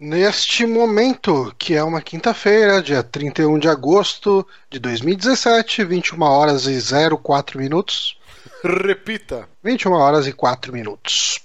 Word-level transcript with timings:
Neste 0.00 0.64
momento, 0.64 1.52
que 1.58 1.74
é 1.74 1.82
uma 1.82 2.00
quinta-feira, 2.00 2.80
dia 2.80 3.02
31 3.02 3.58
de 3.58 3.68
agosto 3.68 4.46
de 4.70 4.78
2017, 4.78 5.84
21 5.84 6.22
horas 6.22 6.66
e 6.66 6.78
04 7.20 7.58
minutos. 7.58 8.16
Repita. 8.62 9.48
21 9.64 9.92
horas 9.92 10.28
e 10.28 10.32
4 10.32 10.72
minutos. 10.72 11.40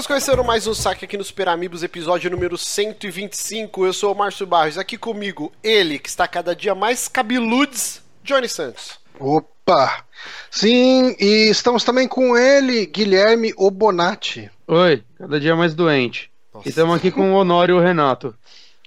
Estamos 0.00 0.06
começando 0.06 0.42
mais 0.42 0.66
um 0.66 0.72
saque 0.72 1.04
aqui 1.04 1.18
no 1.18 1.22
Super 1.22 1.46
Amigos, 1.50 1.82
episódio 1.82 2.30
número 2.30 2.56
125. 2.56 3.84
Eu 3.84 3.92
sou 3.92 4.14
o 4.14 4.16
Márcio 4.16 4.46
Barros, 4.46 4.78
aqui 4.78 4.96
comigo, 4.96 5.52
ele 5.62 5.98
que 5.98 6.08
está 6.08 6.26
cada 6.26 6.56
dia 6.56 6.74
mais 6.74 7.06
cabeludes, 7.06 8.00
Johnny 8.24 8.48
Santos. 8.48 8.98
Opa! 9.18 10.02
Sim, 10.50 11.14
e 11.20 11.50
estamos 11.50 11.84
também 11.84 12.08
com 12.08 12.34
ele, 12.34 12.86
Guilherme 12.86 13.52
Obonati. 13.58 14.50
Oi, 14.66 15.04
cada 15.18 15.38
dia 15.38 15.54
mais 15.54 15.74
doente. 15.74 16.30
Nossa. 16.54 16.66
E 16.66 16.70
estamos 16.70 16.96
aqui 16.96 17.10
com 17.10 17.34
o 17.34 17.34
Honório 17.34 17.76
e 17.76 17.78
o 17.78 17.82
Renato. 17.82 18.34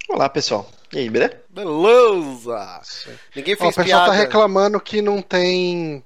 Olá, 0.10 0.28
pessoal. 0.28 0.68
E 0.92 0.98
aí, 0.98 1.10
beleza? 1.12 1.38
Beleza! 1.48 2.82
Ninguém 3.36 3.54
Ó, 3.54 3.58
o 3.58 3.60
fez 3.60 3.76
pessoal 3.76 3.86
piada. 3.86 4.06
tá 4.08 4.14
reclamando 4.14 4.80
que 4.80 5.00
não 5.00 5.22
tem 5.22 6.04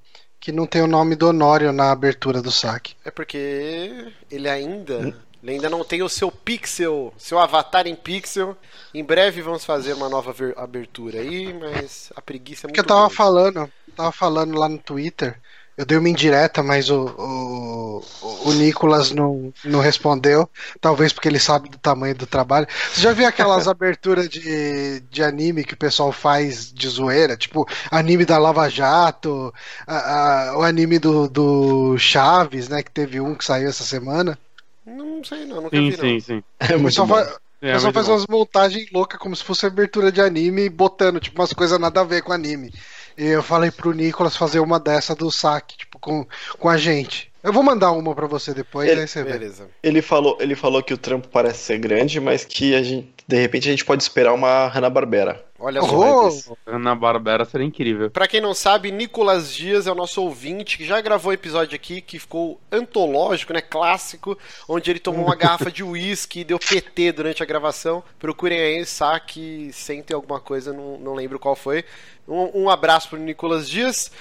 que 0.48 0.52
não 0.52 0.66
tem 0.66 0.80
o 0.80 0.86
nome 0.86 1.14
do 1.14 1.28
Honório 1.28 1.74
na 1.74 1.90
abertura 1.90 2.40
do 2.40 2.50
saque. 2.50 2.94
É 3.04 3.10
porque 3.10 4.10
ele 4.30 4.48
ainda, 4.48 5.14
ele 5.42 5.52
ainda 5.52 5.68
não 5.68 5.84
tem 5.84 6.02
o 6.02 6.08
seu 6.08 6.32
pixel, 6.32 7.12
seu 7.18 7.38
avatar 7.38 7.86
em 7.86 7.94
pixel. 7.94 8.56
Em 8.94 9.04
breve 9.04 9.42
vamos 9.42 9.62
fazer 9.62 9.92
uma 9.92 10.08
nova 10.08 10.34
abertura 10.56 11.18
aí, 11.18 11.52
mas 11.52 12.10
a 12.16 12.22
preguiça 12.22 12.66
é 12.66 12.68
muito 12.68 12.76
Porque 12.76 12.80
eu 12.80 12.86
tava 12.86 13.00
grande. 13.00 13.14
falando, 13.14 13.70
tava 13.94 14.10
falando 14.10 14.58
lá 14.58 14.70
no 14.70 14.78
Twitter. 14.78 15.38
Eu 15.78 15.86
dei 15.86 15.96
uma 15.96 16.08
indireta, 16.08 16.62
mas 16.62 16.90
o, 16.90 17.06
o, 17.18 18.48
o 18.50 18.52
Nicolas 18.54 19.12
não, 19.12 19.54
não 19.64 19.80
respondeu. 19.80 20.50
Talvez 20.80 21.12
porque 21.12 21.28
ele 21.28 21.38
sabe 21.38 21.68
do 21.68 21.78
tamanho 21.78 22.16
do 22.16 22.26
trabalho. 22.26 22.66
Você 22.92 23.00
já 23.00 23.12
viu 23.12 23.26
aquelas 23.28 23.66
aberturas 23.68 24.28
de, 24.28 25.00
de 25.02 25.22
anime 25.22 25.64
que 25.64 25.74
o 25.74 25.78
pessoal 25.78 26.12
faz 26.12 26.72
de 26.72 26.88
zoeira? 26.88 27.36
Tipo, 27.36 27.64
anime 27.92 28.24
da 28.26 28.38
Lava 28.38 28.68
Jato, 28.68 29.54
a- 29.86 30.50
a- 30.50 30.58
o 30.58 30.62
anime 30.64 30.98
do, 30.98 31.28
do 31.28 31.96
Chaves, 31.98 32.68
né? 32.68 32.82
Que 32.82 32.90
teve 32.90 33.20
um 33.20 33.34
que 33.36 33.44
saiu 33.44 33.68
essa 33.68 33.84
semana. 33.84 34.38
Não 34.84 35.22
sei 35.22 35.44
não, 35.46 35.60
nunca 35.60 35.76
Sim, 35.76 35.82
vi 35.82 35.96
não. 35.96 36.12
sim, 36.12 36.20
sim. 36.20 36.44
É 36.58 36.76
O 36.76 36.80
muito 36.80 37.06
fa- 37.06 37.40
É, 37.60 37.78
o 37.78 37.80
pessoal 37.80 37.92
faz 37.92 38.08
bom. 38.08 38.08
umas 38.08 38.26
montagens 38.28 38.90
loucas 38.92 39.18
como 39.20 39.36
se 39.36 39.44
fosse 39.44 39.66
abertura 39.66 40.10
de 40.10 40.20
anime, 40.20 40.68
botando 40.70 41.20
tipo 41.20 41.40
umas 41.40 41.52
coisas 41.52 41.78
nada 41.78 42.00
a 42.00 42.04
ver 42.04 42.22
com 42.22 42.32
anime. 42.32 42.72
E 43.18 43.26
eu 43.26 43.42
falei 43.42 43.70
pro 43.72 43.92
Nicolas 43.92 44.36
fazer 44.36 44.60
uma 44.60 44.78
dessa 44.78 45.14
do 45.14 45.30
saque, 45.30 45.76
tipo, 45.76 45.98
com, 45.98 46.24
com 46.58 46.68
a 46.68 46.76
gente. 46.78 47.30
Eu 47.42 47.52
vou 47.52 47.62
mandar 47.64 47.90
uma 47.92 48.14
pra 48.14 48.26
você 48.28 48.54
depois, 48.54 48.88
Ele- 48.88 49.00
aí 49.00 49.08
você 49.08 49.24
vê. 49.24 49.32
Beleza. 49.32 49.68
Ele 49.82 50.00
falou, 50.00 50.36
ele 50.40 50.54
falou 50.54 50.82
que 50.82 50.94
o 50.94 50.98
trampo 50.98 51.26
parece 51.28 51.58
ser 51.64 51.78
grande, 51.78 52.20
mas 52.20 52.44
que 52.44 52.74
a 52.74 52.82
gente, 52.82 53.12
de 53.26 53.36
repente 53.40 53.68
a 53.68 53.70
gente 53.72 53.84
pode 53.84 54.02
esperar 54.02 54.32
uma 54.32 54.68
Hanna-Barbera. 54.68 55.44
Olha 55.58 55.82
só. 55.82 56.54
Oh, 56.66 56.78
Na 56.78 56.94
Barbera 56.94 57.44
seria 57.44 57.66
incrível. 57.66 58.10
Pra 58.10 58.28
quem 58.28 58.40
não 58.40 58.54
sabe, 58.54 58.92
Nicolas 58.92 59.52
Dias 59.52 59.88
é 59.88 59.92
o 59.92 59.94
nosso 59.94 60.22
ouvinte 60.22 60.78
que 60.78 60.84
já 60.84 61.00
gravou 61.00 61.32
episódio 61.32 61.74
aqui 61.74 62.00
que 62.00 62.18
ficou 62.18 62.60
antológico, 62.70 63.52
né, 63.52 63.60
clássico, 63.60 64.38
onde 64.68 64.90
ele 64.90 65.00
tomou 65.00 65.24
uma 65.24 65.34
garrafa 65.36 65.70
de 65.70 65.82
uísque 65.82 66.40
e 66.40 66.44
deu 66.44 66.60
PT 66.60 67.10
durante 67.12 67.42
a 67.42 67.46
gravação. 67.46 68.04
Procurem 68.20 68.60
aí, 68.60 68.86
saque, 68.86 69.70
sentem 69.72 70.14
alguma 70.14 70.38
coisa, 70.38 70.72
não, 70.72 70.96
não 70.98 71.14
lembro 71.14 71.40
qual 71.40 71.56
foi. 71.56 71.84
Um, 72.26 72.64
um 72.64 72.70
abraço 72.70 73.08
pro 73.08 73.18
Nicolas 73.18 73.68
Dias. 73.68 74.12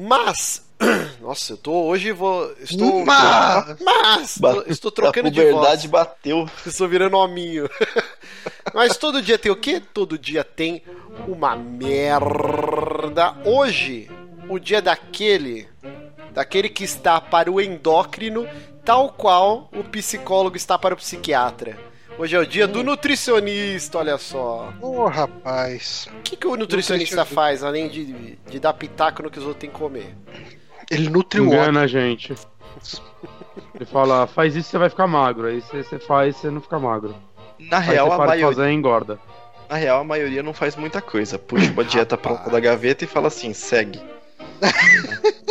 Mas, 0.00 0.62
nossa, 1.20 1.54
eu 1.54 1.56
tô 1.56 1.72
hoje 1.86 2.12
vou 2.12 2.52
estou 2.60 3.04
Mas- 3.04 4.38
mas 4.40 4.62
estou 4.68 4.92
trocando 4.92 5.28
de 5.28 5.40
voz. 5.40 5.52
puberdade 5.54 5.88
bateu. 5.88 6.48
Estou 6.64 6.86
virando 6.88 7.16
hominho. 7.16 7.68
Mas 8.72 8.96
todo 8.96 9.20
dia 9.20 9.36
tem 9.38 9.50
o 9.50 9.56
quê? 9.56 9.82
Todo 9.92 10.16
dia 10.16 10.44
tem 10.44 10.84
uma 11.26 11.56
merda. 11.56 13.34
Hoje, 13.44 14.08
o 14.48 14.58
dia 14.58 14.80
daquele, 14.80 15.66
daquele 16.32 16.68
que 16.68 16.84
está 16.84 17.20
para 17.20 17.50
o 17.50 17.60
endócrino, 17.60 18.46
tal 18.84 19.10
qual 19.10 19.68
o 19.72 19.82
psicólogo 19.82 20.56
está 20.56 20.78
para 20.78 20.94
o 20.94 20.98
psiquiatra. 20.98 21.76
Hoje 22.18 22.34
é 22.34 22.38
o 22.40 22.46
dia 22.46 22.66
do 22.66 22.82
nutricionista, 22.82 23.98
olha 23.98 24.18
só. 24.18 24.72
Ô, 24.80 25.06
rapaz. 25.06 26.08
O 26.18 26.22
que, 26.22 26.36
que 26.36 26.46
o 26.46 26.56
nutricionista 26.56 27.14
Nutricionista. 27.16 27.24
faz, 27.24 27.62
além 27.62 27.88
de, 27.88 28.36
de 28.36 28.58
dar 28.58 28.72
pitaco 28.72 29.22
no 29.22 29.30
que 29.30 29.38
os 29.38 29.44
outros 29.44 29.60
têm 29.60 29.70
que 29.70 29.76
comer? 29.78 30.16
Ele 30.90 31.08
nutre 31.08 31.40
o. 31.40 31.44
Engana 31.46 31.82
a 31.82 31.86
gente. 31.86 32.34
Ele 33.74 33.84
fala, 33.86 34.26
faz 34.26 34.56
isso 34.56 34.70
você 34.70 34.78
vai 34.78 34.90
ficar 34.90 35.06
magro. 35.06 35.46
Aí 35.46 35.60
você, 35.60 35.82
você 35.84 35.98
faz 36.00 36.36
você 36.36 36.50
não 36.50 36.60
fica 36.60 36.78
magro. 36.78 37.14
Na 37.58 37.78
Aí 37.78 37.84
real, 37.86 38.12
a 38.12 38.18
maioria, 38.18 38.46
fazer 38.46 38.70
engorda. 38.70 39.18
na 39.68 39.76
real, 39.76 40.00
a 40.00 40.04
maioria 40.04 40.42
não 40.42 40.52
faz 40.52 40.74
muita 40.74 41.00
coisa. 41.00 41.38
Puxa 41.38 41.70
uma 41.70 41.84
dieta 41.84 42.16
pronta 42.16 42.50
da 42.50 42.58
gaveta 42.58 43.04
e 43.04 43.06
fala 43.06 43.28
assim, 43.28 43.52
segue. 43.52 44.00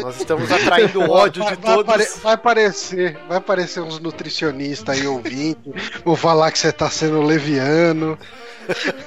Nós 0.01 0.17
estamos 0.17 0.51
atraindo 0.51 1.01
o 1.01 1.09
ódio 1.09 1.43
de 1.43 1.55
vai, 1.55 1.55
vai 1.57 1.79
apare- 1.79 2.05
todos. 2.05 2.21
vai 2.23 2.33
aparecer, 2.33 3.17
vai 3.27 3.37
aparecer 3.37 3.79
uns 3.81 3.99
nutricionistas 3.99 4.97
aí 4.99 5.07
ouvindo. 5.07 5.73
vou 6.05 6.15
falar 6.15 6.51
que 6.51 6.59
você 6.59 6.71
tá 6.71 6.89
sendo 6.89 7.21
leviano. 7.21 8.17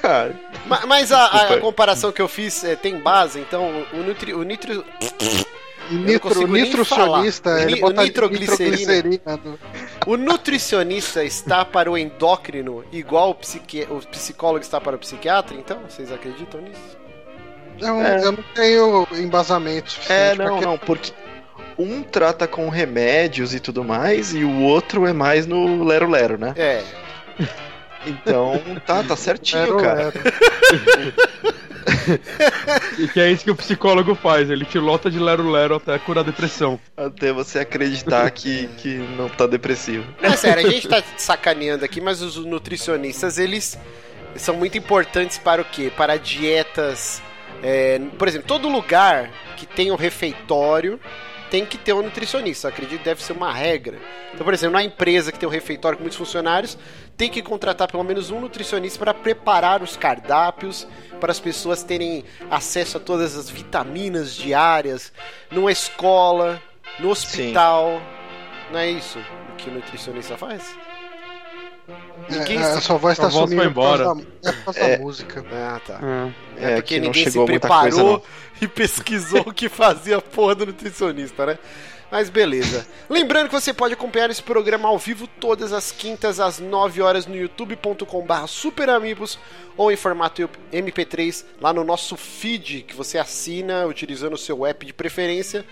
Cara, 0.01 0.33
Ma- 0.65 0.85
Mas 0.85 1.11
a, 1.11 1.25
a- 1.25 1.53
a 1.53 1.59
comparação 1.59 2.11
que 2.11 2.21
eu 2.21 2.27
fiz 2.27 2.63
é, 2.63 2.75
tem 2.75 2.99
base, 2.99 3.39
então 3.39 3.85
o, 3.93 3.97
nutri, 3.97 4.33
o 4.33 4.41
E 4.41 4.45
nitro, 5.95 6.47
nitrocionista, 6.47 7.49
falar. 7.49 7.63
ele 7.63 7.79
bota 7.79 8.03
nitroglicerina. 8.03 8.93
nitroglicerina 8.93 9.39
no- 9.43 9.59
o 10.07 10.17
nutricionista 10.17 11.23
está 11.23 11.63
para 11.65 11.91
o 11.91 11.97
endócrino 11.97 12.83
igual 12.91 13.31
o, 13.31 13.35
psiqui, 13.35 13.85
o 13.89 13.99
psicólogo 14.07 14.63
está 14.63 14.79
para 14.81 14.95
o 14.95 14.99
psiquiatra, 14.99 15.55
então? 15.55 15.79
Vocês 15.87 16.11
acreditam 16.11 16.61
nisso? 16.61 17.00
Eu, 17.79 18.01
É. 18.01 18.23
eu 18.23 18.31
não 18.31 18.43
tenho 18.53 19.07
embasamento 19.13 19.87
é, 19.87 19.89
suficiente 19.89 20.37
não, 20.37 20.57
pra 20.57 20.67
não, 20.67 20.77
porque 20.77 21.11
um 21.77 22.03
trata 22.03 22.47
com 22.47 22.69
remédios 22.69 23.53
e 23.53 23.59
tudo 23.59 23.83
mais, 23.83 24.33
e 24.33 24.43
o 24.43 24.61
outro 24.61 25.07
é 25.07 25.13
mais 25.13 25.47
no 25.47 25.83
lero-lero, 25.83 26.37
né? 26.37 26.53
É. 26.57 26.83
Então, 28.05 28.61
tá, 28.85 29.03
tá 29.03 29.15
certinho, 29.15 29.61
Lero, 29.61 29.77
cara. 29.77 30.13
lero. 30.13 31.13
E 32.97 33.07
que 33.07 33.19
é 33.19 33.31
isso 33.31 33.43
que 33.43 33.51
o 33.51 33.55
psicólogo 33.55 34.13
faz. 34.13 34.49
Ele 34.49 34.65
te 34.65 34.77
lota 34.77 35.09
de 35.09 35.19
lero-lero 35.19 35.75
até 35.75 35.97
curar 35.97 36.21
a 36.21 36.23
depressão. 36.25 36.79
Até 36.95 37.31
você 37.33 37.59
acreditar 37.59 38.29
que, 38.31 38.67
que 38.77 38.95
não 39.17 39.27
tá 39.29 39.47
depressivo. 39.47 40.05
Não, 40.21 40.29
é 40.31 40.37
sério, 40.37 40.67
a 40.67 40.69
gente 40.69 40.87
tá 40.87 41.01
sacaneando 41.17 41.83
aqui, 41.83 41.99
mas 41.99 42.21
os 42.21 42.35
nutricionistas, 42.37 43.37
eles 43.37 43.77
são 44.35 44.55
muito 44.55 44.77
importantes 44.77 45.37
para 45.37 45.61
o 45.61 45.65
quê? 45.65 45.91
Para 45.95 46.17
dietas. 46.17 47.21
É, 47.63 47.99
por 48.17 48.27
exemplo, 48.27 48.47
todo 48.47 48.67
lugar 48.67 49.29
que 49.55 49.65
tem 49.65 49.91
um 49.91 49.95
refeitório 49.95 50.99
tem 51.51 51.65
que 51.65 51.77
ter 51.77 51.91
um 51.91 52.01
nutricionista. 52.01 52.67
Eu 52.67 52.71
acredito 52.71 52.99
que 52.99 53.05
deve 53.05 53.21
ser 53.21 53.33
uma 53.33 53.51
regra. 53.51 53.99
Então, 54.33 54.45
por 54.45 54.53
exemplo, 54.53 54.73
na 54.73 54.83
empresa 54.83 55.33
que 55.33 55.37
tem 55.37 55.47
um 55.47 55.51
refeitório 55.51 55.97
com 55.97 56.03
muitos 56.03 56.17
funcionários, 56.17 56.77
tem 57.17 57.29
que 57.29 57.41
contratar 57.41 57.91
pelo 57.91 58.03
menos 58.05 58.31
um 58.31 58.39
nutricionista 58.39 58.97
para 58.97 59.13
preparar 59.13 59.83
os 59.83 59.97
cardápios, 59.97 60.87
para 61.19 61.31
as 61.31 61.41
pessoas 61.41 61.83
terem 61.83 62.23
acesso 62.49 62.97
a 62.97 62.99
todas 63.01 63.37
as 63.37 63.49
vitaminas 63.49 64.33
diárias, 64.33 65.11
numa 65.51 65.71
escola, 65.71 66.61
no 66.99 67.09
hospital. 67.09 68.01
Não 68.71 68.79
é 68.79 68.89
isso 68.89 69.19
o 69.51 69.55
que 69.57 69.69
o 69.69 69.73
nutricionista 69.73 70.37
faz? 70.37 70.73
Ninguém 72.31 72.57
É, 72.57 72.63
a 72.63 72.81
sua 72.81 72.97
voz 72.97 73.17
tá 73.17 73.29
Sua 73.29 73.41
voz 73.41 73.49
sumindo 73.51 73.63
foi 73.63 73.73
por 73.73 73.81
causa 73.97 74.03
embora. 74.13 74.53
da, 74.73 74.79
é 74.79 74.93
É. 74.93 74.97
música. 74.99 75.45
Ah, 75.51 75.81
tá. 75.85 75.99
É. 76.57 76.63
É, 76.65 76.71
É, 76.71 76.75
porque 76.75 76.99
ninguém 76.99 77.25
se 77.29 77.37
coisa, 77.37 77.45
preparou 77.45 78.23
e 78.61 78.67
pesquisou 78.67 79.41
o 79.41 79.53
que 79.53 79.69
fazia 79.69 80.17
a 80.17 80.21
porra 80.21 80.55
do 80.55 80.65
nutricionista, 80.67 81.45
né? 81.45 81.59
Mas 82.11 82.29
beleza. 82.29 82.85
Lembrando 83.09 83.47
que 83.47 83.53
você 83.53 83.73
pode 83.73 83.93
acompanhar 83.93 84.29
esse 84.29 84.43
programa 84.43 84.89
ao 84.89 84.97
vivo 84.97 85.27
todas 85.39 85.71
as 85.71 85.93
quintas 85.93 86.41
às 86.41 86.59
9 86.59 87.01
horas 87.01 87.25
no 87.25 87.35
youtube.com.br 87.37 88.47
superamigos 88.47 89.39
ou 89.77 89.89
em 89.93 89.95
formato 89.95 90.49
MP3 90.73 91.45
lá 91.61 91.71
no 91.71 91.85
nosso 91.85 92.17
feed 92.17 92.81
que 92.81 92.93
você 92.93 93.17
assina 93.17 93.85
utilizando 93.85 94.33
o 94.33 94.37
seu 94.37 94.65
app 94.65 94.85
de 94.85 94.91
preferência. 94.91 95.63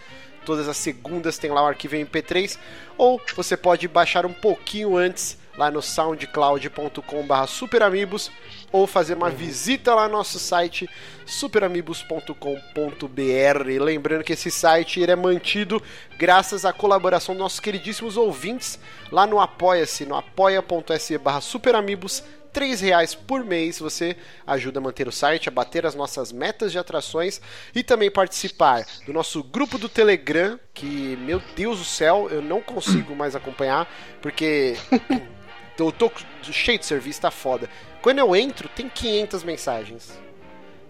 Todas 0.46 0.70
as 0.70 0.78
segundas 0.78 1.38
tem 1.38 1.52
lá 1.52 1.62
o 1.62 1.68
arquivo 1.68 1.96
MP3. 1.98 2.58
Ou 2.98 3.22
você 3.36 3.58
pode 3.58 3.86
baixar 3.90 4.26
um 4.26 4.32
pouquinho 4.34 4.96
antes 4.96 5.38
lá 5.60 5.70
no 5.70 5.82
soundcloud.com.br 5.82 7.46
superamigos 7.46 8.32
ou 8.72 8.88
fazer 8.88 9.16
uma 9.16 9.30
visita 9.30 9.94
lá 9.94 10.08
no 10.08 10.14
nosso 10.14 10.40
site 10.40 10.90
superamigos.com.br. 11.26 13.82
Lembrando 13.82 14.24
que 14.24 14.32
esse 14.32 14.50
site 14.50 15.02
ele 15.02 15.12
é 15.12 15.18
mantido 15.18 15.84
graças 16.18 16.64
à 16.64 16.72
colaboração 16.72 17.36
dos 17.36 17.42
nossos 17.42 17.60
queridíssimos 17.60 18.16
ouvintes 18.16 18.80
lá 19.12 19.28
no 19.28 19.38
Apoia-se, 19.38 20.06
no 20.06 20.16
apoia.se 20.16 21.18
barra 21.18 21.42
superamigos. 21.42 22.24
R$ 22.52 22.76
reais 22.76 23.14
por 23.14 23.46
mês 23.46 23.80
você 23.80 24.18
ajuda 24.48 24.80
a 24.80 24.82
manter 24.82 25.08
o 25.08 25.12
site, 25.12 25.48
a 25.48 25.52
bater 25.52 25.86
as 25.86 25.94
nossas 25.94 26.32
metas 26.32 26.72
de 26.72 26.80
atrações 26.80 27.40
e 27.76 27.84
também 27.84 28.10
participar 28.10 28.88
do 29.06 29.14
nosso 29.14 29.44
grupo 29.44 29.78
do 29.78 29.88
Telegram, 29.88 30.60
que, 30.74 31.16
meu 31.18 31.40
Deus 31.56 31.78
do 31.78 31.86
céu, 31.86 32.28
eu 32.32 32.42
não 32.42 32.60
consigo 32.60 33.16
mais 33.16 33.36
acompanhar, 33.36 33.88
porque 34.20 34.76
eu 35.88 35.92
tô 35.92 36.12
cheio 36.44 36.80
de 36.80 36.86
serviço, 36.86 37.22
tá 37.22 37.32
foda. 37.32 37.70
Quando 38.02 38.20
eu 38.20 38.36
entro, 38.36 38.70
tem 38.70 38.88
500 38.90 39.44
mensagens. 39.44 40.20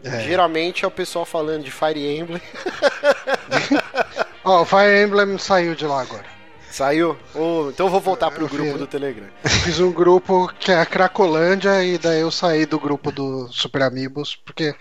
É. 0.04 0.22
Geralmente 0.22 0.86
é 0.86 0.88
o 0.88 0.92
pessoal 0.92 1.26
falando 1.26 1.64
de 1.64 1.72
Fire 1.72 2.00
Emblem. 2.18 2.42
Ó, 4.44 4.62
o 4.62 4.66
Fire 4.66 5.04
Emblem 5.04 5.38
saiu 5.38 5.76
de 5.76 5.86
lá 5.86 6.02
agora. 6.02 6.26
Saiu? 6.72 7.18
Oh, 7.34 7.70
então 7.70 7.88
eu 7.88 7.92
vou 7.92 8.00
voltar 8.00 8.30
pro 8.32 8.46
Eu 8.46 8.50
grupo 8.50 8.74
vi. 8.74 8.78
do 8.78 8.88
Telegram. 8.88 9.28
Fiz 9.64 9.80
um 9.80 9.92
grupo 9.92 10.48
que 10.60 10.72
é 10.72 10.80
a 10.80 10.86
Cracolândia 10.86 11.84
e 11.84 11.98
daí 11.98 12.22
eu 12.22 12.32
saí 12.32 12.66
do 12.66 12.80
grupo 12.80 13.12
do 13.12 13.48
Super 13.52 13.82
Amigos, 13.82 14.36
porque 14.36 14.76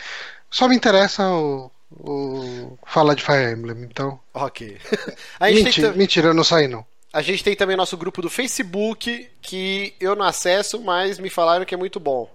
só 0.50 0.68
me 0.68 0.76
interessa 0.76 1.28
o, 1.30 1.70
o 1.90 2.78
falar 2.86 3.14
de 3.14 3.22
Fire 3.24 3.50
Emblem, 3.52 3.82
então. 3.82 4.20
Ok. 4.34 4.78
Mentira, 5.40 5.88
tem, 5.88 5.98
mentira, 5.98 6.28
eu 6.28 6.34
não 6.34 6.44
saí 6.44 6.68
não. 6.68 6.84
A 7.12 7.22
gente 7.22 7.42
tem 7.44 7.54
também 7.56 7.76
nosso 7.76 7.96
grupo 7.96 8.20
do 8.22 8.28
Facebook, 8.30 9.28
que 9.42 9.94
eu 10.00 10.14
não 10.16 10.24
acesso, 10.26 10.80
mas 10.80 11.18
me 11.18 11.30
falaram 11.30 11.64
que 11.64 11.74
é 11.74 11.78
muito 11.78 11.98
bom. 11.98 12.30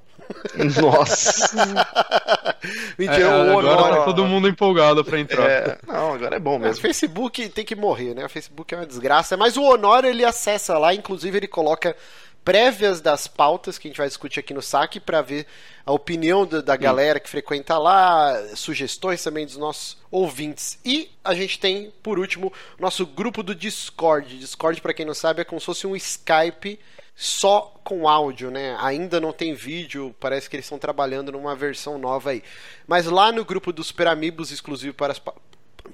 Nossa. 0.81 1.55
Mentira, 2.97 3.21
É, 3.21 3.27
o 3.27 3.57
agora 3.59 3.67
Honor. 3.67 3.95
tá 3.97 4.03
todo 4.05 4.25
mundo 4.25 4.47
empolgado 4.47 5.03
pra 5.03 5.19
entrar. 5.19 5.49
É, 5.49 5.77
não, 5.85 6.13
agora 6.13 6.35
é 6.35 6.39
bom 6.39 6.55
O 6.55 6.59
mesmo. 6.59 6.81
Facebook 6.81 7.49
tem 7.49 7.65
que 7.65 7.75
morrer, 7.75 8.13
né? 8.13 8.25
O 8.25 8.29
Facebook 8.29 8.73
é 8.73 8.77
uma 8.77 8.85
desgraça. 8.85 9.35
Mas 9.35 9.57
o 9.57 9.63
Honor 9.63 10.05
ele 10.05 10.23
acessa 10.23 10.77
lá, 10.77 10.93
inclusive 10.93 11.37
ele 11.37 11.47
coloca 11.47 11.95
prévias 12.43 12.99
das 13.01 13.27
pautas 13.27 13.77
que 13.77 13.87
a 13.87 13.89
gente 13.89 13.97
vai 13.97 14.07
discutir 14.07 14.39
aqui 14.39 14.53
no 14.53 14.61
saque 14.61 14.99
para 14.99 15.21
ver 15.21 15.45
a 15.85 15.91
opinião 15.91 16.45
da, 16.45 16.61
da 16.61 16.75
galera 16.75 17.19
que 17.19 17.29
frequenta 17.29 17.77
lá, 17.77 18.35
sugestões 18.55 19.23
também 19.23 19.45
dos 19.45 19.57
nossos 19.57 19.97
ouvintes. 20.11 20.77
E 20.83 21.09
a 21.23 21.33
gente 21.33 21.57
tem, 21.59 21.91
por 22.03 22.19
último, 22.19 22.51
nosso 22.79 23.05
grupo 23.05 23.41
do 23.43 23.55
Discord. 23.55 24.37
Discord, 24.37 24.81
para 24.81 24.93
quem 24.93 25.05
não 25.05 25.13
sabe, 25.13 25.41
é 25.41 25.45
como 25.45 25.59
se 25.59 25.65
fosse 25.65 25.87
um 25.87 25.95
Skype 25.95 26.79
só 27.15 27.73
com 27.83 28.07
áudio, 28.09 28.49
né? 28.49 28.75
Ainda 28.79 29.19
não 29.21 29.31
tem 29.31 29.53
vídeo, 29.53 30.15
parece 30.19 30.49
que 30.49 30.55
eles 30.55 30.65
estão 30.65 30.79
trabalhando 30.79 31.31
numa 31.31 31.55
versão 31.55 31.97
nova 31.97 32.31
aí. 32.31 32.43
Mas 32.87 33.05
lá 33.05 33.31
no 33.31 33.45
grupo 33.45 33.71
dos 33.71 33.87
Super 33.87 34.07
Amigos, 34.07 34.51
exclusivo 34.51 34.93
para 34.95 35.11
as. 35.13 35.19
pa- 35.19 35.33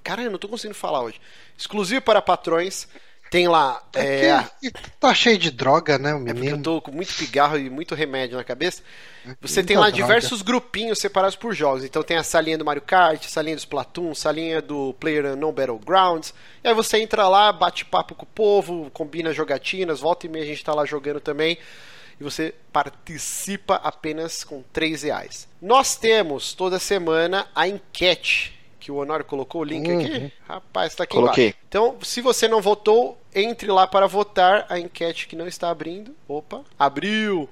Cara, 0.04 0.22
eu 0.22 0.32
não 0.32 0.38
tô 0.38 0.48
conseguindo 0.48 0.78
falar 0.78 1.02
hoje. 1.02 1.20
Exclusivo 1.58 2.02
para 2.02 2.22
patrões, 2.22 2.88
tem 3.30 3.48
lá. 3.48 3.82
É, 3.94 4.44
É 4.64 4.72
tá 5.00 5.14
cheio 5.14 5.38
de 5.38 5.52
droga, 5.52 5.98
né, 5.98 6.14
o 6.14 6.20
é 6.26 6.34
porque 6.34 6.52
eu 6.52 6.58
menino? 6.58 6.58
tô 6.58 6.82
com 6.82 6.92
muito 6.92 7.14
pigarro 7.16 7.58
e 7.58 7.70
muito 7.70 7.96
remédio 7.96 8.38
na 8.38 8.44
cabeça. 8.44 8.84
Você 9.42 9.62
Muita 9.62 9.64
tem 9.64 9.78
lá 9.78 9.90
droga. 9.90 9.92
diversos 9.92 10.42
grupinhos 10.42 11.00
separados 11.00 11.36
por 11.36 11.54
jogos. 11.54 11.84
Então 11.84 12.04
tem 12.04 12.18
a 12.18 12.24
salinha 12.24 12.58
do 12.58 12.66
Mario 12.66 12.82
Kart, 12.82 13.24
salinha 13.26 13.56
do 13.56 13.60
Splatoon, 13.60 14.16
salinha 14.16 14.62
do 14.62 14.94
Player 15.00 15.36
No 15.36 15.52
Battlegrounds. 15.52 16.34
E 16.64 16.68
aí 16.68 16.74
você 16.74 16.98
entra 17.00 17.28
lá, 17.28 17.52
bate 17.52 17.86
papo 17.86 18.16
com 18.16 18.24
o 18.24 18.28
povo, 18.28 18.90
combina 18.92 19.34
jogatinas, 19.34 20.00
volta 20.00 20.26
e 20.26 20.30
meia 20.30 20.44
a 20.46 20.48
gente 20.48 20.64
tá 20.64 20.74
lá 20.74 20.86
jogando 20.86 21.20
também. 21.20 21.58
E 22.20 22.24
você 22.24 22.54
participa 22.74 23.76
apenas 23.76 24.44
com 24.44 24.62
3 24.74 25.04
reais. 25.04 25.48
Nós 25.62 25.96
temos 25.96 26.54
toda 26.54 26.80
semana 26.80 27.48
a 27.56 27.68
enquete. 27.68 28.59
Que 28.90 28.94
o 28.94 28.96
Honório 28.96 29.24
colocou 29.24 29.62
o 29.62 29.64
link 29.64 29.88
Uhum. 29.88 30.00
aqui. 30.04 30.34
Rapaz, 30.48 30.96
tá 30.96 31.04
aqui 31.04 31.14
Coloquei. 31.16 31.44
embaixo. 31.50 31.60
Então, 31.70 31.96
se 32.02 32.22
você 32.22 32.48
não 32.48 32.60
votou, 32.60 33.22
entre 33.36 33.68
lá 33.72 33.86
para 33.86 34.08
votar. 34.08 34.66
A 34.68 34.80
enquete 34.80 35.28
que 35.28 35.36
não 35.36 35.48
está 35.48 35.70
abrindo. 35.70 36.16
Opa, 36.28 36.64
abriu! 36.78 37.48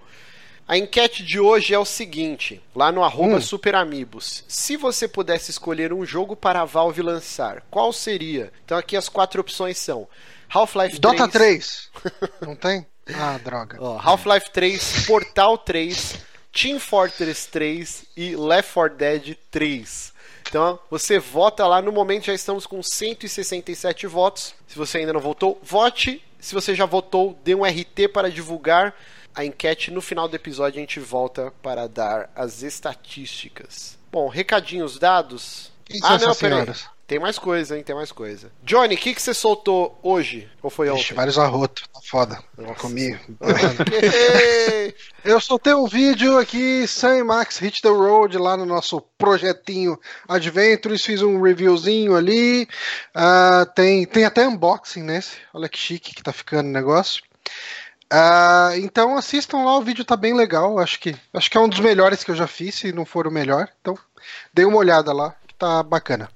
A 0.67 0.75
enquete 0.79 1.21
de 1.23 1.39
hoje 1.39 1.75
é 1.75 1.77
o 1.79 1.85
seguinte, 1.85 2.59
lá 2.75 2.91
no 2.91 3.03
arroba 3.03 3.35
Hum. 3.35 3.41
superamigos. 3.41 4.43
Se 4.47 4.75
você 4.75 5.07
pudesse 5.07 5.51
escolher 5.51 5.93
um 5.93 6.03
jogo 6.03 6.35
para 6.35 6.61
a 6.61 6.65
Valve 6.65 7.03
lançar, 7.03 7.61
qual 7.69 7.93
seria? 7.93 8.51
Então 8.65 8.75
aqui 8.75 8.97
as 8.97 9.07
quatro 9.07 9.39
opções 9.39 9.77
são 9.77 10.07
Half-Life 10.49 10.99
3, 10.99 10.99
Dota 10.99 11.27
3. 11.31 11.89
Não 12.41 12.55
tem? 12.55 12.83
Ah, 13.13 13.37
droga. 13.43 13.77
Half-Life 14.01 14.49
3, 14.49 15.05
Portal 15.05 15.55
3, 15.59 16.15
Team 16.51 16.79
Fortress 16.79 17.47
3 17.51 18.05
e 18.17 18.35
Left 18.35 18.73
4 18.73 18.97
Dead 18.97 19.37
3. 19.51 20.16
Então 20.49 20.79
você 20.89 21.19
vota 21.19 21.65
lá, 21.67 21.81
no 21.81 21.91
momento 21.91 22.25
já 22.25 22.33
estamos 22.33 22.65
com 22.65 22.81
167 22.81 24.07
votos. 24.07 24.53
Se 24.67 24.77
você 24.77 24.99
ainda 24.99 25.13
não 25.13 25.19
votou, 25.19 25.59
vote. 25.63 26.23
Se 26.39 26.53
você 26.53 26.75
já 26.75 26.85
votou, 26.85 27.37
dê 27.43 27.55
um 27.55 27.65
RT 27.65 28.09
para 28.13 28.29
divulgar 28.29 28.95
a 29.33 29.43
enquete. 29.43 29.91
No 29.91 30.01
final 30.01 30.27
do 30.27 30.35
episódio 30.35 30.77
a 30.77 30.81
gente 30.81 30.99
volta 30.99 31.53
para 31.61 31.87
dar 31.87 32.29
as 32.35 32.63
estatísticas. 32.63 33.97
Bom, 34.11 34.27
recadinhos 34.27 34.97
dados. 34.97 35.71
Ah, 36.03 36.17
não, 36.17 36.35
peraí. 36.35 36.65
Tem 37.07 37.19
mais 37.19 37.39
coisa, 37.39 37.77
hein? 37.77 37.83
Tem 37.83 37.95
mais 37.95 38.11
coisa. 38.11 38.51
Johnny, 38.61 38.95
o 38.95 38.97
que, 38.97 39.15
que 39.15 39.21
você 39.21 39.33
soltou 39.33 39.97
hoje? 40.03 40.51
Ou 40.61 40.69
foi 40.69 40.87
Ixi, 40.89 41.05
ontem? 41.05 41.13
vários 41.13 41.39
arrotos. 41.39 41.85
Tá 41.93 42.01
foda. 42.03 42.37
Eu 42.57 42.65
Nossa. 42.65 42.81
comi. 42.81 43.17
Eu 45.23 45.39
soltei 45.39 45.73
um 45.73 45.87
vídeo 45.87 46.37
aqui, 46.37 46.85
Sam 46.85 47.17
e 47.19 47.23
Max 47.23 47.59
Hit 47.59 47.81
the 47.81 47.87
Road, 47.87 48.37
lá 48.37 48.57
no 48.57 48.65
nosso 48.65 48.99
projetinho 49.17 49.97
Adventures, 50.27 51.05
fiz 51.05 51.21
um 51.21 51.41
reviewzinho 51.41 52.13
ali. 52.13 52.67
Ah, 53.15 53.65
tem, 53.73 54.05
tem 54.05 54.25
até 54.25 54.45
unboxing 54.45 55.03
nesse. 55.03 55.37
Olha 55.53 55.69
que 55.69 55.77
chique 55.77 56.13
que 56.13 56.21
tá 56.23 56.33
ficando 56.33 56.67
o 56.67 56.73
negócio. 56.73 57.23
Ah, 58.11 58.71
então 58.75 59.17
assistam 59.17 59.63
lá, 59.63 59.77
o 59.77 59.81
vídeo 59.81 60.03
tá 60.03 60.17
bem 60.17 60.33
legal. 60.33 60.77
Acho 60.77 60.99
que, 60.99 61.15
acho 61.33 61.49
que 61.49 61.57
é 61.57 61.61
um 61.61 61.69
dos 61.69 61.79
melhores 61.79 62.21
que 62.23 62.31
eu 62.31 62.35
já 62.35 62.47
fiz, 62.47 62.75
se 62.75 62.91
não 62.91 63.05
for 63.05 63.27
o 63.27 63.31
melhor. 63.31 63.69
Então, 63.79 63.97
dê 64.53 64.65
uma 64.65 64.77
olhada 64.77 65.13
lá, 65.13 65.35
que 65.47 65.53
tá 65.55 65.81
bacana. 65.83 66.29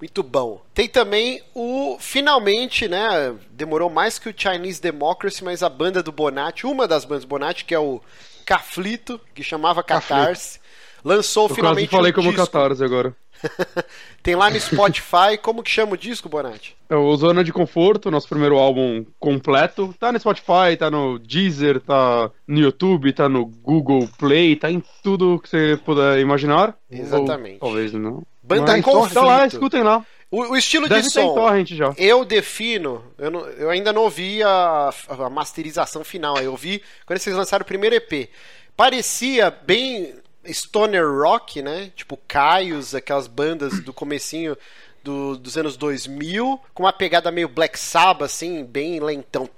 Muito 0.00 0.22
bom. 0.22 0.60
Tem 0.72 0.88
também 0.88 1.40
o. 1.54 1.96
Finalmente, 2.00 2.88
né? 2.88 3.34
Demorou 3.50 3.88
mais 3.88 4.18
que 4.18 4.28
o 4.28 4.34
Chinese 4.36 4.80
Democracy, 4.80 5.42
mas 5.44 5.62
a 5.62 5.68
banda 5.68 6.02
do 6.02 6.12
Bonatti, 6.12 6.66
uma 6.66 6.86
das 6.86 7.04
bandas 7.04 7.24
do 7.24 7.28
Bonatti, 7.28 7.64
que 7.64 7.74
é 7.74 7.78
o 7.78 8.00
Caflito, 8.44 9.20
que 9.34 9.42
chamava 9.42 9.82
Catarse, 9.82 10.60
lançou 11.04 11.44
Eu 11.44 11.48
quase 11.48 11.60
finalmente 11.60 11.90
falei 11.90 12.12
um 12.12 12.14
como 12.14 12.30
disco. 12.30 12.46
Catarse 12.46 12.84
agora. 12.84 13.14
Tem 14.22 14.34
lá 14.34 14.50
no 14.50 14.58
Spotify. 14.58 15.36
Como 15.40 15.62
que 15.62 15.70
chama 15.70 15.92
o 15.92 15.98
disco, 15.98 16.28
Bonatti? 16.28 16.76
É 16.88 16.96
o 16.96 17.16
Zona 17.16 17.44
de 17.44 17.52
Conforto, 17.52 18.10
nosso 18.10 18.28
primeiro 18.28 18.56
álbum 18.56 19.04
completo. 19.18 19.94
Tá 19.98 20.10
no 20.10 20.18
Spotify, 20.18 20.76
tá 20.78 20.90
no 20.90 21.18
Deezer, 21.18 21.80
tá 21.80 22.30
no 22.46 22.58
YouTube, 22.58 23.12
tá 23.12 23.28
no 23.28 23.44
Google 23.46 24.08
Play, 24.18 24.56
tá 24.56 24.70
em 24.70 24.82
tudo 25.02 25.38
que 25.38 25.48
você 25.48 25.78
puder 25.84 26.18
imaginar. 26.20 26.76
Exatamente. 26.90 27.58
Ou, 27.60 27.68
talvez 27.68 27.92
não. 27.92 28.22
Banda 28.44 28.72
Mas, 28.72 28.84
Conflito. 28.84 29.14
Tá 29.14 29.22
lá, 29.24 29.46
escutem 29.46 29.82
lá. 29.82 30.06
O, 30.30 30.52
o 30.52 30.56
estilo 30.56 30.88
Deve 30.88 31.02
de 31.02 31.06
em 31.06 31.10
som. 31.10 31.34
torrent 31.34 31.70
já. 31.70 31.94
Eu 31.96 32.24
defino, 32.24 33.04
eu, 33.18 33.30
não- 33.30 33.46
eu 33.48 33.70
ainda 33.70 33.92
não 33.92 34.02
ouvi 34.02 34.42
a, 34.42 34.90
a 35.08 35.30
masterização 35.30 36.02
final, 36.04 36.36
eu 36.38 36.56
vi 36.56 36.82
quando 37.06 37.18
vocês 37.18 37.34
lançaram 37.36 37.62
o 37.62 37.66
primeiro 37.66 37.94
EP. 37.96 38.28
Parecia 38.76 39.50
bem 39.50 40.14
stoner 40.46 41.06
rock, 41.08 41.62
né? 41.62 41.90
Tipo 41.94 42.18
Caios, 42.28 42.94
aquelas 42.94 43.26
bandas 43.28 43.80
do 43.80 43.92
comecinho 43.92 44.56
do- 45.02 45.36
dos 45.36 45.56
anos 45.56 45.76
2000, 45.76 46.60
com 46.74 46.82
uma 46.82 46.92
pegada 46.92 47.30
meio 47.30 47.48
Black 47.48 47.78
Sabbath, 47.78 48.26
assim, 48.26 48.64
bem 48.64 48.98
lentão. 49.00 49.48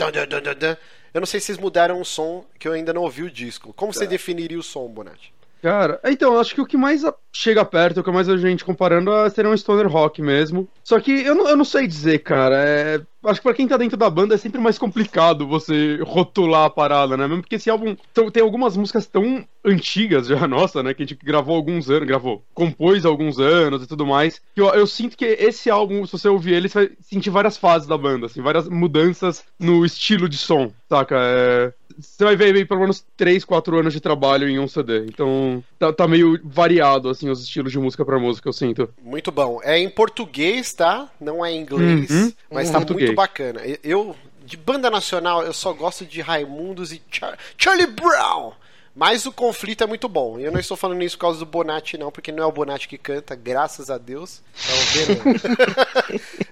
Eu 1.15 1.21
não 1.21 1.27
sei 1.27 1.41
se 1.41 1.47
vocês 1.47 1.59
mudaram 1.59 2.01
o 2.01 2.05
som, 2.05 2.45
que 2.59 2.69
eu 2.69 2.73
ainda 2.73 2.93
não 2.93 3.03
ouvi 3.03 3.23
o 3.23 3.31
disco. 3.31 3.73
Como 3.73 3.93
você 3.93 4.07
definiria 4.07 4.59
o 4.59 4.63
som, 4.63 4.87
Bonatti? 4.87 5.33
Cara, 5.63 5.99
então, 6.05 6.39
acho 6.39 6.55
que 6.55 6.61
o 6.61 6.67
que 6.67 6.77
mais 6.77 7.03
chega 7.35 7.65
perto, 7.65 7.99
o 8.01 8.05
que 8.05 8.11
mais 8.13 8.29
a 8.29 8.37
gente 8.37 8.65
comparando 8.65 9.11
é, 9.13 9.29
seria 9.31 9.51
um 9.51 9.57
stoner 9.57 9.89
rock 9.89 10.23
mesmo. 10.23 10.69
Só 10.85 11.01
que 11.01 11.11
eu 11.11 11.35
não, 11.35 11.49
eu 11.49 11.57
não 11.57 11.65
sei 11.65 11.87
dizer, 11.87 12.21
cara. 12.21 12.57
é- 12.57 13.01
Acho 13.25 13.41
que 13.41 13.45
pra 13.49 13.55
quem 13.55 13.67
tá 13.67 13.77
dentro 13.77 13.97
da 13.97 14.09
banda 14.09 14.37
é 14.37 14.39
sempre 14.39 14.61
mais 14.61 14.79
complicado 14.79 15.49
você 15.49 15.99
rotular 16.05 16.67
a 16.67 16.71
parada, 16.71 17.17
né? 17.17 17.27
Mesmo 17.27 17.43
porque 17.43 17.57
esse 17.57 17.69
álbum 17.69 17.97
tão- 18.15 18.31
tem 18.31 18.41
algumas 18.41 18.77
músicas 18.77 19.07
tão 19.09 19.45
antigas 19.65 20.29
já, 20.29 20.37
nossa, 20.47 20.81
né? 20.81 20.95
Que 20.95 21.03
a 21.03 21.07
gente 21.07 21.19
gravou 21.25 21.57
alguns 21.57 21.91
anos, 21.91 22.07
gravou, 22.07 22.45
compôs 22.55 23.05
alguns 23.05 23.41
anos 23.41 23.83
e 23.83 23.87
tudo 23.89 24.07
mais. 24.07 24.41
Que 24.55 24.61
eu, 24.61 24.69
eu 24.69 24.87
sinto 24.87 25.17
que 25.17 25.25
esse 25.25 25.69
álbum, 25.69 26.07
se 26.07 26.13
você 26.13 26.29
ouvir 26.29 26.55
ele, 26.55 26.69
você 26.69 26.87
vai 26.87 26.97
sentir 27.01 27.31
várias 27.31 27.57
fases 27.57 27.89
da 27.89 27.99
banda, 27.99 28.27
assim, 28.27 28.41
várias 28.41 28.69
mudanças 28.69 29.43
no 29.59 29.85
estilo 29.85 30.29
de 30.29 30.39
som, 30.39 30.73
saca? 30.89 31.17
É, 31.19 31.73
Você 31.99 32.25
vai 32.25 32.37
ver 32.37 32.67
pelo 32.67 32.81
menos 32.81 33.05
3, 33.17 33.45
4 33.45 33.79
anos 33.79 33.93
de 33.93 34.01
trabalho 34.01 34.49
em 34.49 34.59
um 34.59 34.69
CD. 34.69 35.07
Então 35.07 35.63
tá, 35.79 35.93
tá 35.93 36.07
meio 36.09 36.39
variado, 36.45 37.09
assim, 37.09 37.29
os 37.29 37.43
estilos 37.43 37.73
de 37.73 37.79
música 37.79 38.05
pra 38.05 38.19
música, 38.19 38.49
eu 38.49 38.53
sinto. 38.53 38.89
Muito 39.03 39.31
bom. 39.33 39.61
É 39.63 39.79
em 39.79 39.89
português, 39.89 40.73
tá? 40.75 41.09
Não 41.21 41.45
é 41.45 41.53
em 41.53 41.61
inglês, 41.61 42.11
Uhum. 42.11 42.33
mas 42.51 42.69
Em 42.69 42.73
tá 42.73 42.79
português. 42.79 43.09
muito 43.09 43.17
bacana. 43.17 43.61
Eu 43.83 44.15
de 44.45 44.57
banda 44.57 44.89
nacional, 44.91 45.43
eu 45.43 45.53
só 45.53 45.73
gosto 45.73 46.05
de 46.05 46.21
Raimundos 46.21 46.93
e 46.93 47.03
Char 47.11 47.37
Charlie 47.59 47.87
Brown. 47.89 48.53
Mas 48.97 49.27
o 49.27 49.33
conflito 49.33 49.85
é 49.85 49.87
muito 49.87 50.09
bom. 50.09 50.39
Eu 50.39 50.51
não 50.51 50.59
estou 50.59 50.75
falando 50.75 51.03
isso 51.03 51.19
por 51.19 51.23
causa 51.23 51.39
do 51.39 51.45
Bonatti, 51.45 51.99
não, 51.99 52.11
porque 52.11 52.33
não 52.33 52.43
é 52.43 52.47
o 52.47 52.53
Bonatti 52.53 52.89
que 52.89 52.97
canta, 52.97 53.35
graças 53.35 53.91
a 53.91 53.99
Deus. 53.99 54.41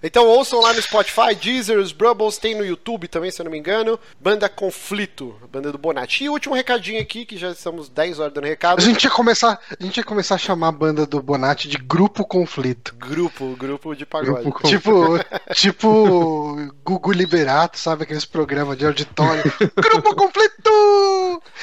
É 0.03 0.05
então 0.05 0.27
ouçam 0.27 0.61
lá 0.61 0.75
no 0.75 0.83
Spotify, 0.83 1.35
Deezer, 1.35 1.79
os 1.79 1.91
Brubbles, 1.91 2.37
tem 2.37 2.55
no 2.55 2.63
YouTube 2.63 3.09
também, 3.09 3.31
se 3.31 3.41
eu 3.41 3.45
não 3.45 3.51
me 3.51 3.59
engano. 3.59 3.99
Banda 4.21 4.47
Conflito, 4.47 5.35
banda 5.51 5.73
do 5.73 5.79
Bonatti. 5.79 6.25
E 6.25 6.29
o 6.29 6.33
último 6.33 6.55
recadinho 6.55 7.01
aqui, 7.01 7.25
que 7.25 7.39
já 7.39 7.51
estamos 7.51 7.89
10 7.89 8.21
horas 8.21 8.35
dando 8.35 8.45
recado. 8.45 8.79
A 8.79 8.83
gente 8.83 9.05
ia 9.05 9.11
começar, 9.11 9.59
a 9.81 9.83
gente 9.83 9.97
ia 9.97 10.05
começar 10.05 10.35
a 10.35 10.39
chamar 10.39 10.69
a 10.69 10.73
banda 10.73 11.07
do 11.07 11.23
Bonatti 11.23 11.67
de 11.67 11.79
Grupo 11.79 12.27
Conflito. 12.27 12.95
Grupo, 12.97 13.57
grupo 13.57 13.95
de 13.97 14.05
pagode. 14.05 14.43
Grupo, 14.43 14.61
tipo, 14.69 15.19
tipo 15.55 16.57
Gugu 16.85 17.13
Liberato, 17.13 17.79
sabe? 17.79 18.03
Aqueles 18.03 18.27
programas 18.27 18.77
de 18.77 18.85
auditório. 18.85 19.45
grupo 19.81 20.15
Conflito! 20.15 20.71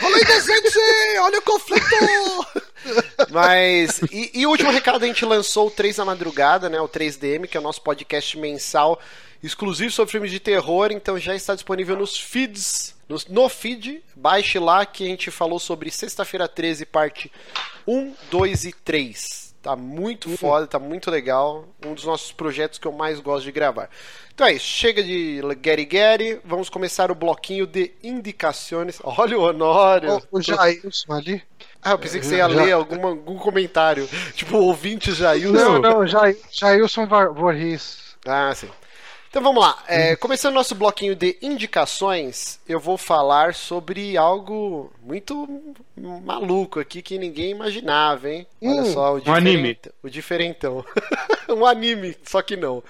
Falei 0.01 0.25
gente! 0.25 0.79
Olha 1.19 1.39
o 1.39 1.41
conflito! 1.43 1.85
Mas, 3.29 4.01
e, 4.11 4.31
e, 4.33 4.45
o 4.47 4.49
último 4.49 4.71
recado, 4.71 5.03
a 5.03 5.07
gente 5.07 5.23
lançou 5.23 5.67
o 5.67 5.71
3 5.71 5.97
da 5.97 6.05
madrugada, 6.05 6.69
né? 6.69 6.81
O 6.81 6.89
3DM, 6.89 7.47
que 7.47 7.55
é 7.55 7.59
o 7.59 7.63
nosso 7.63 7.81
podcast 7.81 8.37
mensal 8.37 8.99
exclusivo 9.43 9.91
sobre 9.91 10.11
filmes 10.11 10.31
de 10.31 10.39
terror, 10.39 10.91
então 10.91 11.19
já 11.19 11.35
está 11.35 11.53
disponível 11.53 11.95
nos 11.95 12.19
feeds, 12.19 12.95
no, 13.07 13.17
no 13.29 13.49
feed, 13.49 14.03
baixe 14.15 14.59
lá 14.59 14.85
que 14.85 15.03
a 15.03 15.07
gente 15.07 15.31
falou 15.31 15.59
sobre 15.59 15.89
Sexta-feira 15.89 16.47
13, 16.47 16.85
parte 16.85 17.31
1, 17.87 18.13
2 18.29 18.65
e 18.65 18.73
3. 18.73 19.50
Tá 19.61 19.75
muito 19.75 20.27
uhum. 20.29 20.37
foda, 20.37 20.65
tá 20.65 20.79
muito 20.79 21.11
legal. 21.11 21.67
Um 21.85 21.93
dos 21.93 22.05
nossos 22.05 22.31
projetos 22.31 22.79
que 22.79 22.87
eu 22.87 22.91
mais 22.91 23.19
gosto 23.19 23.45
de 23.45 23.51
gravar. 23.51 23.89
Então 24.33 24.47
é 24.47 24.53
isso, 24.53 24.65
chega 24.65 25.03
de 25.03 25.39
Gary 25.61 25.85
Gary, 25.85 26.41
vamos 26.43 26.67
começar 26.67 27.11
o 27.11 27.15
bloquinho 27.15 27.67
de 27.67 27.91
indicações. 28.01 28.99
Olha 29.03 29.37
o 29.37 29.43
Honório. 29.43 30.19
O, 30.31 30.39
o 30.39 30.41
Jailson 30.41 31.13
ali. 31.13 31.43
Ah, 31.81 31.91
eu 31.91 31.99
pensei 31.99 32.19
que 32.19 32.25
você 32.25 32.37
ia 32.37 32.49
já... 32.49 32.63
ler 32.63 32.71
algum, 32.71 33.05
algum 33.05 33.37
comentário. 33.37 34.09
Tipo, 34.33 34.57
ouvinte 34.57 35.11
Jailson. 35.11 35.79
Não, 35.79 35.79
não, 35.79 36.07
Jailson 36.07 37.05
Voorhees. 37.07 38.15
Ah, 38.25 38.53
sim. 38.55 38.69
Então 39.31 39.41
vamos 39.41 39.63
lá. 39.63 39.81
É, 39.87 40.13
começando 40.17 40.53
nosso 40.55 40.75
bloquinho 40.75 41.15
de 41.15 41.37
indicações, 41.41 42.59
eu 42.67 42.81
vou 42.81 42.97
falar 42.97 43.53
sobre 43.53 44.17
algo 44.17 44.91
muito 45.01 45.47
maluco 45.95 46.81
aqui 46.81 47.01
que 47.01 47.17
ninguém 47.17 47.51
imaginava, 47.51 48.29
hein? 48.29 48.45
Olha 48.61 48.81
hum, 48.81 48.91
só, 48.91 49.15
o 49.15 49.21
um 49.25 49.33
anime. 49.33 49.79
O 50.03 50.09
diferentão. 50.09 50.83
um 51.47 51.65
anime, 51.65 52.13
só 52.25 52.41
que 52.41 52.57
não. 52.57 52.83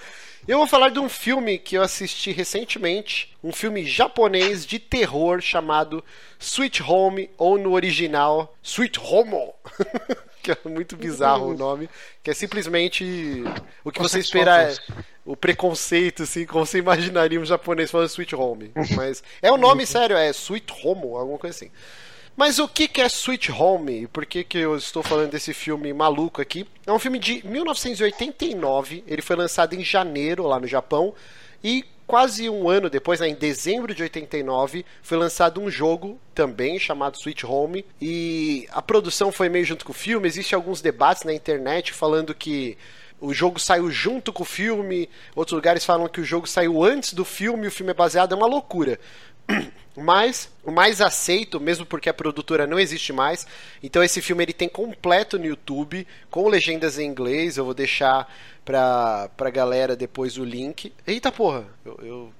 Eu 0.46 0.58
vou 0.58 0.66
falar 0.66 0.88
de 0.88 0.98
um 0.98 1.08
filme 1.08 1.56
que 1.56 1.76
eu 1.76 1.82
assisti 1.82 2.32
recentemente, 2.32 3.32
um 3.44 3.52
filme 3.52 3.84
japonês 3.86 4.66
de 4.66 4.80
terror 4.80 5.40
chamado 5.40 6.04
Sweet 6.38 6.82
Home, 6.82 7.30
ou 7.38 7.56
no 7.56 7.72
original, 7.72 8.52
Sweet 8.60 8.98
Home, 8.98 9.52
que 10.42 10.50
é 10.50 10.58
muito 10.64 10.96
bizarro 10.96 11.50
o 11.50 11.56
nome, 11.56 11.88
que 12.24 12.30
é 12.30 12.34
simplesmente 12.34 13.44
o 13.84 13.92
que 13.92 14.00
você 14.02 14.18
espera, 14.18 14.74
o 15.24 15.36
preconceito, 15.36 16.24
assim, 16.24 16.44
como 16.44 16.66
você 16.66 16.78
imaginaria 16.78 17.40
um 17.40 17.44
japonês 17.44 17.88
falando 17.88 18.08
Sweet 18.08 18.34
Home. 18.34 18.72
Mas 18.96 19.22
é 19.40 19.52
o 19.52 19.56
nome 19.56 19.86
sério, 19.86 20.16
é 20.16 20.28
Sweet 20.30 20.72
Home, 20.82 21.02
alguma 21.02 21.38
coisa 21.38 21.56
assim. 21.56 21.70
Mas 22.34 22.58
o 22.58 22.66
que, 22.66 22.88
é 23.00 23.06
Sweet 23.06 23.52
Home? 23.52 24.06
Por 24.06 24.24
que, 24.24 24.42
que 24.42 24.58
eu 24.58 24.74
estou 24.76 25.02
falando 25.02 25.30
desse 25.30 25.52
filme 25.52 25.92
maluco 25.92 26.40
aqui? 26.40 26.66
É 26.86 26.92
um 26.92 26.98
filme 26.98 27.18
de 27.18 27.46
1989, 27.46 29.04
ele 29.06 29.20
foi 29.20 29.36
lançado 29.36 29.74
em 29.74 29.84
janeiro 29.84 30.46
lá 30.46 30.58
no 30.58 30.66
Japão, 30.66 31.14
e 31.62 31.84
quase 32.06 32.48
um 32.48 32.70
ano 32.70 32.88
depois, 32.88 33.20
né, 33.20 33.28
em 33.28 33.34
dezembro 33.34 33.94
de 33.94 34.02
89, 34.02 34.84
foi 35.02 35.18
lançado 35.18 35.60
um 35.60 35.70
jogo 35.70 36.18
também 36.34 36.78
chamado 36.78 37.16
Sweet 37.16 37.44
Home, 37.44 37.84
e 38.00 38.66
a 38.72 38.80
produção 38.80 39.30
foi 39.30 39.50
meio 39.50 39.66
junto 39.66 39.84
com 39.84 39.92
o 39.92 39.94
filme, 39.94 40.26
existem 40.26 40.56
alguns 40.56 40.80
debates 40.80 41.24
na 41.24 41.34
internet 41.34 41.92
falando 41.92 42.34
que 42.34 42.78
o 43.20 43.32
jogo 43.34 43.60
saiu 43.60 43.90
junto 43.90 44.32
com 44.32 44.42
o 44.42 44.46
filme, 44.46 45.08
outros 45.36 45.54
lugares 45.54 45.84
falam 45.84 46.08
que 46.08 46.20
o 46.20 46.24
jogo 46.24 46.46
saiu 46.46 46.82
antes 46.82 47.12
do 47.12 47.26
filme, 47.26 47.66
o 47.66 47.70
filme 47.70 47.90
é 47.90 47.94
baseado, 47.94 48.32
é 48.32 48.36
uma 48.36 48.46
loucura. 48.46 48.98
Mas 49.96 50.50
o 50.64 50.70
mais 50.70 51.00
aceito, 51.00 51.60
mesmo 51.60 51.84
porque 51.84 52.08
a 52.08 52.14
produtora 52.14 52.66
não 52.66 52.78
existe 52.78 53.12
mais, 53.12 53.46
então 53.82 54.02
esse 54.02 54.22
filme 54.22 54.42
ele 54.42 54.52
tem 54.52 54.68
completo 54.68 55.38
no 55.38 55.44
YouTube, 55.44 56.06
com 56.30 56.48
legendas 56.48 56.98
em 56.98 57.06
inglês. 57.06 57.56
Eu 57.56 57.64
vou 57.64 57.74
deixar 57.74 58.32
pra, 58.64 59.28
pra 59.36 59.50
galera 59.50 59.94
depois 59.94 60.38
o 60.38 60.44
link. 60.44 60.92
Eita 61.06 61.30
porra, 61.30 61.66
eu, 61.84 61.98
eu, 62.02 62.32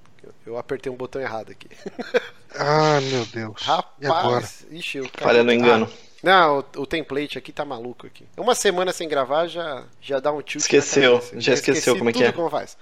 eu 0.46 0.58
apertei 0.58 0.90
um 0.90 0.96
botão 0.96 1.20
errado 1.20 1.50
aqui. 1.52 1.68
ah, 2.56 3.00
meu 3.02 3.26
Deus. 3.26 3.60
Rapaz, 3.60 4.66
ixi, 4.70 4.98
eu 4.98 5.10
Falha 5.18 5.44
no 5.44 5.52
engano. 5.52 5.88
Ah, 5.90 6.12
não, 6.22 6.58
o, 6.76 6.82
o, 6.82 6.86
template 6.86 7.36
aqui 7.36 7.52
tá 7.52 7.64
maluco 7.64 8.06
aqui. 8.06 8.24
Uma 8.36 8.54
semana 8.54 8.92
sem 8.92 9.08
gravar 9.08 9.48
já, 9.48 9.84
já 10.00 10.20
dá 10.20 10.32
um 10.32 10.40
tilt. 10.40 10.62
Esqueceu, 10.62 11.22
já 11.34 11.52
esqueceu 11.52 11.98
como 11.98 12.10
é 12.10 12.12
que 12.12 12.22
é. 12.22 12.32
Como 12.32 12.48
faz. 12.48 12.78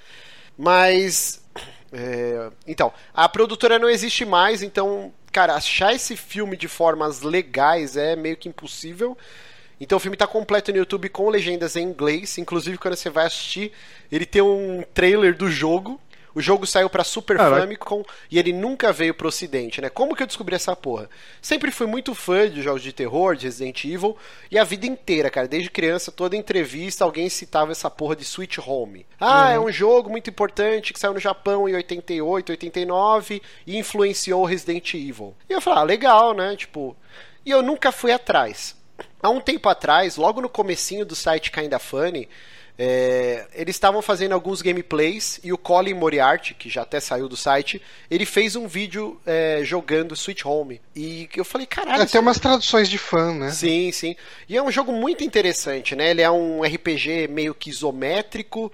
Mas 0.57 1.40
é, 1.93 2.51
então, 2.67 2.93
a 3.13 3.29
produtora 3.29 3.79
não 3.79 3.89
existe 3.89 4.25
mais, 4.25 4.63
então, 4.63 5.13
cara, 5.33 5.55
achar 5.55 5.95
esse 5.95 6.17
filme 6.17 6.57
de 6.57 6.69
formas 6.69 7.23
legais 7.23 7.97
é 7.97 8.15
meio 8.15 8.37
que 8.37 8.49
impossível. 8.49 9.17
Então 9.81 9.97
o 9.97 10.01
filme 10.01 10.15
está 10.15 10.27
completo 10.27 10.71
no 10.71 10.79
YouTube 10.79 11.09
com 11.09 11.31
legendas 11.31 11.75
em 11.75 11.83
inglês. 11.83 12.37
Inclusive, 12.37 12.77
quando 12.77 12.97
você 12.97 13.09
vai 13.09 13.27
assistir, 13.27 13.73
ele 14.13 14.27
tem 14.27 14.43
um 14.43 14.85
trailer 14.93 15.35
do 15.35 15.51
jogo 15.51 15.99
o 16.35 16.41
jogo 16.41 16.67
saiu 16.67 16.89
para 16.89 17.05
Super 17.05 17.37
Caraca. 17.37 17.63
Famicom 17.63 18.05
e 18.31 18.39
ele 18.39 18.53
nunca 18.53 18.93
veio 18.93 19.15
pro 19.15 19.29
ocidente, 19.29 19.81
né? 19.81 19.89
Como 19.89 20.15
que 20.15 20.23
eu 20.23 20.27
descobri 20.27 20.55
essa 20.55 20.75
porra? 20.77 21.09
Sempre 21.41 21.71
fui 21.71 21.87
muito 21.87 22.15
fã 22.15 22.49
de 22.49 22.63
jogos 22.63 22.83
de 22.83 22.93
terror, 22.93 23.37
de 23.37 23.47
Resident 23.47 23.85
Evil, 23.85 24.17
e 24.51 24.59
a 24.59 24.65
vida 24.65 24.87
inteira, 24.87 25.31
cara, 25.31 25.49
desde 25.49 25.71
criança, 25.71 26.13
toda 26.13 26.37
entrevista 26.37 27.05
alguém 27.05 27.29
citava 27.29 27.73
essa 27.73 27.91
porra 27.91 28.17
de 28.17 28.25
Switch 28.25 28.59
Home. 28.59 29.07
Ah, 29.19 29.49
uhum. 29.49 29.53
é 29.53 29.61
um 29.61 29.73
jogo 29.73 30.11
muito 30.11 30.31
importante 30.31 30.93
que 30.93 30.99
saiu 30.99 31.15
no 31.15 31.21
Japão 31.21 31.69
em 31.69 31.75
88, 31.75 32.51
89 32.51 33.43
e 33.67 33.79
influenciou 33.79 34.45
Resident 34.45 34.95
Evil. 34.95 35.35
E 35.49 35.53
eu 35.53 35.61
falei, 35.61 35.81
ah, 35.81 35.85
legal, 35.85 36.35
né? 36.35 36.57
Tipo, 36.57 36.97
e 37.45 37.51
eu 37.51 37.63
nunca 37.63 37.91
fui 37.91 38.13
atrás. 38.13 38.80
Há 39.23 39.29
um 39.29 39.41
tempo 39.41 39.69
atrás, 39.69 40.17
logo 40.17 40.41
no 40.41 40.49
comecinho 40.49 41.05
do 41.05 41.15
site 41.15 41.51
Kinda 41.51 41.79
Funny, 41.79 42.29
é, 42.83 43.47
eles 43.53 43.77
estavam 43.77 44.01
fazendo 44.01 44.33
alguns 44.33 44.63
gameplays 44.63 45.39
e 45.45 45.53
o 45.53 45.59
Colin 45.59 45.93
Moriarty, 45.93 46.55
que 46.55 46.71
já 46.71 46.81
até 46.81 46.99
saiu 46.99 47.29
do 47.29 47.37
site, 47.37 47.83
ele 48.11 48.25
fez 48.25 48.57
um 48.57 48.67
vídeo 48.67 49.21
é, 49.27 49.61
jogando 49.63 50.17
Switch 50.17 50.47
Home. 50.47 50.81
E 50.97 51.29
eu 51.37 51.45
falei, 51.45 51.67
caralho. 51.67 52.03
É, 52.03 52.07
tem 52.07 52.19
umas 52.19 52.39
traduções 52.39 52.89
de 52.89 52.97
fã, 52.97 53.35
né? 53.35 53.51
Sim, 53.51 53.93
sim. 53.93 54.17
E 54.49 54.57
é 54.57 54.63
um 54.63 54.73
jogo 54.73 54.93
muito 54.93 55.23
interessante, 55.23 55.95
né? 55.95 56.11
Ele 56.11 56.23
é 56.23 56.31
um 56.31 56.63
RPG 56.63 57.29
meio 57.29 57.55
que 57.55 57.69
isométrico. 57.69 58.73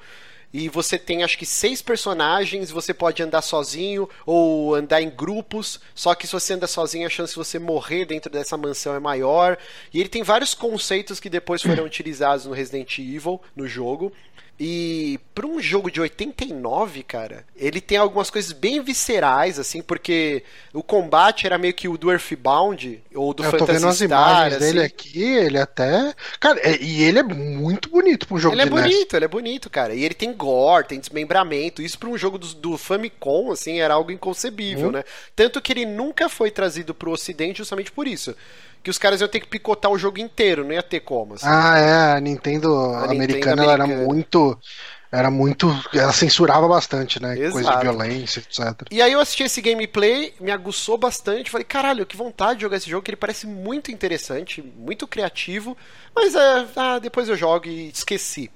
E 0.52 0.68
você 0.68 0.98
tem 0.98 1.22
acho 1.22 1.36
que 1.36 1.44
seis 1.44 1.82
personagens, 1.82 2.70
você 2.70 2.94
pode 2.94 3.22
andar 3.22 3.42
sozinho 3.42 4.08
ou 4.24 4.74
andar 4.74 5.02
em 5.02 5.10
grupos. 5.10 5.80
Só 5.94 6.14
que 6.14 6.26
se 6.26 6.32
você 6.32 6.54
anda 6.54 6.66
sozinho, 6.66 7.06
a 7.06 7.10
chance 7.10 7.32
de 7.32 7.38
você 7.38 7.58
morrer 7.58 8.06
dentro 8.06 8.30
dessa 8.30 8.56
mansão 8.56 8.94
é 8.94 9.00
maior. 9.00 9.58
E 9.92 10.00
ele 10.00 10.08
tem 10.08 10.22
vários 10.22 10.54
conceitos 10.54 11.20
que 11.20 11.28
depois 11.28 11.62
foram 11.62 11.84
utilizados 11.86 12.46
no 12.46 12.52
Resident 12.52 12.98
Evil, 12.98 13.40
no 13.54 13.66
jogo. 13.66 14.12
E 14.58 15.20
para 15.34 15.46
um 15.46 15.60
jogo 15.60 15.90
de 15.90 16.00
89, 16.00 17.02
cara, 17.02 17.44
ele 17.54 17.78
tem 17.78 17.98
algumas 17.98 18.30
coisas 18.30 18.52
bem 18.52 18.80
viscerais, 18.80 19.58
assim, 19.58 19.82
porque 19.82 20.42
o 20.72 20.82
combate 20.82 21.44
era 21.44 21.58
meio 21.58 21.74
que 21.74 21.86
o 21.88 21.98
do 21.98 22.10
Earthbound 22.10 23.02
ou 23.14 23.34
do 23.34 23.44
Eu 23.44 23.50
Phantasy 23.50 23.66
tô 23.66 23.72
vendo 23.72 23.88
as 23.88 23.96
Star, 23.96 24.08
imagens 24.08 24.54
assim. 24.54 24.72
dele 24.72 24.82
aqui, 24.82 25.22
ele 25.22 25.58
até. 25.58 26.14
Cara, 26.40 26.58
é, 26.60 26.78
e 26.80 27.02
ele 27.02 27.18
é 27.18 27.22
muito 27.22 27.90
bonito 27.90 28.26
para 28.26 28.34
um 28.34 28.38
jogo 28.38 28.54
ele 28.54 28.62
de 28.62 28.68
é 28.68 28.70
bonito, 28.70 29.14
ele 29.14 29.24
é 29.26 29.28
bonito, 29.28 29.68
cara. 29.68 29.94
E 29.94 30.02
ele 30.02 30.14
tem 30.14 30.32
gore, 30.32 30.88
tem 30.88 30.98
desmembramento. 30.98 31.82
Isso 31.82 31.98
para 31.98 32.08
um 32.08 32.16
jogo 32.16 32.38
do, 32.38 32.54
do, 32.54 32.78
Famicom, 32.78 33.52
assim, 33.52 33.80
era 33.80 33.92
algo 33.92 34.10
inconcebível, 34.10 34.88
hum. 34.88 34.92
né? 34.92 35.04
Tanto 35.34 35.60
que 35.60 35.70
ele 35.70 35.84
nunca 35.84 36.30
foi 36.30 36.50
trazido 36.50 36.94
para 36.94 37.10
o 37.10 37.12
Ocidente 37.12 37.58
justamente 37.58 37.92
por 37.92 38.08
isso 38.08 38.34
que 38.82 38.90
os 38.90 38.98
caras 38.98 39.20
iam 39.20 39.28
ter 39.28 39.40
que 39.40 39.48
picotar 39.48 39.90
o 39.90 39.98
jogo 39.98 40.18
inteiro, 40.18 40.64
não 40.64 40.72
ia 40.72 40.82
ter 40.82 41.00
como. 41.00 41.34
Assim. 41.34 41.46
Ah, 41.46 41.78
é, 41.78 42.16
a 42.16 42.20
Nintendo 42.20 42.74
a 42.74 43.10
americana, 43.10 43.62
Nintendo 43.62 43.70
era 43.70 43.86
muito. 43.86 44.58
Era 45.10 45.30
muito. 45.30 45.68
Ela 45.94 46.12
censurava 46.12 46.66
bastante, 46.68 47.22
né? 47.22 47.38
Exato. 47.38 47.52
Coisa 47.52 47.76
de 47.76 47.82
violência, 47.82 48.40
etc. 48.40 48.88
E 48.90 49.00
aí 49.00 49.12
eu 49.12 49.20
assisti 49.20 49.44
esse 49.44 49.60
gameplay, 49.60 50.34
me 50.40 50.50
aguçou 50.50 50.98
bastante. 50.98 51.50
Falei, 51.50 51.64
caralho, 51.64 52.04
que 52.04 52.16
vontade 52.16 52.56
de 52.56 52.62
jogar 52.62 52.76
esse 52.76 52.90
jogo, 52.90 53.02
que 53.02 53.10
ele 53.10 53.16
parece 53.16 53.46
muito 53.46 53.90
interessante, 53.90 54.62
muito 54.62 55.06
criativo. 55.06 55.76
Mas 56.14 56.34
é, 56.34 56.66
ah, 56.76 56.98
depois 56.98 57.28
eu 57.28 57.36
jogo 57.36 57.66
e 57.66 57.88
esqueci. 57.88 58.50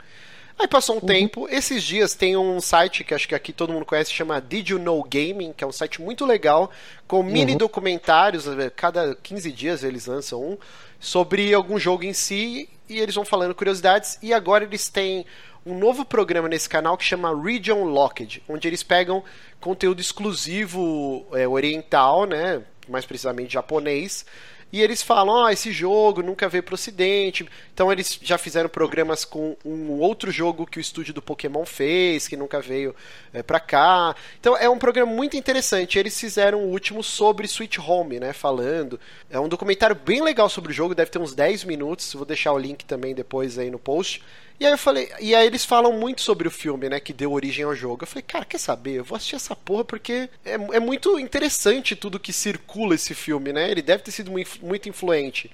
Aí 0.61 0.69
passou 0.69 0.97
um 0.97 0.99
uhum. 0.99 1.07
tempo, 1.07 1.49
esses 1.49 1.83
dias 1.83 2.15
tem 2.15 2.37
um 2.37 2.61
site 2.61 3.03
que 3.03 3.15
acho 3.15 3.27
que 3.27 3.35
aqui 3.35 3.51
todo 3.51 3.73
mundo 3.73 3.87
conhece, 3.87 4.13
chama 4.13 4.39
Did 4.43 4.69
You 4.69 4.79
Know 4.79 5.03
Gaming, 5.03 5.55
que 5.55 5.65
é 5.65 5.67
um 5.67 5.73
site 5.73 6.03
muito 6.03 6.27
legal, 6.27 6.71
com 7.09 7.23
mini 7.23 7.53
uhum. 7.53 7.59
documentários, 7.59 8.47
eh, 8.47 8.69
cada 8.69 9.15
15 9.15 9.51
dias 9.53 9.83
eles 9.83 10.05
lançam 10.05 10.43
um, 10.43 10.59
sobre 11.01 11.55
algum 11.55 11.79
jogo 11.79 12.05
em 12.05 12.13
si, 12.13 12.69
e 12.87 12.99
eles 12.99 13.15
vão 13.15 13.25
falando 13.25 13.55
curiosidades, 13.55 14.19
e 14.23 14.35
agora 14.35 14.65
eles 14.65 14.91
têm 14.91 15.25
um 15.65 15.79
novo 15.79 16.05
programa 16.05 16.47
nesse 16.47 16.69
canal 16.69 16.99
que 16.99 17.05
chama 17.05 17.35
Region 17.43 17.85
Locked, 17.85 18.43
onde 18.47 18.69
eles 18.69 18.83
pegam 18.83 19.25
conteúdo 19.59 20.03
exclusivo 20.03 21.27
é, 21.33 21.49
oriental, 21.49 22.27
né? 22.27 22.63
Mais 22.87 23.07
precisamente 23.07 23.55
japonês, 23.55 24.27
e 24.73 24.81
eles 24.81 25.03
falam, 25.03 25.45
oh, 25.45 25.49
esse 25.49 25.73
jogo 25.73 26.23
nunca 26.23 26.49
veio 26.49 26.63
pro 26.63 26.75
ocidente. 26.75 27.49
Então 27.75 27.91
eles 27.91 28.19
já 28.23 28.39
fizeram 28.39 28.69
programas 28.69 29.25
com 29.25 29.57
um 29.65 29.91
outro 29.93 30.31
jogo 30.31 30.67
que 30.67 30.79
o 30.79 30.81
estúdio 30.81 31.13
do 31.13 31.23
Pokémon 31.23 31.65
fez, 31.65 32.29
que 32.29 32.37
nunca 32.37 32.61
veio 32.61 32.95
é, 33.33 33.43
pra 33.43 33.59
cá. 33.59 34.15
Então 34.39 34.57
é 34.57 34.69
um 34.69 34.79
programa 34.79 35.13
muito 35.13 35.37
interessante. 35.37 35.99
Eles 35.99 36.19
fizeram 36.19 36.61
o 36.61 36.71
último 36.71 37.03
sobre 37.03 37.47
Sweet 37.47 37.81
Home, 37.81 38.21
né, 38.21 38.33
falando. 38.33 39.01
É 39.29 39.41
um 39.41 39.49
documentário 39.49 39.97
bem 39.97 40.23
legal 40.23 40.49
sobre 40.49 40.71
o 40.71 40.75
jogo, 40.75 40.95
deve 40.95 41.11
ter 41.11 41.19
uns 41.19 41.35
10 41.35 41.65
minutos. 41.65 42.13
Vou 42.15 42.25
deixar 42.25 42.53
o 42.53 42.59
link 42.59 42.85
também 42.85 43.15
depois 43.15 43.59
aí 43.59 43.71
no 43.71 43.79
post. 43.79 44.23
E 44.61 44.67
aí 44.67 44.73
eu 44.73 44.79
falei, 44.79 45.11
e 45.19 45.35
aí 45.35 45.47
eles 45.47 45.65
falam 45.65 45.91
muito 45.91 46.21
sobre 46.21 46.47
o 46.47 46.51
filme, 46.51 46.87
né, 46.87 47.01
que 47.01 47.15
deu 47.15 47.33
origem 47.33 47.65
ao 47.65 47.75
jogo. 47.75 48.03
Eu 48.03 48.07
falei, 48.07 48.23
cara, 48.23 48.45
quer 48.45 48.59
saber? 48.59 48.99
Eu 48.99 49.05
vou 49.05 49.17
assistir 49.17 49.37
essa 49.37 49.57
porra 49.57 49.87
porque 49.87 50.29
é, 50.45 50.53
é 50.53 50.79
muito 50.79 51.19
interessante 51.19 51.97
tudo 51.97 52.21
que 52.21 52.31
circula 52.31 52.95
esse 52.95 53.15
filme, 53.15 53.55
né? 53.55 53.71
Ele 53.71 53.81
deve 53.81 54.03
ter 54.03 54.11
sido 54.11 54.31
muito 54.31 54.87
influente. 54.87 55.51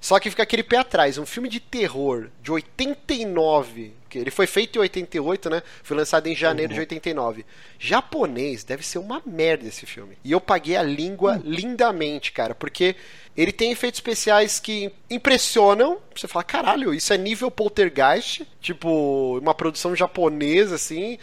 Só 0.00 0.18
que 0.18 0.30
fica 0.30 0.42
aquele 0.42 0.62
pé 0.62 0.78
atrás, 0.78 1.18
um 1.18 1.26
filme 1.26 1.48
de 1.48 1.60
terror 1.60 2.30
de 2.42 2.50
89, 2.50 3.92
que 4.08 4.18
ele 4.18 4.30
foi 4.30 4.46
feito 4.46 4.76
em 4.76 4.80
88, 4.80 5.50
né? 5.50 5.62
Foi 5.82 5.96
lançado 5.96 6.26
em 6.26 6.34
janeiro 6.34 6.70
uhum. 6.72 6.74
de 6.74 6.80
89. 6.80 7.44
Japonês, 7.78 8.64
deve 8.64 8.84
ser 8.84 8.98
uma 8.98 9.22
merda 9.24 9.66
esse 9.66 9.86
filme. 9.86 10.16
E 10.24 10.32
eu 10.32 10.40
paguei 10.40 10.76
a 10.76 10.82
língua 10.82 11.36
uhum. 11.36 11.42
lindamente, 11.44 12.32
cara, 12.32 12.54
porque 12.54 12.96
ele 13.38 13.52
tem 13.52 13.70
efeitos 13.70 13.98
especiais 13.98 14.58
que 14.58 14.90
impressionam. 15.08 15.98
Você 16.12 16.26
fala, 16.26 16.42
caralho, 16.42 16.92
isso 16.92 17.12
é 17.12 17.16
nível 17.16 17.52
poltergeist. 17.52 18.44
Tipo, 18.60 19.38
uma 19.38 19.54
produção 19.54 19.94
japonesa, 19.94 20.74
assim. 20.74 21.16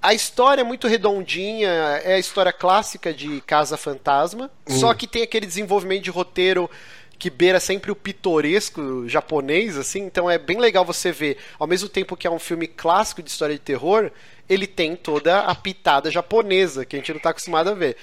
A 0.00 0.14
história 0.14 0.62
é 0.62 0.64
muito 0.64 0.88
redondinha, 0.88 1.68
é 1.68 2.14
a 2.14 2.18
história 2.18 2.54
clássica 2.54 3.12
de 3.12 3.42
Casa 3.42 3.76
Fantasma. 3.76 4.50
Hum. 4.66 4.78
Só 4.78 4.94
que 4.94 5.06
tem 5.06 5.20
aquele 5.20 5.44
desenvolvimento 5.44 6.04
de 6.04 6.10
roteiro 6.10 6.70
que 7.18 7.28
beira 7.28 7.60
sempre 7.60 7.90
o 7.90 7.96
pitoresco 7.96 9.06
japonês, 9.06 9.76
assim. 9.76 10.00
Então 10.00 10.30
é 10.30 10.38
bem 10.38 10.58
legal 10.58 10.86
você 10.86 11.12
ver. 11.12 11.36
Ao 11.58 11.66
mesmo 11.66 11.90
tempo 11.90 12.16
que 12.16 12.26
é 12.26 12.30
um 12.30 12.38
filme 12.38 12.66
clássico 12.66 13.22
de 13.22 13.28
história 13.28 13.54
de 13.54 13.60
terror, 13.60 14.10
ele 14.48 14.66
tem 14.66 14.96
toda 14.96 15.40
a 15.40 15.54
pitada 15.54 16.10
japonesa, 16.10 16.86
que 16.86 16.96
a 16.96 16.98
gente 16.98 17.10
não 17.10 17.18
está 17.18 17.28
acostumado 17.28 17.68
a 17.68 17.74
ver. 17.74 17.94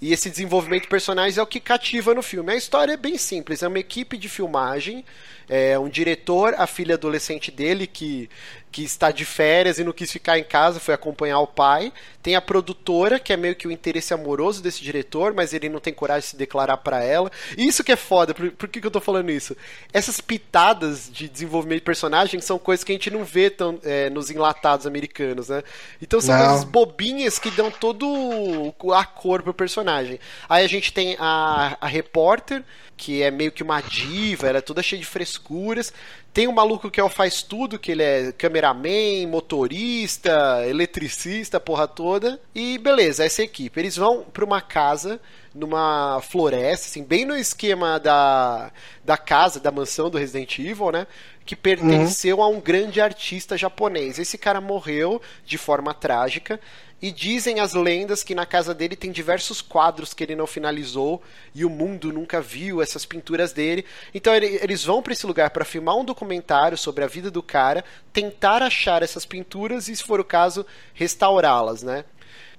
E 0.00 0.12
esse 0.12 0.30
desenvolvimento 0.30 0.82
de 0.82 0.88
personagens 0.88 1.36
é 1.36 1.42
o 1.42 1.46
que 1.46 1.60
cativa 1.60 2.14
no 2.14 2.22
filme. 2.22 2.52
A 2.52 2.56
história 2.56 2.94
é 2.94 2.96
bem 2.96 3.18
simples, 3.18 3.62
é 3.62 3.68
uma 3.68 3.78
equipe 3.78 4.16
de 4.16 4.28
filmagem, 4.28 5.04
é 5.50 5.78
um 5.78 5.88
diretor, 5.88 6.54
a 6.56 6.66
filha 6.66 6.94
adolescente 6.94 7.50
dele 7.50 7.86
que 7.86 8.30
que 8.70 8.84
está 8.84 9.10
de 9.10 9.24
férias 9.24 9.78
e 9.78 9.84
não 9.84 9.92
quis 9.92 10.12
ficar 10.12 10.38
em 10.38 10.44
casa, 10.44 10.78
foi 10.78 10.94
acompanhar 10.94 11.40
o 11.40 11.46
pai. 11.46 11.92
Tem 12.22 12.36
a 12.36 12.40
produtora, 12.40 13.18
que 13.18 13.32
é 13.32 13.36
meio 13.36 13.56
que 13.56 13.66
o 13.66 13.70
interesse 13.70 14.14
amoroso 14.14 14.62
desse 14.62 14.82
diretor, 14.82 15.34
mas 15.34 15.52
ele 15.52 15.68
não 15.68 15.80
tem 15.80 15.92
coragem 15.92 16.22
de 16.22 16.26
se 16.28 16.36
declarar 16.36 16.76
para 16.76 17.02
ela. 17.02 17.30
E 17.56 17.66
isso 17.66 17.82
que 17.82 17.90
é 17.90 17.96
foda, 17.96 18.32
por, 18.32 18.50
por 18.52 18.68
que, 18.68 18.80
que 18.80 18.86
eu 18.86 18.90
tô 18.90 19.00
falando 19.00 19.30
isso? 19.30 19.56
Essas 19.92 20.20
pitadas 20.20 21.10
de 21.12 21.28
desenvolvimento 21.28 21.80
de 21.80 21.84
personagem 21.84 22.40
são 22.40 22.58
coisas 22.58 22.84
que 22.84 22.92
a 22.92 22.94
gente 22.94 23.10
não 23.10 23.24
vê 23.24 23.50
tão, 23.50 23.78
é, 23.82 24.08
nos 24.10 24.30
enlatados 24.30 24.86
americanos, 24.86 25.48
né? 25.48 25.62
Então 26.00 26.20
são 26.20 26.36
não. 26.36 26.46
coisas 26.46 26.64
bobinhas 26.64 27.38
que 27.38 27.50
dão 27.50 27.70
todo 27.70 28.72
a 28.94 29.04
cor 29.04 29.42
pro 29.42 29.54
personagem. 29.54 30.20
Aí 30.48 30.64
a 30.64 30.68
gente 30.68 30.92
tem 30.92 31.16
a, 31.18 31.76
a 31.80 31.86
repórter, 31.88 32.62
que 33.00 33.22
é 33.22 33.30
meio 33.30 33.50
que 33.50 33.62
uma 33.62 33.80
diva, 33.80 34.46
ela 34.46 34.58
é 34.58 34.60
toda 34.60 34.82
cheia 34.82 35.00
de 35.00 35.06
frescuras. 35.06 35.90
Tem 36.34 36.46
um 36.46 36.52
maluco 36.52 36.90
que 36.90 37.00
é 37.00 37.02
o 37.02 37.08
faz 37.08 37.42
tudo, 37.42 37.78
que 37.78 37.92
ele 37.92 38.02
é 38.02 38.30
cameraman, 38.30 39.26
motorista, 39.26 40.62
eletricista, 40.68 41.58
porra 41.58 41.88
toda. 41.88 42.38
E 42.54 42.76
beleza, 42.76 43.24
essa 43.24 43.42
equipe. 43.42 43.80
Eles 43.80 43.96
vão 43.96 44.24
para 44.24 44.44
uma 44.44 44.60
casa 44.60 45.18
numa 45.54 46.20
floresta, 46.20 46.88
assim, 46.88 47.02
bem 47.02 47.24
no 47.24 47.34
esquema 47.34 47.98
da, 47.98 48.70
da 49.02 49.16
casa, 49.16 49.58
da 49.58 49.72
mansão 49.72 50.10
do 50.10 50.18
Resident 50.18 50.58
Evil, 50.58 50.92
né? 50.92 51.06
Que 51.46 51.56
pertenceu 51.56 52.36
uhum. 52.36 52.42
a 52.42 52.48
um 52.48 52.60
grande 52.60 53.00
artista 53.00 53.56
japonês. 53.56 54.18
Esse 54.18 54.36
cara 54.36 54.60
morreu 54.60 55.22
de 55.46 55.56
forma 55.56 55.94
trágica. 55.94 56.60
E 57.02 57.10
dizem 57.10 57.60
as 57.60 57.72
lendas 57.72 58.22
que 58.22 58.34
na 58.34 58.44
casa 58.44 58.74
dele 58.74 58.94
tem 58.94 59.10
diversos 59.10 59.62
quadros 59.62 60.12
que 60.12 60.22
ele 60.22 60.36
não 60.36 60.46
finalizou 60.46 61.22
e 61.54 61.64
o 61.64 61.70
mundo 61.70 62.12
nunca 62.12 62.40
viu 62.40 62.82
essas 62.82 63.06
pinturas 63.06 63.52
dele. 63.52 63.84
Então 64.14 64.34
ele, 64.34 64.58
eles 64.62 64.84
vão 64.84 65.02
para 65.02 65.12
esse 65.12 65.26
lugar 65.26 65.50
para 65.50 65.64
filmar 65.64 65.96
um 65.96 66.04
documentário 66.04 66.76
sobre 66.76 67.02
a 67.02 67.06
vida 67.06 67.30
do 67.30 67.42
cara, 67.42 67.84
tentar 68.12 68.62
achar 68.62 69.02
essas 69.02 69.24
pinturas 69.24 69.88
e, 69.88 69.96
se 69.96 70.02
for 70.02 70.20
o 70.20 70.24
caso, 70.24 70.66
restaurá-las, 70.92 71.82
né? 71.82 72.04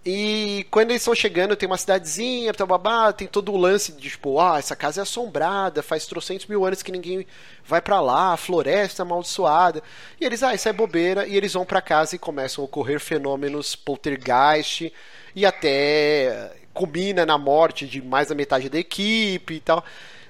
E 0.04 0.66
quando 0.72 0.90
eles 0.90 1.04
estão 1.04 1.14
chegando, 1.14 1.56
tem 1.56 1.68
uma 1.68 1.78
cidadezinha, 1.78 2.52
babá, 2.68 3.14
tem 3.14 3.28
todo 3.28 3.52
o 3.52 3.58
lance 3.58 3.92
de 3.92 4.10
tipo, 4.10 4.40
ah, 4.40 4.58
essa 4.58 4.76
casa 4.76 5.02
é 5.02 5.04
assombrada, 5.04 5.84
faz 5.84 6.08
trocentos 6.08 6.48
mil 6.48 6.66
anos 6.66 6.82
que 6.82 6.92
ninguém 6.92 7.26
vai 7.64 7.82
para 7.82 8.02
lá, 8.02 8.36
floresta 8.36 9.04
amaldiçoada. 9.04 9.84
E 10.20 10.26
eles, 10.26 10.42
ah, 10.42 10.56
isso 10.56 10.68
é 10.68 10.74
bobeira, 10.74 11.28
e 11.28 11.38
eles 11.38 11.54
vão 11.54 11.66
para 11.66 11.82
casa 11.82 12.16
e 12.16 12.20
começam 12.20 12.64
a 12.64 12.66
ocorrer 12.66 13.00
fenômenos 13.00 13.76
poltergeist 13.76 14.92
e 15.36 15.46
até 15.46 16.52
combina 16.74 17.24
na 17.24 17.38
morte 17.38 17.86
de 17.86 18.02
mais 18.02 18.30
da 18.30 18.36
metade 18.36 18.70
da 18.70 18.80
equipe 18.80 19.56
e 19.56 19.60
tal. 19.60 19.84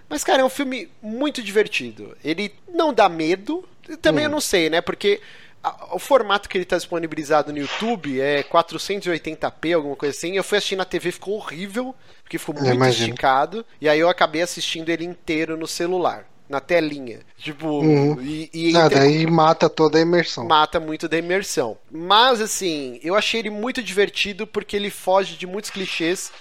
Mas, 0.10 0.22
cara, 0.22 0.42
é 0.42 0.46
um 0.46 0.50
filme 0.50 0.90
muito 1.02 1.42
divertido. 1.42 2.18
Ele 2.22 2.54
não 2.68 2.94
dá 2.94 3.08
medo, 3.08 3.64
também 4.02 4.26
hum. 4.26 4.28
eu 4.28 4.32
não 4.32 4.42
sei, 4.42 4.70
né? 4.70 4.82
Porque 4.82 5.22
o 5.92 6.00
formato 6.00 6.50
que 6.50 6.58
ele 6.58 6.64
está 6.64 6.76
disponibilizado 6.78 7.52
no 7.52 7.60
YouTube 7.60 8.20
é 8.20 8.44
480p, 8.44 9.76
alguma 9.76 9.96
coisa 9.96 10.16
assim. 10.16 10.36
Eu 10.36 10.44
fui 10.44 10.58
assistir 10.58 10.76
na 10.76 10.86
TV, 10.86 11.12
ficou 11.12 11.36
horrível, 11.36 11.94
porque 12.24 12.38
ficou 12.38 12.56
muito 12.56 12.86
esticado. 12.86 13.66
E 13.80 13.88
aí 13.88 14.00
eu 14.00 14.10
acabei 14.10 14.42
assistindo 14.42 14.90
ele 14.90 15.06
inteiro 15.06 15.56
no 15.56 15.68
celular, 15.68 16.26
na 16.50 16.60
telinha. 16.60 17.20
Tipo, 17.38 17.68
uhum. 17.68 18.20
e, 18.22 18.50
e 18.54 18.76
ah, 18.76 18.86
entre... 18.86 19.00
daí 19.00 19.28
mata 19.28 19.70
toda 19.70 20.00
a 20.00 20.02
imersão. 20.02 20.48
Mata 20.48 20.80
muito 20.80 21.08
da 21.08 21.18
imersão. 21.18 21.78
Mas, 21.92 22.42
assim, 22.42 23.00
eu 23.04 23.14
achei 23.14 23.42
ele 23.42 23.52
muito 23.52 23.84
divertido 23.84 24.48
porque 24.48 24.76
ele 24.76 24.90
foge 24.90 25.38
de 25.38 25.46
muitos 25.46 25.70
clichês. 25.70 26.32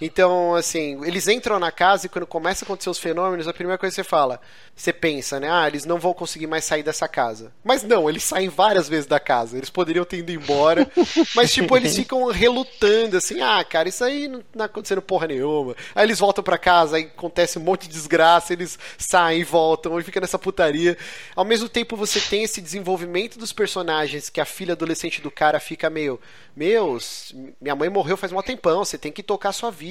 Então, 0.00 0.54
assim, 0.54 1.04
eles 1.04 1.26
entram 1.26 1.58
na 1.58 1.72
casa 1.72 2.06
e 2.06 2.08
quando 2.08 2.26
começa 2.26 2.64
a 2.64 2.66
acontecer 2.66 2.88
os 2.88 2.98
fenômenos, 2.98 3.48
a 3.48 3.52
primeira 3.52 3.78
coisa 3.78 3.94
que 3.94 4.02
você 4.02 4.08
fala, 4.08 4.40
você 4.74 4.92
pensa, 4.92 5.40
né? 5.40 5.50
Ah, 5.50 5.66
eles 5.66 5.84
não 5.84 5.98
vão 5.98 6.14
conseguir 6.14 6.46
mais 6.46 6.64
sair 6.64 6.84
dessa 6.84 7.08
casa. 7.08 7.52
Mas 7.64 7.82
não, 7.82 8.08
eles 8.08 8.22
saem 8.22 8.48
várias 8.48 8.88
vezes 8.88 9.06
da 9.06 9.18
casa. 9.18 9.56
Eles 9.56 9.70
poderiam 9.70 10.04
ter 10.04 10.18
ido 10.18 10.30
embora. 10.30 10.88
mas, 11.34 11.52
tipo, 11.52 11.76
eles 11.76 11.96
ficam 11.96 12.26
relutando, 12.26 13.16
assim, 13.16 13.40
ah, 13.40 13.62
cara, 13.64 13.88
isso 13.88 14.04
aí 14.04 14.28
não 14.28 14.40
tá 14.40 14.66
acontecendo 14.66 15.02
porra 15.02 15.26
nenhuma. 15.26 15.74
Aí 15.94 16.06
eles 16.06 16.20
voltam 16.20 16.44
para 16.44 16.56
casa, 16.56 16.96
aí 16.96 17.04
acontece 17.04 17.58
um 17.58 17.62
monte 17.62 17.88
de 17.88 17.94
desgraça, 17.94 18.52
eles 18.52 18.78
saem 18.96 19.40
e 19.40 19.44
voltam, 19.44 19.98
e 19.98 20.04
fica 20.04 20.20
nessa 20.20 20.38
putaria. 20.38 20.96
Ao 21.34 21.44
mesmo 21.44 21.68
tempo, 21.68 21.96
você 21.96 22.20
tem 22.20 22.44
esse 22.44 22.60
desenvolvimento 22.60 23.36
dos 23.36 23.52
personagens 23.52 24.30
que 24.30 24.40
a 24.40 24.44
filha 24.44 24.74
adolescente 24.74 25.20
do 25.20 25.30
cara 25.30 25.58
fica 25.58 25.90
meio, 25.90 26.20
meus, 26.54 27.34
minha 27.60 27.74
mãe 27.74 27.88
morreu 27.88 28.16
faz 28.16 28.32
um 28.32 28.40
tempão, 28.42 28.84
você 28.84 28.96
tem 28.96 29.10
que 29.10 29.22
tocar 29.22 29.52
sua 29.52 29.70
vida. 29.70 29.87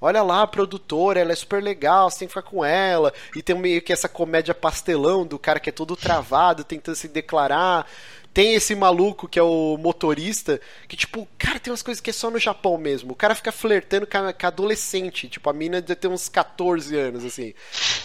Olha 0.00 0.22
lá, 0.22 0.42
a 0.42 0.46
produtora, 0.46 1.20
ela 1.20 1.32
é 1.32 1.36
super 1.36 1.62
legal, 1.62 2.10
você 2.10 2.20
tem 2.20 2.28
que 2.28 2.34
ficar 2.34 2.48
com 2.48 2.64
ela. 2.64 3.12
E 3.34 3.42
tem 3.42 3.56
meio 3.56 3.82
que 3.82 3.92
essa 3.92 4.08
comédia 4.08 4.54
pastelão 4.54 5.26
do 5.26 5.38
cara 5.38 5.60
que 5.60 5.70
é 5.70 5.72
todo 5.72 5.96
travado, 5.96 6.64
tentando 6.64 6.96
se 6.96 7.08
declarar. 7.08 7.86
Tem 8.32 8.54
esse 8.54 8.74
maluco 8.74 9.26
que 9.26 9.38
é 9.38 9.42
o 9.42 9.76
motorista, 9.78 10.60
que, 10.86 10.96
tipo, 10.96 11.26
cara, 11.36 11.58
tem 11.58 11.72
umas 11.72 11.82
coisas 11.82 12.00
que 12.00 12.10
é 12.10 12.12
só 12.12 12.30
no 12.30 12.38
Japão 12.38 12.78
mesmo. 12.78 13.12
O 13.12 13.16
cara 13.16 13.34
fica 13.34 13.50
flertando 13.50 14.06
com 14.06 14.18
a, 14.18 14.32
com 14.32 14.46
a 14.46 14.48
adolescente, 14.48 15.28
tipo, 15.28 15.50
a 15.50 15.52
mina 15.52 15.80
deve 15.80 15.96
ter 15.96 16.08
uns 16.08 16.28
14 16.28 16.96
anos, 16.96 17.24
assim. 17.24 17.52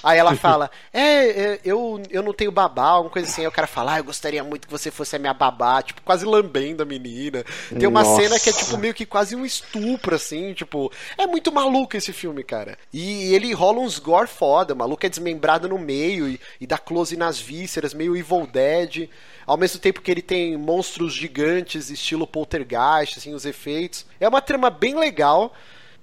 Aí 0.03 0.17
ela 0.17 0.35
fala, 0.35 0.71
é, 0.91 1.27
é, 1.27 1.59
eu, 1.63 2.01
eu 2.09 2.23
não 2.23 2.33
tenho 2.33 2.51
babá, 2.51 2.89
alguma 2.89 3.11
coisa 3.11 3.29
assim. 3.29 3.41
Aí 3.41 3.47
o 3.47 3.51
cara 3.51 3.67
fala, 3.67 3.93
ah, 3.93 3.99
eu 3.99 4.03
gostaria 4.03 4.43
muito 4.43 4.67
que 4.67 4.71
você 4.71 4.89
fosse 4.89 5.15
a 5.15 5.19
minha 5.19 5.33
babá, 5.33 5.81
tipo, 5.81 6.01
quase 6.01 6.25
lambendo 6.25 6.81
a 6.81 6.85
menina. 6.85 7.43
Tem 7.69 7.87
uma 7.87 8.03
Nossa. 8.03 8.21
cena 8.21 8.39
que 8.39 8.49
é, 8.49 8.53
tipo, 8.53 8.77
meio 8.77 8.93
que 8.93 9.05
quase 9.05 9.35
um 9.35 9.45
estupro, 9.45 10.15
assim, 10.15 10.53
tipo. 10.53 10.91
É 11.17 11.27
muito 11.27 11.51
maluco 11.51 11.95
esse 11.95 12.11
filme, 12.11 12.43
cara. 12.43 12.77
E 12.91 13.33
ele 13.33 13.53
rola 13.53 13.79
uns 13.79 13.99
gore 13.99 14.27
foda, 14.27 14.73
o 14.73 14.77
maluco 14.77 15.05
é 15.05 15.09
desmembrado 15.09 15.69
no 15.69 15.77
meio 15.77 16.27
e, 16.27 16.39
e 16.59 16.65
dá 16.65 16.77
close 16.77 17.15
nas 17.15 17.39
vísceras, 17.39 17.93
meio 17.93 18.15
Evil 18.15 18.47
Dead 18.47 19.09
ao 19.45 19.57
mesmo 19.57 19.79
tempo 19.79 20.01
que 20.01 20.11
ele 20.13 20.21
tem 20.21 20.55
monstros 20.55 21.13
gigantes, 21.13 21.89
estilo 21.89 22.25
poltergeist, 22.25 23.17
assim, 23.17 23.33
os 23.33 23.45
efeitos. 23.45 24.05
É 24.19 24.27
uma 24.27 24.41
trama 24.41 24.69
bem 24.69 24.95
legal. 24.95 25.53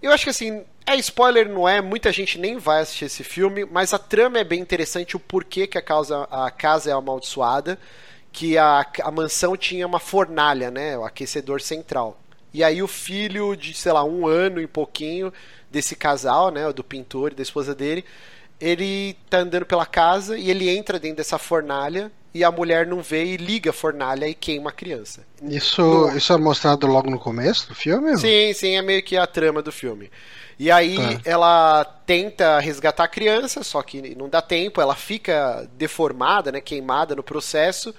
Eu 0.02 0.12
acho 0.12 0.24
que 0.24 0.30
assim, 0.30 0.64
é 0.86 0.96
spoiler, 0.96 1.48
não 1.48 1.68
é? 1.68 1.80
Muita 1.80 2.12
gente 2.12 2.38
nem 2.38 2.58
vai 2.58 2.82
assistir 2.82 3.04
esse 3.04 3.22
filme, 3.22 3.64
mas 3.64 3.94
a 3.94 3.98
trama 3.98 4.38
é 4.38 4.44
bem 4.44 4.60
interessante, 4.60 5.16
o 5.16 5.20
porquê 5.20 5.66
que 5.66 5.78
a, 5.78 5.82
causa, 5.82 6.24
a 6.30 6.50
casa 6.50 6.90
é 6.90 6.92
amaldiçoada, 6.92 7.78
que 8.32 8.58
a, 8.58 8.84
a 9.02 9.10
mansão 9.10 9.56
tinha 9.56 9.86
uma 9.86 10.00
fornalha, 10.00 10.70
né? 10.70 10.96
O 10.98 11.04
aquecedor 11.04 11.60
central. 11.60 12.20
E 12.52 12.64
aí 12.64 12.82
o 12.82 12.88
filho 12.88 13.54
de, 13.54 13.72
sei 13.74 13.92
lá, 13.92 14.02
um 14.04 14.26
ano 14.26 14.60
e 14.60 14.66
pouquinho 14.66 15.32
desse 15.70 15.94
casal, 15.94 16.50
né? 16.50 16.72
Do 16.72 16.82
pintor 16.82 17.32
e 17.32 17.36
da 17.36 17.42
esposa 17.42 17.74
dele, 17.74 18.04
ele 18.60 19.16
tá 19.28 19.38
andando 19.38 19.66
pela 19.66 19.86
casa 19.86 20.36
e 20.36 20.50
ele 20.50 20.68
entra 20.68 20.98
dentro 20.98 21.18
dessa 21.18 21.38
fornalha 21.38 22.10
e 22.32 22.44
a 22.44 22.50
mulher 22.50 22.86
não 22.86 23.00
vê 23.02 23.24
e 23.24 23.36
liga 23.36 23.70
a 23.70 23.72
fornalha 23.72 24.26
e 24.28 24.34
queima 24.34 24.70
a 24.70 24.72
criança. 24.72 25.26
Isso, 25.42 26.10
isso 26.16 26.32
é 26.32 26.36
mostrado 26.36 26.86
logo 26.86 27.10
no 27.10 27.18
começo 27.18 27.68
do 27.68 27.74
filme? 27.74 28.16
Sim, 28.16 28.52
sim, 28.52 28.76
é 28.76 28.82
meio 28.82 29.02
que 29.02 29.16
a 29.16 29.26
trama 29.26 29.62
do 29.62 29.72
filme. 29.72 30.10
E 30.58 30.70
aí 30.70 30.96
Tá. 30.96 31.20
ela 31.24 31.84
tenta 32.04 32.58
resgatar 32.60 33.04
a 33.04 33.08
criança, 33.08 33.64
só 33.64 33.82
que 33.82 34.14
não 34.14 34.28
dá 34.28 34.42
tempo, 34.42 34.80
ela 34.80 34.94
fica 34.94 35.68
deformada, 35.76 36.52
né, 36.52 36.60
queimada 36.60 37.16
no 37.16 37.22
processo, 37.22 37.94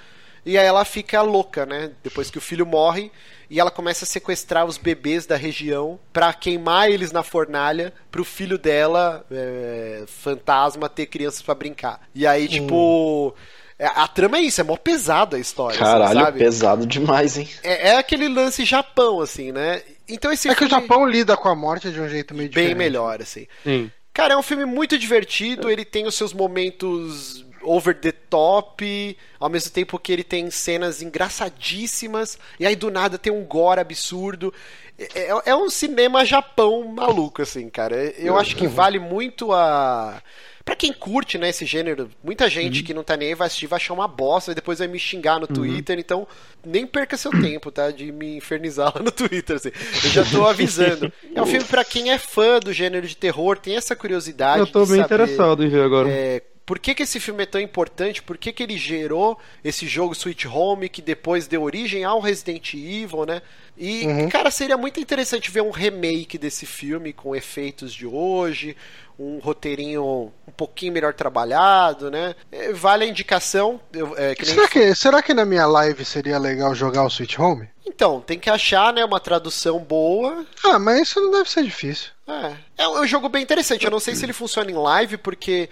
e 0.46 0.58
aí 0.58 0.66
ela 0.66 0.86
fica 0.86 1.22
louca, 1.22 1.66
né, 1.66 1.92
depois 2.04 2.30
que 2.30 2.38
o 2.38 2.42
filho 2.42 2.66
morre, 2.66 3.12
e 3.50 3.60
ela 3.60 3.72
começa 3.72 4.06
a 4.06 4.08
sequestrar 4.08 4.66
os 4.66 4.78
bebês 4.78 5.26
da 5.26 5.36
região 5.36 6.00
pra 6.14 6.32
queimar 6.34 6.90
eles 6.90 7.12
na 7.12 7.22
fornalha 7.24 7.92
pro 8.10 8.24
filho 8.24 8.58
dela, 8.58 9.26
é, 9.30 10.04
fantasma, 10.08 10.88
ter 10.88 11.08
crianças 11.08 11.42
pra 11.42 11.54
brincar. 11.56 12.00
E 12.16 12.26
aí, 12.26 12.48
tipo, 12.48 13.36
é, 13.36 13.61
a 13.88 14.08
trama 14.08 14.38
é 14.38 14.42
isso, 14.42 14.62
é 14.62 14.64
mó 14.64 14.76
pesada 14.76 15.38
a 15.38 15.40
história, 15.40 15.76
assim, 15.76 15.84
Caralho, 15.84 16.20
sabe? 16.20 16.40
pesado 16.40 16.86
demais, 16.86 17.38
hein? 17.38 17.50
É, 17.64 17.90
é 17.90 17.98
aquele 17.98 18.28
lance 18.28 18.64
Japão, 18.66 19.20
assim, 19.22 19.52
né? 19.52 19.82
Então 20.08 20.32
esse 20.32 20.50
É 20.50 20.56
que 20.56 20.64
o 20.64 20.68
filme 20.70 20.82
Japão 20.84 21.06
lida 21.06 21.36
com 21.38 21.50
a 21.50 21.56
morte 21.56 21.90
de 21.92 22.00
um 22.00 22.08
jeito 22.10 22.34
meio 22.34 22.50
bem 22.50 22.64
diferente. 22.66 22.78
melhor, 22.78 23.22
assim. 23.22 23.48
Sim. 23.64 23.92
Cara, 24.14 24.34
é 24.34 24.38
um 24.38 24.44
filme 24.44 24.66
muito 24.66 24.98
divertido, 24.98 25.70
ele 25.70 25.86
tem 25.86 26.06
os 26.06 26.16
seus 26.16 26.34
momentos 26.34 27.46
over 27.64 27.96
the 27.98 28.12
top, 28.12 29.18
ao 29.40 29.50
mesmo 29.50 29.72
tempo 29.72 29.98
que 30.00 30.12
ele 30.12 30.24
tem 30.24 30.50
cenas 30.52 31.02
engraçadíssimas, 31.02 32.38
e 32.60 32.66
aí 32.66 32.76
do 32.76 32.90
nada 32.92 33.18
tem 33.18 33.32
um 33.32 33.44
gore 33.44 33.80
absurdo. 33.80 34.54
É, 34.98 35.32
é- 35.32 35.42
é 35.52 35.56
um 35.56 35.70
cinema 35.70 36.26
Japão 36.26 36.84
maluco, 36.88 37.42
assim, 37.42 37.70
cara. 37.70 37.96
Eu 38.18 38.38
acho 38.38 38.56
que 38.56 38.68
vale 38.68 39.00
muito 39.00 39.52
a. 39.54 40.22
Pra 40.64 40.76
quem 40.76 40.94
curte, 40.94 41.38
né, 41.38 41.50
esse 41.50 41.66
gênero, 41.66 42.10
muita 42.24 42.50
gente 42.50 42.84
que 42.84 42.94
não 42.94 43.04
tá 43.04 43.18
nem 43.18 43.30
aí 43.30 43.36
vai 43.36 43.48
assistir, 43.48 43.68
vai 43.68 43.78
achar 43.78 43.94
uma 43.94 44.08
bosta 44.08 44.52
e 44.52 44.56
depois 44.56 44.80
vai 44.80 44.88
me 44.88 45.00
xingar 45.00 45.40
no 45.40 45.48
Twitter, 45.48 45.98
então 46.00 46.28
nem 46.66 46.86
perca 46.86 47.18
seu 47.18 47.32
tempo, 47.32 47.72
tá? 47.72 47.92
De 47.92 48.12
me 48.12 48.38
infernizar 48.38 48.94
lá 48.96 49.02
no 49.02 49.12
Twitter, 49.12 49.56
assim. 49.56 49.72
Eu 50.04 50.10
já 50.10 50.26
tô 50.26 50.46
avisando. 50.46 51.12
É 51.34 51.42
um 51.42 51.46
filme 51.46 51.66
pra 51.66 51.86
quem 51.86 52.12
é 52.12 52.18
fã 52.18 52.60
do 52.60 52.74
gênero 52.74 53.08
de 53.08 53.16
terror, 53.16 53.58
tem 53.58 53.78
essa 53.78 53.96
curiosidade. 53.96 54.60
Eu 54.60 54.68
tô 54.68 54.80
bem 54.80 55.00
saber, 55.00 55.04
interessado 55.06 55.64
em 55.64 55.70
ver 55.70 55.82
agora. 55.82 56.10
é, 56.10 56.42
por 56.66 56.78
que, 56.80 56.94
que 56.94 57.04
esse 57.04 57.20
filme 57.20 57.44
é 57.44 57.46
tão 57.46 57.60
importante? 57.60 58.22
Por 58.22 58.38
que, 58.38 58.54
que 58.54 58.64
ele 58.64 58.78
gerou 58.78 59.38
esse 59.64 59.88
jogo 59.88 60.14
Sweet 60.14 60.48
Home 60.48 60.88
que 60.90 61.02
depois 61.02 61.48
deu 61.48 61.64
origem 61.64 62.04
ao 62.04 62.20
Resident 62.20 62.74
Evil, 62.74 63.26
né? 63.26 63.42
E, 63.78 64.06
cara, 64.30 64.52
seria 64.52 64.78
muito 64.78 65.00
interessante 65.00 65.50
ver 65.50 65.62
um 65.62 65.72
remake 65.72 66.38
desse 66.38 66.66
filme 66.66 67.14
com 67.14 67.36
efeitos 67.36 67.94
de 67.94 68.06
hoje, 68.06 68.78
um 69.22 69.40
roteirinho 69.40 70.32
um 70.48 70.52
pouquinho 70.52 70.94
melhor 70.94 71.14
trabalhado, 71.14 72.10
né? 72.10 72.36
É, 72.52 72.72
Vale 72.74 73.04
a 73.06 73.08
indicação. 73.08 73.80
eu- 73.94 74.18
é, 74.18 74.34
que 74.36 74.46
Será 74.46 74.68
que, 74.68 74.96
será 74.96 75.22
que 75.22 75.34
na 75.34 75.46
minha 75.46 75.66
live 75.66 76.04
seria 76.06 76.38
legal 76.38 76.74
jogar 76.76 77.04
o 77.04 77.10
Switch 77.10 77.38
Home? 77.40 77.70
Então, 77.86 78.22
tem 78.22 78.40
que 78.40 78.50
achar 78.50 78.94
né, 78.94 79.04
uma 79.04 79.20
tradução 79.20 79.80
boa. 79.80 80.46
Ah, 80.64 80.80
mas 80.80 81.02
isso 81.10 81.20
não 81.22 81.32
deve 81.32 81.50
ser 81.50 81.64
difícil. 81.64 82.10
É, 82.28 82.54
é 82.84 82.88
um 82.88 82.98
é 82.98 83.02
um 83.02 83.08
jogo 83.08 83.28
bem 83.30 83.44
interessante. 83.44 83.86
Eu 83.86 83.92
não 83.92 84.00
sei 84.00 84.16
se 84.16 84.26
ele 84.26 84.34
funciona 84.34 84.72
em 84.72 84.76
live, 84.76 85.18
porque 85.18 85.70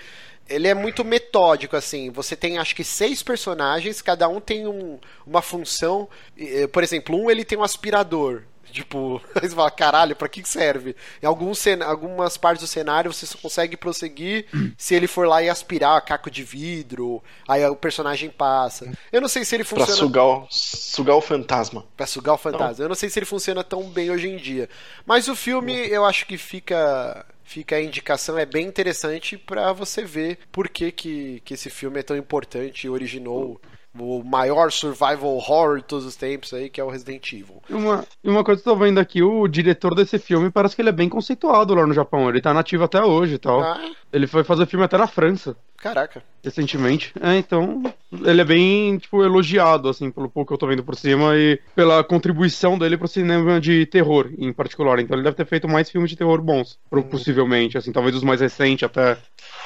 ele 0.48 0.68
é 0.68 0.74
muito 0.74 1.06
metódico, 1.06 1.76
assim. 1.76 2.10
Você 2.12 2.36
tem, 2.36 2.58
acho 2.58 2.76
que, 2.76 2.84
seis 2.84 3.22
personagens, 3.24 4.02
cada 4.02 4.28
um 4.28 4.40
tem 4.40 4.68
um- 4.68 5.00
uma 5.26 5.42
função. 5.42 6.10
Eh, 6.38 6.68
Por 6.68 6.84
exemplo, 6.84 7.16
um 7.16 7.30
ele 7.32 7.46
tem 7.46 7.58
um 7.58 7.64
aspirador. 7.64 8.44
Tipo, 8.72 9.22
você 9.34 9.50
fala, 9.50 9.72
caralho, 9.72 10.16
pra 10.16 10.30
que 10.30 10.48
serve? 10.48 10.96
Em 11.22 11.26
alguns 11.26 11.66
algumas 11.86 12.38
partes 12.38 12.62
do 12.62 12.68
cenário 12.68 13.12
você 13.12 13.26
só 13.26 13.38
consegue 13.38 13.76
prosseguir 13.78 14.46
se 14.78 14.96
ele 14.96 15.08
for 15.08 15.28
lá 15.28 15.44
e 15.44 15.50
aspirar 15.50 16.02
caco 16.02 16.32
de 16.32 16.44
vidro, 16.44 17.24
aí 17.48 17.66
o 17.66 17.76
personagem 17.76 18.30
passa. 18.30 18.92
Eu 19.12 19.22
não 19.22 19.28
sei 19.28 19.46
se 19.46 19.56
ele 19.56 19.64
Pra 19.64 19.78
funciona 19.78 20.00
sugar 20.00 20.26
o, 20.26 20.48
sugar 20.50 21.16
o 21.16 21.22
fantasma. 21.22 21.86
Pra 21.96 22.06
sugar 22.06 22.34
o 22.34 22.38
fantasma. 22.38 22.84
Eu 22.84 22.90
não 22.90 22.96
sei 22.96 23.10
se 23.10 23.20
ele 23.20 23.26
funciona 23.26 23.64
tão 23.64 23.84
bem 23.90 24.12
hoje 24.12 24.28
em 24.28 24.38
dia. 24.38 24.70
Mas 25.06 25.28
o 25.28 25.36
filme, 25.36 25.74
eu 25.74 26.06
acho 26.06 26.26
que 26.26 26.38
fica. 26.38 27.26
Fica 27.44 27.78
a 27.78 27.82
indicação, 27.82 28.38
é 28.38 28.46
bem 28.46 28.68
interessante 28.68 29.36
pra 29.36 29.74
você 29.74 30.06
ver 30.06 30.38
por 30.52 30.70
que, 30.70 30.92
que, 30.92 31.42
que 31.44 31.56
esse 31.56 31.68
filme 31.68 32.00
é 32.00 32.04
tão 32.04 32.16
importante 32.16 32.86
e 32.86 32.90
originou 32.92 33.60
o 34.02 34.24
maior 34.24 34.72
survival 34.72 35.36
horror 35.36 35.78
de 35.78 35.84
todos 35.84 36.06
os 36.06 36.16
tempos 36.16 36.54
aí, 36.54 36.70
que 36.70 36.80
é 36.80 36.84
o 36.84 36.90
Resident 36.90 37.32
Evil. 37.34 37.62
E 37.70 37.74
Uma, 37.74 38.06
uma 38.24 38.44
coisa 38.44 38.62
que 38.62 38.68
eu 38.70 38.74
tô 38.74 38.80
vendo 38.80 39.00
aqui, 39.00 39.22
o 39.24 39.48
diretor 39.48 39.96
desse 39.96 40.18
filme 40.20 40.50
parece 40.52 40.76
que 40.76 40.82
ele 40.82 40.90
é 40.90 40.94
bem 40.94 41.10
conceituado 41.10 41.74
lá 41.74 41.86
no 41.86 41.94
Japão. 41.94 42.30
Ele 42.30 42.42
tá 42.42 42.54
nativo 42.54 42.84
até 42.84 43.02
hoje 43.04 43.36
e 43.36 43.40
tal. 43.40 43.62
Ah, 43.62 43.80
Ele 44.12 44.28
foi 44.28 44.44
fazer 44.44 44.66
filme 44.66 44.86
até 44.86 44.98
na 44.98 45.08
França, 45.08 45.56
caraca. 45.80 46.22
recentemente. 46.44 47.12
É, 47.22 47.36
então, 47.38 47.82
ele 48.12 48.42
é 48.42 48.46
bem, 48.46 48.98
tipo, 48.98 49.24
elogiado, 49.24 49.90
assim, 49.90 50.10
pelo 50.10 50.30
pouco 50.30 50.48
que 50.50 50.54
eu 50.54 50.58
tô 50.58 50.68
vendo 50.68 50.84
por 50.84 50.96
cima 50.96 51.36
e 51.36 51.60
pela 51.76 52.04
contribuição 52.04 52.78
dele 52.78 52.98
pro 52.98 53.08
cinema 53.08 53.60
de 53.60 53.86
terror, 53.86 54.30
em 54.38 54.54
particular. 54.54 55.00
Então 55.00 55.16
ele 55.18 55.24
deve 55.24 55.36
ter 55.36 55.46
feito 55.46 55.68
mais 55.68 55.90
filmes 55.90 56.10
de 56.10 56.16
terror 56.16 56.42
bons, 56.42 56.80
pro- 56.90 57.04
possivelmente, 57.04 57.78
assim, 57.78 57.92
talvez 57.92 58.16
os 58.16 58.24
mais 58.24 58.40
recentes 58.42 58.84
até, 58.84 59.18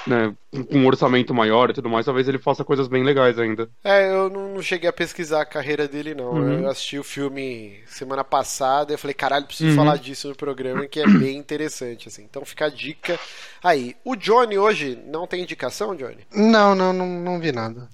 né, 0.08 0.34
com- 0.52 0.80
um 0.80 0.86
orçamento 0.88 1.34
maior 1.34 1.70
e 1.70 1.74
tudo 1.74 1.90
mais, 1.90 2.06
talvez 2.06 2.28
ele 2.28 2.38
faça 2.40 2.64
coisas 2.64 2.88
bem 2.88 3.04
legais 3.04 3.38
ainda. 3.40 3.70
É, 3.84 4.12
eu 4.12 4.30
não 4.30 4.62
cheguei 4.62 4.90
a 4.90 4.94
pesquisar 4.94 5.42
a 5.42 5.46
carreira 5.46 5.88
dele, 5.88 6.14
não. 6.14 6.38
Eu 6.48 6.70
assisti 6.70 6.98
o 6.98 7.04
filme 7.04 7.80
semana 7.86 8.24
passada 8.24 8.94
e 8.94 8.98
falei, 8.98 9.14
caralho, 9.14 9.46
preciso 9.46 9.76
falar 9.76 9.98
disso 9.98 10.28
no 10.30 10.36
programa, 10.36 10.88
que 10.88 11.00
é 11.00 11.06
bem 11.08 11.38
interessante, 11.38 12.08
assim. 12.08 12.24
Então 12.24 12.44
fica 12.46 12.66
a 12.66 12.70
dica 12.70 13.20
aí. 13.64 13.96
O 14.04 14.16
Johnny 14.16 14.58
hoje 14.58 14.98
não 15.08 15.26
tem 15.28 15.42
indicação, 15.42 15.96
Johnny? 15.96 16.03
Não, 16.34 16.76
não, 16.76 16.94
não, 16.94 17.08
não 17.08 17.40
vi 17.40 17.52
nada. 17.52 17.90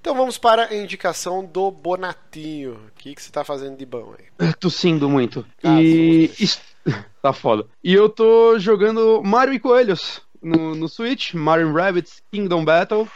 Então 0.00 0.14
vamos 0.14 0.36
para 0.36 0.66
a 0.66 0.76
indicação 0.76 1.42
do 1.44 1.70
Bonatinho. 1.70 2.74
O 2.74 2.90
que, 2.98 3.14
que 3.14 3.22
você 3.22 3.32
tá 3.32 3.42
fazendo 3.42 3.78
de 3.78 3.86
bom 3.86 4.14
aí? 4.18 4.52
Tossindo 4.60 5.08
muito. 5.08 5.46
Ah, 5.62 5.80
e. 5.80 6.30
tá 7.22 7.32
foda. 7.32 7.66
E 7.82 7.94
eu 7.94 8.08
tô 8.08 8.58
jogando 8.58 9.22
Mario 9.24 9.54
e 9.54 9.58
Coelhos 9.58 10.20
no, 10.42 10.74
no 10.74 10.88
Switch, 10.88 11.32
Mario 11.32 11.72
Rabbits 11.72 12.22
Kingdom 12.30 12.64
Battle. 12.64 13.08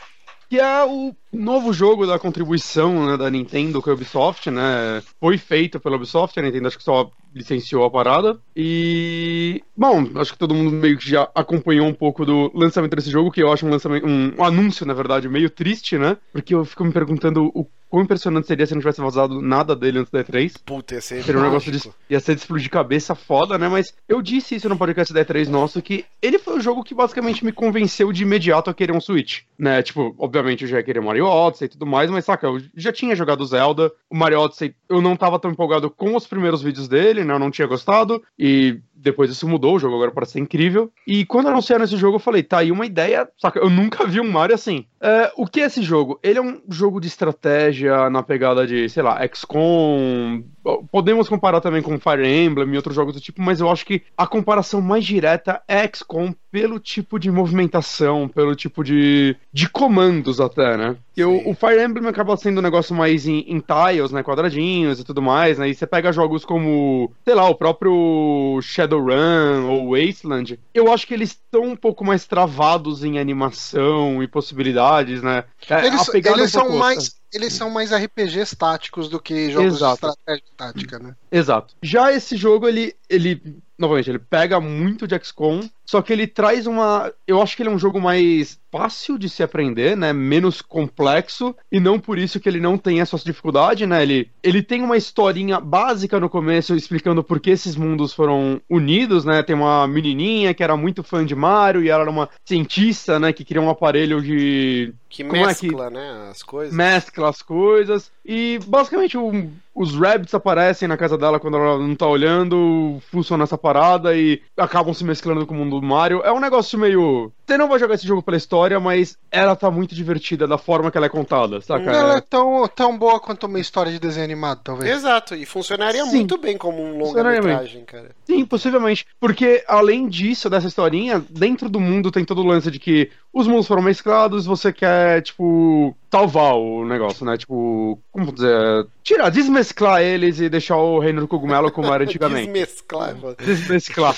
Que 0.48 0.58
é 0.58 0.84
o 0.84 1.14
novo 1.32 1.72
jogo 1.72 2.06
da 2.06 2.18
contribuição 2.18 3.06
né, 3.06 3.16
da 3.16 3.30
Nintendo 3.30 3.82
com 3.82 3.90
a 3.90 3.92
Ubisoft, 3.92 4.50
né? 4.50 5.02
Foi 5.20 5.37
feito 5.37 5.78
pela 5.78 5.96
Ubisoft, 5.96 6.38
a 6.38 6.42
Nintendo 6.42 6.68
acho 6.68 6.78
que 6.78 6.84
só 6.84 7.11
licenciou 7.34 7.84
a 7.84 7.90
parada. 7.90 8.40
E. 8.56 9.62
Bom, 9.76 10.08
acho 10.16 10.32
que 10.32 10.38
todo 10.38 10.54
mundo 10.54 10.70
meio 10.72 10.96
que 10.96 11.08
já 11.08 11.28
acompanhou 11.34 11.87
um 11.87 11.94
pouco 11.94 12.24
do 12.24 12.50
lançamento 12.54 12.96
desse 12.96 13.11
jogo, 13.11 13.30
que 13.30 13.42
eu 13.42 13.52
acho 13.52 13.66
um 13.66 13.70
lançamento. 13.70 14.06
um, 14.06 14.34
um 14.38 14.44
anúncio, 14.44 14.87
na 14.87 14.94
verdade, 14.94 15.28
meio 15.28 15.50
triste, 15.50 15.98
né? 15.98 16.16
Porque 16.32 16.54
eu 16.54 16.64
fico 16.64 16.84
me 16.84 16.92
perguntando 16.92 17.50
o 17.54 17.66
quão 17.88 18.03
impressionante 18.03 18.46
seria 18.46 18.66
se 18.66 18.74
não 18.74 18.81
tivesse 18.81 19.01
vazado 19.01 19.40
nada 19.40 19.74
dele 19.74 20.01
antes 20.01 20.11
da 20.11 20.24
E3. 20.24 20.55
Puta, 20.64 20.94
ia 20.94 21.01
ser 21.01 21.22
Seria 21.22 21.40
um 21.40 21.44
negócio 21.44 21.70
de. 21.72 21.90
ia 22.09 22.20
ser 22.20 22.35
de 22.35 22.40
explodir 22.40 22.70
cabeça 22.70 23.14
foda, 23.14 23.59
né? 23.59 23.68
Mas 23.68 23.94
eu 24.09 24.20
disse 24.22 24.55
isso 24.55 24.68
no 24.68 24.77
podcast 24.77 25.12
da 25.12 25.24
E3 25.24 25.48
nosso, 25.48 25.83
que 25.83 26.05
ele 26.20 26.38
foi 26.38 26.59
o 26.59 26.61
jogo 26.61 26.85
que 26.85 26.94
basicamente 26.94 27.44
me 27.44 27.53
convenceu 27.53 28.12
de 28.12 28.22
imediato 28.22 28.70
a 28.70 28.74
querer 28.74 28.92
um 28.92 29.01
Switch. 29.01 29.42
Né? 29.59 29.83
Tipo, 29.83 30.14
obviamente 30.18 30.62
eu 30.62 30.68
já 30.68 30.77
ia 30.79 30.83
querer 30.83 31.01
Mario 31.01 31.27
Odyssey 31.27 31.66
e 31.66 31.70
tudo 31.70 31.87
mais, 31.87 32.11
mas 32.11 32.24
saca, 32.24 32.46
eu 32.46 32.61
já 32.74 32.92
tinha 32.92 33.16
jogado 33.16 33.44
Zelda. 33.44 33.92
O 34.11 34.16
Mario 34.16 34.40
Odyssey, 34.40 34.74
eu 34.88 35.01
não 35.01 35.16
tava 35.16 35.38
tão 35.38 35.51
empolgado 35.51 35.90
com 35.90 36.14
os 36.14 36.27
primeiros 36.27 36.62
vídeos 36.62 36.88
dele, 36.88 37.24
né? 37.24 37.35
Eu 37.35 37.38
não 37.38 37.51
tinha 37.51 37.66
gostado. 37.66 38.22
E 38.38 38.81
depois 39.00 39.30
isso 39.30 39.48
mudou, 39.48 39.76
o 39.76 39.78
jogo 39.78 39.94
agora 39.94 40.11
parece 40.11 40.32
ser 40.32 40.40
incrível. 40.40 40.90
E 41.06 41.24
quando 41.24 41.48
anunciaram 41.48 41.84
esse 41.84 41.96
jogo, 41.96 42.16
eu 42.16 42.20
falei, 42.20 42.42
tá 42.42 42.58
aí 42.58 42.72
uma 42.72 42.84
ideia, 42.84 43.28
saca? 43.38 43.58
Eu 43.58 43.70
nunca 43.70 44.06
vi 44.06 44.20
um 44.20 44.30
Mario 44.30 44.54
assim. 44.54 44.84
É, 45.00 45.32
o 45.37 45.46
que 45.46 45.61
é 45.61 45.64
esse 45.64 45.82
jogo? 45.82 46.18
Ele 46.22 46.38
é 46.38 46.42
um 46.42 46.61
jogo 46.68 47.00
de 47.00 47.06
estratégia 47.06 48.11
na 48.11 48.22
pegada 48.22 48.66
de, 48.66 48.88
sei 48.88 49.02
lá, 49.02 49.20
XCOM. 49.32 50.42
Podemos 50.90 51.28
comparar 51.28 51.61
também 51.61 51.80
com 51.80 51.98
Fire 51.98 52.26
Emblem 52.26 52.72
e 52.72 52.76
outros 52.76 52.94
jogos 52.94 53.14
do 53.14 53.20
tipo, 53.20 53.40
mas 53.40 53.61
eu 53.61 53.70
acho 53.70 53.87
que 53.87 54.02
a 54.16 54.26
comparação 54.26 54.80
mais 54.80 55.04
direta 55.04 55.62
é 55.68 55.88
XCOM 55.88 56.34
pelo 56.50 56.78
tipo 56.78 57.18
de 57.18 57.30
movimentação, 57.30 58.28
pelo 58.28 58.54
tipo 58.54 58.82
de, 58.82 59.37
de 59.52 59.68
comandos 59.68 60.40
até, 60.40 60.76
né? 60.76 60.96
E 61.16 61.24
o, 61.24 61.50
o 61.50 61.54
Fire 61.54 61.82
Emblem 61.82 62.08
acaba 62.08 62.37
sendo 62.37 62.58
um 62.58 62.62
negócio 62.62 62.94
mais 62.94 63.26
em, 63.26 63.44
em 63.48 63.61
tiles, 63.61 64.11
né? 64.11 64.22
Quadradinhos 64.22 65.00
e 65.00 65.04
tudo 65.04 65.20
mais, 65.20 65.58
né? 65.58 65.68
E 65.68 65.74
você 65.74 65.87
pega 65.87 66.12
jogos 66.12 66.44
como, 66.44 67.12
sei 67.24 67.34
lá, 67.34 67.48
o 67.48 67.54
próprio 67.54 68.61
Shadowrun 68.62 69.66
ou 69.68 69.90
Wasteland. 69.90 70.58
Eu 70.72 70.92
acho 70.92 71.06
que 71.06 71.14
eles 71.14 71.30
estão 71.30 71.64
um 71.64 71.76
pouco 71.76 72.04
mais 72.04 72.24
travados 72.24 73.04
em 73.04 73.18
animação 73.18 74.22
e 74.22 74.28
possibilidades, 74.28 75.22
né? 75.22 75.44
É, 75.68 75.87
Eles, 75.87 76.08
eles 76.14 76.50
são 76.50 76.76
mais, 76.76 77.16
eles 77.32 77.52
são 77.52 77.70
mais 77.70 77.92
RPGs 77.92 78.56
táticos 78.56 79.08
do 79.08 79.20
que 79.20 79.50
jogos 79.50 79.74
Exato. 79.74 80.00
de 80.00 80.06
estratégia 80.06 80.44
tática, 80.56 80.98
né? 80.98 81.14
Exato. 81.30 81.74
Já 81.82 82.12
esse 82.12 82.37
jogo, 82.37 82.66
ele, 82.66 82.94
ele, 83.08 83.42
novamente, 83.76 84.11
ele 84.11 84.18
pega 84.18 84.61
muito 84.61 85.06
de 85.06 85.18
XCOM, 85.18 85.68
só 85.90 86.03
que 86.03 86.12
ele 86.12 86.27
traz 86.27 86.66
uma. 86.66 87.11
Eu 87.27 87.40
acho 87.40 87.57
que 87.57 87.62
ele 87.62 87.70
é 87.70 87.72
um 87.72 87.79
jogo 87.79 87.98
mais 87.98 88.61
fácil 88.70 89.16
de 89.18 89.31
se 89.31 89.42
aprender, 89.42 89.96
né? 89.96 90.12
Menos 90.12 90.61
complexo, 90.61 91.57
e 91.72 91.81
não 91.81 91.98
por 91.98 92.18
isso 92.18 92.38
que 92.38 92.46
ele 92.46 92.61
não 92.61 92.77
tem 92.77 93.01
essa 93.01 93.16
dificuldade, 93.16 93.87
né? 93.87 94.03
Ele, 94.03 94.31
ele 94.42 94.62
tem 94.62 94.83
uma 94.83 94.98
historinha 94.98 95.59
básica 95.59 96.20
no 96.20 96.29
começo 96.29 96.77
explicando 96.77 97.24
por 97.24 97.40
que 97.40 97.48
esses 97.48 97.74
mundos 97.74 98.12
foram 98.12 98.61
unidos, 98.68 99.24
né? 99.24 99.42
Tem 99.42 99.57
uma 99.57 99.88
menininha 99.88 100.53
que 100.53 100.62
era 100.62 100.77
muito 100.77 101.03
fã 101.03 101.24
de 101.24 101.35
Mario 101.35 101.83
e 101.83 101.88
ela 101.88 102.03
era 102.03 102.11
uma 102.11 102.29
cientista, 102.44 103.18
né? 103.18 103.33
Que 103.33 103.42
queria 103.42 103.62
um 103.62 103.70
aparelho 103.70 104.20
de. 104.20 104.92
Que 105.09 105.24
Como 105.24 105.37
é 105.37 105.46
mescla, 105.46 105.88
que- 105.88 105.94
né, 105.94 106.29
as 106.31 106.42
coisas. 106.42 106.74
Mescla 106.74 107.31
as 107.31 107.40
coisas. 107.40 108.12
E 108.22 108.59
basicamente 108.66 109.16
o- 109.16 109.51
os 109.74 109.94
rabbits 109.96 110.35
aparecem 110.35 110.87
na 110.87 110.98
casa 110.98 111.16
dela 111.16 111.40
quando 111.40 111.57
ela 111.57 111.79
não 111.79 111.94
tá 111.94 112.07
olhando, 112.07 113.01
funciona 113.11 113.44
essa 113.44 113.57
parada 113.57 114.14
e 114.14 114.42
acabam 114.55 114.92
se 114.92 115.03
mesclando 115.05 115.46
com 115.46 115.55
o 115.55 115.57
mundo 115.57 115.77
do 115.80 115.86
Mario. 115.86 116.20
É 116.24 116.32
um 116.32 116.40
negócio 116.40 116.78
meio. 116.78 117.32
Você 117.46 117.56
não 117.56 117.68
vai 117.68 117.78
jogar 117.78 117.94
esse 117.94 118.06
jogo 118.06 118.22
pela 118.22 118.36
história, 118.36 118.78
mas 118.78 119.16
ela 119.30 119.56
tá 119.56 119.70
muito 119.70 119.94
divertida 119.94 120.46
da 120.46 120.58
forma 120.58 120.90
que 120.90 120.96
ela 120.98 121.06
é 121.06 121.10
contada, 121.10 121.60
saca? 121.62 121.90
Ela 121.90 122.14
é 122.14 122.18
É- 122.18 122.20
tão, 122.20 122.68
tão 122.68 122.98
boa 122.98 123.18
quanto 123.18 123.46
uma 123.46 123.58
história 123.58 123.90
de 123.90 123.98
desenho 123.98 124.24
animado, 124.24 124.60
talvez. 124.62 124.90
Exato, 124.90 125.34
e 125.34 125.46
funcionaria 125.46 126.04
Sim. 126.04 126.16
muito 126.16 126.36
bem 126.36 126.58
como 126.58 126.82
um 126.82 126.98
longa-metragem, 126.98 127.84
cara. 127.84 128.10
Sim, 128.26 128.44
possivelmente. 128.44 129.06
Porque, 129.18 129.64
além 129.66 130.08
disso, 130.08 130.50
dessa 130.50 130.66
historinha, 130.66 131.24
dentro 131.30 131.68
do 131.70 131.80
mundo 131.80 132.10
tem 132.10 132.24
todo 132.24 132.42
o 132.42 132.46
lance 132.46 132.70
de 132.70 132.78
que 132.78 133.10
os 133.32 133.46
mundos 133.46 133.66
foram 133.66 133.82
mesclados, 133.82 134.44
você 134.44 134.72
quer, 134.72 135.22
tipo, 135.22 135.96
salvar 136.10 136.54
o 136.54 136.84
negócio, 136.84 137.24
né? 137.24 137.36
Tipo, 137.36 138.00
como 138.10 138.32
dizer? 138.32 138.86
Tirar, 139.02 139.30
desmesclar 139.30 140.02
eles 140.02 140.40
e 140.40 140.48
deixar 140.48 140.76
o 140.76 140.98
reino 140.98 141.20
do 141.20 141.28
cogumelo 141.28 141.70
como 141.70 141.92
era 141.92 142.04
antigamente. 142.04 142.50
Desmesclar. 142.52 143.14
Desmesclar. 143.38 144.14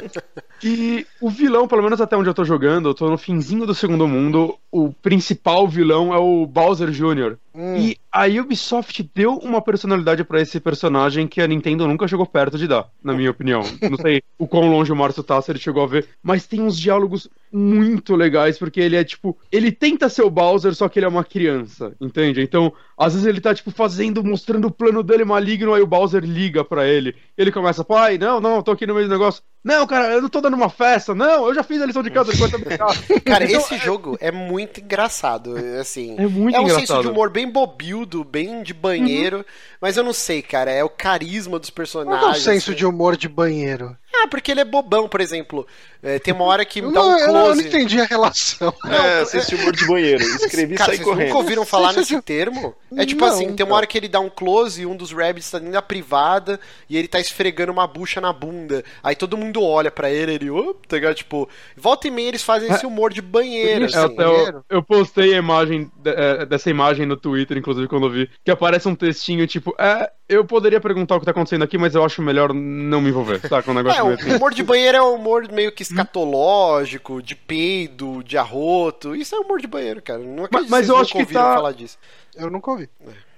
e 0.62 1.06
o 1.20 1.30
vilão, 1.30 1.66
pelo 1.66 1.82
menos 1.82 2.00
até 2.00 2.16
onde 2.16 2.28
eu 2.28 2.34
tô 2.34 2.44
jogando, 2.44 2.90
eu 2.90 2.94
tô 2.94 3.08
no 3.08 3.18
finzinho 3.18 3.66
do 3.66 3.74
segundo 3.74 4.06
mundo, 4.06 4.56
o 4.70 4.92
principal 4.92 5.66
vilão 5.66 6.12
é 6.14 6.18
o 6.18 6.46
Bowser 6.46 6.90
Jr. 6.90 7.36
Hum. 7.54 7.76
E 7.76 7.96
a 8.10 8.26
Ubisoft 8.26 9.08
deu 9.14 9.36
uma 9.36 9.62
personalidade 9.62 10.24
pra 10.24 10.40
esse 10.40 10.58
personagem 10.58 11.28
que 11.28 11.40
a 11.40 11.46
Nintendo 11.46 11.86
nunca 11.86 12.08
chegou 12.08 12.26
perto 12.26 12.58
de 12.58 12.66
dar, 12.66 12.90
na 13.02 13.12
minha 13.12 13.30
opinião. 13.30 13.62
Não 13.88 13.96
sei 13.96 14.22
o 14.36 14.48
quão 14.48 14.68
longe 14.68 14.90
o 14.90 14.96
Márcio 14.96 15.22
tá, 15.22 15.40
se 15.40 15.52
ele 15.52 15.60
chegou 15.60 15.84
a 15.84 15.86
ver, 15.86 16.08
mas 16.20 16.48
tem 16.48 16.60
uns 16.60 16.76
diálogos 16.76 17.30
muito 17.52 18.16
legais, 18.16 18.58
porque 18.58 18.80
ele 18.80 18.96
é 18.96 19.04
tipo. 19.04 19.38
Ele 19.52 19.70
tenta 19.70 20.08
ser 20.08 20.22
o 20.22 20.30
Bowser, 20.30 20.74
só 20.74 20.88
que 20.88 20.98
ele 20.98 21.06
é 21.06 21.08
uma 21.08 21.22
criança, 21.22 21.94
entende? 22.00 22.42
Então, 22.42 22.72
às 22.98 23.12
vezes 23.12 23.28
ele 23.28 23.40
tá, 23.40 23.54
tipo, 23.54 23.70
fazendo, 23.70 24.24
mostrando 24.24 24.66
o 24.66 24.72
plano 24.72 25.02
dele 25.02 25.24
maligno, 25.24 25.74
aí 25.74 25.82
o 25.82 25.86
Bowser 25.86 26.24
liga 26.24 26.64
pra 26.64 26.88
ele. 26.88 27.14
Ele 27.38 27.52
começa, 27.52 27.84
pai, 27.84 28.18
não, 28.18 28.40
não, 28.40 28.62
tô 28.62 28.72
aqui 28.72 28.84
no 28.84 28.94
meio 28.94 29.06
do 29.06 29.12
negócio. 29.12 29.42
Não, 29.64 29.86
cara, 29.86 30.12
eu 30.12 30.20
não 30.20 30.28
tô 30.28 30.42
dando 30.42 30.54
uma 30.54 30.68
festa, 30.68 31.14
não, 31.14 31.48
eu 31.48 31.54
já 31.54 31.62
fiz 31.62 31.80
a 31.80 31.86
lição 31.86 32.02
de 32.02 32.10
casa, 32.10 32.36
pode 32.36 32.58
brincar. 32.58 32.88
Cara, 33.24 33.44
Então, 33.44 33.60
esse 33.60 33.78
jogo 33.78 34.18
é 34.20 34.30
muito 34.30 34.80
engraçado, 34.80 35.54
assim. 35.80 36.16
É 36.18 36.26
muito 36.26 36.54
é 36.54 36.60
um 36.60 36.64
senso 36.66 36.76
engraçado. 36.80 37.02
de 37.02 37.08
humor 37.08 37.30
bem 37.30 37.50
bobildo, 37.50 38.22
bem 38.22 38.62
de 38.62 38.74
banheiro, 38.74 39.44
mas 39.80 39.96
eu 39.96 40.04
não 40.04 40.12
sei, 40.12 40.42
cara, 40.42 40.70
é 40.70 40.84
o 40.84 40.88
carisma 40.90 41.58
dos 41.58 41.70
Qual 41.70 41.76
personagens. 41.76 42.26
é 42.26 42.30
o 42.30 42.34
senso 42.34 42.70
assim. 42.70 42.78
de 42.78 42.84
humor 42.84 43.16
de 43.16 43.26
banheiro? 43.28 43.96
Ah, 44.22 44.28
porque 44.28 44.50
ele 44.50 44.60
é 44.60 44.64
bobão, 44.64 45.08
por 45.08 45.20
exemplo. 45.20 45.66
É, 46.02 46.18
tem 46.18 46.34
uma 46.34 46.44
hora 46.44 46.64
que 46.66 46.80
Eu 46.80 46.92
dá 46.92 47.00
não, 47.00 47.08
um 47.08 47.12
eu 47.12 47.18
não- 47.18 47.26
eu 47.26 47.32
não 47.32 47.42
close. 47.54 47.66
entendi 47.68 47.98
a 48.00 48.04
relação. 48.04 48.72
é, 48.86 49.20
assiste 49.22 49.54
humor 49.54 49.72
de 49.74 49.86
banheiro. 49.86 50.22
Escrevi 50.22 50.74
e 50.74 50.76
Cara, 50.76 50.90
saí 50.90 50.98
vocês 50.98 51.06
nunca 51.08 51.18
correndo. 51.18 51.36
ouviram 51.36 51.64
falar 51.64 51.92
nesse 51.94 52.20
termo? 52.22 52.74
É 52.96 53.06
tipo 53.06 53.24
Não, 53.24 53.32
assim, 53.32 53.54
tem 53.54 53.64
uma 53.66 53.74
hora 53.76 53.86
que 53.86 53.96
ele 53.96 54.06
dá 54.08 54.20
um 54.20 54.28
close 54.28 54.82
e 54.82 54.86
um 54.86 54.96
dos 54.96 55.12
rabbits 55.12 55.50
tá 55.50 55.58
dentro 55.58 55.72
da 55.72 55.82
privada 55.82 56.60
e 56.88 56.96
ele 56.96 57.08
tá 57.08 57.18
esfregando 57.18 57.72
uma 57.72 57.86
bucha 57.86 58.20
na 58.20 58.32
bunda. 58.32 58.84
Aí 59.02 59.16
todo 59.16 59.36
mundo 59.36 59.62
olha 59.62 59.90
pra 59.90 60.10
ele 60.10 60.32
e 60.32 60.34
ele, 60.34 60.50
opa, 60.50 60.80
tá 60.88 60.96
ligado? 60.96 61.14
Tipo, 61.14 61.48
volta 61.76 62.06
e 62.06 62.10
meia 62.10 62.28
eles 62.28 62.42
fazem 62.42 62.70
esse 62.70 62.84
humor 62.86 63.12
de 63.12 63.22
banheiro, 63.22 63.84
É, 63.84 63.86
assim. 63.88 63.98
até 63.98 64.24
eu, 64.24 64.64
eu 64.68 64.82
postei 64.82 65.34
a 65.34 65.38
imagem 65.38 65.90
de- 65.96 66.10
é, 66.10 66.44
dessa 66.46 66.68
imagem 66.70 67.06
no 67.06 67.16
Twitter, 67.16 67.56
inclusive, 67.56 67.88
quando 67.88 68.06
eu 68.06 68.10
vi, 68.12 68.30
que 68.44 68.50
aparece 68.50 68.86
um 68.88 68.94
textinho 68.94 69.46
tipo, 69.46 69.74
é, 69.78 70.10
eu 70.28 70.44
poderia 70.44 70.80
perguntar 70.80 71.16
o 71.16 71.20
que 71.20 71.24
tá 71.26 71.30
acontecendo 71.32 71.62
aqui, 71.62 71.76
mas 71.76 71.94
eu 71.94 72.04
acho 72.04 72.22
melhor 72.22 72.52
não 72.54 73.00
me 73.00 73.10
envolver, 73.10 73.40
saca? 73.46 73.70
Um 73.70 73.74
negócio 73.74 74.00
É, 74.00 74.04
meio 74.04 74.14
assim. 74.18 74.32
o 74.32 74.36
humor 74.36 74.54
de 74.54 74.62
banheiro 74.62 74.96
é 74.98 75.02
um 75.02 75.14
humor 75.14 75.46
meio 75.52 75.70
que 75.72 75.82
escatológico, 75.82 77.22
de 77.22 77.34
peido, 77.36 78.22
de 78.24 78.36
arroto. 78.38 79.14
Isso 79.14 79.34
é 79.34 79.38
humor 79.38 79.60
de 79.60 79.66
banheiro, 79.66 80.00
cara. 80.02 80.20
Não 80.20 80.44
acredito 80.44 80.70
mas 80.70 80.86
vocês 80.86 80.88
eu 80.88 80.94
nunca 80.96 81.02
acho 81.02 81.12
que 81.26 81.32
tá- 81.32 81.54
falar 81.54 81.72
disso. 81.72 81.98
Eu 82.36 82.50
nunca 82.50 82.70
ouvi. 82.70 82.88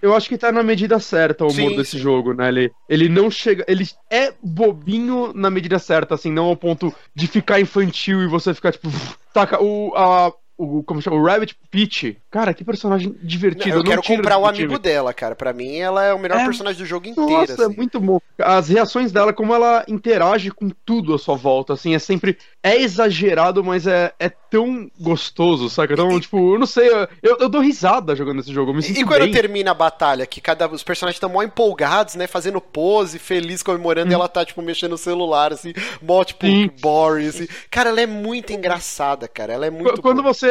Eu 0.00 0.14
acho 0.14 0.28
que 0.28 0.38
tá 0.38 0.50
na 0.52 0.62
medida 0.62 0.98
certa 0.98 1.44
o 1.44 1.48
humor 1.50 1.70
Sim, 1.70 1.76
desse 1.76 1.90
sim. 1.92 1.98
jogo, 1.98 2.32
né? 2.32 2.48
Ele, 2.48 2.72
ele 2.88 3.08
não 3.08 3.30
chega. 3.30 3.64
Ele 3.68 3.86
é 4.10 4.32
bobinho 4.42 5.32
na 5.34 5.50
medida 5.50 5.78
certa, 5.78 6.14
assim, 6.14 6.32
não 6.32 6.44
ao 6.46 6.56
ponto 6.56 6.94
de 7.14 7.26
ficar 7.26 7.60
infantil 7.60 8.22
e 8.22 8.26
você 8.26 8.54
ficar, 8.54 8.72
tipo. 8.72 8.88
Saca, 9.34 9.62
o. 9.62 9.92
A, 9.94 10.32
o 10.58 10.82
como 10.82 11.00
chama? 11.02 11.16
O 11.16 11.24
Rabbit 11.24 11.56
Peach. 11.70 12.16
Cara, 12.30 12.52
que 12.54 12.64
personagem 12.64 13.14
divertido. 13.22 13.78
eu 13.78 13.84
quero 13.84 13.96
não 13.96 14.02
comprar 14.02 14.38
o 14.38 14.46
amigo 14.46 14.78
dela, 14.78 15.12
cara. 15.14 15.34
Pra 15.34 15.52
mim, 15.52 15.76
ela 15.76 16.04
é 16.04 16.12
o 16.14 16.18
melhor 16.18 16.38
É, 16.40 16.44
personagem 16.44 16.80
do 16.82 16.86
jogo 16.86 17.06
inteiro. 17.08 17.30
Nossa, 17.30 17.52
é 17.62 17.66
assim. 17.66 17.76
muito 17.76 18.00
bom. 18.00 18.18
As 18.38 18.68
reações 18.68 19.12
dela, 19.12 19.32
como 19.32 19.54
ela 19.54 19.84
interage 19.88 20.50
com 20.50 20.68
tudo 20.84 21.14
à 21.14 21.18
sua 21.18 21.36
volta, 21.36 21.72
assim, 21.72 21.94
é 21.94 21.98
sempre. 21.98 22.36
É 22.62 22.76
exagerado, 22.80 23.62
mas 23.64 23.86
é, 23.86 24.12
é 24.18 24.28
tão 24.28 24.90
gostoso, 24.98 25.68
saca? 25.70 25.92
Então, 25.94 26.18
tipo, 26.20 26.54
eu 26.54 26.58
não 26.58 26.66
sei, 26.66 26.88
eu, 27.22 27.36
eu 27.40 27.48
dou 27.48 27.60
risada 27.60 28.14
jogando 28.16 28.40
esse 28.40 28.52
jogo. 28.52 28.70
Eu 28.70 28.74
me 28.74 28.82
sinto 28.82 29.00
E 29.00 29.04
quando 29.04 29.22
bem. 29.22 29.32
termina 29.32 29.70
a 29.70 29.74
batalha, 29.74 30.26
que 30.26 30.40
cada 30.40 30.66
os 30.68 30.82
personagens 30.82 31.16
estão 31.16 31.28
mó 31.30 31.42
empolgados, 31.42 32.14
né? 32.16 32.26
Fazendo 32.26 32.60
pose, 32.60 33.18
feliz, 33.18 33.62
comemorando, 33.62 34.10
e 34.10 34.14
ela 34.14 34.28
tá, 34.28 34.44
tipo, 34.44 34.60
mexendo 34.62 34.90
no 34.92 34.98
celular, 34.98 35.52
assim, 35.52 35.72
mó, 36.02 36.22
tipo, 36.24 36.44
Sim. 36.46 36.70
boring, 36.80 37.28
assim. 37.28 37.46
Cara, 37.70 37.90
ela 37.90 38.00
é 38.00 38.06
muito 38.06 38.52
engraçada, 38.52 39.26
cara. 39.28 39.52
Ela 39.52 39.66
é 39.66 39.70
muito. 39.70 39.94
Qu- 39.94 40.02
Quando 40.02 40.22
boa. 40.22 40.34
você. 40.34 40.45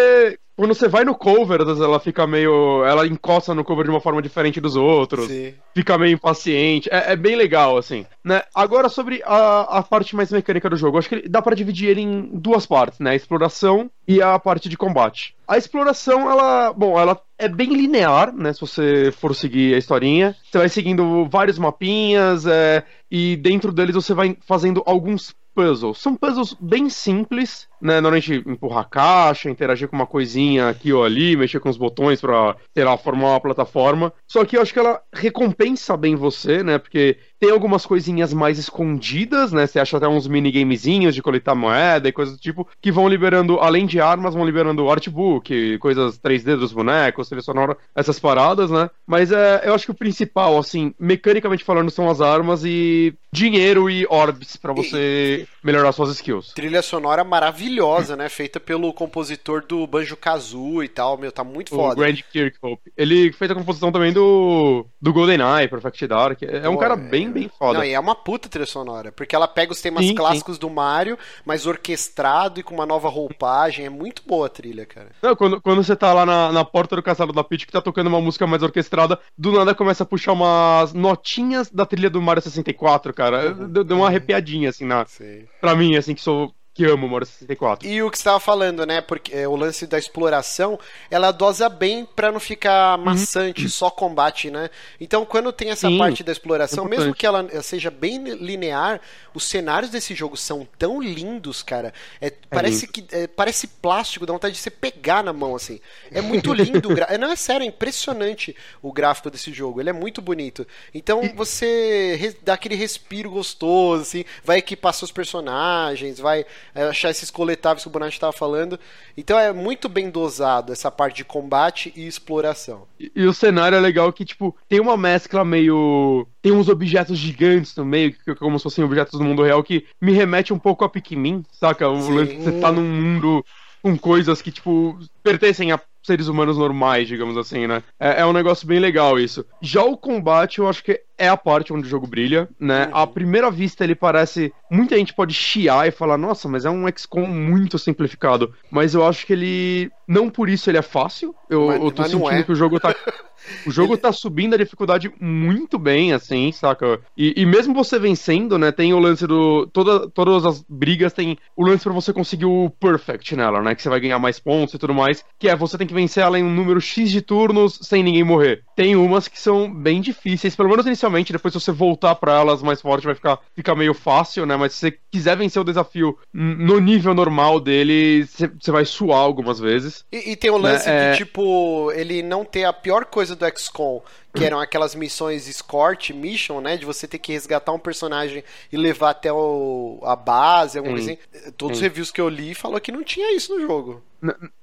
Quando 0.57 0.73
você 0.73 0.87
vai 0.87 1.03
no 1.03 1.13
cover, 1.13 1.61
às 1.61 1.67
vezes 1.67 1.81
ela 1.81 1.99
fica 1.99 2.25
meio. 2.25 2.85
Ela 2.85 3.05
encosta 3.05 3.53
no 3.53 3.63
cover 3.63 3.83
de 3.83 3.91
uma 3.91 3.99
forma 3.99 4.21
diferente 4.21 4.61
dos 4.61 4.77
outros. 4.77 5.27
Sim. 5.27 5.53
Fica 5.73 5.97
meio 5.97 6.13
impaciente. 6.13 6.87
É, 6.89 7.11
é 7.11 7.15
bem 7.15 7.35
legal, 7.35 7.77
assim. 7.77 8.05
Né? 8.23 8.41
Agora, 8.55 8.87
sobre 8.87 9.21
a, 9.25 9.79
a 9.79 9.83
parte 9.83 10.15
mais 10.15 10.31
mecânica 10.31 10.69
do 10.69 10.77
jogo. 10.77 10.97
Acho 10.97 11.09
que 11.09 11.27
dá 11.27 11.41
pra 11.41 11.55
dividir 11.55 11.89
ele 11.89 12.01
em 12.01 12.29
duas 12.33 12.65
partes, 12.65 12.99
né? 12.99 13.11
A 13.11 13.15
exploração 13.15 13.91
e 14.07 14.21
a 14.21 14.39
parte 14.39 14.69
de 14.69 14.77
combate. 14.77 15.35
A 15.45 15.57
exploração, 15.57 16.31
ela. 16.31 16.71
Bom, 16.71 16.97
ela 16.97 17.19
é 17.37 17.49
bem 17.49 17.73
linear, 17.73 18.33
né? 18.33 18.53
Se 18.53 18.61
você 18.61 19.11
for 19.11 19.35
seguir 19.35 19.75
a 19.75 19.77
historinha. 19.77 20.37
Você 20.49 20.57
vai 20.57 20.69
seguindo 20.69 21.27
vários 21.29 21.59
mapinhas, 21.59 22.45
é, 22.45 22.81
e 23.11 23.35
dentro 23.35 23.73
deles 23.73 23.93
você 23.93 24.13
vai 24.13 24.37
fazendo 24.47 24.81
alguns 24.85 25.35
puzzles. 25.55 25.97
São 25.97 26.15
puzzles 26.15 26.55
bem 26.59 26.89
simples, 26.89 27.67
né? 27.81 28.01
Normalmente 28.01 28.43
empurrar 28.45 28.81
a 28.81 28.85
caixa, 28.85 29.49
interagir 29.49 29.87
com 29.87 29.95
uma 29.95 30.07
coisinha 30.07 30.69
aqui 30.69 30.91
ou 30.93 31.03
ali, 31.03 31.35
mexer 31.35 31.59
com 31.59 31.69
os 31.69 31.77
botões 31.77 32.21
pra, 32.21 32.55
sei 32.73 32.83
lá, 32.83 32.97
formar 32.97 33.31
uma 33.31 33.41
plataforma. 33.41 34.13
Só 34.27 34.43
que 34.45 34.57
eu 34.57 34.61
acho 34.61 34.73
que 34.73 34.79
ela 34.79 35.01
recompensa 35.13 35.95
bem 35.95 36.15
você, 36.15 36.63
né? 36.63 36.77
Porque 36.77 37.17
tem 37.39 37.51
algumas 37.51 37.85
coisinhas 37.85 38.33
mais 38.33 38.57
escondidas, 38.57 39.51
né? 39.51 39.67
Você 39.67 39.79
acha 39.79 39.97
até 39.97 40.07
uns 40.07 40.27
minigamezinhos 40.27 41.13
de 41.13 41.21
coletar 41.21 41.55
moeda 41.55 42.07
e 42.07 42.11
coisas 42.11 42.35
do 42.35 42.39
tipo, 42.39 42.67
que 42.81 42.91
vão 42.91 43.07
liberando, 43.07 43.59
além 43.59 43.85
de 43.85 43.99
armas, 43.99 44.33
vão 44.33 44.45
liberando 44.45 44.89
artbook, 44.89 45.77
coisas 45.79 46.17
3D 46.17 46.57
dos 46.57 46.71
bonecos, 46.71 47.27
trilha 47.27 47.41
sonora, 47.41 47.77
essas 47.95 48.19
paradas, 48.19 48.71
né? 48.71 48.89
Mas 49.05 49.31
é, 49.31 49.61
eu 49.65 49.73
acho 49.73 49.85
que 49.85 49.91
o 49.91 49.95
principal, 49.95 50.57
assim, 50.57 50.93
mecanicamente 50.99 51.63
falando, 51.63 51.91
são 51.91 52.09
as 52.09 52.21
armas 52.21 52.63
e 52.65 53.13
dinheiro 53.31 53.89
e 53.89 54.07
orbs 54.09 54.55
pra 54.55 54.73
você 54.73 55.45
melhorar 55.65 55.91
suas 55.91 56.11
skills. 56.11 56.53
Trilha 56.53 56.81
sonora 56.81 57.23
maravilhosa, 57.23 58.15
né? 58.15 58.29
Feita 58.29 58.59
pelo 58.59 58.93
compositor 58.93 59.65
do 59.65 59.85
Banjo 59.87 60.15
Kazooie 60.15 60.85
e 60.85 60.89
tal. 60.89 61.17
Meu, 61.17 61.31
tá 61.31 61.43
muito 61.43 61.73
O 61.73 61.77
foda. 61.77 61.95
Grant 61.95 62.21
Kirkhope. 62.31 62.91
Ele 62.95 63.31
fez 63.33 63.49
a 63.49 63.55
composição 63.55 63.91
também 63.91 64.13
do, 64.13 64.85
do 65.01 65.11
GoldenEye, 65.11 65.67
Perfect 65.67 66.07
Dark. 66.07 66.43
É 66.43 66.69
um 66.69 66.73
Pô, 66.75 66.79
cara 66.79 66.93
é- 66.93 66.97
bem, 66.97 67.31
bem 67.31 67.49
foda. 67.49 67.79
Não, 67.79 67.85
e 67.85 67.91
é 67.93 67.99
uma 67.99 68.13
puta 68.15 68.47
trilha 68.47 68.65
sonora, 68.67 69.11
porque 69.11 69.35
ela 69.35 69.47
pega 69.47 69.71
os 69.71 69.81
temas 69.81 70.03
Sim, 70.03 70.09
sim. 70.09 70.15
clássicos 70.15 70.57
do 70.59 70.69
Mario, 70.69 71.17
mas 71.43 71.65
orquestrado 71.65 72.59
e 72.59 72.63
com 72.63 72.75
uma 72.75 72.85
nova 72.85 73.09
roupagem. 73.09 73.85
É 73.85 73.89
muito 73.89 74.21
boa 74.25 74.45
a 74.45 74.49
trilha, 74.49 74.85
cara. 74.85 75.09
Não, 75.21 75.35
quando, 75.35 75.59
quando 75.61 75.83
você 75.83 75.95
tá 75.95 76.13
lá 76.13 76.25
na, 76.25 76.51
na 76.51 76.63
porta 76.63 76.95
do 76.95 77.01
castelo 77.03 77.33
da 77.33 77.43
Peach 77.43 77.65
que 77.65 77.71
tá 77.71 77.81
tocando 77.81 78.07
uma 78.07 78.21
música 78.21 78.45
mais 78.45 78.61
orquestrada, 78.61 79.19
do 79.37 79.51
nada 79.51 79.73
começa 79.73 80.03
a 80.03 80.05
puxar 80.05 80.33
umas 80.33 80.93
notinhas 80.93 81.71
da 81.71 81.85
trilha 81.85 82.09
do 82.09 82.21
Mario 82.21 82.43
64, 82.43 83.13
cara. 83.13 83.53
Deu, 83.53 83.83
deu 83.83 83.97
uma 83.97 84.07
arrepiadinha, 84.07 84.69
assim, 84.69 84.85
na, 84.85 85.05
Sim. 85.05 85.45
Pra 85.65 85.75
mim, 85.75 85.95
assim, 85.95 86.13
que 86.15 86.21
sou. 86.21 86.53
Que 86.75 86.83
amo 86.83 87.07
o 87.07 87.09
Mario 87.09 87.25
64. 87.25 87.87
E 87.87 88.03
o 88.03 88.11
que 88.11 88.17
você 88.17 88.21
estava 88.21 88.37
falando, 88.37 88.85
né? 88.85 88.99
Porque 88.99 89.33
é, 89.33 89.47
o 89.47 89.55
lance 89.55 89.87
da 89.87 89.97
exploração, 89.97 90.77
ela 91.09 91.31
dosa 91.31 91.69
bem 91.69 92.03
pra 92.03 92.33
não 92.33 92.39
ficar 92.39 92.97
maçante, 92.97 93.67
só 93.71 93.89
combate, 93.89 94.51
né? 94.51 94.69
Então, 94.99 95.25
quando 95.25 95.53
tem 95.53 95.69
essa 95.69 95.87
Sim, 95.87 95.97
parte 95.97 96.21
da 96.21 96.33
exploração, 96.33 96.85
é 96.85 96.89
mesmo 96.89 97.15
que 97.15 97.25
ela 97.25 97.47
seja 97.61 97.89
bem 97.89 98.21
linear, 98.25 98.99
os 99.33 99.45
cenários 99.45 99.89
desse 99.89 100.13
jogo 100.13 100.35
são 100.35 100.67
tão 100.77 101.01
lindos, 101.01 101.63
cara. 101.63 101.93
É, 102.19 102.29
parece 102.49 102.87
que 102.87 103.05
é, 103.09 103.25
parece 103.25 103.67
plástico, 103.67 104.25
dá 104.25 104.33
vontade 104.33 104.55
de 104.55 104.59
você 104.59 104.69
pegar 104.69 105.23
na 105.23 105.31
mão 105.31 105.55
assim. 105.55 105.79
É 106.11 106.19
muito 106.19 106.53
lindo, 106.53 106.91
o 106.91 106.93
gra... 106.93 107.07
é, 107.09 107.17
não 107.17 107.31
é 107.31 107.37
sério, 107.37 107.63
é 107.63 107.67
impressionante 107.67 108.53
o 108.81 108.91
gráfico 108.91 109.31
desse 109.31 109.53
jogo. 109.53 109.79
Ele 109.79 109.91
é 109.91 109.93
muito 109.93 110.21
bonito. 110.21 110.67
Então, 110.93 111.21
você 111.37 112.35
dá 112.43 112.55
aquele 112.55 112.75
respiro 112.75 113.31
gostoso, 113.31 114.01
assim, 114.01 114.25
vai 114.43 114.57
equipar 114.57 114.93
seus 114.93 115.09
personagens, 115.09 116.19
vai 116.19 116.41
é, 116.41 116.45
achar 116.83 117.09
esses 117.09 117.31
coletáveis 117.31 117.83
que 117.83 117.87
o 117.87 117.91
Bonatti 117.91 118.15
estava 118.15 118.33
falando. 118.33 118.79
Então 119.15 119.39
é 119.39 119.53
muito 119.53 119.87
bem 119.87 120.09
dosado 120.09 120.73
essa 120.73 120.91
parte 120.91 121.17
de 121.17 121.25
combate 121.25 121.93
e 121.95 122.05
exploração. 122.05 122.83
E, 122.99 123.11
e, 123.15 123.25
o 123.25 123.33
cenário 123.33 123.77
é 123.77 123.79
legal 123.79 124.11
que, 124.11 124.25
tipo, 124.25 124.55
tem 124.67 124.79
uma 124.79 124.97
mescla 124.97 125.45
meio. 125.45 126.27
Tem 126.41 126.51
uns 126.51 126.69
objetos 126.69 127.17
gigantes 127.17 127.75
no 127.75 127.85
meio, 127.85 128.13
que, 128.13 128.35
como 128.35 128.59
se 128.59 128.63
fossem 128.63 128.83
objetos 128.83 129.17
do 129.17 129.25
mundo 129.25 129.43
real, 129.43 129.63
que 129.63 129.85
me 130.01 130.11
remete 130.11 130.53
um 130.53 130.59
pouco 130.59 130.83
a 130.83 130.89
Pikmin, 130.89 131.45
saca? 131.51 131.87
O 131.89 132.09
lance 132.09 132.35
você 132.35 132.51
tá 132.59 132.71
num 132.71 132.83
mundo 132.83 133.45
com 133.81 133.97
coisas 133.97 134.41
que, 134.41 134.51
tipo, 134.51 134.97
pertencem 135.23 135.71
a 135.71 135.79
seres 136.05 136.27
humanos 136.27 136.57
normais, 136.57 137.07
digamos 137.07 137.37
assim, 137.37 137.67
né? 137.67 137.83
É, 137.99 138.21
é, 138.21 138.25
um 138.25 138.33
negócio 138.33 138.67
bem 138.67 138.79
legal 138.79 139.19
isso. 139.19 139.45
Já 139.61 139.83
o 139.83 139.97
combate, 139.97 140.59
eu 140.59 140.69
acho 140.69 140.83
que 140.83 141.01
é 141.17 141.27
a 141.27 141.37
parte 141.37 141.71
onde 141.71 141.87
o 141.87 141.89
jogo 141.89 142.07
brilha, 142.07 142.49
né? 142.59 142.87
Uhum. 142.87 142.97
À 142.97 143.07
primeira 143.07 143.49
vista 143.49 143.83
ele 143.83 143.95
parece. 143.95 144.53
Muita 144.69 144.95
gente 144.97 145.13
pode 145.13 145.33
chiar 145.33 145.87
e 145.87 145.91
falar, 145.91 146.17
nossa, 146.17 146.47
mas 146.47 146.65
é 146.65 146.69
um 146.69 146.87
XCOM 146.87 147.27
muito 147.27 147.79
simplificado. 147.79 148.53
Mas 148.69 148.93
eu 148.93 149.05
acho 149.05 149.25
que 149.25 149.33
ele. 149.33 149.91
Não 150.07 150.29
por 150.29 150.49
isso 150.49 150.69
ele 150.69 150.77
é 150.77 150.81
fácil. 150.81 151.33
Eu, 151.49 151.67
mas, 151.67 151.81
eu 151.81 151.91
tô 151.91 152.03
sentindo 152.03 152.29
é. 152.29 152.43
que 152.43 152.51
o 152.51 152.55
jogo 152.55 152.79
tá. 152.79 152.93
O 153.65 153.71
jogo 153.71 153.93
ele... 153.93 154.01
tá 154.01 154.11
subindo 154.11 154.53
a 154.53 154.57
dificuldade 154.57 155.11
muito 155.19 155.77
bem, 155.77 156.13
assim, 156.13 156.51
saca? 156.51 156.99
E, 157.17 157.33
e, 157.37 157.45
mesmo 157.45 157.73
você 157.73 157.99
vencendo, 157.99 158.57
né? 158.57 158.71
Tem 158.71 158.93
o 158.93 158.99
lance 158.99 159.25
do. 159.27 159.67
Toda, 159.67 160.09
todas 160.09 160.45
as 160.45 160.63
brigas 160.67 161.13
tem 161.13 161.37
o 161.55 161.65
lance 161.65 161.83
para 161.83 161.93
você 161.93 162.13
conseguir 162.13 162.45
o 162.45 162.69
perfect 162.69 163.35
nela, 163.35 163.61
né? 163.61 163.75
Que 163.75 163.81
você 163.81 163.89
vai 163.89 163.99
ganhar 163.99 164.19
mais 164.19 164.39
pontos 164.39 164.73
e 164.73 164.77
tudo 164.77 164.93
mais. 164.93 165.23
Que 165.39 165.49
é 165.49 165.55
você 165.55 165.77
tem 165.77 165.87
que 165.87 165.93
vencer 165.93 166.23
ela 166.23 166.39
em 166.39 166.43
um 166.43 166.53
número 166.53 166.79
X 166.81 167.09
de 167.11 167.21
turnos 167.21 167.79
sem 167.81 168.03
ninguém 168.03 168.23
morrer. 168.23 168.63
Tem 168.75 168.95
umas 168.95 169.27
que 169.27 169.39
são 169.39 169.71
bem 169.73 170.01
difíceis, 170.01 170.55
pelo 170.55 170.69
menos 170.69 170.85
inicialmente, 170.85 171.33
depois 171.33 171.53
se 171.53 171.59
você 171.59 171.71
voltar 171.71 172.15
para 172.15 172.39
elas 172.39 172.61
mais 172.61 172.81
forte 172.81 173.05
vai 173.05 173.15
ficar, 173.15 173.39
ficar 173.53 173.75
meio 173.75 173.93
fácil, 173.93 174.45
né? 174.45 174.55
Mas 174.55 174.73
se 174.73 174.79
você 174.79 174.97
quiser 175.11 175.37
vencer 175.37 175.61
o 175.61 175.65
desafio 175.65 176.17
no 176.33 176.79
nível 176.79 177.13
normal 177.13 177.59
dele, 177.59 178.25
você 178.25 178.71
vai 178.71 178.85
suar 178.85 179.19
algumas 179.19 179.59
vezes. 179.59 180.05
E, 180.11 180.31
e 180.31 180.35
tem 180.35 180.49
o 180.49 180.57
lance 180.57 180.87
né? 180.87 181.11
de, 181.11 181.15
é... 181.15 181.17
tipo, 181.17 181.91
ele 181.93 182.21
não 182.21 182.43
ter 182.43 182.65
a 182.65 182.73
pior 182.73 183.05
coisa 183.05 183.34
do 183.35 183.45
XCOM, 183.57 184.01
que 184.33 184.43
eram 184.43 184.59
aquelas 184.59 184.95
missões 184.95 185.47
escort 185.47 186.11
mission, 186.11 186.61
né? 186.61 186.77
De 186.77 186.85
você 186.85 187.07
ter 187.07 187.19
que 187.19 187.31
resgatar 187.31 187.71
um 187.71 187.79
personagem 187.79 188.43
e 188.71 188.77
levar 188.77 189.11
até 189.11 189.31
o, 189.31 189.99
a 190.03 190.15
base, 190.15 190.77
alguma 190.77 190.95
coisa 190.95 191.13
assim. 191.13 191.51
Todos 191.57 191.77
os 191.77 191.81
reviews 191.81 192.11
que 192.11 192.21
eu 192.21 192.29
li 192.29 192.53
falou 192.53 192.79
que 192.79 192.91
não 192.91 193.03
tinha 193.03 193.35
isso 193.35 193.55
no 193.55 193.61
jogo. 193.61 194.03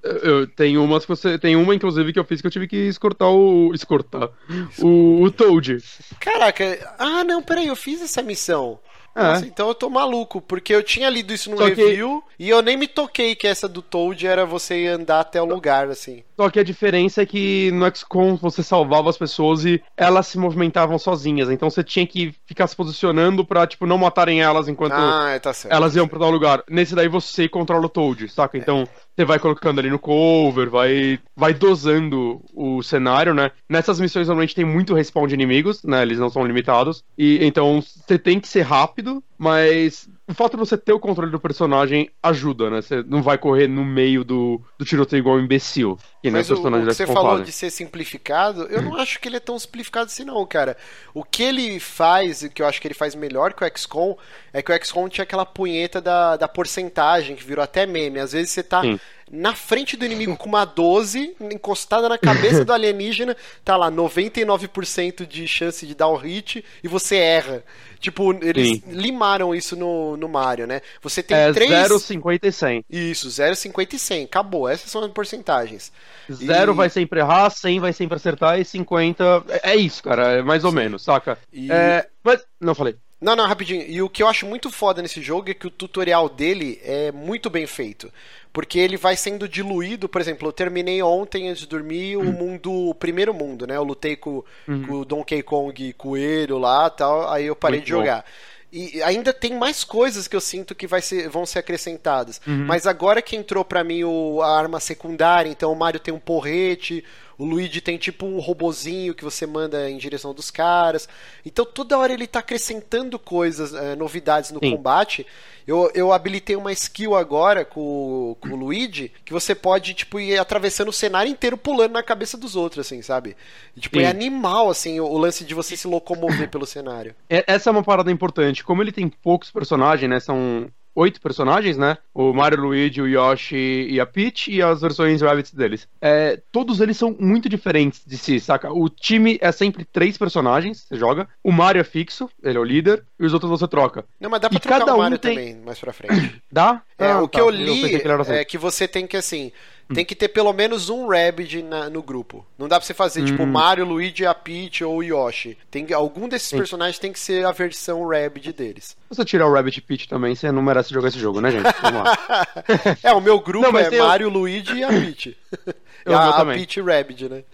Eu 0.02 0.46
tenho 0.46 0.82
umas 0.82 1.04
que 1.04 1.08
você. 1.08 1.38
Tem 1.38 1.54
uma, 1.54 1.74
inclusive, 1.74 2.12
que 2.12 2.18
eu 2.18 2.24
fiz 2.24 2.40
que 2.40 2.46
eu 2.46 2.50
tive 2.50 2.66
que 2.66 2.88
escortar 2.88 3.28
o. 3.28 3.72
Escortar. 3.74 4.30
O, 4.78 5.22
o 5.22 5.30
Toad. 5.30 5.78
Caraca, 6.18 6.94
ah 6.98 7.22
não, 7.22 7.42
peraí, 7.42 7.66
eu 7.66 7.76
fiz 7.76 8.02
essa 8.02 8.22
missão. 8.22 8.80
É. 9.14 9.22
Nossa, 9.22 9.46
então 9.46 9.68
eu 9.68 9.74
tô 9.74 9.90
maluco, 9.90 10.40
porque 10.40 10.74
eu 10.74 10.82
tinha 10.82 11.08
lido 11.10 11.32
isso 11.32 11.50
no 11.50 11.58
Só 11.58 11.64
review 11.64 12.22
que... 12.36 12.44
e 12.44 12.48
eu 12.48 12.62
nem 12.62 12.76
me 12.76 12.88
toquei 12.88 13.34
que 13.34 13.46
essa 13.46 13.68
do 13.68 13.82
Toad 13.82 14.26
era 14.26 14.46
você 14.46 14.86
andar 14.86 15.20
até 15.20 15.40
o 15.40 15.44
lugar, 15.44 15.88
assim. 15.88 16.22
Só 16.36 16.48
que 16.48 16.58
a 16.58 16.64
diferença 16.64 17.22
é 17.22 17.26
que 17.26 17.70
no 17.72 17.94
XCOM 17.94 18.36
você 18.36 18.62
salvava 18.62 19.10
as 19.10 19.18
pessoas 19.18 19.64
e 19.64 19.82
elas 19.96 20.26
se 20.26 20.38
movimentavam 20.38 20.98
sozinhas, 20.98 21.50
então 21.50 21.68
você 21.68 21.84
tinha 21.84 22.06
que 22.06 22.34
ficar 22.46 22.66
se 22.66 22.74
posicionando 22.74 23.44
pra, 23.44 23.66
tipo, 23.66 23.86
não 23.86 23.98
matarem 23.98 24.40
elas 24.40 24.66
enquanto 24.68 24.94
ah, 24.94 25.38
tá 25.40 25.52
certo, 25.52 25.74
elas 25.74 25.94
iam 25.94 26.08
pra 26.08 26.18
tal 26.18 26.30
lugar. 26.30 26.64
Nesse 26.68 26.94
daí 26.94 27.08
você 27.08 27.48
controla 27.48 27.86
o 27.86 27.90
Toad, 27.90 28.28
saca? 28.28 28.56
Então... 28.56 28.82
É 28.82 29.02
você 29.14 29.24
vai 29.24 29.38
colocando 29.38 29.78
ali 29.78 29.90
no 29.90 29.98
cover, 29.98 30.70
vai, 30.70 31.18
vai 31.36 31.52
dosando 31.52 32.42
o 32.54 32.82
cenário, 32.82 33.34
né? 33.34 33.50
Nessas 33.68 34.00
missões 34.00 34.26
normalmente 34.26 34.54
tem 34.54 34.64
muito 34.64 34.94
respawn 34.94 35.26
de 35.26 35.34
inimigos, 35.34 35.82
né? 35.84 36.02
Eles 36.02 36.18
não 36.18 36.30
são 36.30 36.46
limitados. 36.46 37.04
E 37.16 37.44
então 37.44 37.82
você 37.82 38.18
tem 38.18 38.40
que 38.40 38.48
ser 38.48 38.62
rápido, 38.62 39.22
mas 39.42 40.08
o 40.28 40.32
fato 40.32 40.52
de 40.52 40.58
você 40.58 40.78
ter 40.78 40.92
o 40.92 41.00
controle 41.00 41.32
do 41.32 41.40
personagem 41.40 42.08
ajuda, 42.22 42.70
né? 42.70 42.80
Você 42.80 43.02
não 43.02 43.20
vai 43.20 43.36
correr 43.36 43.66
no 43.66 43.84
meio 43.84 44.22
do, 44.22 44.62
do 44.78 44.84
tiroteio 44.84 45.18
igual 45.18 45.34
um 45.34 45.40
imbecil. 45.40 45.98
Que 46.22 46.30
Mas 46.30 46.48
o, 46.48 46.54
o 46.54 46.62
que 46.62 46.84
você 46.84 47.08
falou 47.08 47.32
fazem. 47.32 47.46
de 47.46 47.50
ser 47.50 47.68
simplificado, 47.70 48.62
eu 48.66 48.80
não 48.82 48.94
acho 48.94 49.18
que 49.18 49.28
ele 49.28 49.38
é 49.38 49.40
tão 49.40 49.58
simplificado 49.58 50.06
assim 50.06 50.22
não, 50.22 50.46
cara. 50.46 50.76
O 51.12 51.24
que 51.24 51.42
ele 51.42 51.80
faz, 51.80 52.42
o 52.42 52.50
que 52.50 52.62
eu 52.62 52.66
acho 52.68 52.80
que 52.80 52.86
ele 52.86 52.94
faz 52.94 53.16
melhor 53.16 53.52
que 53.52 53.64
o 53.64 53.76
XCOM, 53.76 54.16
é 54.52 54.62
que 54.62 54.70
o 54.70 54.84
XCOM 54.84 55.08
tinha 55.08 55.24
aquela 55.24 55.44
punheta 55.44 56.00
da, 56.00 56.36
da 56.36 56.46
porcentagem, 56.46 57.34
que 57.34 57.42
virou 57.42 57.64
até 57.64 57.84
meme. 57.84 58.20
Às 58.20 58.30
vezes 58.30 58.52
você 58.52 58.62
tá... 58.62 58.80
Sim 58.82 59.00
na 59.32 59.54
frente 59.54 59.96
do 59.96 60.04
inimigo 60.04 60.36
com 60.36 60.46
uma 60.46 60.66
12, 60.66 61.34
encostada 61.40 62.06
na 62.06 62.18
cabeça 62.18 62.66
do 62.66 62.72
alienígena, 62.74 63.34
tá 63.64 63.78
lá 63.78 63.90
99% 63.90 65.26
de 65.26 65.48
chance 65.48 65.86
de 65.86 65.94
dar 65.94 66.08
um 66.08 66.16
hit 66.16 66.62
e 66.84 66.86
você 66.86 67.16
erra. 67.16 67.64
Tipo, 67.98 68.32
eles 68.44 68.68
Sim. 68.68 68.82
limaram 68.88 69.54
isso 69.54 69.74
no, 69.74 70.16
no 70.18 70.28
Mario, 70.28 70.66
né? 70.66 70.82
Você 71.00 71.22
tem 71.22 71.36
é 71.36 71.52
três. 71.52 71.70
0, 71.70 71.98
50 71.98 72.46
e 72.46 72.52
100. 72.52 72.84
Isso, 72.90 73.30
0, 73.30 73.56
50 73.56 73.96
e 73.96 73.98
100. 73.98 74.24
Acabou. 74.24 74.68
Essas 74.68 74.90
são 74.90 75.02
as 75.02 75.10
porcentagens. 75.10 75.92
0 76.30 76.72
e... 76.72 76.74
vai 76.74 76.90
sempre 76.90 77.20
errar, 77.20 77.48
100 77.48 77.80
vai 77.80 77.92
sempre 77.92 78.16
acertar 78.16 78.60
e 78.60 78.64
50. 78.64 79.44
É, 79.48 79.70
é 79.70 79.76
isso, 79.76 80.02
cara. 80.02 80.32
É 80.32 80.42
mais 80.42 80.64
ou 80.64 80.70
Sim. 80.70 80.76
menos, 80.76 81.02
saca? 81.02 81.38
E... 81.52 81.70
É... 81.72 82.06
Mas. 82.22 82.44
Não 82.60 82.74
falei. 82.74 82.96
Não, 83.22 83.36
não, 83.36 83.46
rapidinho. 83.46 83.84
E 83.88 84.02
o 84.02 84.08
que 84.08 84.22
eu 84.22 84.26
acho 84.26 84.44
muito 84.44 84.68
foda 84.68 85.00
nesse 85.00 85.22
jogo 85.22 85.48
é 85.48 85.54
que 85.54 85.66
o 85.66 85.70
tutorial 85.70 86.28
dele 86.28 86.80
é 86.82 87.12
muito 87.12 87.48
bem 87.48 87.66
feito. 87.68 88.12
Porque 88.52 88.78
ele 88.78 88.96
vai 88.96 89.16
sendo 89.16 89.48
diluído, 89.48 90.08
por 90.08 90.20
exemplo, 90.20 90.48
eu 90.48 90.52
terminei 90.52 91.00
ontem 91.02 91.48
antes 91.48 91.62
de 91.62 91.68
dormir 91.68 92.16
o 92.16 92.24
mundo, 92.24 92.70
o 92.70 92.94
primeiro 92.94 93.32
mundo, 93.32 93.66
né? 93.66 93.76
Eu 93.76 93.84
lutei 93.84 94.16
com, 94.16 94.44
uhum. 94.68 94.86
com 94.86 94.94
o 94.94 95.04
Donkey 95.04 95.42
Kong 95.42 95.92
coelho 95.94 96.58
lá 96.58 96.90
tal, 96.90 97.30
aí 97.30 97.46
eu 97.46 97.56
parei 97.56 97.78
muito 97.78 97.86
de 97.86 97.90
jogar. 97.92 98.18
Bom. 98.18 98.52
E 98.72 99.02
ainda 99.02 99.34
tem 99.34 99.54
mais 99.54 99.84
coisas 99.84 100.26
que 100.26 100.34
eu 100.34 100.40
sinto 100.40 100.74
que 100.74 100.86
vai 100.86 101.02
ser, 101.02 101.28
vão 101.28 101.44
ser 101.44 101.58
acrescentadas. 101.58 102.40
Uhum. 102.46 102.64
Mas 102.66 102.86
agora 102.86 103.20
que 103.20 103.36
entrou 103.36 103.64
para 103.64 103.84
mim 103.84 104.02
o, 104.02 104.40
a 104.40 104.58
arma 104.58 104.80
secundária, 104.80 105.50
então 105.50 105.70
o 105.70 105.76
Mario 105.76 106.00
tem 106.00 106.12
um 106.12 106.18
porrete, 106.18 107.04
o 107.38 107.44
Luigi 107.44 107.80
tem 107.80 107.96
tipo 107.96 108.26
um 108.26 108.38
robozinho 108.38 109.14
que 109.14 109.24
você 109.24 109.46
manda 109.46 109.90
em 109.90 109.96
direção 109.96 110.34
dos 110.34 110.50
caras. 110.50 111.08
Então 111.44 111.64
toda 111.64 111.98
hora 111.98 112.12
ele 112.12 112.26
tá 112.26 112.40
acrescentando 112.40 113.18
coisas, 113.18 113.74
é, 113.74 113.96
novidades 113.96 114.50
no 114.50 114.60
Sim. 114.62 114.76
combate. 114.76 115.26
Eu, 115.66 115.90
eu 115.94 116.12
habilitei 116.12 116.56
uma 116.56 116.72
skill 116.72 117.14
agora 117.14 117.64
com, 117.64 118.36
com 118.40 118.48
o 118.48 118.56
Luigi 118.56 119.12
que 119.24 119.32
você 119.32 119.54
pode, 119.54 119.94
tipo, 119.94 120.18
ir 120.18 120.38
atravessando 120.38 120.88
o 120.88 120.92
cenário 120.92 121.30
inteiro 121.30 121.56
pulando 121.56 121.92
na 121.92 122.02
cabeça 122.02 122.36
dos 122.36 122.56
outros, 122.56 122.84
assim, 122.86 123.00
sabe? 123.00 123.36
E, 123.76 123.80
tipo, 123.80 123.98
é 123.98 124.00
Sim. 124.00 124.06
é 124.06 124.10
animal, 124.10 124.68
assim, 124.68 124.98
o, 124.98 125.06
o, 125.06 125.16
lance 125.18 125.44
de 125.44 125.54
você 125.54 125.76
se 125.76 125.86
locomover 125.86 126.48
pelo 126.50 126.66
cenário. 126.66 127.14
É, 127.30 127.44
essa 127.46 127.70
é 127.70 127.72
uma 127.72 127.84
parada 127.84 128.10
importante. 128.10 128.64
Como 128.64 128.82
ele 128.82 128.90
tem 128.90 129.08
poucos 129.08 129.50
personagens, 129.50 130.10
né? 130.10 130.18
São 130.18 130.68
oito 130.94 131.20
personagens, 131.20 131.76
né? 131.76 131.98
O 132.14 132.32
Mario, 132.32 132.60
Luigi, 132.60 133.00
o 133.00 133.08
Yoshi 133.08 133.86
e 133.90 134.00
a 134.00 134.06
Peach 134.06 134.50
e 134.50 134.62
as 134.62 134.80
versões 134.80 135.22
Rabbits 135.22 135.52
deles. 135.52 135.88
É, 136.00 136.40
todos 136.50 136.80
eles 136.80 136.96
são 136.96 137.16
muito 137.18 137.48
diferentes 137.48 138.02
de 138.06 138.16
si, 138.16 138.38
saca? 138.40 138.72
O 138.72 138.88
time 138.88 139.38
é 139.40 139.50
sempre 139.52 139.84
três 139.84 140.18
personagens, 140.18 140.84
você 140.86 140.96
joga. 140.96 141.28
O 141.42 141.52
Mario 141.52 141.80
é 141.80 141.84
fixo, 141.84 142.28
ele 142.42 142.58
é 142.58 142.60
o 142.60 142.64
líder, 142.64 143.04
e 143.18 143.24
os 143.24 143.32
outros 143.32 143.50
você 143.50 143.66
troca. 143.66 144.04
Não, 144.20 144.30
mas 144.30 144.40
dá 144.40 144.48
pra 144.48 144.56
e 144.56 144.60
trocar 144.60 144.80
cada 144.80 144.94
o 144.94 144.98
Mario 144.98 145.16
um 145.16 145.20
tem... 145.20 145.36
também, 145.36 145.56
mais 145.56 145.78
pra 145.78 145.92
frente. 145.92 146.42
dá? 146.50 146.82
É, 146.98 147.12
ah, 147.12 147.22
o 147.22 147.28
que 147.28 147.38
tá. 147.38 147.44
eu 147.44 147.50
li 147.50 147.94
eu 147.94 148.00
que 148.00 148.08
assim. 148.08 148.32
é 148.32 148.44
que 148.44 148.58
você 148.58 148.86
tem 148.86 149.06
que, 149.06 149.16
assim. 149.16 149.50
Tem 149.94 150.04
que 150.04 150.14
ter 150.14 150.28
pelo 150.28 150.52
menos 150.52 150.88
um 150.88 151.06
Rabbit 151.06 151.62
na, 151.62 151.90
no 151.90 152.02
grupo. 152.02 152.46
Não 152.58 152.68
dá 152.68 152.78
pra 152.78 152.86
você 152.86 152.94
fazer, 152.94 153.24
tipo, 153.24 153.42
hum. 153.42 153.46
tipo, 153.46 153.46
Mario, 153.46 153.84
Luigi, 153.84 154.24
a 154.24 154.34
Peach 154.34 154.84
ou 154.84 155.02
Yoshi. 155.02 155.56
Tem, 155.70 155.86
algum 155.92 156.28
desses 156.28 156.48
Sim. 156.48 156.58
personagens 156.58 156.98
tem 156.98 157.12
que 157.12 157.20
ser 157.20 157.44
a 157.44 157.52
versão 157.52 158.06
Rabbit 158.06 158.52
deles. 158.52 158.96
Se 159.10 159.16
você 159.16 159.24
tirar 159.24 159.46
o 159.46 159.52
Rabbit 159.52 159.80
Peach 159.82 160.08
também, 160.08 160.34
você 160.34 160.50
não 160.50 160.62
merece 160.62 160.92
jogar 160.92 161.08
esse 161.08 161.18
jogo, 161.18 161.40
né, 161.40 161.50
gente? 161.50 161.74
Vamos 161.80 162.02
lá. 162.02 162.18
é, 163.02 163.12
o 163.12 163.20
meu 163.20 163.40
grupo 163.40 163.70
não, 163.70 163.78
é 163.78 163.90
Mario, 163.90 164.28
Luigi 164.28 164.78
e 164.78 164.84
a 164.84 164.88
Peach. 164.88 165.36
e 166.06 166.12
a, 166.12 166.28
a 166.28 166.46
Peach 166.46 166.80
Rabbit, 166.80 167.28
né? 167.28 167.44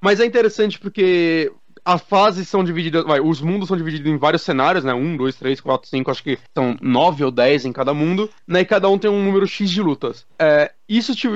Mas 0.00 0.18
é 0.18 0.24
interessante 0.24 0.78
porque 0.78 1.52
as 1.84 2.00
fases 2.02 2.48
são 2.48 2.64
divididas, 2.64 3.04
vai, 3.04 3.20
os 3.20 3.40
mundos 3.40 3.68
são 3.68 3.76
divididos 3.76 4.10
em 4.10 4.16
vários 4.16 4.42
cenários, 4.42 4.84
né? 4.84 4.94
Um, 4.94 5.16
dois, 5.16 5.36
três, 5.36 5.60
quatro, 5.60 5.88
cinco, 5.88 6.10
acho 6.10 6.22
que 6.22 6.38
são 6.54 6.76
nove 6.80 7.24
ou 7.24 7.30
dez 7.30 7.64
em 7.64 7.72
cada 7.72 7.94
mundo, 7.94 8.28
né? 8.46 8.60
E 8.60 8.64
cada 8.64 8.88
um 8.88 8.98
tem 8.98 9.10
um 9.10 9.24
número 9.24 9.46
X 9.46 9.70
de 9.70 9.82
lutas. 9.82 10.26
É, 10.38 10.72
isso 10.88 11.14
te 11.14 11.28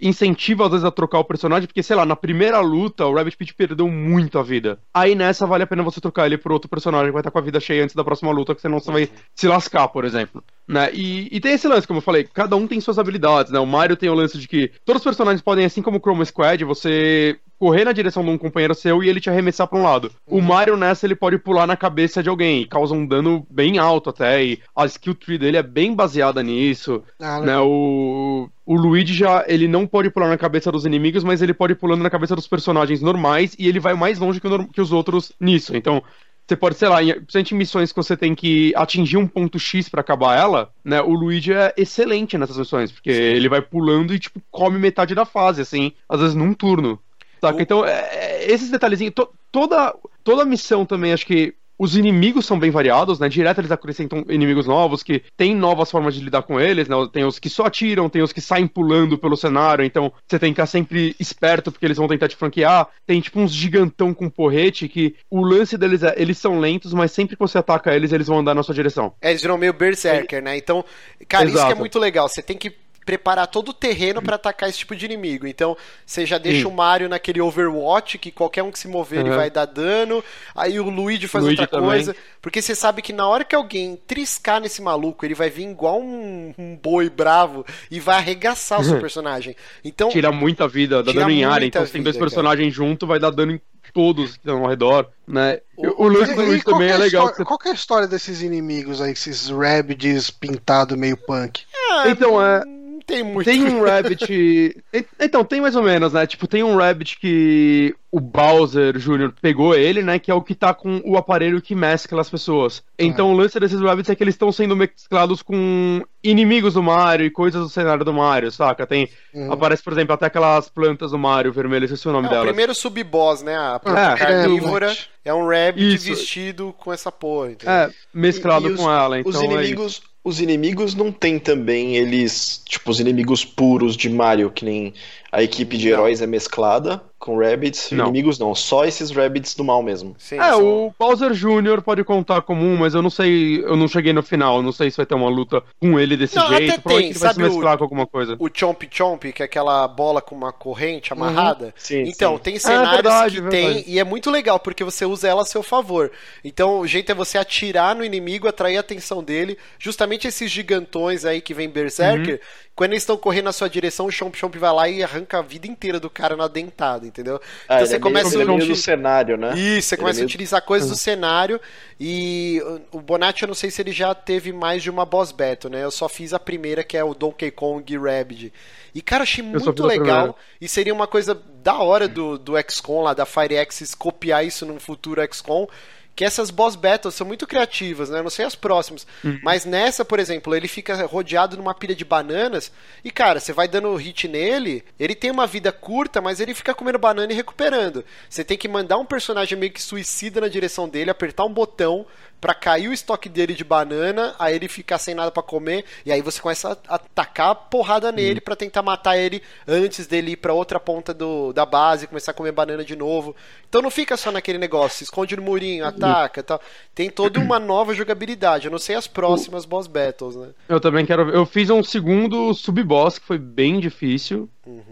incentiva, 0.00 0.64
às 0.64 0.70
vezes, 0.70 0.84
a 0.84 0.90
trocar 0.90 1.18
o 1.18 1.24
personagem, 1.24 1.66
porque, 1.66 1.82
sei 1.82 1.94
lá, 1.94 2.06
na 2.06 2.16
primeira 2.16 2.60
luta, 2.60 3.04
o 3.04 3.14
Rabbit 3.14 3.36
Pit 3.36 3.54
perdeu 3.54 3.86
muito 3.86 4.38
a 4.38 4.42
vida. 4.42 4.78
Aí 4.94 5.14
nessa 5.14 5.46
vale 5.46 5.64
a 5.64 5.66
pena 5.66 5.82
você 5.82 6.00
trocar 6.00 6.24
ele 6.24 6.38
por 6.38 6.50
outro 6.50 6.68
personagem 6.68 7.08
que 7.08 7.12
vai 7.12 7.20
estar 7.20 7.30
com 7.30 7.38
a 7.38 7.42
vida 7.42 7.60
cheia 7.60 7.84
antes 7.84 7.94
da 7.94 8.02
próxima 8.02 8.32
luta, 8.32 8.54
que 8.54 8.62
senão 8.62 8.80
você 8.80 8.90
vai 8.90 9.10
se 9.34 9.46
lascar, 9.46 9.88
por 9.88 10.06
exemplo. 10.06 10.42
Né? 10.66 10.90
E, 10.94 11.28
e 11.30 11.40
tem 11.40 11.52
esse 11.52 11.68
lance, 11.68 11.86
como 11.86 11.98
eu 11.98 12.02
falei, 12.02 12.24
cada 12.24 12.56
um 12.56 12.66
tem 12.66 12.80
suas 12.80 12.98
habilidades, 12.98 13.52
né? 13.52 13.58
O 13.58 13.66
Mario 13.66 13.96
tem 13.96 14.08
o 14.08 14.14
lance 14.14 14.38
de 14.38 14.48
que 14.48 14.70
todos 14.84 15.00
os 15.00 15.04
personagens 15.04 15.42
podem, 15.42 15.66
assim 15.66 15.82
como 15.82 15.98
o 15.98 16.00
Chroma 16.00 16.24
Squad, 16.24 16.64
você 16.64 17.38
correr 17.62 17.84
na 17.84 17.92
direção 17.92 18.24
de 18.24 18.30
um 18.30 18.36
companheiro 18.36 18.74
seu 18.74 19.04
e 19.04 19.08
ele 19.08 19.20
te 19.20 19.30
arremessar 19.30 19.68
para 19.68 19.78
um 19.78 19.84
lado. 19.84 20.10
O 20.26 20.38
uhum. 20.38 20.42
Mario 20.42 20.76
nessa 20.76 21.06
ele 21.06 21.14
pode 21.14 21.38
pular 21.38 21.64
na 21.64 21.76
cabeça 21.76 22.20
de 22.20 22.28
alguém, 22.28 22.66
causa 22.66 22.92
um 22.92 23.06
dano 23.06 23.46
bem 23.48 23.78
alto 23.78 24.10
até, 24.10 24.44
e 24.44 24.58
a 24.74 24.84
skill 24.86 25.14
tree 25.14 25.38
dele 25.38 25.56
é 25.56 25.62
bem 25.62 25.94
baseada 25.94 26.42
nisso. 26.42 27.04
Ah, 27.20 27.38
né? 27.38 27.60
O 27.60 28.48
o 28.66 28.74
Luigi 28.74 29.14
já 29.14 29.44
ele 29.46 29.68
não 29.68 29.86
pode 29.86 30.10
pular 30.10 30.28
na 30.28 30.36
cabeça 30.36 30.72
dos 30.72 30.84
inimigos, 30.84 31.22
mas 31.22 31.40
ele 31.40 31.54
pode 31.54 31.74
ir 31.74 31.76
pulando 31.76 32.02
na 32.02 32.10
cabeça 32.10 32.34
dos 32.34 32.48
personagens 32.48 33.00
normais 33.00 33.54
e 33.56 33.68
ele 33.68 33.78
vai 33.78 33.94
mais 33.94 34.18
longe 34.18 34.40
que, 34.40 34.48
o, 34.48 34.66
que 34.66 34.80
os 34.80 34.90
outros 34.90 35.30
nisso. 35.38 35.76
Então, 35.76 36.02
você 36.46 36.56
pode, 36.56 36.74
sei 36.74 36.88
lá, 36.88 37.02
em, 37.02 37.12
principalmente 37.12 37.54
em 37.54 37.58
missões 37.58 37.92
que 37.92 37.96
você 37.96 38.16
tem 38.16 38.34
que 38.34 38.72
atingir 38.74 39.16
um 39.16 39.26
ponto 39.26 39.58
X 39.58 39.88
pra 39.88 40.00
acabar 40.00 40.36
ela, 40.36 40.70
né? 40.84 41.00
O 41.00 41.12
Luigi 41.12 41.52
é 41.52 41.72
excelente 41.76 42.36
nessas 42.36 42.58
missões, 42.58 42.90
porque 42.90 43.10
ele 43.10 43.48
vai 43.48 43.62
pulando 43.62 44.12
e, 44.12 44.18
tipo, 44.18 44.42
come 44.50 44.78
metade 44.78 45.14
da 45.14 45.24
fase, 45.24 45.62
assim, 45.62 45.92
às 46.08 46.20
vezes 46.20 46.34
num 46.34 46.52
turno. 46.52 46.98
Saca? 47.42 47.58
O- 47.58 47.62
Então, 47.62 47.84
é, 47.84 48.08
é, 48.12 48.52
esses 48.52 48.70
detalhezinhos, 48.70 49.14
to- 49.14 49.28
toda, 49.50 49.94
toda 50.22 50.44
missão 50.44 50.86
também, 50.86 51.12
acho 51.12 51.26
que 51.26 51.54
os 51.78 51.96
inimigos 51.96 52.46
são 52.46 52.60
bem 52.60 52.70
variados, 52.70 53.18
né? 53.18 53.28
Direto 53.28 53.60
eles 53.60 53.72
acrescentam 53.72 54.24
inimigos 54.28 54.66
novos 54.68 55.02
que 55.02 55.20
tem 55.36 55.52
novas 55.52 55.90
formas 55.90 56.14
de 56.14 56.20
lidar 56.22 56.42
com 56.42 56.60
eles, 56.60 56.86
né? 56.86 56.94
Tem 57.12 57.24
os 57.24 57.40
que 57.40 57.48
só 57.50 57.64
atiram, 57.66 58.08
tem 58.08 58.22
os 58.22 58.32
que 58.32 58.40
saem 58.40 58.68
pulando 58.68 59.18
pelo 59.18 59.36
cenário, 59.36 59.84
então 59.84 60.12
você 60.28 60.38
tem 60.38 60.52
que 60.52 60.60
estar 60.60 60.66
sempre 60.70 61.16
esperto 61.18 61.72
porque 61.72 61.84
eles 61.84 61.96
vão 61.96 62.06
tentar 62.06 62.28
te 62.28 62.36
franquear. 62.36 62.86
Tem 63.04 63.20
tipo 63.20 63.40
uns 63.40 63.52
gigantão 63.52 64.14
com 64.14 64.30
porrete 64.30 64.86
que 64.86 65.16
o 65.28 65.42
lance 65.42 65.76
deles 65.76 66.04
é, 66.04 66.14
eles 66.16 66.38
são 66.38 66.60
lentos, 66.60 66.94
mas 66.94 67.10
sempre 67.10 67.34
que 67.34 67.40
você 67.40 67.58
ataca 67.58 67.92
eles, 67.92 68.12
eles 68.12 68.28
vão 68.28 68.38
andar 68.38 68.54
na 68.54 68.62
sua 68.62 68.74
direção. 68.74 69.14
É, 69.20 69.30
eles 69.30 69.42
viram 69.42 69.58
meio 69.58 69.72
berserker, 69.72 70.40
né? 70.40 70.56
Então, 70.56 70.84
cara, 71.26 71.46
isso 71.46 71.54
que 71.54 71.58
é 71.58 71.64
Exato. 71.64 71.80
muito 71.80 71.98
legal. 71.98 72.28
Você 72.28 72.42
tem 72.42 72.56
que 72.56 72.70
preparar 73.04 73.46
todo 73.48 73.70
o 73.70 73.74
terreno 73.74 74.22
pra 74.22 74.36
atacar 74.36 74.68
esse 74.68 74.78
tipo 74.78 74.94
de 74.94 75.04
inimigo. 75.04 75.46
Então, 75.46 75.76
você 76.06 76.24
já 76.24 76.38
deixa 76.38 76.60
Sim. 76.60 76.66
o 76.66 76.70
Mario 76.70 77.08
naquele 77.08 77.40
Overwatch, 77.40 78.16
que 78.18 78.30
qualquer 78.30 78.62
um 78.62 78.70
que 78.70 78.78
se 78.78 78.86
mover 78.88 79.20
ele 79.20 79.30
Uhum. 79.30 79.36
vai 79.36 79.50
dar 79.50 79.64
dano. 79.66 80.22
Aí 80.54 80.78
o 80.78 80.88
Luigi 80.88 81.26
faz 81.28 81.44
Luigi 81.44 81.60
outra 81.60 81.78
também. 81.78 81.90
coisa. 81.90 82.16
Porque 82.40 82.60
você 82.62 82.74
sabe 82.74 83.02
que 83.02 83.12
na 83.12 83.26
hora 83.26 83.44
que 83.44 83.54
alguém 83.54 83.98
triscar 84.06 84.60
nesse 84.60 84.80
maluco, 84.82 85.24
ele 85.24 85.34
vai 85.34 85.50
vir 85.50 85.68
igual 85.68 86.00
um, 86.00 86.54
um 86.58 86.76
boi 86.76 87.08
bravo 87.10 87.64
e 87.90 87.98
vai 88.00 88.16
arregaçar 88.16 88.80
o 88.80 88.84
seu 88.84 89.00
personagem. 89.00 89.56
Então, 89.84 90.08
Tira 90.08 90.30
muita 90.32 90.66
vida, 90.68 91.02
dá 91.02 91.12
dano 91.12 91.30
em 91.30 91.44
área, 91.44 91.66
então 91.66 91.84
se 91.86 91.92
tem 91.92 92.02
dois 92.02 92.16
personagens 92.16 92.72
juntos, 92.72 93.08
vai 93.08 93.18
dar 93.18 93.30
dano 93.30 93.52
em 93.52 93.60
todos 93.92 94.32
que 94.32 94.38
estão 94.38 94.62
ao 94.62 94.68
redor, 94.70 95.08
né? 95.26 95.60
O- 95.76 96.04
O, 96.04 96.08
lance 96.08 96.34
do 96.34 96.40
Luigi 96.42 96.62
qual 96.64 96.76
também 96.76 96.90
é 96.90 96.94
a 96.94 96.96
legal. 96.96 97.24
história- 97.26 97.36
você- 97.36 97.44
Qual 97.44 97.58
que 97.58 97.68
é 97.68 97.70
a 97.72 97.74
história 97.74 98.08
desses 98.08 98.40
inimigos 98.42 99.00
aí, 99.02 99.12
esses 99.12 99.48
Rabbids 99.50 100.30
pintados 100.30 100.96
meio 100.96 101.16
punk? 101.16 101.62
ah, 101.90 102.04
Então, 102.08 102.40
é- 102.42 102.62
tem 103.04 103.22
muito. 103.22 103.44
Tem 103.44 103.64
um 103.64 103.82
Rabbit. 103.84 104.76
Então, 105.18 105.44
tem 105.44 105.60
mais 105.60 105.76
ou 105.76 105.82
menos, 105.82 106.12
né? 106.12 106.26
Tipo, 106.26 106.46
tem 106.46 106.62
um 106.62 106.76
Rabbit 106.76 107.18
que 107.18 107.94
o 108.14 108.20
Bowser 108.20 108.98
Jr. 108.98 109.32
pegou 109.40 109.74
ele, 109.74 110.02
né? 110.02 110.18
Que 110.18 110.30
é 110.30 110.34
o 110.34 110.42
que 110.42 110.54
tá 110.54 110.74
com 110.74 111.00
o 111.02 111.16
aparelho 111.16 111.62
que 111.62 111.74
mescla 111.74 112.20
as 112.20 112.28
pessoas. 112.28 112.82
Então, 112.98 113.32
o 113.32 113.36
lance 113.36 113.58
desses 113.58 113.80
Rabbits 113.80 114.10
é 114.10 114.14
que 114.14 114.22
eles 114.22 114.34
estão 114.34 114.52
sendo 114.52 114.76
mesclados 114.76 115.40
com 115.40 116.02
inimigos 116.22 116.74
do 116.74 116.82
Mario 116.82 117.24
e 117.24 117.30
coisas 117.30 117.62
do 117.62 117.70
cenário 117.70 118.04
do 118.04 118.12
Mario, 118.12 118.52
saca? 118.52 118.86
Tem. 118.86 119.08
Uhum. 119.32 119.50
Aparece, 119.50 119.82
por 119.82 119.94
exemplo, 119.94 120.12
até 120.12 120.26
aquelas 120.26 120.68
plantas 120.68 121.12
do 121.12 121.18
Mario 121.18 121.52
vermelho, 121.54 121.86
esqueci 121.86 122.06
o 122.06 122.12
nome 122.12 122.26
É, 122.26 122.28
o 122.28 122.32
delas. 122.32 122.46
primeiro 122.48 122.74
sub-boss, 122.74 123.42
né? 123.42 123.56
A 123.56 123.78
planta 123.80 124.00
É, 124.00 124.16
carnívora 124.16 124.92
é, 124.92 125.30
é 125.30 125.34
um 125.34 125.46
rabbit 125.48 125.94
Isso. 125.94 126.04
vestido 126.10 126.74
com 126.78 126.92
essa 126.92 127.10
porra. 127.10 127.52
entendeu? 127.52 127.74
É, 127.74 127.90
mesclado 128.12 128.66
E- 128.66 128.70
e 128.70 128.74
os- 128.74 128.80
com 128.80 128.92
ela. 128.92 129.18
Então, 129.20 129.30
os 129.30 129.40
é 129.40 129.44
inimigos, 129.46 130.02
os 130.22 130.38
inimigos 130.38 130.94
não 130.94 131.10
tem 131.10 131.38
também 131.38 131.96
eles, 131.96 132.62
tipo, 132.66 132.90
os 132.90 133.00
inimigos 133.00 133.42
puros 133.42 133.96
de 133.96 134.10
Mario, 134.10 134.50
que 134.50 134.64
nem 134.66 134.92
a 135.32 135.42
equipe 135.42 135.76
de 135.78 135.86
Não. 135.88 135.94
heróis 135.94 136.20
é 136.20 136.26
mesclada 136.26 137.02
com 137.18 137.38
Rabbids, 137.38 137.92
Não. 137.92 138.06
inimigos 138.06 138.36
não, 138.36 138.52
só 138.52 138.84
esses 138.84 139.12
Rabbids 139.12 139.54
do 139.54 139.62
mal 139.62 139.80
mesmo. 139.80 140.14
Sim, 140.18 140.40
É, 140.40 140.50
são- 140.50 140.86
o 140.88 140.94
Bowser 140.98 141.30
Jr. 141.32 141.80
pode 141.80 142.02
contar 142.02 142.42
como 142.42 142.64
um, 142.66 142.76
mas 142.76 142.94
eu 142.94 143.00
não 143.00 143.10
sei, 143.10 143.60
eu 143.62 143.76
não 143.76 143.86
cheguei 143.86 144.12
no 144.12 144.24
final, 144.24 144.56
eu 144.56 144.62
não 144.62 144.72
sei 144.72 144.90
se 144.90 144.96
vai 144.96 145.06
ter 145.06 145.14
uma 145.14 145.28
luta 145.30 145.62
com 145.80 146.00
ele 146.00 146.16
desse 146.16 146.34
Não, 146.34 146.48
jeito, 146.48 146.72
até 146.72 146.80
tem, 146.88 147.02
vai 147.04 147.12
se 147.12 147.18
sabe 147.20 147.40
o- 147.44 147.46
mesclar 147.46 147.78
com 147.78 147.84
alguma 147.84 148.08
coisa. 148.08 148.34
o 148.40 148.48
Chomp 148.52 148.82
Chomp, 148.90 149.22
que 149.32 149.40
é 149.40 149.46
aquela 149.46 149.86
bola 149.86 150.20
com 150.20 150.34
uma 150.34 150.52
corrente 150.52 151.12
amarrada. 151.12 151.72
Sim, 151.76 152.02
então, 152.08 152.36
sim. 152.38 152.42
tem 152.42 152.58
cenários 152.58 152.90
verdade, 152.92 153.34
que 153.36 153.40
verdade. 153.40 153.84
tem, 153.84 153.94
e 153.94 154.00
é 154.00 154.04
muito 154.04 154.28
legal, 154.28 154.58
porque 154.58 154.82
você 154.82 155.06
usa 155.06 155.28
ela 155.28 155.42
a 155.42 155.46
seu 155.46 155.62
favor. 155.62 156.10
Então, 156.44 156.80
o 156.80 156.86
jeito 156.88 157.12
é 157.12 157.14
você 157.14 157.38
atirar 157.38 157.94
no 157.94 158.04
inimigo, 158.04 158.48
atrair 158.48 158.76
a 158.78 158.80
atenção 158.80 159.22
dele. 159.22 159.56
Justamente 159.78 160.26
esses 160.26 160.50
gigantões 160.50 161.24
aí 161.24 161.40
que 161.40 161.54
vem 161.54 161.68
Berserker, 161.70 162.40
quando 162.74 162.92
eles 162.92 163.02
estão 163.04 163.16
correndo 163.16 163.44
na 163.44 163.52
sua 163.52 163.68
direção, 163.70 164.06
o 164.06 164.10
Chomp 164.10 164.34
Chomp 164.36 164.56
vai 164.56 164.72
lá 164.72 164.88
e 164.88 165.04
arranca 165.04 165.21
a 165.38 165.42
vida 165.42 165.66
inteira 165.66 165.98
do 166.00 166.10
cara 166.10 166.36
na 166.36 166.48
dentada, 166.48 167.06
entendeu? 167.06 167.40
Ah, 167.68 167.76
então 167.76 167.86
ele 167.86 167.86
você 167.86 167.96
é 167.96 167.98
começa 167.98 168.38
é 168.38 168.42
a 168.42 168.44
meio 168.46 168.66
do 168.66 168.76
cenário, 168.76 169.36
né? 169.36 169.54
Isso, 169.56 169.88
você 169.88 169.96
Ele 169.96 170.00
começa 170.00 170.18
é 170.20 170.22
a 170.22 170.24
meio- 170.24 170.26
utilizar 170.26 170.62
coisas 170.62 170.88
do 170.88 170.96
cenário 170.96 171.60
e 171.98 172.60
o 172.90 173.00
Bonatti 173.00 173.42
eu 173.42 173.48
não 173.48 173.54
sei 173.54 173.70
se 173.70 173.80
ele 173.80 173.92
já 173.92 174.14
teve 174.14 174.52
mais 174.52 174.82
de 174.82 174.90
uma 174.90 175.04
boss 175.06 175.32
battle, 175.32 175.70
né? 175.70 175.84
Eu 175.84 175.90
só 175.90 176.08
fiz 176.08 176.32
a 176.34 176.38
primeira 176.38 176.82
que 176.84 176.96
é 176.96 177.04
o 177.04 177.14
Donkey 177.14 177.50
Kong 177.50 177.96
Rabbids. 177.98 178.50
E 178.94 179.00
cara, 179.00 179.22
achei 179.22 179.42
só 179.58 179.64
muito 179.64 179.82
a 179.84 179.86
legal 179.86 180.36
e 180.60 180.68
seria 180.68 180.92
uma 180.92 181.06
coisa 181.06 181.34
da 181.62 181.78
hora 181.78 182.06
do, 182.08 182.38
do 182.38 182.54
XCOM 182.70 183.02
lá, 183.02 183.14
da 183.14 183.24
FireX 183.24 183.94
copiar 183.94 184.44
isso 184.44 184.66
num 184.66 184.78
futuro 184.80 185.22
XCOM. 185.32 185.66
Que 186.14 186.24
essas 186.24 186.50
boss 186.50 186.76
battles 186.76 187.14
são 187.14 187.26
muito 187.26 187.46
criativas, 187.46 188.10
né? 188.10 188.18
Eu 188.18 188.22
não 188.22 188.30
sei 188.30 188.44
as 188.44 188.54
próximas. 188.54 189.06
Uhum. 189.24 189.40
Mas 189.42 189.64
nessa, 189.64 190.04
por 190.04 190.18
exemplo, 190.18 190.54
ele 190.54 190.68
fica 190.68 191.06
rodeado 191.06 191.56
numa 191.56 191.74
pilha 191.74 191.94
de 191.94 192.04
bananas. 192.04 192.70
E, 193.02 193.10
cara, 193.10 193.40
você 193.40 193.52
vai 193.52 193.66
dando 193.66 193.94
hit 193.94 194.28
nele. 194.28 194.84
Ele 195.00 195.14
tem 195.14 195.30
uma 195.30 195.46
vida 195.46 195.72
curta, 195.72 196.20
mas 196.20 196.38
ele 196.38 196.54
fica 196.54 196.74
comendo 196.74 196.98
banana 196.98 197.32
e 197.32 197.36
recuperando. 197.36 198.04
Você 198.28 198.44
tem 198.44 198.58
que 198.58 198.68
mandar 198.68 198.98
um 198.98 199.06
personagem 199.06 199.58
meio 199.58 199.72
que 199.72 199.80
suicida 199.80 200.40
na 200.40 200.48
direção 200.48 200.88
dele, 200.88 201.10
apertar 201.10 201.44
um 201.44 201.52
botão 201.52 202.06
pra 202.42 202.54
cair 202.54 202.88
o 202.88 202.92
estoque 202.92 203.28
dele 203.28 203.54
de 203.54 203.62
banana, 203.62 204.34
aí 204.36 204.56
ele 204.56 204.66
ficar 204.66 204.98
sem 204.98 205.14
nada 205.14 205.30
pra 205.30 205.44
comer, 205.44 205.84
e 206.04 206.10
aí 206.10 206.20
você 206.20 206.40
começa 206.40 206.76
a 206.88 206.96
atacar 206.96 207.54
porrada 207.54 208.10
nele 208.10 208.40
pra 208.40 208.56
tentar 208.56 208.82
matar 208.82 209.16
ele 209.16 209.40
antes 209.66 210.08
dele 210.08 210.32
ir 210.32 210.36
pra 210.36 210.52
outra 210.52 210.80
ponta 210.80 211.14
do, 211.14 211.52
da 211.52 211.64
base, 211.64 212.08
começar 212.08 212.32
a 212.32 212.34
comer 212.34 212.50
banana 212.50 212.84
de 212.84 212.96
novo. 212.96 213.36
Então 213.68 213.80
não 213.80 213.90
fica 213.90 214.16
só 214.16 214.32
naquele 214.32 214.58
negócio, 214.58 214.98
se 214.98 215.04
esconde 215.04 215.36
no 215.36 215.42
murinho, 215.42 215.86
ataca 215.86 216.40
e 216.40 216.42
tal. 216.42 216.60
Tem 216.92 217.08
toda 217.08 217.38
uma 217.38 217.60
nova 217.60 217.94
jogabilidade. 217.94 218.66
Eu 218.66 218.72
não 218.72 218.78
sei 218.78 218.96
as 218.96 219.06
próximas 219.06 219.64
boss 219.64 219.86
battles, 219.86 220.34
né? 220.34 220.48
Eu 220.68 220.80
também 220.80 221.06
quero 221.06 221.24
ver. 221.24 221.34
Eu 221.34 221.46
fiz 221.46 221.70
um 221.70 221.82
segundo 221.82 222.52
sub-boss 222.52 223.18
que 223.18 223.26
foi 223.26 223.38
bem 223.38 223.80
difícil, 223.80 224.46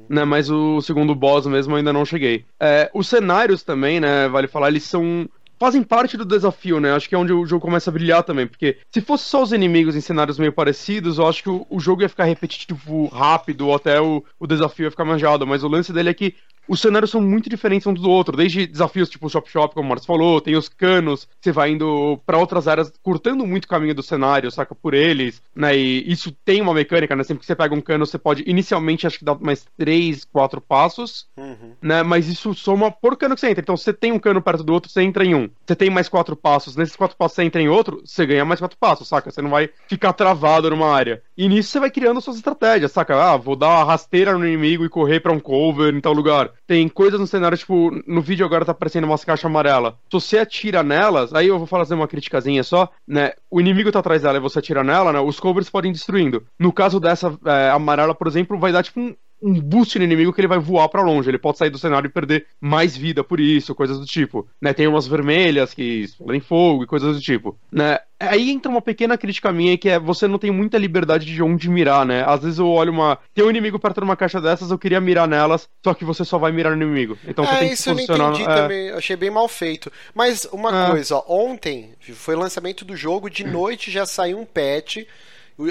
né? 0.09 0.24
Mas 0.24 0.48
o 0.48 0.80
segundo 0.80 1.14
boss 1.14 1.46
mesmo 1.46 1.74
eu 1.74 1.78
ainda 1.78 1.92
não 1.92 2.07
cheguei. 2.07 2.44
É, 2.59 2.90
os 2.94 3.07
cenários 3.07 3.62
também, 3.62 4.01
né? 4.01 4.28
Vale 4.28 4.46
falar, 4.46 4.68
eles 4.68 4.84
são. 4.84 5.28
Fazem 5.61 5.82
parte 5.82 6.16
do 6.16 6.24
desafio, 6.24 6.80
né? 6.80 6.94
Acho 6.94 7.06
que 7.06 7.14
é 7.14 7.18
onde 7.18 7.34
o 7.34 7.44
jogo 7.44 7.61
começa 7.61 7.90
a 7.90 7.92
brilhar 7.92 8.22
também. 8.22 8.46
Porque 8.46 8.78
se 8.90 9.02
fosse 9.02 9.24
só 9.24 9.42
os 9.42 9.52
inimigos 9.52 9.94
em 9.94 10.00
cenários 10.00 10.38
meio 10.38 10.54
parecidos, 10.54 11.18
eu 11.18 11.28
acho 11.28 11.42
que 11.42 11.50
o, 11.50 11.66
o 11.68 11.78
jogo 11.78 12.00
ia 12.00 12.08
ficar 12.08 12.24
repetitivo 12.24 13.08
rápido, 13.08 13.66
ou 13.66 13.74
até 13.74 14.00
o, 14.00 14.24
o 14.38 14.46
desafio 14.46 14.84
ia 14.84 14.90
ficar 14.90 15.04
manjado. 15.04 15.46
Mas 15.46 15.62
o 15.62 15.68
lance 15.68 15.92
dele 15.92 16.08
é 16.08 16.14
que 16.14 16.34
os 16.71 16.81
cenários 16.81 17.11
são 17.11 17.21
muito 17.21 17.51
diferentes 17.51 17.85
um 17.87 17.93
do 17.93 18.09
outro, 18.09 18.37
desde 18.37 18.64
desafios 18.64 19.11
tipo 19.11 19.29
Shop 19.29 19.51
Shop, 19.51 19.75
como 19.75 19.87
o 19.87 19.89
Marcos 19.89 20.07
falou, 20.07 20.41
tem 20.41 20.55
os 20.55 20.68
canos, 20.68 21.27
você 21.41 21.51
vai 21.51 21.73
indo 21.73 22.21
pra 22.25 22.39
outras 22.39 22.68
áreas, 22.68 22.93
cortando 23.03 23.45
muito 23.45 23.64
o 23.64 23.68
caminho 23.68 23.95
do 23.95 24.03
cenário, 24.05 24.51
saca, 24.53 24.73
por 24.75 24.95
eles, 24.95 25.43
né, 25.55 25.77
e 25.77 26.11
isso 26.11 26.31
tem 26.45 26.61
uma 26.61 26.73
mecânica, 26.73 27.16
né, 27.16 27.25
sempre 27.25 27.41
que 27.41 27.47
você 27.47 27.57
pega 27.57 27.75
um 27.75 27.81
cano, 27.81 28.07
você 28.07 28.18
pode, 28.18 28.45
inicialmente, 28.47 29.05
acho 29.07 29.18
que 29.18 29.25
dá 29.25 29.35
mais 29.35 29.66
três, 29.77 30.25
quatro 30.25 30.61
passos, 30.61 31.27
Uhum. 31.37 31.73
né, 31.83 32.03
mas 32.05 32.29
isso 32.29 32.55
soma 32.55 32.91
por 32.91 33.16
cano 33.16 33.35
que 33.35 33.41
você 33.41 33.49
entra, 33.51 33.62
então 33.62 33.77
se 33.77 33.83
você 33.85 33.93
tem 33.93 34.12
um 34.12 34.18
cano 34.18 34.41
perto 34.41 34.62
do 34.62 34.73
outro, 34.73 34.91
você 34.91 35.03
entra 35.03 35.25
em 35.25 35.35
um, 35.35 35.51
você 35.66 35.75
tem 35.75 35.91
mais 35.91 36.09
quatro 36.09 36.37
passos, 36.37 36.77
nesses 36.77 36.95
quatro 36.95 37.16
passos 37.16 37.35
você 37.35 37.43
entra 37.43 37.61
em 37.61 37.68
outro, 37.68 38.01
você 38.05 38.25
ganha 38.25 38.45
mais 38.45 38.61
quatro 38.61 38.79
passos, 38.79 39.09
saca, 39.09 39.29
você 39.31 39.43
não 39.43 39.51
vai 39.51 39.68
ficar 39.89 40.12
travado 40.12 40.71
numa 40.71 40.95
área, 40.95 41.21
e 41.41 41.49
nisso 41.49 41.70
você 41.70 41.80
vai 41.80 41.91
criando 41.91 42.20
suas 42.20 42.36
estratégias, 42.36 42.93
saca, 42.93 43.16
ah, 43.16 43.34
vou 43.38 43.57
dar 43.57 43.68
uma 43.68 43.84
rasteira 43.84 44.36
no 44.36 44.47
inimigo 44.47 44.84
e 44.84 44.91
correr 44.91 45.20
pra 45.20 45.32
um 45.32 45.41
cover 45.41 45.95
em 45.95 46.01
tal 46.01 46.12
lugar, 46.12 46.51
tem 46.66 46.86
coisas 46.86 47.18
no 47.18 47.26
cenário, 47.26 47.57
tipo, 47.57 47.91
no 48.07 48.20
vídeo 48.20 48.45
agora 48.45 48.62
tá 48.62 48.72
aparecendo 48.72 49.05
umas 49.05 49.24
caixas 49.24 49.47
amarelas. 49.47 49.95
Se 49.95 50.12
você 50.12 50.38
atira 50.38 50.82
nelas, 50.82 51.32
aí 51.32 51.49
eu 51.49 51.57
vou 51.57 51.66
fazer 51.66 51.95
uma 51.95 52.07
criticazinha 52.07 52.62
só, 52.62 52.91
né? 53.09 53.32
O 53.51 53.59
inimigo 53.59 53.91
tá 53.91 54.01
atrás 54.01 54.20
dela 54.20 54.36
e 54.36 54.41
você 54.41 54.59
atira 54.59 54.84
nela, 54.84 55.14
né? 55.14 55.20
Os 55.20 55.41
covers 55.41 55.70
podem 55.70 55.91
ir 55.91 55.95
destruindo. 55.95 56.45
No 56.59 56.74
caso 56.74 57.01
dessa 57.01 57.34
é, 57.47 57.70
amarela, 57.70 58.14
por 58.14 58.26
exemplo, 58.26 58.59
vai 58.59 58.70
dar 58.70 58.82
tipo 58.82 59.01
um, 59.01 59.16
um 59.43 59.55
boost 59.61 59.99
no 59.99 60.05
inimigo 60.05 60.32
que 60.32 60.41
ele 60.41 60.49
vai 60.49 60.59
voar 60.59 60.88
pra 60.88 61.03
longe. 61.03 61.30
Ele 61.30 61.38
pode 61.38 61.59
sair 61.59 61.70
do 61.70 61.78
cenário 61.78 62.09
e 62.09 62.12
perder 62.12 62.47
mais 62.61 62.97
vida 62.97 63.24
por 63.24 63.41
isso, 63.41 63.74
coisas 63.74 63.99
do 63.99 64.07
tipo. 64.07 64.47
Né? 64.61 64.72
Tem 64.72 64.86
umas 64.86 65.07
vermelhas 65.07 65.72
que 65.72 65.82
explodem 65.82 66.41
fogo 66.41 66.84
e 66.84 66.86
coisas 66.86 67.16
do 67.16 67.22
tipo. 67.22 67.57
Né? 67.72 67.99
Aí 68.18 68.51
entra 68.51 68.70
uma 68.70 68.82
pequena 68.82 69.16
crítica 69.16 69.51
minha 69.51 69.78
que 69.78 69.88
é 69.88 69.99
você 69.99 70.28
não 70.28 70.38
tem 70.38 70.51
muita 70.51 70.76
liberdade 70.76 71.24
de 71.24 71.43
onde 71.43 71.70
mirar, 71.70 72.05
né? 72.05 72.22
Às 72.26 72.43
vezes 72.43 72.59
eu 72.59 72.68
olho 72.68 72.93
uma. 72.93 73.18
Tem 73.34 73.43
um 73.43 73.49
inimigo 73.49 73.78
perto 73.78 73.97
de 74.01 74.05
uma 74.05 74.16
caixa 74.16 74.41
dessas, 74.43 74.70
eu 74.70 74.78
queria 74.78 75.01
mirar 75.01 75.26
nelas, 75.26 75.66
só 75.82 75.95
que 75.95 76.05
você 76.05 76.22
só 76.22 76.36
vai 76.36 76.53
mirar 76.53 76.76
no 76.76 76.82
inimigo. 76.82 77.16
Então 77.26 77.47
você 77.47 77.55
é, 77.55 77.59
tem 77.61 77.68
que 77.68 77.74
isso 77.74 77.82
se 77.84 77.88
eu 77.88 77.95
não 77.95 78.05
posicionar. 78.05 78.34
entendi 78.34 78.51
é, 78.51 78.55
também. 78.55 78.91
Achei 78.91 79.16
bem 79.16 79.30
mal 79.30 79.49
feito. 79.49 79.91
Mas 80.14 80.47
uma 80.53 80.88
É. 80.88 80.91
coisa, 80.91 81.16
ó, 81.16 81.24
ontem 81.26 81.95
foi 82.12 82.34
o 82.34 82.38
lançamento 82.38 82.84
do 82.84 82.95
jogo, 82.95 83.30
de 83.30 83.43
noite 83.45 83.91
já 83.91 84.05
saiu 84.05 84.38
um 84.38 84.45
patch 84.45 84.99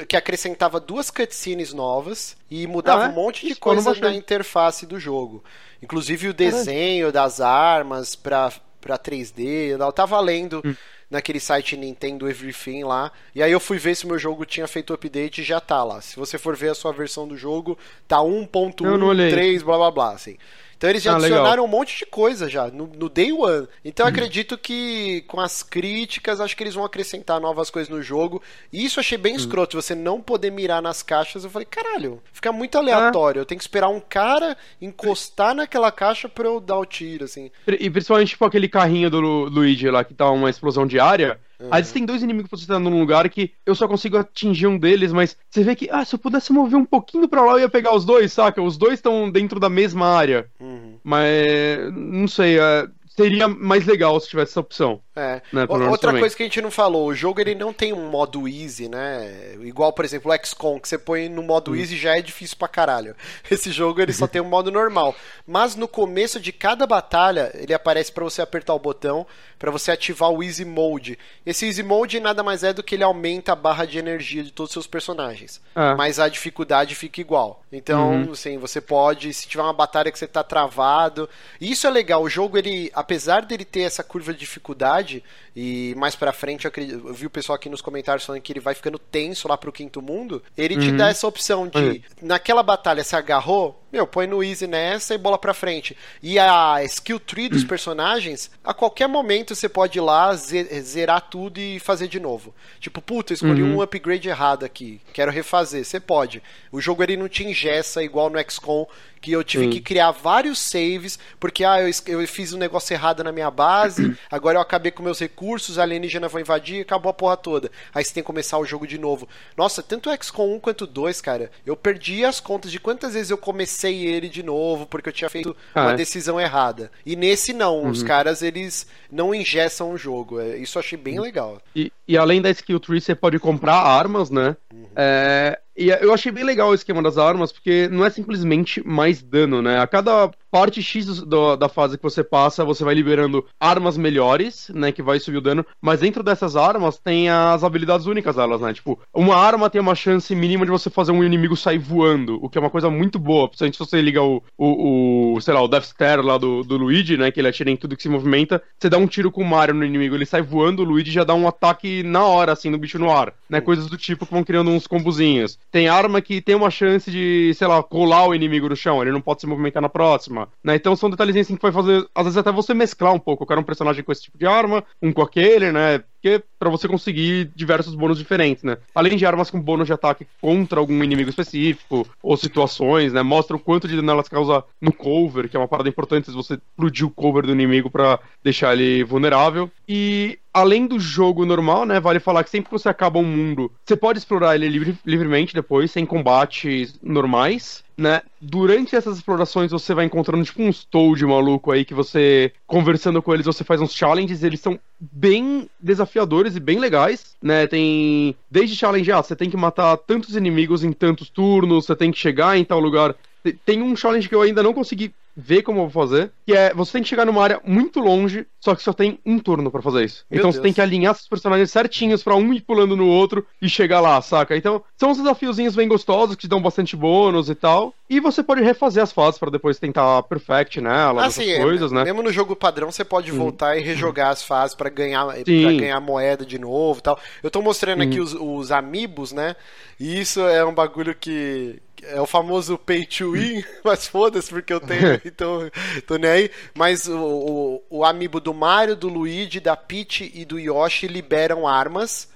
que 0.07 0.15
acrescentava 0.17 0.79
duas 0.79 1.09
cutscenes 1.09 1.73
novas 1.73 2.35
e 2.49 2.65
mudava 2.67 3.03
Ah, 3.03 3.07
é? 3.07 3.09
um 3.09 3.13
monte 3.13 3.41
de 3.45 3.51
Isso, 3.53 3.59
não 3.65 3.73
coisa 3.75 3.93
na 4.01 4.13
interface 4.13 4.85
do 4.85 4.99
jogo. 4.99 5.43
Inclusive 5.81 6.27
o 6.29 6.33
desenho 6.33 7.11
das 7.11 7.39
armas 7.41 8.15
pra, 8.15 8.51
pra 8.81 8.97
3D. 8.97 9.69
Eu 9.79 9.91
tava 9.91 10.19
lendo 10.19 10.61
Hum. 10.65 10.75
naquele 11.09 11.39
site 11.39 11.75
Nintendo 11.77 12.29
Everything 12.29 12.83
lá. 12.83 13.11
E 13.33 13.41
aí 13.41 13.51
eu 13.51 13.59
fui 13.59 13.77
ver 13.77 13.95
se 13.95 14.05
meu 14.05 14.19
jogo 14.19 14.45
tinha 14.45 14.67
feito 14.67 14.93
update 14.93 15.41
e 15.41 15.43
já 15.43 15.59
tá 15.59 15.83
lá. 15.83 16.01
Se 16.01 16.15
você 16.17 16.37
for 16.37 16.55
ver 16.55 16.69
a 16.69 16.75
sua 16.75 16.91
versão 16.91 17.27
do 17.27 17.35
jogo, 17.37 17.77
tá 18.07 18.17
Eu 18.17 18.97
não 18.97 19.07
olhei. 19.07 19.31
1.13, 19.31 19.63
blá 19.63 19.77
blá 19.77 19.91
blá, 19.91 20.11
assim. 20.13 20.37
Então 20.79 20.89
eles 20.89 21.03
já 21.03 21.11
Ah, 21.11 21.15
adicionaram 21.17 21.49
legal. 21.49 21.65
um 21.65 21.67
monte 21.67 21.97
de 21.99 22.05
coisa 22.05 22.47
já, 22.47 22.67
no, 22.69 22.87
no 22.87 23.09
Day 23.09 23.33
One. 23.33 23.67
Então 23.83 24.05
eu 24.05 24.09
acredito 24.09 24.57
que 24.57 25.25
com 25.27 25.41
as 25.41 25.61
críticas, 25.61 26.39
acho 26.39 26.55
que 26.55 26.63
eles 26.63 26.73
vão 26.73 26.85
acrescentar 26.85 27.37
novas 27.41 27.69
coisas 27.69 27.89
no 27.89 28.01
jogo. 28.01 28.41
E 28.71 28.85
isso 28.85 28.97
eu 28.97 29.01
achei 29.01 29.17
bem 29.17 29.35
escroto, 29.35 29.75
você 29.75 29.93
não 29.93 30.21
poder 30.21 30.51
mirar 30.51 30.81
nas 30.81 31.03
caixas. 31.03 31.43
Eu 31.43 31.49
falei, 31.49 31.65
caralho, 31.69 32.21
fica 32.31 32.53
muito 32.53 32.77
aleatório. 32.77 33.41
Eu 33.41 33.45
tenho 33.45 33.59
que 33.59 33.63
esperar 33.65 33.89
um 33.89 33.99
cara 33.99 34.55
encostar 34.81 35.53
naquela 35.53 35.91
caixa 35.91 36.29
pra 36.29 36.47
eu 36.47 36.61
dar 36.61 36.77
o 36.79 36.85
tiro, 36.85 37.25
assim. 37.25 37.51
E 37.67 37.89
principalmente, 37.89 38.29
tipo, 38.29 38.45
aquele 38.45 38.69
carrinho 38.69 39.09
do 39.09 39.19
Lu- 39.19 39.49
Luigi 39.49 39.89
lá, 39.89 40.05
que 40.05 40.13
tá 40.13 40.31
uma 40.31 40.49
explosão 40.49 40.87
diária. 40.87 41.37
Aí 41.71 41.83
você 41.83 41.93
tem 41.93 42.05
dois 42.05 42.23
inimigos 42.23 42.65
tá 42.65 42.79
num 42.79 42.99
lugar 42.99 43.27
que 43.29 43.51
eu 43.65 43.75
só 43.75 43.87
consigo 43.87 44.17
atingir 44.17 44.67
um 44.67 44.77
deles, 44.77 45.11
mas 45.11 45.35
você 45.49 45.63
vê 45.63 45.75
que, 45.75 45.89
ah, 45.91 46.05
se 46.05 46.15
eu 46.15 46.19
pudesse 46.19 46.53
mover 46.53 46.79
um 46.79 46.85
pouquinho 46.85 47.27
pra 47.27 47.41
lá, 47.41 47.53
eu 47.53 47.59
ia 47.59 47.69
pegar 47.69 47.93
os 47.93 48.05
dois, 48.05 48.31
saca? 48.31 48.61
Os 48.61 48.77
dois 48.77 48.93
estão 48.95 49.29
dentro 49.29 49.59
da 49.59 49.69
mesma 49.69 50.07
área. 50.07 50.49
Uhum. 50.59 50.97
Mas, 51.03 51.93
não 51.93 52.27
sei, 52.27 52.59
é, 52.59 52.87
seria 53.23 53.47
mais 53.47 53.85
legal 53.85 54.19
se 54.19 54.29
tivesse 54.29 54.51
essa 54.51 54.59
opção. 54.59 55.01
É. 55.15 55.41
Né, 55.51 55.65
Outra 55.67 56.17
coisa 56.17 56.35
que 56.35 56.43
a 56.43 56.45
gente 56.45 56.61
não 56.61 56.71
falou, 56.71 57.07
o 57.07 57.13
jogo 57.15 57.41
ele 57.41 57.53
não 57.53 57.73
tem 57.73 57.91
um 57.91 58.09
modo 58.09 58.47
easy, 58.47 58.87
né? 58.87 59.55
Igual, 59.61 59.91
por 59.91 60.05
exemplo, 60.05 60.31
o 60.31 60.45
XCOM, 60.45 60.79
que 60.79 60.87
você 60.87 60.97
põe 60.97 61.27
no 61.27 61.43
modo 61.43 61.75
easy 61.75 61.97
já 61.97 62.17
é 62.17 62.21
difícil 62.21 62.55
pra 62.57 62.67
caralho. 62.69 63.15
Esse 63.51 63.71
jogo 63.71 64.01
ele 64.01 64.13
só 64.13 64.27
tem 64.27 64.41
um 64.41 64.45
modo 64.45 64.71
normal. 64.71 65.13
Mas 65.45 65.75
no 65.75 65.87
começo 65.87 66.39
de 66.39 66.51
cada 66.53 66.87
batalha, 66.87 67.51
ele 67.55 67.73
aparece 67.73 68.11
pra 68.11 68.23
você 68.23 68.41
apertar 68.41 68.73
o 68.73 68.79
botão 68.79 69.27
pra 69.57 69.71
você 69.71 69.91
ativar 69.91 70.31
o 70.31 70.41
easy 70.41 70.63
mode. 70.63 71.19
Esse 71.45 71.65
easy 71.65 71.83
mode 71.83 72.17
nada 72.21 72.41
mais 72.41 72.63
é 72.63 72.71
do 72.71 72.81
que 72.81 72.95
ele 72.95 73.03
aumenta 73.03 73.51
a 73.51 73.55
barra 73.55 73.83
de 73.85 73.97
energia 73.99 74.41
de 74.41 74.51
todos 74.51 74.69
os 74.69 74.73
seus 74.73 74.87
personagens. 74.87 75.59
É. 75.75 75.95
Mas 75.95 76.17
a 76.17 76.29
dificuldade 76.29 76.95
fica 76.95 77.19
igual. 77.19 77.61
Então, 77.71 78.09
Uhum. 78.23 78.31
assim, 78.31 78.57
você 78.57 78.79
pode, 78.79 79.33
se 79.33 79.47
tiver 79.49 79.61
uma 79.63 79.73
batalha 79.73 80.11
que 80.11 80.17
você 80.17 80.27
tá 80.27 80.43
travado. 80.43 81.27
Isso 81.59 81.85
é 81.85 81.89
legal, 81.89 82.23
o 82.23 82.29
jogo, 82.29 82.57
ele, 82.57 82.89
apesar 83.09 83.41
dele 83.41 83.65
ter 83.65 83.81
essa 83.81 84.03
curva 84.03 84.31
de 84.31 84.39
dificuldade, 84.39 85.23
e 85.55 85.95
mais 85.97 86.15
pra 86.15 86.31
frente 86.31 86.65
eu, 86.65 86.69
acredito- 86.69 87.07
eu 87.07 87.13
vi 87.13 87.25
o 87.25 87.29
pessoal 87.29 87.55
aqui 87.55 87.67
nos 87.67 87.81
comentários 87.81 88.23
falando 88.23 88.41
que 88.41 88.53
ele 88.53 88.59
vai 88.59 88.75
ficando 88.75 88.99
tenso 88.99 89.47
lá 89.47 89.57
pro 89.57 89.71
quinto 89.71 89.99
mundo, 89.99 90.43
ele 90.55 90.77
te 90.77 90.91
dá 90.91 91.09
essa 91.09 91.27
opção 91.27 91.67
de, 91.67 91.77
Uhum. 91.79 92.01
naquela 92.21 92.61
batalha, 92.61 93.03
se 93.03 93.15
agarrou, 93.15 93.83
meu, 93.91 94.05
põe 94.05 94.27
no 94.27 94.43
easy 94.43 94.67
nessa 94.67 95.15
e 95.15 95.17
bola 95.17 95.39
pra 95.39 95.51
frente. 95.55 95.97
E 96.21 96.37
a 96.37 96.83
skill 96.83 97.19
tree 97.19 97.49
dos 97.49 97.63
personagens, 97.63 98.51
a 98.63 98.71
qualquer 98.75 99.07
momento 99.07 99.55
você 99.55 99.67
pode 99.67 99.97
ir 99.97 100.01
lá, 100.01 100.33
ze- 100.35 100.81
zerar 100.81 101.21
tudo 101.21 101.59
e 101.59 101.79
fazer 101.79 102.07
de 102.07 102.19
novo. 102.19 102.53
Tipo, 102.79 103.01
puta, 103.01 103.33
eu 103.33 103.35
escolhi 103.35 103.63
Uhum. 103.63 103.77
um 103.77 103.81
upgrade 103.81 104.29
errado 104.29 104.63
aqui, 104.63 105.01
quero 105.11 105.31
refazer. 105.31 105.83
Você 105.83 105.99
pode. 105.99 106.43
O 106.71 106.79
jogo 106.79 107.01
ele 107.01 107.17
não 107.17 107.27
te 107.27 107.43
ingessa 107.43 108.03
igual 108.03 108.29
no 108.29 108.37
XCOM, 108.39 108.85
que 109.21 109.31
eu 109.31 109.43
tive 109.43 109.65
Sim. 109.65 109.69
que 109.71 109.81
criar 109.81 110.11
vários 110.11 110.59
saves, 110.59 111.19
porque 111.39 111.63
ah, 111.63 111.81
eu, 111.81 111.89
eu 112.07 112.27
fiz 112.27 112.53
um 112.53 112.57
negócio 112.57 112.93
errado 112.93 113.23
na 113.23 113.31
minha 113.31 113.51
base, 113.51 114.15
agora 114.31 114.57
eu 114.57 114.61
acabei 114.61 114.91
com 114.91 115.03
meus 115.03 115.19
recursos, 115.19 115.77
a 115.77 115.83
alienígena 115.83 116.27
vão 116.27 116.41
invadir, 116.41 116.81
acabou 116.81 117.09
a 117.09 117.13
porra 117.13 117.37
toda. 117.37 117.71
Aí 117.93 118.03
você 118.03 118.13
tem 118.13 118.23
que 118.23 118.27
começar 118.27 118.57
o 118.57 118.65
jogo 118.65 118.87
de 118.87 118.97
novo. 118.97 119.27
Nossa, 119.57 119.83
tanto 119.83 120.09
o 120.09 120.23
XCOM 120.23 120.55
1 120.55 120.59
quanto 120.59 120.81
o 120.83 120.87
2, 120.87 121.21
cara, 121.21 121.51
eu 121.65 121.75
perdi 121.75 122.23
as 122.23 122.39
contas 122.39 122.71
de 122.71 122.79
quantas 122.79 123.13
vezes 123.13 123.29
eu 123.29 123.37
comecei 123.37 124.05
ele 124.05 124.29
de 124.29 124.43
novo, 124.43 124.85
porque 124.85 125.09
eu 125.09 125.13
tinha 125.13 125.29
feito 125.29 125.55
Ah, 125.73 125.83
uma 125.83 125.93
é? 125.93 125.95
decisão 125.95 126.39
errada. 126.39 126.91
E 127.05 127.15
nesse 127.15 127.53
não, 127.53 127.87
os 127.89 128.03
caras 128.03 128.41
eles 128.41 128.87
não 129.11 129.33
ingessam 129.33 129.91
o 129.91 129.97
jogo. 129.97 130.39
É, 130.39 130.57
Isso 130.57 130.77
eu 130.77 130.81
achei 130.81 130.97
bem 130.97 131.19
legal. 131.19 131.61
E, 131.75 131.91
e 132.09 132.17
além 132.17 132.41
da 132.41 132.49
skill 132.49 132.79
tree, 132.79 132.99
você 132.99 133.13
pode 133.13 133.37
comprar 133.37 133.75
armas, 133.75 134.31
né? 134.31 134.57
É, 134.95 135.59
e 135.77 135.89
eu 135.89 136.11
achei 136.11 136.31
bem 136.31 136.43
legal 136.43 136.69
o 136.69 136.73
esquema 136.73 137.03
das 137.03 137.19
armas, 137.19 137.51
porque 137.51 137.87
não 137.87 138.03
é 138.03 138.09
simplesmente 138.09 138.81
mais 138.83 139.21
dano, 139.21 139.61
né? 139.61 139.79
A 139.79 139.85
cada 139.85 140.31
parte 140.51 140.81
X 140.81 141.21
do- 141.21 141.55
da 141.55 141.69
fase 141.69 141.97
que 141.97 142.03
você 142.03 142.23
passa, 142.23 142.65
você 142.65 142.83
vai 142.83 142.93
liberando 142.95 143.45
armas 143.59 143.97
melhores, 143.97 144.69
né? 144.73 144.91
Que 144.91 145.01
vai 145.01 145.19
subir 145.19 145.37
o 145.37 145.41
dano. 145.41 145.65
Mas 145.81 145.99
dentro 146.01 146.23
dessas 146.23 146.55
armas 146.55 146.97
tem 146.97 147.29
as 147.29 147.63
habilidades 147.63 148.05
únicas 148.05 148.35
delas, 148.35 148.61
né? 148.61 148.73
Tipo, 148.73 148.99
uma 149.13 149.35
arma 149.35 149.69
tem 149.69 149.79
uma 149.81 149.95
chance 149.95 150.33
mínima 150.35 150.65
de 150.65 150.71
você 150.71 150.89
fazer 150.89 151.11
um 151.11 151.23
inimigo 151.23 151.55
sair 151.55 151.77
voando, 151.77 152.39
o 152.41 152.49
que 152.49 152.57
é 152.57 152.61
uma 152.61 152.69
coisa 152.69 152.89
muito 152.89 153.17
boa. 153.19 153.47
Principalmente 153.47 153.77
se 153.77 153.85
você 153.85 154.01
liga 154.01 154.21
o, 154.21 154.41
o, 154.57 155.33
o, 155.35 155.41
sei 155.41 155.53
lá, 155.53 155.61
o 155.61 155.67
Death 155.67 155.85
Stare 155.85 156.21
lá 156.21 156.37
do, 156.37 156.63
do 156.63 156.77
Luigi, 156.77 157.17
né? 157.17 157.31
Que 157.31 157.39
ele 157.39 157.47
atira 157.47 157.69
em 157.71 157.77
tudo 157.77 157.95
que 157.95 158.03
se 158.03 158.09
movimenta. 158.09 158.61
Você 158.77 158.89
dá 158.89 158.97
um 158.97 159.07
tiro 159.07 159.31
com 159.31 159.41
o 159.41 159.45
Mario 159.45 159.75
no 159.75 159.85
inimigo, 159.85 160.15
ele 160.15 160.25
sai 160.25 160.41
voando, 160.41 160.81
o 160.81 160.85
Luigi 160.85 161.11
já 161.11 161.23
dá 161.23 161.33
um 161.33 161.47
ataque 161.47 162.03
na 162.03 162.23
hora, 162.25 162.51
assim, 162.53 162.69
no 162.69 162.77
bicho 162.77 162.99
no 162.99 163.11
ar. 163.11 163.33
Né? 163.49 163.61
Coisas 163.61 163.87
do 163.87 163.97
tipo 163.97 164.25
que 164.25 164.33
vão 164.33 164.43
criando 164.43 164.69
uns 164.69 164.87
combozinhos. 164.87 165.57
Tem 165.71 165.87
arma 165.87 166.21
que 166.21 166.41
tem 166.41 166.55
uma 166.55 166.69
chance 166.69 167.09
de, 167.11 167.53
sei 167.55 167.67
lá, 167.67 167.81
colar 167.83 168.27
o 168.27 168.35
inimigo 168.35 168.69
no 168.69 168.75
chão, 168.75 169.01
ele 169.01 169.11
não 169.11 169.21
pode 169.21 169.41
se 169.41 169.47
movimentar 169.47 169.81
na 169.81 169.89
próxima. 169.89 170.38
Né? 170.63 170.75
Então 170.75 170.95
são 170.95 171.09
detalhezinhos 171.09 171.47
assim 171.47 171.55
que 171.55 171.61
vai 171.61 171.71
fazer, 171.71 172.07
às 172.13 172.23
vezes 172.23 172.37
até 172.37 172.51
você 172.51 172.73
mesclar 172.73 173.13
um 173.13 173.19
pouco. 173.19 173.43
Eu 173.43 173.47
quero 173.47 173.61
um 173.61 173.65
personagem 173.65 174.03
com 174.03 174.11
esse 174.11 174.23
tipo 174.23 174.37
de 174.37 174.45
arma, 174.45 174.83
um 175.01 175.11
com 175.11 175.21
aquele, 175.21 175.71
né? 175.71 176.03
Porque 176.21 176.43
pra 176.59 176.69
você 176.69 176.87
conseguir 176.87 177.49
diversos 177.55 177.95
bônus 177.95 178.17
diferentes, 178.17 178.63
né? 178.63 178.77
Além 178.93 179.15
de 179.15 179.25
armas 179.25 179.49
com 179.49 179.59
bônus 179.59 179.87
de 179.87 179.93
ataque 179.93 180.27
contra 180.41 180.79
algum 180.79 181.01
inimigo 181.03 181.29
específico, 181.29 182.05
ou 182.21 182.35
situações, 182.35 183.13
né? 183.13 183.21
Mostra 183.23 183.55
o 183.55 183.59
quanto 183.59 183.87
de 183.87 183.95
dano 183.95 184.11
elas 184.11 184.27
causam 184.27 184.63
no 184.81 184.91
cover, 184.91 185.49
que 185.49 185.55
é 185.55 185.59
uma 185.59 185.67
parada 185.67 185.87
importante 185.87 186.25
se 186.25 186.35
você 186.35 186.55
explodir 186.55 187.07
o 187.07 187.11
cover 187.11 187.45
do 187.45 187.53
inimigo 187.53 187.89
pra 187.89 188.19
deixar 188.43 188.73
ele 188.77 189.03
vulnerável. 189.03 189.71
E 189.87 190.37
além 190.53 190.85
do 190.87 190.99
jogo 190.99 191.45
normal, 191.45 191.85
né? 191.85 191.99
Vale 192.01 192.19
falar 192.19 192.43
que 192.43 192.49
sempre 192.49 192.69
que 192.69 192.77
você 192.77 192.89
acaba 192.89 193.19
um 193.19 193.23
mundo, 193.23 193.71
você 193.85 193.95
pode 193.95 194.19
explorar 194.19 194.55
ele 194.55 194.67
livre- 194.67 194.97
livremente 195.05 195.53
depois, 195.53 195.89
sem 195.89 196.05
combates 196.05 196.99
normais. 197.01 197.83
Né? 197.97 198.21
Durante 198.39 198.95
essas 198.95 199.17
explorações 199.17 199.71
você 199.71 199.93
vai 199.93 200.05
encontrando 200.05 200.45
tipo 200.45 200.61
uns 200.63 200.85
toad 200.85 201.21
maluco 201.25 201.69
aí 201.69 201.83
que 201.83 201.93
você 201.93 202.53
conversando 202.65 203.21
com 203.21 203.33
eles 203.33 203.45
você 203.45 203.61
faz 203.61 203.81
uns 203.81 203.93
challenges, 203.93 204.41
eles 204.41 204.61
são 204.61 204.79
bem 204.99 205.69
desafiadores 205.79 206.55
e 206.55 206.59
bem 206.59 206.79
legais, 206.79 207.35
né? 207.41 207.67
Tem 207.67 208.35
desde 208.49 208.75
challenge, 208.75 209.11
ah, 209.11 209.21
você 209.23 209.35
tem 209.35 209.49
que 209.49 209.57
matar 209.57 209.97
tantos 209.97 210.35
inimigos 210.35 210.83
em 210.83 210.91
tantos 210.91 211.29
turnos, 211.29 211.85
você 211.85 211.95
tem 211.95 212.11
que 212.11 212.19
chegar 212.19 212.57
em 212.57 212.65
tal 212.65 212.79
lugar. 212.79 213.15
Te- 213.43 213.53
Tem 213.53 213.81
um 213.81 213.95
challenge 213.95 214.27
que 214.27 214.35
eu 214.35 214.41
ainda 214.41 214.61
não 214.63 214.73
consegui 214.73 215.13
ver 215.35 215.61
como 215.61 215.79
eu 215.79 215.87
vou 215.87 216.03
fazer, 216.03 216.31
que 216.45 216.53
é 216.53 216.73
você 216.73 216.93
tem 216.93 217.03
que 217.03 217.09
chegar 217.09 217.25
numa 217.25 217.41
área 217.43 217.61
muito 217.63 217.99
longe, 217.99 218.45
só 218.59 218.75
que 218.75 218.83
só 218.83 218.91
tem 218.91 219.19
um 219.25 219.39
turno 219.39 219.71
pra 219.71 219.81
fazer 219.81 220.03
isso. 220.03 220.25
Meu 220.29 220.39
então 220.39 220.51
você 220.51 220.57
Deus. 220.57 220.63
tem 220.63 220.73
que 220.73 220.81
alinhar 220.81 221.15
seus 221.15 221.27
personagens 221.27 221.71
certinhos 221.71 222.21
pra 222.21 222.35
um 222.35 222.53
ir 222.53 222.61
pulando 222.61 222.95
no 222.95 223.07
outro 223.07 223.45
e 223.61 223.69
chegar 223.69 224.01
lá, 224.01 224.21
saca? 224.21 224.55
Então 224.57 224.83
são 224.97 225.11
uns 225.11 225.17
desafiozinhos 225.17 225.75
bem 225.75 225.87
gostosos 225.87 226.35
que 226.35 226.41
te 226.41 226.47
dão 226.47 226.61
bastante 226.61 226.95
bônus 226.95 227.49
e 227.49 227.55
tal. 227.55 227.93
E 228.09 228.19
você 228.19 228.41
pode 228.41 228.61
refazer 228.63 229.03
as 229.03 229.11
fases 229.11 229.39
pra 229.39 229.51
depois 229.51 229.77
tentar 229.79 230.23
perfect 230.23 230.81
nelas, 230.81 231.25
Assim, 231.37 231.51
é, 231.51 231.61
coisas, 231.61 231.91
né? 231.91 232.03
mesmo 232.03 232.23
no 232.23 232.31
jogo 232.31 232.55
padrão 232.55 232.91
você 232.91 233.05
pode 233.05 233.31
voltar 233.31 233.77
e 233.77 233.81
rejogar 233.81 234.31
as 234.31 234.43
fases 234.43 234.75
pra 234.75 234.89
ganhar, 234.89 235.25
Sim. 235.45 235.77
ganhar 235.77 235.99
moeda 235.99 236.45
de 236.45 236.57
novo 236.57 236.99
e 236.99 237.03
tal. 237.03 237.19
Eu 237.43 237.51
tô 237.51 237.61
mostrando 237.61 238.01
aqui 238.01 238.19
os, 238.19 238.33
os 238.33 238.71
amiibos, 238.71 239.31
né? 239.31 239.55
E 239.99 240.19
isso 240.19 240.41
é 240.41 240.65
um 240.65 240.73
bagulho 240.73 241.13
que 241.13 241.79
é 242.03 242.19
o 242.19 242.25
famoso 242.25 242.77
pay 242.77 243.05
to 243.05 243.31
win, 243.31 243.63
mas 243.83 244.07
foda-se 244.07 244.49
porque 244.49 244.73
eu 244.73 244.79
tenho, 244.79 245.19
então 245.25 245.69
tô 246.07 246.17
nem 246.17 246.29
aí. 246.29 246.51
Mas 246.73 247.07
o, 247.07 247.17
o, 247.17 247.83
o 247.89 248.05
amiibo 248.05 248.39
do 248.39 248.53
Mario, 248.53 248.95
do 248.95 249.07
Luigi, 249.07 249.59
da 249.59 249.75
Peach 249.75 250.31
e 250.33 250.45
do 250.45 250.59
Yoshi 250.59 251.07
liberam 251.07 251.67
armas 251.67 252.27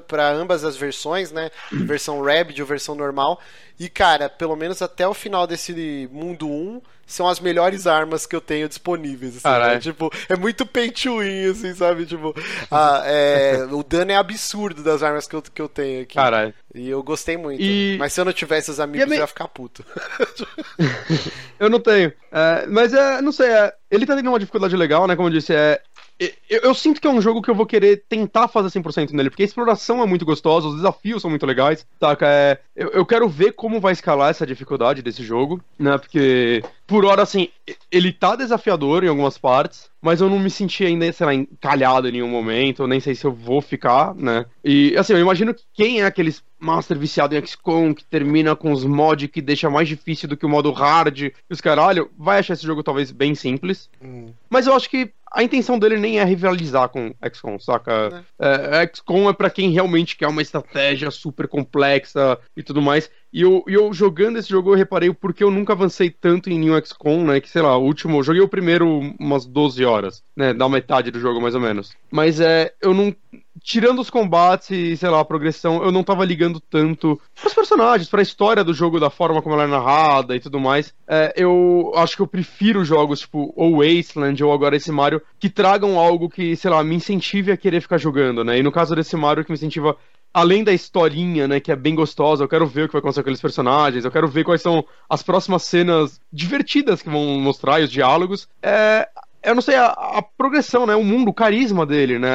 pra 0.00 0.30
ambas 0.30 0.64
as 0.64 0.76
versões, 0.76 1.30
né? 1.30 1.50
Versão 1.70 2.22
Rabbit 2.22 2.60
ou 2.60 2.66
versão 2.66 2.94
normal. 2.94 3.40
E, 3.78 3.88
cara, 3.88 4.28
pelo 4.28 4.56
menos 4.56 4.82
até 4.82 5.06
o 5.06 5.14
final 5.14 5.46
desse 5.46 6.08
mundo 6.10 6.48
1, 6.48 6.82
são 7.06 7.28
as 7.28 7.38
melhores 7.38 7.86
armas 7.86 8.26
que 8.26 8.34
eu 8.34 8.40
tenho 8.40 8.68
disponíveis. 8.68 9.36
Assim, 9.36 9.48
né? 9.74 9.78
Tipo, 9.80 10.10
é 10.28 10.34
muito 10.36 10.68
win, 10.72 11.50
assim, 11.50 11.72
sabe? 11.74 12.04
Tipo, 12.04 12.34
a- 12.70 13.02
é, 13.06 13.66
o 13.70 13.82
dano 13.84 14.10
é 14.10 14.16
absurdo 14.16 14.82
das 14.82 15.02
armas 15.02 15.28
que 15.28 15.36
eu, 15.36 15.42
que 15.42 15.62
eu 15.62 15.68
tenho 15.68 16.02
aqui. 16.02 16.16
Caralho. 16.16 16.52
E 16.74 16.88
eu 16.88 17.02
gostei 17.04 17.36
muito. 17.36 17.62
E- 17.62 17.96
Mas 18.00 18.12
se 18.12 18.20
eu 18.20 18.24
não 18.24 18.32
tivesse 18.32 18.70
os 18.70 18.80
amigos, 18.80 19.06
é 19.06 19.06
bem- 19.06 19.18
eu 19.18 19.22
ia 19.22 19.26
ficar 19.28 19.46
puto. 19.48 19.84
Eu 21.58 21.68
não 21.68 21.80
tenho. 21.80 22.12
É, 22.30 22.66
mas 22.66 22.92
é, 22.94 23.20
não 23.20 23.32
sei, 23.32 23.48
é, 23.48 23.72
ele 23.90 24.06
tá 24.06 24.14
tendo 24.14 24.28
uma 24.28 24.38
dificuldade 24.38 24.76
legal, 24.76 25.06
né? 25.08 25.16
Como 25.16 25.26
eu 25.28 25.32
disse, 25.32 25.52
é. 25.52 25.80
Eu, 26.18 26.60
eu 26.62 26.74
sinto 26.74 27.00
que 27.00 27.06
é 27.06 27.10
um 27.10 27.20
jogo 27.20 27.40
que 27.40 27.50
eu 27.50 27.54
vou 27.54 27.66
querer 27.66 28.02
tentar 28.08 28.48
fazer 28.48 28.68
100% 28.68 29.12
nele, 29.12 29.30
porque 29.30 29.42
a 29.42 29.46
exploração 29.46 30.02
é 30.02 30.06
muito 30.06 30.24
gostosa, 30.24 30.66
os 30.66 30.76
desafios 30.76 31.22
são 31.22 31.30
muito 31.30 31.46
legais, 31.46 31.86
saca? 32.00 32.26
É, 32.26 32.58
eu, 32.74 32.88
eu 32.90 33.06
quero 33.06 33.28
ver 33.28 33.52
como 33.52 33.80
vai 33.80 33.92
escalar 33.92 34.30
essa 34.30 34.46
dificuldade 34.46 35.00
desse 35.00 35.22
jogo, 35.22 35.62
né? 35.78 35.96
Porque, 35.96 36.62
por 36.86 37.04
hora, 37.04 37.22
assim, 37.22 37.48
ele 37.90 38.12
tá 38.12 38.34
desafiador 38.34 39.04
em 39.04 39.08
algumas 39.08 39.38
partes, 39.38 39.88
mas 40.02 40.20
eu 40.20 40.28
não 40.28 40.40
me 40.40 40.50
senti 40.50 40.84
ainda, 40.84 41.12
sei 41.12 41.26
lá, 41.26 41.34
encalhado 41.34 42.08
em 42.08 42.12
nenhum 42.12 42.28
momento, 42.28 42.86
nem 42.86 42.98
sei 42.98 43.14
se 43.14 43.24
eu 43.24 43.32
vou 43.32 43.60
ficar, 43.60 44.14
né? 44.14 44.44
E, 44.64 44.96
assim, 44.96 45.12
eu 45.12 45.20
imagino 45.20 45.54
que 45.54 45.62
quem 45.72 46.00
é 46.00 46.04
aqueles 46.04 46.42
Master 46.58 46.98
viciado 46.98 47.36
em 47.36 47.46
XCOM 47.46 47.94
que 47.94 48.04
termina 48.04 48.56
com 48.56 48.72
os 48.72 48.84
mods 48.84 49.30
que 49.30 49.40
deixa 49.40 49.70
mais 49.70 49.86
difícil 49.86 50.28
do 50.28 50.36
que 50.36 50.44
o 50.44 50.48
modo 50.48 50.72
hard 50.72 51.20
e 51.20 51.32
os 51.48 51.60
caralho, 51.60 52.10
vai 52.18 52.40
achar 52.40 52.54
esse 52.54 52.66
jogo 52.66 52.82
talvez 52.82 53.12
bem 53.12 53.34
simples. 53.34 53.88
Hum. 54.02 54.32
Mas 54.50 54.66
eu 54.66 54.74
acho 54.74 54.90
que 54.90 55.12
a 55.32 55.42
intenção 55.42 55.78
dele 55.78 55.98
nem 55.98 56.18
é 56.18 56.24
rivalizar 56.24 56.88
com 56.88 57.14
XCOM, 57.32 57.58
saca? 57.58 58.24
É, 58.38 58.90
XCOM 58.94 59.28
é 59.28 59.32
pra 59.32 59.50
quem 59.50 59.70
realmente 59.70 60.16
quer 60.16 60.28
uma 60.28 60.42
estratégia 60.42 61.10
super 61.10 61.46
complexa 61.48 62.38
e 62.56 62.62
tudo 62.62 62.80
mais. 62.82 63.10
E 63.32 63.42
eu, 63.42 63.62
eu 63.66 63.92
jogando 63.92 64.38
esse 64.38 64.48
jogo, 64.48 64.70
eu 64.70 64.76
reparei 64.76 65.12
porque 65.12 65.44
eu 65.44 65.50
nunca 65.50 65.74
avancei 65.74 66.10
tanto 66.10 66.48
em 66.48 66.58
New 66.58 66.74
XCOM, 66.84 67.24
né? 67.24 67.40
Que 67.40 67.48
sei 67.48 67.60
lá, 67.60 67.76
o 67.76 67.84
último. 67.84 68.18
Eu 68.18 68.22
joguei 68.22 68.40
o 68.40 68.48
primeiro 68.48 69.14
umas 69.18 69.44
12 69.44 69.84
horas, 69.84 70.22
né? 70.34 70.54
Da 70.54 70.68
metade 70.68 71.10
do 71.10 71.20
jogo, 71.20 71.40
mais 71.40 71.54
ou 71.54 71.60
menos. 71.60 71.92
Mas 72.10 72.40
é. 72.40 72.72
Eu 72.80 72.94
não. 72.94 73.14
Tirando 73.60 74.00
os 74.00 74.08
combates 74.08 74.70
e, 74.70 74.96
sei 74.96 75.08
lá, 75.10 75.20
a 75.20 75.24
progressão, 75.24 75.82
eu 75.82 75.90
não 75.90 76.04
tava 76.04 76.24
ligando 76.24 76.60
tanto 76.60 77.20
pros 77.38 77.52
personagens, 77.52 78.08
pra 78.08 78.22
história 78.22 78.62
do 78.62 78.72
jogo, 78.72 79.00
da 79.00 79.10
forma 79.10 79.42
como 79.42 79.56
ela 79.56 79.64
é 79.64 79.66
narrada 79.66 80.36
e 80.36 80.40
tudo 80.40 80.60
mais. 80.60 80.94
É, 81.06 81.34
eu 81.36 81.92
acho 81.96 82.14
que 82.14 82.22
eu 82.22 82.26
prefiro 82.26 82.84
jogos 82.84 83.20
tipo 83.20 83.52
ou 83.56 83.82
Wasteland 83.82 84.42
ou 84.42 84.52
agora 84.52 84.76
esse 84.76 84.92
Mario 84.92 85.20
que 85.40 85.50
tragam 85.50 85.98
algo 85.98 86.30
que, 86.30 86.54
sei 86.56 86.70
lá, 86.70 86.82
me 86.84 86.94
incentive 86.94 87.50
a 87.50 87.56
querer 87.56 87.80
ficar 87.80 87.98
jogando, 87.98 88.44
né? 88.44 88.58
E 88.58 88.62
no 88.62 88.72
caso 88.72 88.94
desse 88.94 89.16
Mario 89.16 89.44
que 89.44 89.50
me 89.50 89.56
incentiva 89.56 89.96
além 90.38 90.62
da 90.62 90.72
historinha, 90.72 91.48
né, 91.48 91.58
que 91.58 91.72
é 91.72 91.76
bem 91.76 91.94
gostosa, 91.94 92.44
eu 92.44 92.48
quero 92.48 92.66
ver 92.66 92.84
o 92.84 92.86
que 92.86 92.92
vai 92.92 93.00
acontecer 93.00 93.20
com 93.20 93.22
aqueles 93.22 93.40
personagens, 93.40 94.04
eu 94.04 94.10
quero 94.10 94.28
ver 94.28 94.44
quais 94.44 94.62
são 94.62 94.84
as 95.08 95.22
próximas 95.22 95.64
cenas 95.64 96.20
divertidas 96.32 97.02
que 97.02 97.10
vão 97.10 97.40
mostrar 97.40 97.80
e 97.80 97.84
os 97.84 97.90
diálogos. 97.90 98.48
É, 98.62 99.08
eu 99.42 99.54
não 99.54 99.62
sei, 99.62 99.74
a, 99.76 99.86
a, 99.86 100.22
progressão, 100.22 100.86
né? 100.86 100.94
O 100.94 101.04
mundo, 101.04 101.30
o 101.30 101.34
carisma 101.34 101.84
dele, 101.84 102.18
né? 102.18 102.30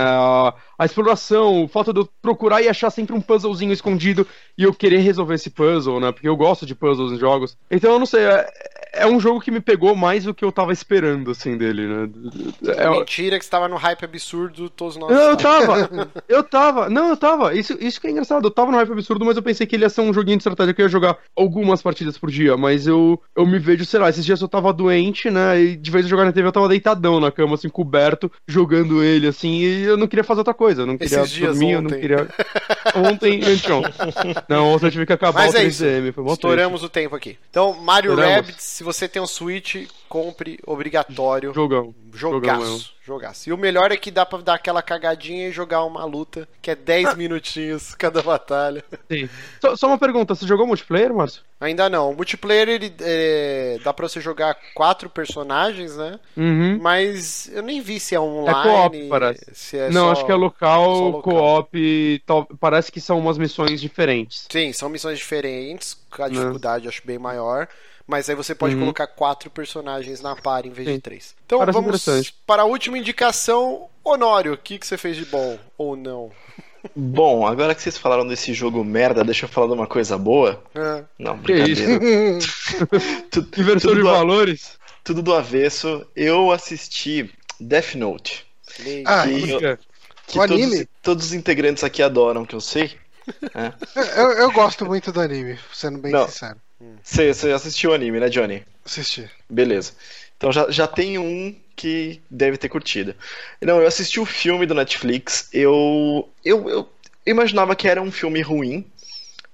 A, 0.84 0.86
exploração, 0.86 1.64
o 1.64 1.68
fato 1.68 1.94
de 1.94 2.02
eu 2.02 2.10
procurar 2.22 2.62
e 2.62 2.68
achar 2.68 2.90
sempre 2.90 3.16
um 3.16 3.22
puzzlezinho 3.22 3.74
escondido 3.74 4.28
e 4.58 4.64
eu 4.64 4.74
querer 4.74 5.00
resolver 5.00 5.36
esse 5.36 5.50
puzzle, 5.50 6.00
né? 6.00 6.12
Porque 6.12 6.28
eu 6.28 6.36
gosto 6.36 6.66
de 6.66 6.76
puzzles 6.76 7.14
em 7.14 7.18
jogos. 7.18 7.58
Então 7.70 7.94
eu 7.94 8.00
não 8.00 8.06
sei, 8.06 8.24
é, 8.24 8.48
é 8.94 9.08
um 9.08 9.20
jogo 9.20 9.42
que 9.42 9.50
me 9.50 9.60
pegou 9.60 9.96
mais 9.96 10.24
do 10.24 10.34
que 10.34 10.46
eu 10.46 10.52
tava 10.52 10.72
esperando, 10.72 11.32
assim, 11.32 11.58
dele, 11.58 11.88
né? 11.88 12.10
É, 12.78 12.90
Mentira 12.90 13.40
que 13.40 13.46
você 13.46 13.52
tava 13.52 13.68
no 13.68 13.76
hype 13.76 14.06
absurdo, 14.06 14.70
todos 14.70 14.96
nós. 14.98 15.12
Não, 15.12 15.30
eu 15.32 15.38
tava, 15.38 15.90
eu 16.30 16.44
tava, 16.44 16.90
não, 16.90 17.10
eu 17.10 17.18
tava. 17.18 17.56
Isso, 17.56 17.76
isso 17.80 18.00
que 18.00 18.08
é 18.08 18.12
engraçado, 18.12 18.46
eu 18.46 18.52
tava 18.52 18.72
no 18.72 18.78
hype 18.78 18.92
absurdo, 18.92 19.26
mas 19.26 19.36
eu 19.36 19.44
pensei 19.44 19.66
que 19.66 19.76
ele 19.76 19.84
ia 19.84 19.90
ser 19.90 20.02
um 20.02 20.14
joguinho 20.14 20.38
de 20.38 20.42
estratégia 20.42 20.74
que 20.74 20.82
eu 20.82 20.86
ia 20.86 20.90
jogar 20.90 21.18
algumas 21.36 21.82
partidas 21.82 22.18
por 22.18 22.30
dia, 22.30 22.56
mas 22.56 22.86
eu, 22.86 23.20
eu 23.36 23.46
me 23.46 23.58
vejo, 23.58 23.84
sei 23.84 24.00
lá, 24.00 24.10
esses 24.10 24.24
dias 24.24 24.42
eu 24.42 24.48
tava 24.48 24.72
doente, 24.72 25.30
né? 25.30 25.60
E 25.60 25.76
de 25.76 25.92
vez 25.92 26.06
em 26.06 26.10
jogar 26.10 26.26
na 26.26 26.32
TV 26.32 26.48
eu 26.48 26.52
tava 26.52 26.70
deitadão 26.70 27.20
na 27.20 27.32
cama, 27.32 27.56
assim, 27.56 27.70
coberto, 27.70 28.32
jogando 28.48 29.04
ele, 29.04 29.28
assim, 29.28 29.60
e 29.60 29.84
eu 29.84 29.98
não 29.98 30.08
queria 30.08 30.24
fazer 30.24 30.42
outra 30.42 30.54
coisa, 30.54 30.72
eu 30.78 30.86
não 30.86 30.97
queria 30.97 31.21
esses 31.21 31.38
dormir, 31.38 31.71
eu 31.71 31.82
não 31.82 31.89
queria. 31.89 32.28
ontem, 32.95 33.43
anteontem. 33.43 33.93
Não, 34.47 34.67
ontem 34.74 34.88
eu 34.88 34.91
tive 34.91 35.05
que 35.05 35.13
acabar 35.13 35.45
mas 35.45 35.53
o 35.53 35.57
3DM, 35.57 36.09
é 36.09 36.11
foi 36.11 36.26
Estouramos 36.26 36.82
triste. 36.82 36.86
o 36.86 36.89
tempo 36.89 37.15
aqui. 37.15 37.38
Então, 37.49 37.74
Mario 37.74 38.15
Rabbids, 38.15 38.63
se 38.63 38.84
você 38.84 39.07
tem 39.07 39.21
um 39.21 39.28
Switch, 39.28 39.88
compre 40.07 40.59
obrigatório. 40.65 41.53
Jogão. 41.53 41.93
Jogaço. 42.13 42.61
Jogão 42.61 43.03
jogaço. 43.06 43.49
E 43.49 43.54
o 43.54 43.58
melhor 43.58 43.91
é 43.91 43.97
que 43.97 44.10
dá 44.10 44.26
pra 44.26 44.39
dar 44.39 44.56
aquela 44.56 44.82
cagadinha 44.82 45.49
e 45.49 45.51
jogar 45.51 45.84
uma 45.84 46.06
luta, 46.06 46.47
que 46.62 46.72
é 46.72 46.76
10 46.76 47.16
minutinhos 47.18 47.93
cada 47.93 48.22
batalha. 48.22 48.84
Sim. 49.12 49.30
Só, 49.60 49.76
só, 49.76 49.88
uma 49.88 49.97
pergunta, 49.97 50.34
você 50.34 50.47
jogou 50.47 50.66
multiplayer, 50.66 51.14
Márcio? 51.14 51.41
Ainda 51.60 51.89
não. 51.89 52.12
O 52.12 52.16
multiplayer, 52.16 52.70
ele 52.70 52.93
é, 53.01 53.78
dá 53.84 53.93
pra 53.93 54.08
você 54.08 54.20
jogar 54.20 54.58
quatro 54.74 55.10
personagens, 55.10 55.95
né? 55.95 56.20
Uhum. 56.36 56.80
Mas 56.82 57.49
eu 57.54 57.62
nem 57.62 57.82
vi 57.82 57.99
se 57.99 58.16
é 58.16 58.20
online. 58.20 58.60
É 58.60 58.64
co-op, 58.64 58.97
é 59.74 59.89
não, 59.89 60.06
só, 60.06 60.12
acho 60.12 60.26
que 60.26 60.32
é 60.32 60.36
local, 60.36 61.22
co-op. 61.22 62.24
Parece 62.60 62.91
que 62.91 62.99
são 62.99 63.20
umas 63.20 63.38
missões 63.38 63.80
diferentes. 63.80 64.47
Sim, 64.51 64.74
são 64.74 64.89
missões 64.89 65.18
diferentes. 65.18 65.97
A 66.20 66.30
dificuldade 66.30 66.88
acho 66.88 67.01
bem 67.06 67.18
maior. 67.18 67.68
Mas 68.14 68.30
aí 68.30 68.36
você 68.36 68.53
pode 68.53 68.76
uhum. 68.76 68.82
colocar 68.82 69.07
quatro 69.07 69.49
personagens 69.49 70.22
na 70.22 70.36
par 70.36 70.68
em 70.68 70.70
vez 70.70 70.88
Sim. 70.88 70.93
de 70.97 71.01
três. 71.01 71.34
Então 71.47 71.57
Parece 71.57 71.74
vamos 71.76 72.32
para 72.45 72.61
a 72.61 72.66
última 72.66 72.95
indicação. 72.95 73.88
Honório, 74.03 74.53
o 74.53 74.57
que, 74.57 74.78
que 74.78 74.86
você 74.86 74.99
fez 74.99 75.18
de 75.18 75.26
bom 75.26 75.57
ou 75.76 75.95
não? 75.95 76.32
Bom, 76.95 77.47
agora 77.47 77.74
que 77.74 77.82
vocês 77.82 77.97
falaram 77.97 78.28
desse 78.28 78.53
jogo 78.53 78.84
merda, 78.84 79.24
deixa 79.24 79.45
eu 79.45 79.49
falar 79.49 79.66
de 79.66 79.74
uma 79.74 79.88
coisa 79.88 80.16
boa. 80.16 80.61
É. 80.76 81.03
Não, 81.18 81.36
brincadeira. 81.38 81.97
tudo, 83.32 83.59
Inversão 83.59 83.95
de 83.95 84.03
valores? 84.03 84.78
Tudo 85.03 85.24
do 85.24 85.34
avesso. 85.34 86.05
Eu 86.16 86.51
assisti 86.51 87.34
Death 87.59 87.95
Note. 87.95 88.45
Ah, 89.07 89.24
que, 89.24 89.49
eu, 89.49 89.78
que 90.28 90.38
o 90.38 90.47
todos, 90.47 90.51
anime? 90.51 90.88
todos 91.01 91.26
os 91.26 91.34
integrantes 91.34 91.84
aqui 91.84 92.03
adoram, 92.03 92.45
que 92.45 92.53
eu 92.53 92.61
sei. 92.61 92.91
É. 93.55 93.74
Eu, 94.20 94.32
eu, 94.34 94.51
gosto 94.51 94.86
muito 94.86 95.09
do 95.11 95.22
anime, 95.22 95.57
sendo 95.74 95.97
bem 95.97 96.11
Não, 96.11 96.28
sincero. 96.28 96.57
Você, 97.04 97.52
assistiu 97.52 97.92
o 97.92 97.94
anime, 97.94 98.20
né, 98.20 98.30
Johnny? 98.30 98.64
Assisti. 98.86 99.30
Beleza. 99.50 99.94
Então 100.38 100.52
já, 100.52 100.70
já 100.70 100.88
tem 100.88 101.18
um 101.18 101.56
que 101.76 102.22
deve 102.30 102.58
ter 102.58 102.70
curtido. 102.70 103.16
Não, 103.62 103.82
eu 103.82 103.88
assisti 103.88 104.20
o 104.20 104.26
filme 104.26 104.66
do 104.66 104.74
Netflix. 104.74 105.50
Eu, 105.54 106.30
eu, 106.44 106.70
eu 106.70 106.90
imaginava 107.26 107.76
que 107.76 107.88
era 107.88 108.02
um 108.02 108.12
filme 108.12 108.42
ruim, 108.42 108.86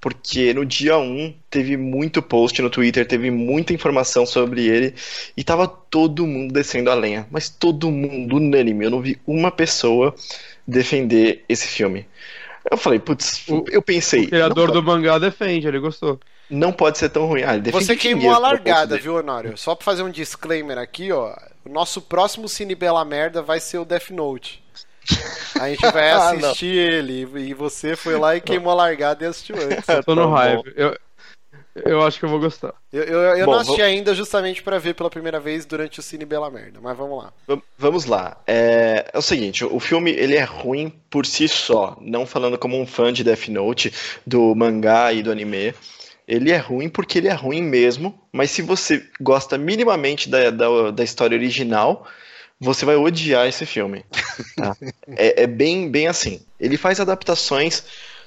porque 0.01 0.53
no 0.53 0.65
dia 0.65 0.97
1 0.97 1.33
teve 1.49 1.77
muito 1.77 2.21
post 2.21 2.61
no 2.61 2.69
Twitter, 2.69 3.07
teve 3.07 3.29
muita 3.29 3.73
informação 3.73 4.25
sobre 4.25 4.67
ele 4.67 4.93
e 5.35 5.43
tava 5.43 5.67
todo 5.67 6.25
mundo 6.25 6.53
descendo 6.53 6.89
a 6.89 6.95
lenha, 6.95 7.27
mas 7.29 7.49
todo 7.49 7.91
mundo 7.91 8.37
unânime, 8.37 8.85
eu 8.85 8.91
não 8.91 9.01
vi 9.01 9.19
uma 9.27 9.51
pessoa 9.51 10.15
defender 10.67 11.43
esse 11.49 11.67
filme. 11.67 12.05
Eu 12.69 12.77
falei, 12.77 12.99
putz, 12.99 13.45
eu 13.71 13.81
pensei. 13.81 14.25
O 14.25 14.29
criador 14.29 14.71
do 14.71 14.83
mangá 14.83 15.17
defende, 15.17 15.67
ele 15.67 15.79
gostou 15.79 16.19
não 16.49 16.71
pode 16.71 16.97
ser 16.97 17.09
tão 17.09 17.25
ruim. 17.25 17.43
Ah, 17.43 17.57
Você 17.71 17.95
queimou 17.95 18.31
a 18.31 18.37
largada, 18.37 18.97
viu, 18.97 19.15
Honório? 19.15 19.57
Só 19.57 19.75
pra 19.75 19.85
fazer 19.85 20.03
um 20.03 20.09
disclaimer 20.09 20.77
aqui, 20.77 21.11
ó. 21.11 21.35
O 21.65 21.69
nosso 21.69 22.01
próximo 22.01 22.49
Cine 22.49 22.75
Bela 22.75 23.03
Merda 23.05 23.41
vai 23.41 23.59
ser 23.59 23.77
o 23.77 23.85
Death 23.85 24.09
Note. 24.09 24.63
A 25.59 25.69
gente 25.69 25.81
vai 25.91 26.11
ah, 26.11 26.29
assistir 26.31 26.79
ah, 26.79 26.93
ele. 26.93 27.27
E 27.35 27.53
você 27.53 27.95
foi 27.95 28.17
lá 28.17 28.35
e 28.35 28.41
queimou 28.41 28.71
a 28.71 28.75
largada 28.75 29.23
e 29.23 29.27
assistiu 29.27 29.55
antes. 29.55 29.87
Eu 29.89 30.03
tô 30.03 30.15
no 30.15 30.23
tá 30.23 30.37
hype. 30.37 30.73
Eu, 30.75 30.97
eu 31.85 32.01
acho 32.01 32.19
que 32.19 32.25
eu 32.25 32.29
vou 32.29 32.39
gostar. 32.39 32.73
Eu, 32.91 33.03
eu, 33.03 33.19
eu 33.37 33.45
Bom, 33.45 33.53
não 33.53 33.59
assisti 33.59 33.77
vou... 33.77 33.85
ainda 33.85 34.13
justamente 34.13 34.61
para 34.61 34.79
ver 34.79 34.95
pela 34.95 35.09
primeira 35.09 35.39
vez 35.39 35.65
durante 35.65 35.99
o 35.99 36.03
Cine 36.03 36.25
Bela 36.25 36.49
Merda, 36.49 36.79
mas 36.81 36.97
vamos 36.97 37.23
lá. 37.23 37.31
V 37.47 37.61
vamos 37.77 38.05
lá. 38.05 38.37
É... 38.47 39.09
é, 39.13 39.17
o 39.17 39.21
seguinte, 39.21 39.63
o 39.63 39.79
filme 39.79 40.11
ele 40.11 40.35
é 40.35 40.43
ruim 40.43 40.91
por 41.09 41.25
si 41.25 41.47
só, 41.47 41.97
não 42.01 42.25
falando 42.25 42.57
como 42.57 42.79
um 42.79 42.85
fã 42.85 43.13
de 43.13 43.23
Death 43.23 43.47
Note, 43.49 43.93
do 44.25 44.53
mangá 44.55 45.13
e 45.13 45.21
do 45.21 45.31
anime. 45.31 45.73
Ele 46.29 46.51
é 46.51 46.57
ruim 46.57 46.87
porque 46.87 47.17
ele 47.17 47.27
é 47.27 47.33
ruim 47.33 47.63
mesmo, 47.63 48.13
mas 48.31 48.51
se 48.51 48.61
você 48.61 49.03
gosta 49.19 49.57
minimamente 49.57 50.29
da, 50.29 50.51
da, 50.51 50.91
da 50.91 51.03
história 51.03 51.35
original, 51.35 52.07
você 52.59 52.85
vai 52.85 52.95
odiar 52.95 53.47
esse 53.47 53.65
filme. 53.65 54.05
Tá? 54.55 54.77
é, 55.17 55.43
é, 55.43 55.47
bem, 55.47 55.89
bem 55.89 56.07
assim. 56.07 56.41
Ele 56.59 56.77
faz 56.77 56.99
adaptações 56.99 57.83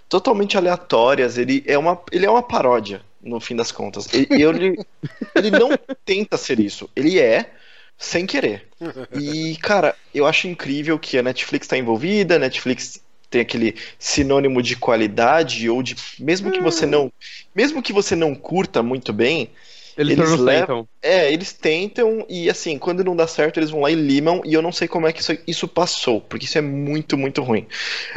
totalmente 0.09 0.57
aleatórias, 0.57 1.39
ele 1.39 1.63
é 1.67 1.79
uma, 1.79 2.03
ele 2.11 2.27
é 2.27 2.31
uma 2.31 2.43
paródia, 2.43 3.03
no 3.23 3.41
fim 3.41 3.55
das 3.55 3.71
contas. 3.71 4.13
Ele, 4.13 4.27
ele, 4.31 4.87
ele 5.37 5.51
não 5.53 5.71
tenta 6.05 6.37
ser 6.37 6.59
isso, 6.59 6.91
ele 6.97 7.21
é 7.21 7.51
sem 7.97 8.27
querer. 8.27 8.67
E, 9.15 9.57
cara, 9.63 9.95
eu 10.13 10.27
acho 10.27 10.49
incrível 10.49 10.99
que 10.99 11.17
a 11.17 11.23
Netflix 11.23 11.67
está 11.67 11.79
envolvida, 11.79 12.35
a 12.35 12.39
Netflix 12.41 13.01
tem 13.33 13.41
aquele 13.41 13.74
sinônimo 13.99 14.62
de 14.62 14.76
qualidade 14.76 15.68
ou 15.68 15.83
de 15.83 15.97
mesmo 16.18 16.53
que 16.53 16.61
você 16.61 16.87
não 16.87 17.11
mesmo 17.55 17.83
que 17.83 17.93
você 17.93 18.14
não 18.14 18.35
curta 18.35 18.83
muito 18.83 19.12
bem 19.12 19.51
eles, 19.97 20.18
eles 20.18 20.39
levam, 20.39 20.89
é 21.03 21.33
eles 21.33 21.53
tentam 21.53 22.24
e 22.28 22.49
assim 22.49 22.78
quando 22.78 23.03
não 23.05 23.16
dá 23.16 23.26
certo 23.26 23.59
eles 23.59 23.70
vão 23.70 23.80
lá 23.80 23.91
e 23.91 23.95
limam 23.95 24.41
e 24.45 24.55
eu 24.55 24.62
não 24.62 24.72
sei 24.72 24.87
como 24.87 25.07
é 25.07 25.12
que 25.12 25.20
isso, 25.20 25.37
isso 25.47 25.66
passou 25.66 26.20
porque 26.20 26.47
isso 26.47 26.57
é 26.57 26.62
muito 26.62 27.16
muito 27.16 27.43
ruim. 27.43 27.66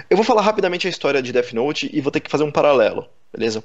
Eu 0.09 0.15
vou 0.15 0.25
falar 0.25 0.41
rapidamente 0.41 0.87
a 0.87 0.89
história 0.89 1.21
de 1.21 1.31
Death 1.31 1.53
Note 1.53 1.89
e 1.91 2.01
vou 2.01 2.11
ter 2.11 2.19
que 2.19 2.31
fazer 2.31 2.43
um 2.43 2.51
paralelo 2.51 3.07
beleza? 3.33 3.63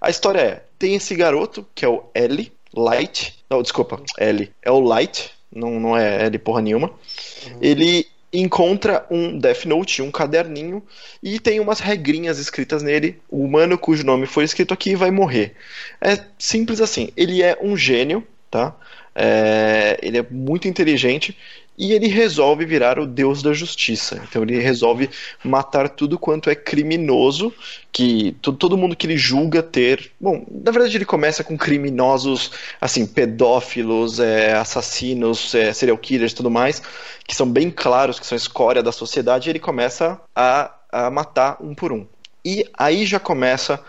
A 0.00 0.10
história 0.10 0.40
é 0.40 0.64
tem 0.78 0.94
esse 0.94 1.14
garoto 1.14 1.66
que 1.74 1.84
é 1.84 1.88
o 1.88 2.04
L 2.14 2.52
Light. 2.76 3.34
Não 3.48 3.62
desculpa 3.62 4.00
L 4.18 4.50
é 4.62 4.70
o 4.70 4.80
Light 4.80 5.30
não, 5.54 5.78
não 5.78 5.96
é 5.96 6.24
L 6.26 6.38
porra 6.38 6.60
nenhuma. 6.60 6.88
Uhum. 6.88 7.58
ele 7.60 8.06
encontra 8.40 9.06
um 9.10 9.38
Death 9.38 9.64
Note, 9.64 10.02
um 10.02 10.10
caderninho, 10.10 10.82
e 11.22 11.38
tem 11.38 11.60
umas 11.60 11.80
regrinhas 11.80 12.38
escritas 12.38 12.82
nele. 12.82 13.20
O 13.28 13.44
humano 13.44 13.78
cujo 13.78 14.04
nome 14.04 14.26
foi 14.26 14.44
escrito 14.44 14.74
aqui 14.74 14.96
vai 14.96 15.10
morrer. 15.10 15.54
É 16.00 16.18
simples 16.38 16.80
assim. 16.80 17.10
Ele 17.16 17.42
é 17.42 17.56
um 17.62 17.76
gênio, 17.76 18.26
tá? 18.50 18.74
É, 19.14 19.98
ele 20.02 20.18
é 20.18 20.26
muito 20.28 20.66
inteligente 20.66 21.36
e 21.76 21.92
ele 21.92 22.06
resolve 22.08 22.64
virar 22.64 22.98
o 22.98 23.06
deus 23.06 23.42
da 23.42 23.52
justiça. 23.52 24.22
Então 24.28 24.42
ele 24.42 24.60
resolve 24.60 25.10
matar 25.42 25.88
tudo 25.88 26.18
quanto 26.18 26.48
é 26.48 26.54
criminoso, 26.54 27.52
que 27.92 28.36
todo 28.40 28.76
mundo 28.76 28.94
que 28.94 29.06
ele 29.06 29.16
julga 29.16 29.62
ter. 29.62 30.10
Bom, 30.20 30.44
na 30.50 30.70
verdade 30.70 30.96
ele 30.96 31.04
começa 31.04 31.42
com 31.42 31.58
criminosos, 31.58 32.52
assim, 32.80 33.06
pedófilos, 33.06 34.20
é, 34.20 34.52
assassinos, 34.54 35.54
é, 35.54 35.72
serial 35.72 35.98
killers, 35.98 36.32
tudo 36.32 36.50
mais, 36.50 36.80
que 37.26 37.34
são 37.34 37.48
bem 37.48 37.70
claros 37.70 38.20
que 38.20 38.26
são 38.26 38.36
escória 38.36 38.82
da 38.82 38.92
sociedade. 38.92 39.48
E 39.48 39.50
ele 39.50 39.60
começa 39.60 40.20
a, 40.34 40.72
a 40.90 41.10
matar 41.10 41.56
um 41.60 41.74
por 41.74 41.92
um. 41.92 42.06
E 42.44 42.64
aí 42.76 43.04
já 43.06 43.18
começa 43.18 43.82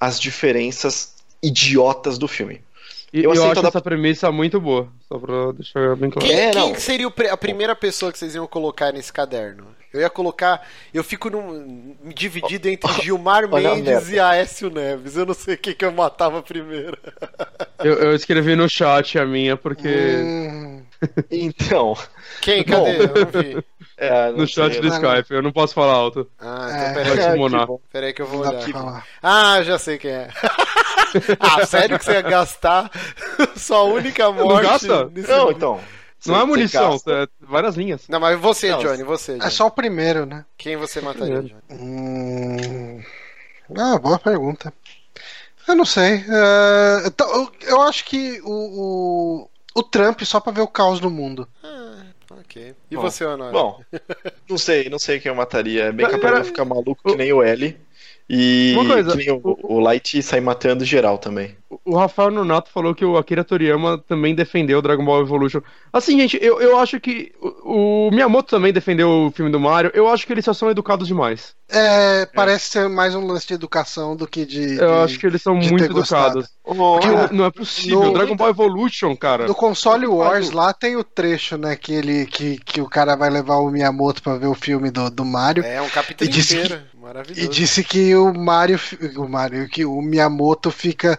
as 0.00 0.20
diferenças 0.20 1.16
idiotas 1.42 2.18
do 2.18 2.28
filme. 2.28 2.60
Eu, 3.22 3.34
eu 3.34 3.50
acho 3.50 3.62
da... 3.62 3.68
essa 3.68 3.80
premissa 3.80 4.30
muito 4.30 4.60
boa, 4.60 4.88
só 5.08 5.18
pra 5.18 5.52
deixar 5.52 5.96
bem 5.96 6.10
claro. 6.10 6.26
Quem, 6.26 6.38
é, 6.38 6.50
quem 6.50 6.74
seria 6.76 7.06
a 7.08 7.36
primeira 7.36 7.74
pessoa 7.74 8.12
que 8.12 8.18
vocês 8.18 8.34
iam 8.34 8.46
colocar 8.46 8.92
nesse 8.92 9.12
caderno? 9.12 9.76
Eu 9.96 10.00
ia 10.02 10.10
colocar. 10.10 10.66
Eu 10.92 11.02
fico 11.02 11.30
num, 11.30 11.96
dividido 12.14 12.68
entre 12.68 12.92
Gilmar 13.02 13.48
Mendes 13.48 14.10
e 14.10 14.20
Aécio 14.20 14.68
Neves. 14.68 15.16
Eu 15.16 15.24
não 15.24 15.32
sei 15.32 15.56
quem 15.56 15.74
que 15.74 15.84
eu 15.84 15.92
matava 15.92 16.42
primeiro. 16.42 16.98
Eu, 17.82 17.94
eu 17.94 18.14
escrevi 18.14 18.54
no 18.54 18.68
chat 18.68 19.18
a 19.18 19.24
minha, 19.24 19.56
porque. 19.56 19.88
Hum, 19.88 20.82
Então, 21.30 21.96
Quem? 22.42 22.62
Cadê? 22.64 22.96
Eu 23.02 23.06
não 23.06 23.42
vi. 23.42 23.64
é, 23.96 24.30
não 24.30 24.38
no 24.38 24.46
chat 24.46 24.72
sei, 24.72 24.80
do 24.82 24.88
não, 24.88 25.00
não. 25.00 25.10
Skype, 25.10 25.34
eu 25.34 25.42
não 25.42 25.52
posso 25.52 25.74
falar 25.74 25.92
alto. 25.94 26.28
Ah, 26.38 26.68
É. 26.70 26.90
então 26.90 26.94
Vai 26.94 27.04
peraí. 27.04 27.78
Peraí 27.92 28.12
que 28.12 28.22
eu 28.22 28.26
vou 28.26 28.40
olhar. 28.40 29.06
Ah, 29.22 29.62
já 29.62 29.78
sei 29.78 29.98
quem 29.98 30.10
é. 30.10 30.28
ah, 31.40 31.66
sério 31.66 31.98
que 31.98 32.04
você 32.04 32.12
ia 32.12 32.22
gastar 32.22 32.90
sua 33.56 33.82
única 33.84 34.30
morte? 34.32 34.66
gasta? 34.66 35.06
nesse- 35.10 35.28
Não, 35.28 35.50
então. 35.50 35.80
Não 36.26 36.40
é 36.40 36.44
munição, 36.44 36.92
gasta. 36.92 37.12
é 37.12 37.26
várias 37.40 37.76
linhas. 37.76 38.08
Não, 38.08 38.18
mas 38.18 38.38
você, 38.40 38.70
Não, 38.70 38.78
Johnny, 38.80 39.02
você. 39.04 39.32
É 39.32 39.38
Johnny. 39.38 39.50
só 39.50 39.66
o 39.66 39.70
primeiro, 39.70 40.26
né? 40.26 40.44
Quem 40.58 40.76
você 40.76 41.00
mataria, 41.00 41.42
Primeiro. 41.42 41.56
Johnny? 41.68 41.80
Hum... 41.80 43.02
Ah, 43.76 43.98
boa 43.98 44.18
pergunta. 44.18 44.72
Eu 45.68 45.74
não 45.74 45.84
sei. 45.84 46.24
É, 46.28 47.06
então, 47.06 47.50
eu, 47.62 47.82
acho 47.82 48.04
que 48.04 48.40
o, 48.44 48.50
o, 49.44 49.50
o 49.74 49.82
Trump 49.82 50.22
só 50.22 50.38
pra 50.40 50.52
ver 50.52 50.60
o 50.60 50.68
caos 50.68 51.00
no 51.00 51.10
mundo. 51.10 51.48
Ah, 51.64 52.02
ok. 52.40 52.74
E 52.90 52.94
Bom, 52.96 53.02
você, 53.02 53.24
Honório? 53.24 53.52
Bom, 53.52 53.80
não 54.48 54.56
sei, 54.58 54.88
não 54.88 54.98
sei 54.98 55.18
quem 55.18 55.30
eu 55.30 55.34
mataria. 55.36 55.84
É 55.86 55.92
bem 55.92 56.08
capaz 56.08 56.34
de 56.34 56.40
eu 56.40 56.44
ficar 56.44 56.64
maluco 56.64 57.02
que 57.10 57.16
nem 57.16 57.32
o 57.32 57.42
L. 57.42 57.76
E 58.28 58.74
Uma 58.76 58.86
coisa, 58.94 59.16
que 59.16 59.30
o, 59.30 59.40
o 59.62 59.78
Light 59.78 60.20
sair 60.22 60.40
matando 60.40 60.84
geral 60.84 61.16
também. 61.18 61.56
O 61.84 61.96
Rafael 61.96 62.30
Nonato 62.30 62.70
falou 62.70 62.94
que 62.94 63.04
o 63.04 63.16
Akira 63.16 63.44
Toriyama 63.44 63.98
também 63.98 64.34
defendeu 64.34 64.82
Dragon 64.82 65.04
Ball 65.04 65.20
Evolution. 65.20 65.60
Assim, 65.92 66.18
gente, 66.18 66.38
eu, 66.40 66.60
eu 66.60 66.78
acho 66.78 66.98
que 67.00 67.32
o, 67.40 68.06
o 68.08 68.10
Miyamoto 68.10 68.50
também 68.50 68.72
defendeu 68.72 69.26
o 69.26 69.30
filme 69.30 69.50
do 69.50 69.60
Mario. 69.60 69.90
Eu 69.94 70.08
acho 70.08 70.26
que 70.26 70.32
eles 70.32 70.44
só 70.44 70.52
são 70.52 70.70
educados 70.70 71.06
demais. 71.06 71.54
É, 71.68 72.26
parece 72.26 72.70
ser 72.70 72.88
mais 72.88 73.14
um 73.14 73.26
lance 73.26 73.46
de 73.48 73.54
educação 73.54 74.14
do 74.16 74.26
que 74.26 74.44
de. 74.46 74.76
Eu 74.76 74.76
de- 74.76 75.02
acho 75.04 75.18
que 75.18 75.26
eles 75.26 75.42
são 75.42 75.54
muito 75.56 75.84
educados. 75.84 76.48
Oh, 76.64 76.98
Cara, 77.00 77.28
não 77.32 77.44
é 77.44 77.50
possível. 77.50 78.02
no- 78.04 78.12
Dragon 78.12 78.36
Ball 78.36 78.50
Evolution, 78.50 79.16
cara. 79.16 79.46
No 79.46 79.54
console 79.54 80.06
Wars 80.06 80.50
lá 80.52 80.72
tem 80.72 80.96
o 80.96 81.02
trecho, 81.04 81.56
né? 81.56 81.74
Que, 81.76 81.92
ele, 81.94 82.26
que, 82.26 82.58
que 82.58 82.80
o 82.80 82.88
cara 82.88 83.16
vai 83.16 83.30
levar 83.30 83.56
o 83.56 83.70
Miyamoto 83.70 84.22
pra 84.22 84.36
ver 84.36 84.46
o 84.46 84.54
filme 84.54 84.90
do, 84.90 85.10
do 85.10 85.24
Mario. 85.24 85.64
É 85.64 85.82
um 85.82 85.88
capítulo 85.88 86.28
E 86.28 86.32
inteiro. 87.10 87.24
E 87.30 87.42
Maravilhoso. 87.42 87.48
disse 87.50 87.84
que 87.84 88.14
o 88.14 88.32
Mario, 88.34 88.78
o 89.16 89.28
Mario, 89.28 89.68
que 89.68 89.84
o 89.84 90.00
Miyamoto 90.02 90.70
fica. 90.70 91.18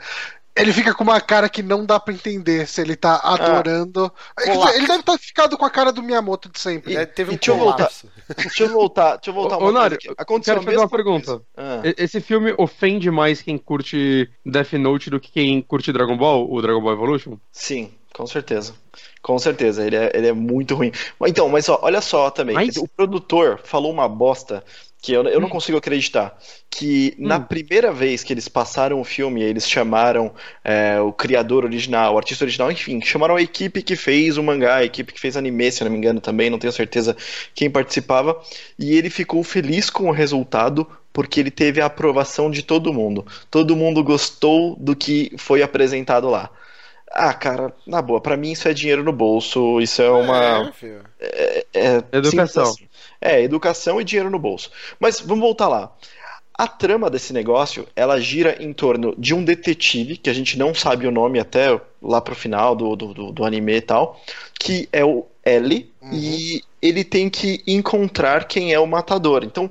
Ele 0.55 0.73
fica 0.73 0.91
com 0.91 1.03
uma 1.03 1.21
cara 1.21 1.47
que 1.47 1.61
não 1.61 1.85
dá 1.85 1.99
pra 1.99 2.11
entender 2.11 2.67
se 2.67 2.81
ele 2.81 2.95
tá 2.95 3.17
adorando. 3.23 4.11
Quer 4.35 4.41
dizer, 4.45 4.53
Colapso. 4.55 4.75
ele 4.77 4.87
deve 4.87 4.99
estar 5.01 5.17
ficado 5.19 5.55
com 5.55 5.63
a 5.65 5.69
cara 5.69 5.91
do 5.91 6.01
Miyamoto 6.01 6.49
de 6.49 6.59
sempre. 6.59 6.95
É, 6.95 7.05
teve 7.05 7.29
um 7.29 7.33
e 7.35 7.37
deixa 7.37 7.51
eu 7.51 7.57
voltar. 7.57 7.91
Deixa 8.35 8.63
eu 8.65 8.69
voltar, 8.69 9.15
deixa 9.17 9.29
eu 9.29 9.33
voltar 9.35 9.57
Ô, 9.59 9.71
Nário. 9.71 9.99
Aconteceu 10.17 10.55
quero 10.55 10.61
a 10.61 10.63
fazer 10.63 10.75
mesma 10.77 10.83
uma 10.85 10.89
pergunta. 10.89 11.41
Ah. 11.55 11.81
E- 11.85 11.95
Esse 12.03 12.19
filme 12.19 12.55
ofende 12.57 13.11
mais 13.11 13.39
quem 13.39 13.55
curte 13.55 14.27
Death 14.43 14.73
Note 14.73 15.11
do 15.11 15.19
que 15.19 15.31
quem 15.31 15.61
curte 15.61 15.93
Dragon 15.93 16.17
Ball, 16.17 16.51
o 16.51 16.59
Dragon 16.59 16.81
Ball 16.81 16.93
Evolution? 16.93 17.37
Sim, 17.51 17.91
com 18.11 18.25
certeza. 18.25 18.73
Com 19.21 19.37
certeza, 19.37 19.85
ele 19.85 19.95
é, 19.95 20.11
ele 20.15 20.27
é 20.27 20.33
muito 20.33 20.73
ruim. 20.73 20.91
Então, 21.27 21.47
mas 21.49 21.69
ó, 21.69 21.77
olha 21.83 22.01
só 22.01 22.31
também. 22.31 22.55
Mas- 22.55 22.77
O 22.77 22.87
produtor 22.87 23.59
falou 23.63 23.91
uma 23.91 24.09
bosta 24.09 24.63
que 25.07 25.13
eu, 25.13 25.23
eu 25.23 25.39
não 25.39 25.47
consigo 25.47 25.77
acreditar. 25.77 26.37
Que 26.69 27.15
na 27.17 27.37
Hum. 27.37 27.43
primeira 27.43 27.93
vez 27.93 28.23
que 28.23 28.33
eles 28.33 28.49
passaram 28.49 28.99
o 28.99 29.05
filme, 29.05 29.41
eles 29.41 29.67
chamaram 29.67 30.33
é, 30.63 30.99
o 30.99 31.13
criador 31.13 31.63
original, 31.63 32.13
o 32.13 32.17
artista 32.17 32.43
original, 32.43 32.69
enfim, 32.69 32.99
chamaram 33.01 33.37
a 33.37 33.41
equipe 33.41 33.81
que 33.81 33.95
fez 33.95 34.37
o 34.37 34.43
mangá, 34.43 34.75
a 34.75 34.83
equipe 34.83 35.13
que 35.13 35.19
fez 35.19 35.37
anime, 35.37 35.71
se 35.71 35.81
eu 35.81 35.85
não 35.85 35.91
me 35.93 35.97
engano 35.97 36.19
também, 36.19 36.49
não 36.49 36.59
tenho 36.59 36.73
certeza 36.73 37.15
quem 37.55 37.69
participava. 37.69 38.37
E 38.77 38.95
ele 38.97 39.09
ficou 39.09 39.41
feliz 39.43 39.89
com 39.89 40.09
o 40.09 40.11
resultado 40.11 40.85
porque 41.13 41.39
ele 41.39 41.49
teve 41.51 41.79
a 41.81 41.85
aprovação 41.85 42.51
de 42.51 42.61
todo 42.61 42.93
mundo. 42.93 43.25
Todo 43.49 43.75
mundo 43.77 44.03
gostou 44.03 44.75
do 44.75 44.93
que 44.95 45.31
foi 45.37 45.63
apresentado 45.63 46.29
lá. 46.29 46.49
Ah, 47.09 47.33
cara, 47.33 47.73
na 47.87 48.01
boa, 48.01 48.19
pra 48.19 48.35
mim 48.35 48.51
isso 48.51 48.67
é 48.67 48.73
dinheiro 48.73 49.03
no 49.03 49.13
bolso, 49.13 49.79
isso 49.79 50.01
é 50.01 50.11
uma. 50.11 50.67
É, 50.67 50.71
filho. 50.73 51.01
É, 51.73 52.03
Educação. 52.11 52.65
simples 52.65 52.75
assim. 52.75 52.87
É, 53.19 53.41
educação 53.41 53.99
e 53.99 54.03
dinheiro 54.03 54.29
no 54.29 54.39
bolso. 54.39 54.71
Mas 54.99 55.19
vamos 55.19 55.41
voltar 55.41 55.67
lá. 55.67 55.91
A 56.57 56.67
trama 56.67 57.07
desse 57.07 57.33
negócio, 57.33 57.87
ela 57.95 58.19
gira 58.19 58.57
em 58.59 58.73
torno 58.73 59.13
de 59.15 59.31
um 59.33 59.43
detetive, 59.43 60.17
que 60.17 60.29
a 60.29 60.33
gente 60.33 60.57
não 60.57 60.73
sabe 60.73 61.05
o 61.05 61.11
nome 61.11 61.39
até 61.39 61.79
lá 62.01 62.19
pro 62.19 62.33
final 62.33 62.75
do, 62.75 62.95
do, 62.95 63.31
do, 63.31 63.45
anime 63.45 63.75
e 63.75 63.81
tal, 63.81 64.19
que 64.59 64.89
é 64.91 65.05
o 65.05 65.25
L, 65.45 65.87
e 66.11 66.63
ele 66.81 67.03
tem 67.03 67.29
que 67.29 67.61
encontrar 67.67 68.45
quem 68.45 68.73
é 68.73 68.79
o 68.79 68.87
matador. 68.87 69.43
Então, 69.43 69.69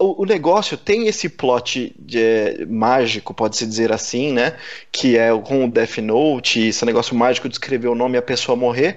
o, 0.00 0.22
o 0.22 0.24
negócio 0.24 0.76
tem 0.76 1.06
esse 1.06 1.28
plot 1.28 1.94
de- 1.96 2.66
mágico, 2.66 3.32
pode-se 3.32 3.66
dizer 3.66 3.92
assim, 3.92 4.32
né? 4.32 4.56
Que 4.90 5.16
é 5.16 5.30
com 5.38 5.66
o 5.66 5.70
Death 5.70 5.98
Note, 5.98 6.66
esse 6.66 6.84
negócio 6.84 7.14
mágico 7.14 7.48
de 7.48 7.54
escrever 7.54 7.88
o 7.88 7.94
nome 7.94 8.16
e 8.16 8.18
a 8.18 8.22
pessoa 8.22 8.56
morrer. 8.56 8.96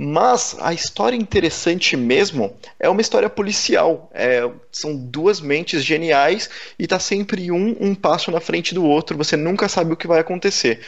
Mas 0.00 0.56
a 0.60 0.72
história 0.72 1.16
interessante 1.16 1.96
mesmo 1.96 2.56
é 2.78 2.88
uma 2.88 3.00
história 3.00 3.28
policial. 3.28 4.08
É, 4.14 4.48
são 4.70 4.96
duas 4.96 5.40
mentes 5.40 5.84
geniais 5.84 6.48
e 6.78 6.86
tá 6.86 7.00
sempre 7.00 7.50
um 7.50 7.76
um 7.80 7.94
passo 7.96 8.30
na 8.30 8.40
frente 8.40 8.72
do 8.74 8.84
outro. 8.84 9.16
Você 9.18 9.36
nunca 9.36 9.68
sabe 9.68 9.92
o 9.92 9.96
que 9.96 10.06
vai 10.06 10.20
acontecer. 10.20 10.80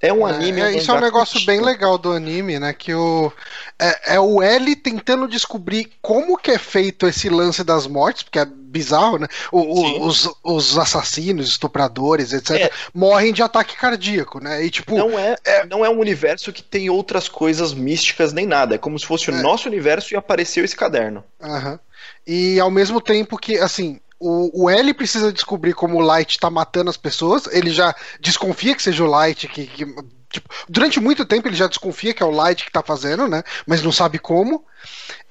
É 0.00 0.12
um 0.12 0.24
anime. 0.24 0.60
É, 0.60 0.72
isso 0.76 0.90
é 0.90 0.94
um 0.94 1.00
negócio 1.00 1.44
bem 1.44 1.60
legal 1.60 1.98
do 1.98 2.12
anime, 2.12 2.58
né? 2.58 2.72
Que 2.72 2.94
o, 2.94 3.32
é, 3.78 4.14
é 4.14 4.20
o 4.20 4.40
L 4.40 4.76
tentando 4.76 5.26
descobrir 5.26 5.90
como 6.00 6.36
que 6.38 6.52
é 6.52 6.58
feito 6.58 7.06
esse 7.06 7.28
lance 7.28 7.64
das 7.64 7.86
mortes, 7.86 8.22
porque 8.22 8.38
é 8.38 8.44
bizarro, 8.44 9.18
né? 9.18 9.26
O- 9.50 9.58
o- 9.60 10.06
os, 10.06 10.28
os 10.44 10.78
assassinos, 10.78 11.48
estupradores, 11.48 12.32
etc., 12.32 12.50
É. 12.50 12.70
morrem 12.94 13.32
de 13.32 13.42
ataque 13.42 13.76
cardíaco, 13.76 14.38
né? 14.42 14.64
E 14.64 14.70
tipo, 14.70 14.94
Não 14.96 15.18
é, 15.18 15.36
não 15.68 15.84
é 15.84 15.88
um 15.90 15.98
universo 15.98 16.52
que 16.52 16.62
tem 16.62 16.88
outras 16.88 17.28
coisas 17.28 17.74
místicas 17.74 18.32
nem 18.32 18.46
nada. 18.46 18.76
É 18.76 18.78
como 18.78 18.98
se 18.98 19.06
fosse 19.06 19.30
o 19.30 19.34
É. 19.34 19.42
nosso 19.42 19.68
universo 19.68 20.14
e 20.14 20.16
apareceu 20.16 20.64
esse 20.64 20.76
caderno. 20.76 21.24
Aham. 21.42 21.80
E 22.26 22.60
ao 22.60 22.70
mesmo 22.70 23.00
tempo 23.00 23.36
que, 23.36 23.58
assim, 23.58 23.98
o, 24.20 24.64
o 24.64 24.70
L 24.70 24.94
precisa 24.94 25.32
descobrir 25.32 25.74
como 25.74 25.96
o 25.96 26.00
Light 26.00 26.38
tá 26.38 26.50
matando 26.50 26.90
as 26.90 26.96
pessoas, 26.96 27.46
ele 27.48 27.70
já 27.70 27.94
desconfia 28.20 28.74
que 28.74 28.82
seja 28.82 29.04
o 29.04 29.08
Light 29.08 29.48
que. 29.48 29.66
que- 29.66 29.86
tipo, 30.30 30.48
durante 30.68 31.00
muito 31.00 31.24
tempo 31.24 31.48
ele 31.48 31.56
já 31.56 31.66
desconfia 31.66 32.12
que 32.12 32.22
é 32.22 32.26
o 32.26 32.30
Light 32.30 32.64
que 32.66 32.70
tá 32.72 32.82
fazendo, 32.82 33.26
né? 33.26 33.42
Mas 33.66 33.82
não 33.82 33.90
sabe 33.92 34.18
como. 34.18 34.64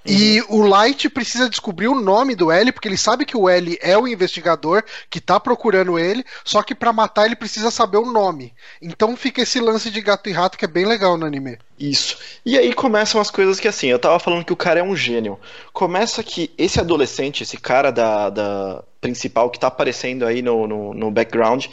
E 0.06 0.42
o 0.48 0.62
Light 0.62 1.10
precisa 1.10 1.50
descobrir 1.50 1.90
o 1.90 2.00
nome 2.00 2.34
do 2.34 2.50
L, 2.50 2.72
porque 2.72 2.88
ele 2.88 2.98
sabe 2.98 3.26
que 3.26 3.36
o 3.36 3.50
L 3.50 3.78
é 3.82 3.98
o 3.98 4.08
investigador 4.08 4.82
que 5.10 5.20
tá 5.20 5.38
procurando 5.38 6.00
ele, 6.00 6.24
só 6.46 6.64
que 6.64 6.74
pra 6.74 6.94
matar 6.94 7.26
ele 7.26 7.36
precisa 7.36 7.70
saber 7.70 7.98
o 7.98 8.12
nome. 8.12 8.54
Então 8.82 9.18
fica 9.18 9.42
esse 9.42 9.60
lance 9.60 9.92
de 9.92 10.00
gato 10.00 10.30
e 10.30 10.32
rato 10.32 10.58
que 10.58 10.64
é 10.64 10.68
bem 10.68 10.86
legal 10.86 11.18
no 11.18 11.26
anime. 11.26 11.58
Isso. 11.78 12.18
E 12.46 12.58
aí 12.58 12.74
começam 12.74 13.20
as 13.20 13.30
coisas 13.30 13.60
que 13.60 13.68
assim, 13.68 13.88
eu 13.88 14.00
tava 14.00 14.18
falando 14.18 14.46
que 14.46 14.54
o 14.54 14.58
cara 14.58 14.80
é 14.80 14.84
um 14.84 14.96
gênio. 14.96 15.38
Começa 15.74 16.24
que 16.24 16.52
esse 16.58 16.80
adolescente, 16.80 17.44
esse 17.44 17.58
cara 17.58 17.92
da, 17.92 18.30
da 18.30 18.84
principal 19.00 19.50
que 19.50 19.60
tá 19.60 19.68
aparecendo 19.68 20.26
aí 20.26 20.42
no, 20.42 20.68
no, 20.68 20.94
no 20.94 21.12
background, 21.12 21.68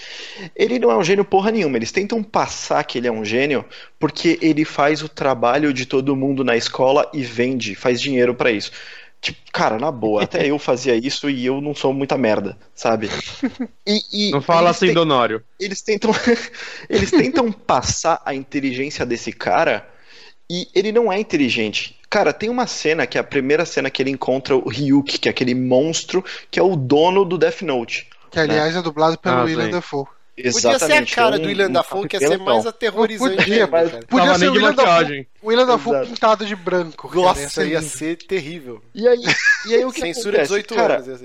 ele 0.55 0.78
não 0.78 0.90
é 0.90 0.96
um 0.96 1.02
gênio 1.02 1.24
porra 1.24 1.50
nenhuma. 1.50 1.76
Eles 1.76 1.90
tentam 1.90 2.22
passar 2.22 2.84
que 2.84 2.98
ele 2.98 3.09
é 3.09 3.12
um 3.12 3.24
gênio 3.24 3.64
porque 3.98 4.38
ele 4.42 4.64
faz 4.64 5.02
o 5.02 5.09
trabalho 5.09 5.72
de 5.72 5.86
todo 5.86 6.14
mundo 6.14 6.44
na 6.44 6.57
escola 6.57 7.09
e 7.12 7.22
vende, 7.22 7.74
faz 7.74 7.93
dinheiro 8.01 8.34
pra 8.34 8.51
isso. 8.51 8.70
Tipo, 9.20 9.38
cara, 9.53 9.78
na 9.78 9.90
boa, 9.90 10.24
até 10.24 10.47
eu 10.51 10.59
fazia 10.59 10.95
isso 10.95 11.30
e 11.30 11.47
eu 11.47 11.59
não 11.61 11.74
sou 11.74 11.95
muita 11.95 12.18
merda, 12.18 12.59
sabe? 12.74 13.09
E, 13.86 14.28
e 14.28 14.30
Não 14.30 14.40
fala 14.42 14.70
assim, 14.70 14.86
têm- 14.86 14.95
Donório. 14.95 15.42
eles 15.61 15.80
tentam 15.82 16.11
eles 16.88 17.11
tentam 17.11 17.51
passar 17.53 18.20
a 18.24 18.34
inteligência 18.34 19.05
desse 19.07 19.32
cara 19.32 19.86
e 20.51 20.68
ele 20.74 20.92
não 20.92 21.12
é 21.12 21.18
inteligente. 21.18 21.99
Cara, 22.11 22.32
tem 22.32 22.49
uma 22.51 22.66
cena 22.66 23.07
que 23.07 23.16
é 23.18 23.20
a 23.20 23.24
primeira 23.24 23.64
cena 23.64 23.90
que 23.90 24.03
ele 24.03 24.11
encontra 24.11 24.55
o 24.57 24.68
Ryuk, 24.68 25.18
que 25.18 25.28
é 25.28 25.30
aquele 25.30 25.55
monstro 25.55 26.22
que 26.51 26.59
é 26.61 26.62
o 26.62 26.76
dono 26.76 27.24
do 27.24 27.36
Death 27.38 27.62
Note. 27.62 28.09
Que 28.30 28.38
aliás 28.40 28.74
é 28.76 28.82
dublado 28.82 29.18
pelo 29.18 29.36
Ah, 29.38 29.45
William 29.45 29.64
sim. 29.66 29.70
Dafoe. 30.37 30.53
Podia 30.53 30.53
ser 30.53 30.66
a 30.68 30.70
Exatamente. 30.74 31.14
cara 31.14 31.37
é 31.37 31.39
um- 31.39 31.43
do 31.43 31.49
William 31.49 31.68
um 31.68 31.72
Dafoe, 31.72 32.09
que 32.09 32.16
ia 32.16 32.28
ser 32.28 32.39
mais 32.39 32.66
aterrorizante 32.66 33.37
Podia, 33.37 33.66
mas- 33.66 33.91
cara. 33.91 34.05
Podia 34.07 34.26
Tava 34.26 34.39
ser 34.39 34.49
o 34.49 34.53
William 34.53 34.74
Dafoe, 34.74 35.28
o 35.43 35.49
William 35.49 35.66
Dafoe 35.66 36.07
pintado 36.07 36.47
de 36.47 36.57
branco. 36.57 37.09
cara, 37.09 37.20
Nossa, 37.20 37.64
ia 37.64 37.78
lindo. 37.80 37.91
ser 37.91 38.16
terrível. 38.16 38.82
E 38.95 39.07
aí, 39.07 39.22
e 39.68 39.74
aí 39.74 39.85
o 39.85 39.93
que 39.93 40.01
Censura 40.01 40.39
acontece? 40.43 40.49
18 40.49 40.74
Cara, 40.74 40.97
anos. 40.99 41.20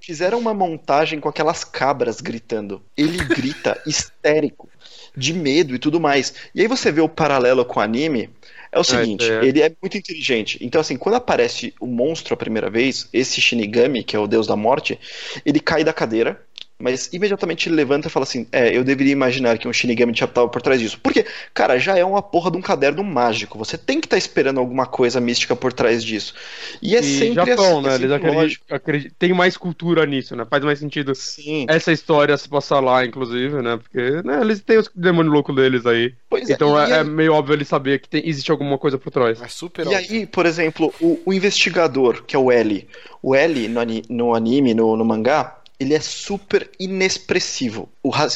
Fizeram 0.00 0.38
uma 0.38 0.54
montagem 0.54 1.20
com 1.20 1.28
aquelas 1.28 1.64
cabras 1.64 2.20
gritando. 2.20 2.80
Ele 2.96 3.18
grita 3.24 3.78
histérico, 3.86 4.68
de 5.16 5.32
medo 5.34 5.74
e 5.74 5.78
tudo 5.78 6.00
mais. 6.00 6.32
E 6.54 6.60
aí 6.62 6.66
você 6.68 6.90
vê 6.90 7.00
o 7.00 7.08
paralelo 7.08 7.64
com 7.64 7.78
o 7.78 7.82
anime. 7.82 8.30
É 8.70 8.78
o 8.78 8.84
seguinte, 8.84 9.24
é. 9.30 9.44
ele 9.44 9.62
é 9.62 9.72
muito 9.80 9.96
inteligente. 9.96 10.58
Então, 10.60 10.78
assim, 10.80 10.96
quando 10.96 11.14
aparece 11.14 11.74
o 11.80 11.86
monstro 11.86 12.34
a 12.34 12.36
primeira 12.36 12.68
vez, 12.68 13.08
esse 13.14 13.40
Shinigami, 13.40 14.04
que 14.04 14.14
é 14.14 14.18
o 14.18 14.26
deus 14.26 14.46
da 14.46 14.56
morte, 14.56 14.98
ele 15.44 15.58
cai 15.58 15.82
da 15.82 15.92
cadeira 15.92 16.40
mas 16.78 17.10
imediatamente 17.12 17.68
ele 17.68 17.74
levanta 17.76 18.06
e 18.08 18.10
fala 18.10 18.24
assim: 18.24 18.46
É, 18.52 18.76
eu 18.76 18.84
deveria 18.84 19.12
imaginar 19.12 19.58
que 19.58 19.66
um 19.66 19.72
Shinigami 19.72 20.12
já 20.14 20.26
estava 20.26 20.48
por 20.48 20.62
trás 20.62 20.80
disso. 20.80 20.98
Porque, 21.02 21.26
cara, 21.52 21.78
já 21.78 21.96
é 21.98 22.04
uma 22.04 22.22
porra 22.22 22.50
de 22.50 22.56
um 22.56 22.62
caderno 22.62 23.02
mágico. 23.02 23.58
Você 23.58 23.76
tem 23.76 24.00
que 24.00 24.06
estar 24.06 24.14
tá 24.16 24.18
esperando 24.18 24.58
alguma 24.60 24.86
coisa 24.86 25.20
mística 25.20 25.56
por 25.56 25.72
trás 25.72 26.04
disso. 26.04 26.34
E 26.80 26.94
é 26.96 27.00
e 27.00 27.02
sempre 27.02 27.34
Japão, 27.34 27.80
assim. 27.80 27.88
né? 27.88 27.92
é 27.92 27.94
Eles 27.96 28.12
acreditam, 28.12 28.76
acreditam- 28.76 29.16
tem 29.18 29.32
mais 29.32 29.56
cultura 29.56 30.06
nisso, 30.06 30.36
né? 30.36 30.46
Faz 30.48 30.62
mais 30.64 30.78
sentido 30.78 31.14
Sim. 31.14 31.66
essa 31.68 31.90
história 31.92 32.36
se 32.36 32.48
passar 32.48 32.80
lá, 32.80 33.04
inclusive, 33.04 33.60
né? 33.60 33.76
Porque 33.76 34.22
né, 34.22 34.40
eles 34.40 34.60
têm 34.60 34.78
os 34.78 34.88
demônios 34.94 35.32
loucos 35.34 35.54
deles 35.56 35.84
aí. 35.86 36.14
Pois 36.30 36.48
é, 36.48 36.52
Então 36.52 36.78
e 36.78 36.90
é, 36.90 36.94
é 36.94 36.98
aí- 37.00 37.04
meio 37.04 37.32
óbvio 37.34 37.54
ele 37.54 37.64
saber 37.64 37.98
que 38.00 38.08
tem- 38.08 38.22
existe 38.28 38.50
alguma 38.50 38.78
coisa 38.78 38.96
por 38.98 39.10
trás. 39.10 39.40
É 39.42 39.48
super 39.48 39.84
E 39.86 39.88
óbvio. 39.94 40.06
aí, 40.10 40.26
por 40.26 40.46
exemplo, 40.46 40.94
o, 41.00 41.20
o 41.26 41.32
investigador, 41.32 42.22
que 42.24 42.36
é 42.36 42.38
o 42.38 42.52
L. 42.52 42.86
O 43.20 43.34
L 43.34 43.68
no, 43.68 43.80
no 44.08 44.34
anime, 44.34 44.74
no, 44.74 44.96
no 44.96 45.04
mangá, 45.04 45.57
ele 45.78 45.94
é 45.94 46.00
super 46.00 46.68
inexpressivo. 46.78 47.88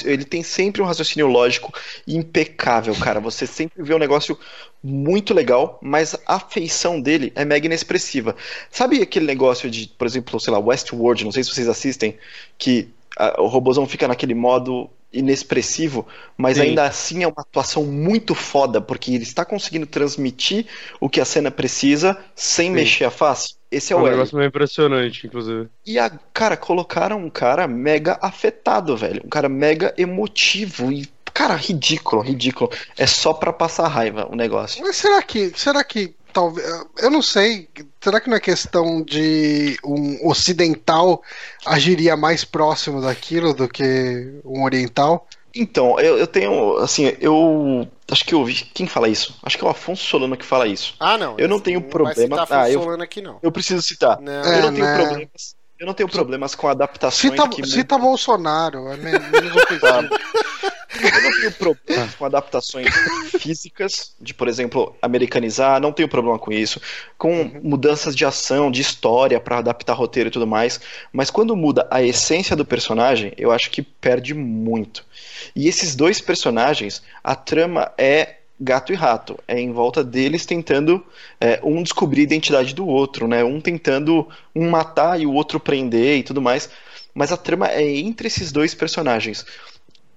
Ele 0.05 0.24
tem 0.24 0.43
sempre 0.43 0.80
um 0.80 0.84
raciocínio 0.84 1.26
lógico 1.26 1.72
impecável, 2.07 2.95
cara. 2.95 3.18
Você 3.20 3.47
sempre 3.47 3.82
vê 3.82 3.95
um 3.95 3.99
negócio 3.99 4.38
muito 4.82 5.34
legal, 5.34 5.78
mas 5.82 6.16
a 6.26 6.38
feição 6.38 7.01
dele 7.01 7.32
é 7.34 7.45
mega 7.45 7.66
inexpressiva. 7.66 8.36
Sabe 8.70 9.03
aquele 9.03 9.26
negócio 9.26 9.68
de, 9.68 9.88
por 9.88 10.07
exemplo, 10.07 10.38
sei 10.38 10.53
lá, 10.53 10.59
Westworld, 10.59 11.24
não 11.24 11.32
sei 11.32 11.43
se 11.43 11.51
vocês 11.51 11.68
assistem, 11.68 12.16
que 12.57 12.88
ah, 13.16 13.40
o 13.43 13.47
robôzão 13.47 13.86
fica 13.86 14.07
naquele 14.07 14.34
modo 14.34 14.88
inexpressivo, 15.13 16.07
mas 16.37 16.57
Sim. 16.57 16.63
ainda 16.65 16.85
assim 16.85 17.23
é 17.23 17.27
uma 17.27 17.41
atuação 17.41 17.85
muito 17.85 18.35
foda, 18.35 18.81
porque 18.81 19.13
ele 19.13 19.23
está 19.23 19.45
conseguindo 19.45 19.87
transmitir 19.87 20.67
o 21.01 21.09
que 21.09 21.21
a 21.21 21.25
cena 21.25 21.51
precisa 21.51 22.19
sem 22.35 22.71
mexer 22.71 23.05
a 23.05 23.11
face. 23.11 23.55
Esse 23.71 23.93
é 23.93 23.97
É 23.97 23.99
o 23.99 24.03
um 24.03 24.09
negócio 24.09 24.37
meio 24.37 24.49
impressionante, 24.49 25.27
inclusive. 25.27 25.69
E 25.87 25.99
a, 25.99 26.11
cara, 26.33 26.57
colocaram 26.57 27.19
um 27.19 27.31
cara 27.31 27.67
mega 27.67 28.19
afetado, 28.21 28.97
velho. 28.97 29.23
Um 29.25 29.29
cara 29.29 29.49
mega 29.49 29.95
emotivo 29.97 30.93
e, 30.93 31.09
cara, 31.33 31.55
ridículo, 31.57 32.21
ridículo. 32.21 32.71
É 32.99 33.07
só 33.07 33.33
pra 33.33 33.53
passar 33.53 33.89
raiva 33.89 34.29
o 34.31 34.37
negócio. 34.37 34.83
Mas 34.83 34.97
será 34.97 35.23
que, 35.23 35.53
será 35.57 35.83
que 35.83 36.15
talvez, 36.33 36.66
eu 36.99 37.11
não 37.11 37.22
sei, 37.22 37.68
será 38.01 38.20
que 38.20 38.28
não 38.30 38.37
é 38.37 38.41
questão 38.41 39.03
de 39.03 39.78
um 39.85 40.26
ocidental 40.28 41.22
agiria 41.66 42.16
mais 42.16 42.45
próximo 42.45 43.01
daquilo 43.01 43.53
do 43.55 43.68
que 43.68 44.41
um 44.45 44.64
oriental? 44.64 45.26
Então, 45.55 46.01
eu, 46.01 46.16
eu 46.16 46.26
tenho, 46.26 46.78
assim, 46.78 47.14
eu 47.20 47.87
acho 48.11 48.24
que 48.24 48.35
eu 48.35 48.39
ouvi, 48.39 48.55
quem 48.55 48.87
fala 48.87 49.07
isso? 49.09 49.37
Acho 49.43 49.59
que 49.59 49.62
é 49.64 49.66
o 49.66 49.70
Afonso 49.70 50.03
Solano 50.03 50.35
que 50.37 50.47
fala 50.47 50.66
isso. 50.66 50.95
Ah, 50.99 51.18
não. 51.18 51.35
Eu 51.39 51.47
não 51.47 51.61
tenho 51.61 51.78
Vai 51.80 51.91
problema- 51.91 52.43
citar 52.47 52.61
Ah, 52.62 52.70
eu- 52.70 52.80
Fulano 52.83 53.03
aqui, 53.03 53.20
não. 53.20 53.39
Eu 53.43 53.53
preciso 53.53 53.83
citar. 53.83 54.18
Não. 54.20 54.33
É, 54.33 54.59
eu 54.59 54.62
não 54.62 54.72
tenho 54.72 54.87
né? 54.87 54.97
problemas. 54.97 55.57
Eu 55.78 55.87
não 55.87 55.95
tenho 55.95 56.09
problemas 56.09 56.55
com 56.55 56.68
adaptações 56.68 57.33
Cita, 57.35 57.49
que 57.49 57.66
cita 57.66 57.99
Bolsonaro, 57.99 58.87
é 58.89 58.97
men- 58.97 59.18
menos 59.30 59.55
ofensivo. 59.57 60.09
Tenho 61.43 61.53
problemas 61.55 62.14
com 62.14 62.24
adaptações 62.24 62.86
físicas, 63.40 64.14
de, 64.20 64.32
por 64.32 64.47
exemplo, 64.47 64.95
americanizar, 65.03 65.80
não 65.80 65.93
tenho 65.93 66.09
problema 66.09 66.38
com 66.38 66.53
isso. 66.53 66.80
Com 67.18 67.51
mudanças 67.62 68.14
de 68.14 68.24
ação, 68.24 68.70
de 68.70 68.80
história, 68.80 69.40
pra 69.40 69.59
adaptar 69.59 69.95
roteiro 69.95 70.28
e 70.28 70.30
tudo 70.30 70.47
mais. 70.47 70.80
Mas 71.12 71.30
quando 71.30 71.57
muda 71.57 71.86
a 71.90 72.01
essência 72.01 72.55
do 72.55 72.64
personagem, 72.64 73.32
eu 73.36 73.51
acho 73.51 73.70
que 73.70 73.82
perde 73.82 74.34
muito. 74.34 75.05
E 75.57 75.66
esses 75.66 75.97
dois 75.97 76.20
personagens, 76.20 77.03
a 77.24 77.34
trama 77.34 77.90
é 77.99 78.36
gato 78.61 78.93
e 78.93 78.95
rato. 78.95 79.36
É 79.49 79.59
em 79.59 79.72
volta 79.72 80.05
deles 80.05 80.47
tentando 80.47 81.05
é, 81.40 81.59
um 81.64 81.82
descobrir 81.82 82.20
a 82.20 82.24
identidade 82.24 82.72
do 82.72 82.86
outro, 82.86 83.26
né? 83.26 83.43
Um 83.43 83.61
tentando 83.61 84.28
um 84.55 84.70
matar 84.70 85.20
e 85.20 85.26
o 85.26 85.32
outro 85.32 85.59
prender 85.59 86.18
e 86.18 86.22
tudo 86.22 86.40
mais. 86.40 86.70
Mas 87.12 87.32
a 87.32 87.36
trama 87.36 87.68
é 87.68 87.84
entre 87.84 88.28
esses 88.28 88.53
dois 88.53 88.74
personagens. 88.74 89.45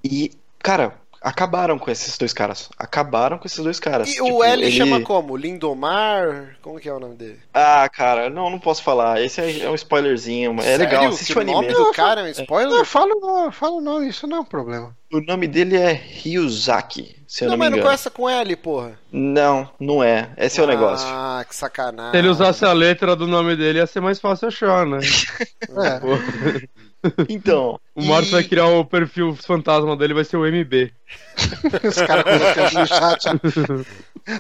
E, 0.04 0.32
cara, 0.60 0.94
acabaram 1.26 1.78
com 1.80 1.90
esses 1.90 2.18
dois 2.18 2.32
caras. 2.32 2.70
Acabaram 2.78 3.38
com 3.38 3.48
esses 3.48 3.64
dois 3.64 3.80
caras. 3.80 4.08
E 4.08 4.14
Tipo, 4.14 4.32
o 4.32 4.44
L 4.44 4.64
ele- 4.64 4.72
chama 4.72 5.02
como? 5.02 5.36
Lindomar? 5.36 6.56
Como 6.62 6.80
que 6.80 6.88
é 6.88 6.94
o 6.94 7.00
nome 7.00 7.16
dele? 7.16 7.40
Ah, 7.54 7.90
cara, 7.90 8.30
não, 8.30 8.50
não 8.50 8.60
posso 8.60 8.84
falar. 8.84 9.22
Esse 9.22 9.42
é, 9.42 9.60
é 9.62 9.70
um 9.70 9.76
spoilerzinho. 9.76 10.54
mas 10.54 10.66
É 10.66 10.78
legal, 10.78 11.02
Sério? 11.02 11.16
assiste 11.16 11.34
Que 11.34 11.40
o 11.40 11.42
o 11.42 11.46
nome 11.46 11.68
anime. 11.70 11.84
do 11.84 11.92
cara 11.92 12.22
é 12.22 12.24
um 12.26 12.28
spoiler? 12.28 12.78
Não, 12.78 12.86
fala 12.86 13.14
não, 13.16 13.52
fala 13.52 13.82
não, 13.82 14.04
isso 14.04 14.28
não 14.28 14.38
é 14.38 14.40
um 14.42 14.46
problema. 14.46 14.96
O 15.12 15.22
nome 15.22 15.48
dele 15.48 15.78
é 15.78 15.92
Ryuzaki, 15.94 17.16
se 17.28 17.44
eu 17.46 17.50
Não, 17.50 17.52
não, 17.52 17.58
me 17.58 17.60
mas 17.60 17.70
não 17.72 17.78
engano. 17.78 17.84
começa 17.90 18.10
com 18.12 18.30
L, 18.30 18.56
porra. 18.58 19.00
Não, 19.12 19.70
não 19.80 20.04
é. 20.04 20.30
Esse 20.38 20.60
é 20.60 20.64
o 20.64 20.68
negócio. 20.68 21.08
Ah, 21.10 21.46
que 21.48 21.56
sacanagem. 21.56 22.12
Se 22.12 22.18
ele 22.18 22.28
usasse 22.28 22.66
a 22.66 22.74
letra 22.74 23.16
do 23.16 23.26
nome 23.28 23.56
dele, 23.56 23.80
ia 23.80 23.88
ser 23.88 24.02
mais 24.02 24.20
fácil 24.20 24.48
achar, 24.50 24.86
né? 24.86 25.00
É. 25.70 26.85
Então. 27.30 27.80
o 27.96 28.04
Marcos 28.04 28.32
vai 28.32 28.42
e- 28.42 28.48
criar 28.48 28.68
o 28.68 28.86
perfil 28.86 29.36
fantasma 29.36 29.96
dele, 29.96 30.14
vai 30.14 30.24
ser 30.24 30.38
o 30.38 30.46
MB. 30.46 30.92
Os 31.84 31.96
caras 31.96 32.24
colocando 32.24 32.80
no 32.80 32.88
chat. 32.88 33.26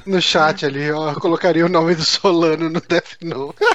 No 0.05 0.21
chat 0.21 0.65
ali, 0.65 0.91
ó, 0.91 1.11
eu 1.11 1.19
colocaria 1.19 1.65
o 1.65 1.69
nome 1.69 1.95
do 1.95 2.03
Solano 2.03 2.69
no 2.69 2.81
Death 2.81 3.17
Note. 3.21 3.57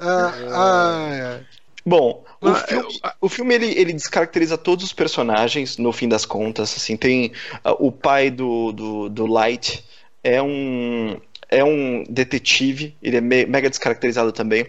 Ah, 0.00 0.32
ai. 0.52 1.46
Bom, 1.86 2.24
o 2.40 2.48
Mas, 2.50 2.62
filme, 2.62 2.88
o 3.20 3.28
filme 3.28 3.54
ele, 3.54 3.66
ele 3.78 3.92
descaracteriza 3.92 4.56
todos 4.56 4.84
os 4.84 4.92
personagens, 4.92 5.76
no 5.76 5.92
fim 5.92 6.08
das 6.08 6.24
contas. 6.24 6.74
Assim, 6.76 6.96
tem 6.96 7.32
ah, 7.62 7.72
o 7.72 7.92
pai 7.92 8.30
do, 8.30 8.72
do, 8.72 9.08
do 9.10 9.26
Light, 9.26 9.84
é 10.22 10.40
um, 10.42 11.18
é 11.50 11.62
um 11.62 12.04
detetive, 12.08 12.96
ele 13.02 13.18
é 13.18 13.20
me- 13.20 13.44
mega 13.46 13.68
descaracterizado 13.68 14.32
também. 14.32 14.66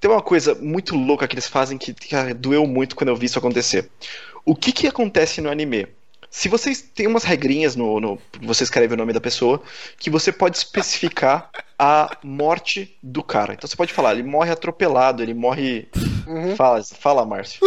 Tem 0.00 0.10
uma 0.10 0.22
coisa 0.22 0.54
muito 0.54 0.96
louca 0.96 1.26
que 1.26 1.34
eles 1.34 1.48
fazem 1.48 1.76
que, 1.76 1.92
cara, 1.92 2.34
doeu 2.34 2.66
muito 2.66 2.94
quando 2.96 3.08
eu 3.08 3.16
vi 3.16 3.26
isso 3.26 3.38
acontecer. 3.38 3.90
O 4.44 4.54
que, 4.54 4.72
que 4.72 4.86
acontece 4.86 5.40
no 5.40 5.50
anime? 5.50 5.86
Se 6.30 6.48
vocês 6.48 6.82
têm 6.82 7.06
umas 7.06 7.24
regrinhas 7.24 7.74
no, 7.74 7.98
no 7.98 8.18
você 8.42 8.62
escreve 8.62 8.94
o 8.94 8.96
nome 8.96 9.12
da 9.12 9.20
pessoa 9.20 9.62
que 9.98 10.10
você 10.10 10.30
pode 10.30 10.58
especificar 10.58 11.50
a 11.78 12.16
morte 12.22 12.96
do 13.02 13.22
cara. 13.22 13.54
Então 13.54 13.66
você 13.66 13.76
pode 13.76 13.92
falar, 13.92 14.12
ele 14.12 14.22
morre 14.22 14.50
atropelado, 14.50 15.22
ele 15.22 15.32
morre 15.32 15.88
Uhum. 16.28 16.54
Fala, 16.54 16.84
fala, 16.84 17.24
Márcio. 17.24 17.60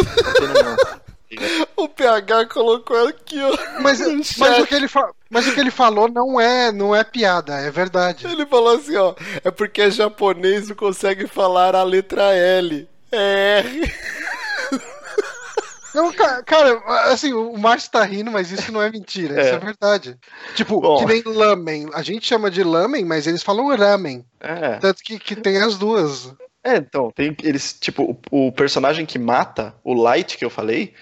O 1.76 1.88
PH 1.88 2.46
colocou 2.46 3.08
aqui, 3.08 3.40
ó. 3.42 3.56
Mas, 3.80 4.00
mas, 4.38 4.58
o 4.58 4.66
que 4.66 4.74
ele 4.74 4.88
fa- 4.88 5.10
mas 5.30 5.46
o 5.46 5.54
que 5.54 5.60
ele 5.60 5.70
falou 5.70 6.08
não 6.08 6.40
é, 6.40 6.70
não 6.72 6.94
é 6.94 7.02
piada, 7.04 7.54
é 7.56 7.70
verdade. 7.70 8.26
Ele 8.26 8.46
falou 8.46 8.76
assim, 8.76 8.96
ó. 8.96 9.14
É 9.44 9.50
porque 9.50 9.90
japonês 9.90 10.68
não 10.68 10.76
consegue 10.76 11.26
falar 11.26 11.74
a 11.74 11.82
letra 11.82 12.32
L. 12.34 12.88
É 13.10 13.58
R. 13.64 13.92
Não, 15.94 16.10
ca- 16.10 16.42
cara, 16.42 16.80
assim, 17.12 17.34
o 17.34 17.54
Márcio 17.58 17.90
tá 17.90 18.02
rindo, 18.02 18.30
mas 18.30 18.50
isso 18.50 18.72
não 18.72 18.80
é 18.80 18.90
mentira, 18.90 19.38
É. 19.38 19.44
isso 19.44 19.54
é 19.54 19.58
verdade. 19.58 20.16
Tipo, 20.54 20.80
Bom. 20.80 20.98
que 20.98 21.04
nem 21.04 21.22
lamen. 21.26 21.90
A 21.92 22.00
gente 22.02 22.26
chama 22.26 22.50
de 22.50 22.64
lamen, 22.64 23.04
mas 23.04 23.26
eles 23.26 23.42
falam 23.42 23.68
ramen. 23.76 24.24
É. 24.40 24.78
Tanto 24.78 25.02
que, 25.02 25.18
que 25.18 25.36
tem 25.36 25.58
as 25.60 25.76
duas. 25.76 26.32
É, 26.64 26.76
então, 26.76 27.10
tem 27.14 27.36
eles, 27.42 27.74
tipo, 27.78 28.18
o, 28.30 28.46
o 28.46 28.52
personagem 28.52 29.04
que 29.04 29.18
mata, 29.18 29.74
o 29.84 29.92
Light 29.92 30.38
que 30.38 30.44
eu 30.46 30.48
falei, 30.48 30.94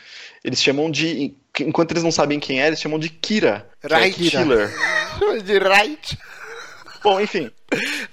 eles 0.45 0.63
chamam 0.63 0.91
de. 0.91 1.35
Enquanto 1.61 1.91
eles 1.93 2.03
não 2.03 2.13
sabem 2.13 2.39
quem 2.41 2.61
é, 2.63 2.67
eles 2.69 2.81
chamam 2.81 2.99
de 2.99 3.09
Kira. 3.09 3.69
é 3.83 3.89
Right. 3.89 4.31
Killer. 4.31 4.71
De 5.45 5.59
right. 5.59 6.19
Bom, 7.03 7.21
enfim. 7.21 7.51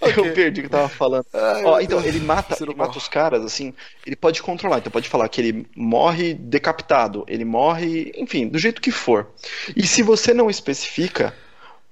Eu 0.02 0.34
perdi 0.34 0.62
o 0.62 0.64
que 0.64 0.68
eu 0.68 0.70
tava 0.70 0.90
falando. 0.90 1.26
Ai, 1.34 1.64
Ó, 1.66 1.80
então, 1.80 2.02
Deus. 2.02 2.16
ele 2.16 2.24
mata, 2.24 2.56
ele 2.62 2.76
mata 2.76 2.98
os 2.98 3.08
caras, 3.08 3.44
assim, 3.44 3.74
ele 4.06 4.16
pode 4.16 4.42
controlar. 4.42 4.78
Então 4.80 4.92
pode 4.92 5.10
falar 5.10 5.28
que 5.30 5.42
ele 5.42 5.68
morre 5.76 6.34
decapitado, 6.34 7.26
ele 7.28 7.44
morre, 7.46 8.12
enfim, 8.16 8.48
do 8.48 8.58
jeito 8.58 8.82
que 8.82 8.92
for. 8.92 9.28
E 9.76 9.86
se 9.86 10.04
você 10.04 10.34
não 10.34 10.50
especifica, 10.50 11.34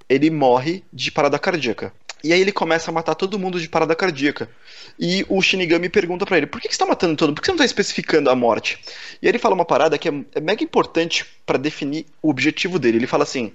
ele 0.08 0.30
morre 0.30 0.84
de 0.92 1.10
parada 1.10 1.38
cardíaca. 1.38 1.92
E 2.24 2.32
aí 2.32 2.40
ele 2.40 2.52
começa 2.52 2.90
a 2.90 2.94
matar 2.94 3.14
todo 3.14 3.38
mundo 3.38 3.60
de 3.60 3.68
parada 3.68 3.94
cardíaca. 3.94 4.48
E 4.98 5.24
o 5.28 5.40
Shinigami 5.40 5.88
pergunta 5.88 6.24
pra 6.24 6.36
ele: 6.36 6.46
por 6.46 6.60
que, 6.60 6.68
que 6.68 6.74
você 6.74 6.78
tá 6.78 6.86
matando 6.86 7.16
todo 7.16 7.28
mundo? 7.28 7.36
Por 7.36 7.42
que 7.42 7.46
você 7.46 7.52
não 7.52 7.58
tá 7.58 7.64
especificando 7.64 8.30
a 8.30 8.34
morte? 8.34 8.78
E 9.20 9.26
aí 9.26 9.30
ele 9.30 9.38
fala 9.38 9.54
uma 9.54 9.64
parada 9.64 9.98
que 9.98 10.08
é, 10.08 10.12
é 10.34 10.40
mega 10.40 10.64
importante 10.64 11.26
pra 11.44 11.58
definir 11.58 12.06
o 12.22 12.30
objetivo 12.30 12.78
dele. 12.78 12.98
Ele 12.98 13.06
fala 13.06 13.22
assim: 13.22 13.52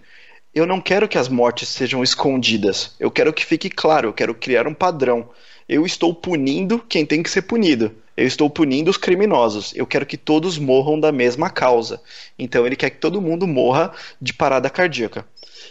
eu 0.54 0.66
não 0.66 0.82
quero 0.82 1.08
que 1.08 1.18
as 1.18 1.30
mortes 1.30 1.70
sejam 1.70 2.04
escondidas. 2.04 2.94
Eu 3.00 3.10
quero 3.10 3.32
que 3.32 3.46
fique 3.46 3.70
claro, 3.70 4.10
eu 4.10 4.14
quero 4.14 4.36
criar 4.36 4.68
um 4.68 4.74
padrão. 4.74 5.30
Eu 5.68 5.86
estou 5.86 6.14
punindo 6.14 6.80
quem 6.90 7.06
tem 7.06 7.24
que 7.24 7.30
ser 7.30 7.44
punido. 7.44 7.96
Eu 8.18 8.28
estou 8.28 8.50
punindo 8.50 8.92
os 8.92 8.98
criminosos. 8.98 9.74
Eu 9.74 9.88
quero 9.88 10.06
que 10.06 10.18
todos 10.18 10.58
morram 10.58 11.00
da 11.00 11.10
mesma 11.10 11.50
causa. 11.50 12.02
Então 12.38 12.66
ele 12.66 12.76
quer 12.76 12.90
que 12.90 12.98
todo 12.98 13.22
mundo 13.22 13.48
morra 13.48 13.94
de 14.22 14.34
parada 14.34 14.70
cardíaca. 14.70 15.26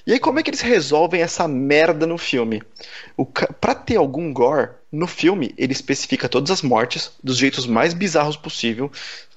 E 0.07 0.13
aí, 0.13 0.19
como 0.19 0.39
é 0.39 0.43
que 0.43 0.51
eles 0.51 0.61
resolvem 0.61 1.23
essa 1.23 1.47
merda 1.49 2.07
no 2.07 2.19
filme? 2.19 2.63
O 3.17 3.25
ca- 3.27 3.53
Pra 3.61 3.75
ter 3.75 3.97
algum 3.97 4.33
gore, 4.33 4.71
no 4.91 5.07
filme 5.07 5.55
ele 5.59 5.73
especifica 5.73 6.29
todas 6.29 6.51
as 6.51 6.63
mortes 6.63 7.13
dos 7.23 7.37
jeitos 7.37 7.67
mais 7.67 7.95
bizarros 7.95 8.37
possível, 8.37 8.91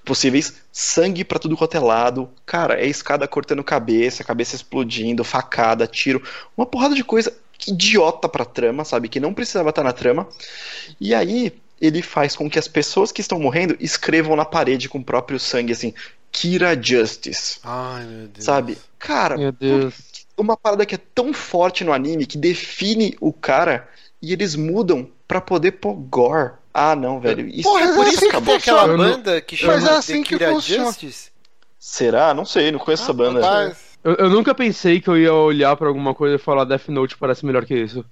possíveis, 0.05 0.53
sangue 0.72 1.24
pra 1.24 1.39
tudo 1.39 1.55
quanto 1.57 1.76
é 1.76 1.80
lado, 1.80 2.30
cara, 2.45 2.80
é 2.82 2.86
escada 2.88 3.28
cortando 3.28 3.64
cabeça, 3.64 4.24
cabeça 4.24 4.55
explodindo, 4.55 5.24
facada, 5.24 5.88
tiro, 5.88 6.22
uma 6.57 6.66
porrada 6.66 6.95
de 6.95 7.03
coisa 7.03 7.34
idiota 7.68 8.28
pra 8.28 8.43
trama, 8.43 8.84
sabe, 8.84 9.07
que 9.07 9.20
não 9.20 9.34
precisava 9.34 9.70
estar 9.70 9.84
na 9.84 9.93
trama. 9.93 10.28
E 10.99 11.14
aí 11.14 11.53
ele 11.80 12.01
faz 12.01 12.36
com 12.36 12.49
que 12.49 12.59
as 12.59 12.68
pessoas 12.68 13.11
que 13.11 13.22
estão 13.22 13.39
morrendo 13.39 13.76
escrevam 13.80 14.36
na 14.36 14.45
parede 14.45 14.88
com 14.89 14.99
o 14.99 15.03
próprio 15.03 15.39
sangue, 15.39 15.74
assim, 15.74 15.93
Kira 16.32 16.82
Justice. 16.82 17.59
Ai, 17.64 18.05
meu 18.05 18.28
Deus. 18.28 18.45
Sabe? 18.45 18.78
Cara, 18.97 19.38
Meu 19.38 19.51
Deus. 19.51 19.93
Uma 20.38 20.56
parada 20.58 20.86
que 20.86 20.96
é 20.96 21.00
tão 21.14 21.34
forte 21.34 21.84
no 21.84 21.94
anime 21.94 22.26
que 22.26 22.38
define 22.38 23.16
o 23.22 23.32
cara 23.34 23.88
e 24.22 24.32
eles 24.34 24.56
mudam 24.56 25.10
pra 25.28 25.40
poder 25.42 25.74
pôr 25.74 25.94
gore. 25.94 26.54
Ah, 26.74 26.96
não, 26.96 27.20
velho. 27.20 27.48
Isso 27.48 27.64
Porra, 27.70 27.82
É 27.86 27.94
por 27.94 28.06
é 28.06 28.10
isso 28.10 28.18
assim 28.18 28.30
que 28.30 28.36
que 28.38 28.42
tem 28.46 28.56
aquela 28.56 28.88
banda 28.98 29.42
que 29.42 29.56
chama 29.56 29.74
Mas 29.74 29.86
é 29.86 29.92
assim 29.92 30.24
The 30.24 30.30
que 30.30 30.38
Kira 30.38 30.52
funciona. 30.52 30.86
Justice? 30.86 31.32
Será? 31.80 32.34
Não 32.34 32.46
sei, 32.46 32.72
não 32.72 32.80
conheço 32.80 33.04
essa 33.04 33.14
banda. 33.14 33.42
Rapaz, 33.42 33.78
Eu, 34.04 34.16
eu 34.16 34.30
nunca 34.30 34.56
pensei 34.56 35.00
que 35.02 35.08
eu 35.10 35.18
ia 35.18 35.34
olhar 35.34 35.76
pra 35.76 35.88
alguma 35.88 36.16
coisa 36.16 36.36
e 36.36 36.40
falar 36.40 36.64
Death 36.66 36.88
Note 36.88 37.18
parece 37.18 37.46
melhor 37.46 37.66
que 37.66 37.76
isso. 37.76 38.04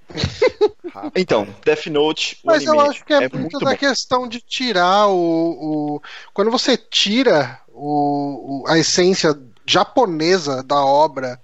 Então, 1.16 1.48
Death 1.66 1.88
Note, 1.88 2.38
o 2.44 2.48
Mas 2.48 2.64
eu 2.66 2.80
acho 2.80 3.04
que 3.06 3.14
é, 3.14 3.22
muito, 3.22 3.38
muito 3.40 3.60
da 3.60 3.72
bom. 3.72 3.78
questão 3.78 4.28
de 4.28 4.42
tirar 4.42 5.08
o, 5.08 5.96
o- 5.96 6.02
Quando 6.34 6.52
você 6.52 6.76
tira 6.78 7.60
o, 7.70 8.64
o- 8.64 8.68
a 8.68 8.78
essência 8.78 9.38
japonesa 9.66 10.62
da 10.64 10.84
obra 10.84 11.40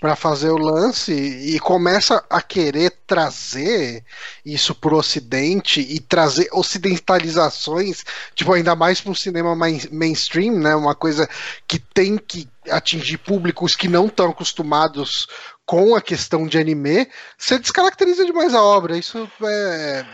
para 0.00 0.14
fazer 0.14 0.50
o 0.50 0.58
lance 0.58 1.12
e 1.12 1.58
começa 1.58 2.24
a 2.30 2.40
querer 2.40 2.92
trazer 3.06 4.04
isso 4.44 4.74
pro 4.74 4.96
ocidente 4.96 5.80
e 5.80 5.98
trazer 5.98 6.48
ocidentalizações, 6.52 8.04
tipo, 8.34 8.52
ainda 8.52 8.76
mais 8.76 9.00
para 9.00 9.10
um 9.10 9.14
cinema 9.14 9.56
main- 9.56 9.88
mainstream, 9.90 10.58
né? 10.58 10.74
Uma 10.76 10.94
coisa 10.94 11.28
que 11.66 11.78
tem 11.78 12.16
que 12.16 12.48
atingir 12.70 13.18
públicos 13.18 13.74
que 13.74 13.88
não 13.88 14.06
estão 14.06 14.30
acostumados 14.30 15.26
com 15.66 15.94
a 15.94 16.00
questão 16.00 16.46
de 16.46 16.58
anime, 16.58 17.08
você 17.36 17.58
descaracteriza 17.58 18.24
demais 18.24 18.54
a 18.54 18.62
obra. 18.62 18.96
Isso 18.96 19.28
é. 19.42 20.06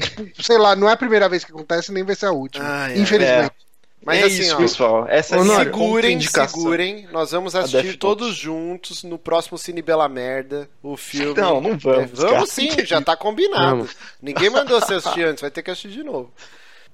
Tipo, 0.00 0.42
sei 0.42 0.58
lá, 0.58 0.76
não 0.76 0.88
é 0.88 0.92
a 0.92 0.96
primeira 0.96 1.28
vez 1.28 1.44
que 1.44 1.50
acontece, 1.50 1.90
nem 1.92 2.04
vai 2.04 2.14
ser 2.14 2.26
a 2.26 2.32
última. 2.32 2.64
Ai. 2.64 2.98
Infelizmente. 2.98 3.54
Mas 4.04 4.20
é 4.20 4.24
assim, 4.24 4.40
isso, 4.40 4.54
ó, 4.54 4.58
pessoal. 4.58 5.06
Essa 5.08 5.36
é 5.36 5.44
segurem, 5.44 6.20
segurem. 6.20 7.08
Nós 7.12 7.30
vamos 7.30 7.54
assistir 7.54 7.96
todos 7.96 8.34
juntos 8.34 9.04
no 9.04 9.16
próximo 9.16 9.56
Cine 9.56 9.80
Bela 9.80 10.08
Merda, 10.08 10.68
o 10.82 10.96
filme. 10.96 11.40
Não, 11.40 11.60
não 11.60 11.78
vamos, 11.78 12.02
É, 12.02 12.06
vamos 12.06 12.30
cara. 12.30 12.46
sim, 12.46 12.70
já 12.84 13.00
tá 13.00 13.16
combinado. 13.16 13.76
Vamos. 13.76 13.96
Ninguém 14.20 14.50
mandou 14.50 14.80
você 14.80 14.94
assistir 14.94 15.24
antes, 15.24 15.40
vai 15.40 15.50
ter 15.50 15.62
que 15.62 15.70
assistir 15.70 15.90
de 15.90 16.02
novo. 16.02 16.32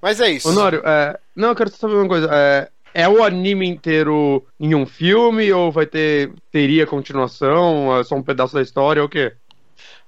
Mas 0.01 0.21
é 0.21 0.31
isso. 0.31 0.49
Honório, 0.49 0.83
é... 0.85 1.19
não, 1.35 1.49
eu 1.49 1.57
quero 1.57 1.71
saber 1.71 1.95
uma 1.95 2.09
coisa. 2.09 2.29
É... 2.31 2.69
é 2.95 3.09
o 3.09 3.25
anime 3.25 3.67
inteiro 3.67 4.45
em 4.61 4.75
um 4.75 4.87
filme 4.87 5.51
ou 5.53 5.73
vai 5.73 5.87
ter 5.87 6.31
teria 6.53 6.87
continuação? 6.87 7.99
É 7.99 8.05
só 8.05 8.15
um 8.15 8.23
pedaço 8.23 8.55
da 8.55 8.63
história 8.63 9.03
ou 9.03 9.07
o 9.07 9.11
quê? 9.11 9.33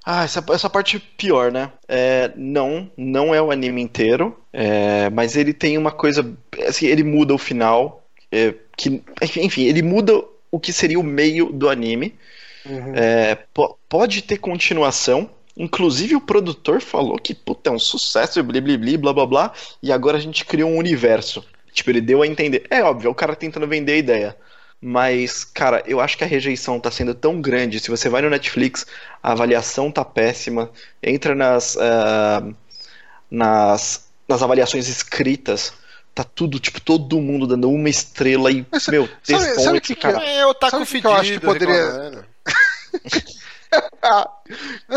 Ah, 0.04 0.24
essa, 0.24 0.42
essa 0.52 0.70
parte 0.70 0.98
pior, 0.98 1.52
né? 1.52 1.72
É, 1.86 2.32
não, 2.34 2.90
não 2.96 3.34
é 3.34 3.40
o 3.40 3.50
anime 3.50 3.82
inteiro, 3.82 4.36
é, 4.52 5.10
mas 5.10 5.36
ele 5.36 5.52
tem 5.52 5.76
uma 5.76 5.92
coisa, 5.92 6.36
assim, 6.66 6.86
ele 6.86 7.04
muda 7.04 7.34
o 7.34 7.38
final, 7.38 8.02
é, 8.32 8.54
que, 8.76 9.02
enfim, 9.42 9.64
ele 9.64 9.82
muda 9.82 10.14
o 10.50 10.58
que 10.58 10.72
seria 10.72 10.98
o 10.98 11.02
meio 11.02 11.52
do 11.52 11.68
anime. 11.68 12.14
Uhum. 12.64 12.94
É, 12.94 13.34
po- 13.54 13.78
pode 13.88 14.22
ter 14.22 14.38
continuação. 14.38 15.30
Inclusive 15.56 16.16
o 16.16 16.20
produtor 16.20 16.80
falou 16.80 17.18
que 17.18 17.34
puta, 17.34 17.70
é 17.70 17.72
um 17.72 17.78
sucesso, 17.78 18.42
bli, 18.42 18.60
bli, 18.60 18.78
bli, 18.78 18.96
blá 18.96 19.12
blá 19.12 19.26
blá, 19.26 19.52
e 19.82 19.92
agora 19.92 20.16
a 20.16 20.20
gente 20.20 20.44
criou 20.44 20.70
um 20.70 20.78
universo. 20.78 21.44
Tipo, 21.72 21.90
ele 21.90 22.00
deu 22.00 22.22
a 22.22 22.26
entender. 22.26 22.64
É 22.70 22.82
óbvio, 22.82 23.08
é 23.08 23.10
o 23.10 23.14
cara 23.14 23.36
tentando 23.36 23.66
vender 23.66 23.92
a 23.92 23.96
ideia. 23.98 24.36
Mas, 24.82 25.44
cara, 25.44 25.82
eu 25.86 26.00
acho 26.00 26.16
que 26.16 26.24
a 26.24 26.26
rejeição 26.26 26.80
tá 26.80 26.90
sendo 26.90 27.14
tão 27.14 27.40
grande. 27.40 27.78
Se 27.80 27.90
você 27.90 28.08
vai 28.08 28.22
no 28.22 28.30
Netflix, 28.30 28.86
a 29.22 29.32
avaliação 29.32 29.92
tá 29.92 30.04
péssima. 30.04 30.70
Entra 31.02 31.34
nas, 31.34 31.76
ah, 31.78 32.42
nas, 33.30 34.08
nas 34.26 34.42
avaliações 34.42 34.88
escritas. 34.88 35.72
Tá 36.14 36.24
tudo, 36.24 36.58
tipo, 36.58 36.80
todo 36.80 37.20
mundo 37.20 37.46
dando 37.46 37.70
uma 37.70 37.88
estrela 37.88 38.50
e, 38.50 38.66
Mas 38.72 38.88
meu, 38.88 39.08
sabe- 39.22 39.44
sabe 39.54 39.68
oito, 39.74 39.86
que 39.86 39.94
que 39.94 40.00
cara. 40.00 40.24
É, 40.24 40.42
eu 40.42 40.52
taco 40.54 40.70
Sabe 40.72 40.82
o 40.82 40.86
que 40.86 41.00
que 41.00 41.06
eu 41.06 41.12
acho 41.12 41.32
que 41.34 41.40
poderia- 41.40 42.24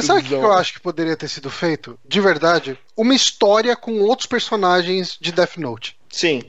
sabe 0.01 0.19
o 0.19 0.23
que 0.23 0.29
que 0.29 0.33
eu 0.33 0.51
acho 0.53 0.73
que 0.73 0.79
poderia 0.79 1.15
ter 1.15 1.27
sido 1.27 1.49
feito? 1.49 1.99
De 2.05 2.19
verdade, 2.19 2.77
uma 2.97 3.13
história 3.13 3.75
com 3.75 3.99
outros 3.99 4.25
personagens 4.25 5.17
de 5.21 5.31
Death 5.31 5.57
Note. 5.57 5.95
Sim. 6.09 6.41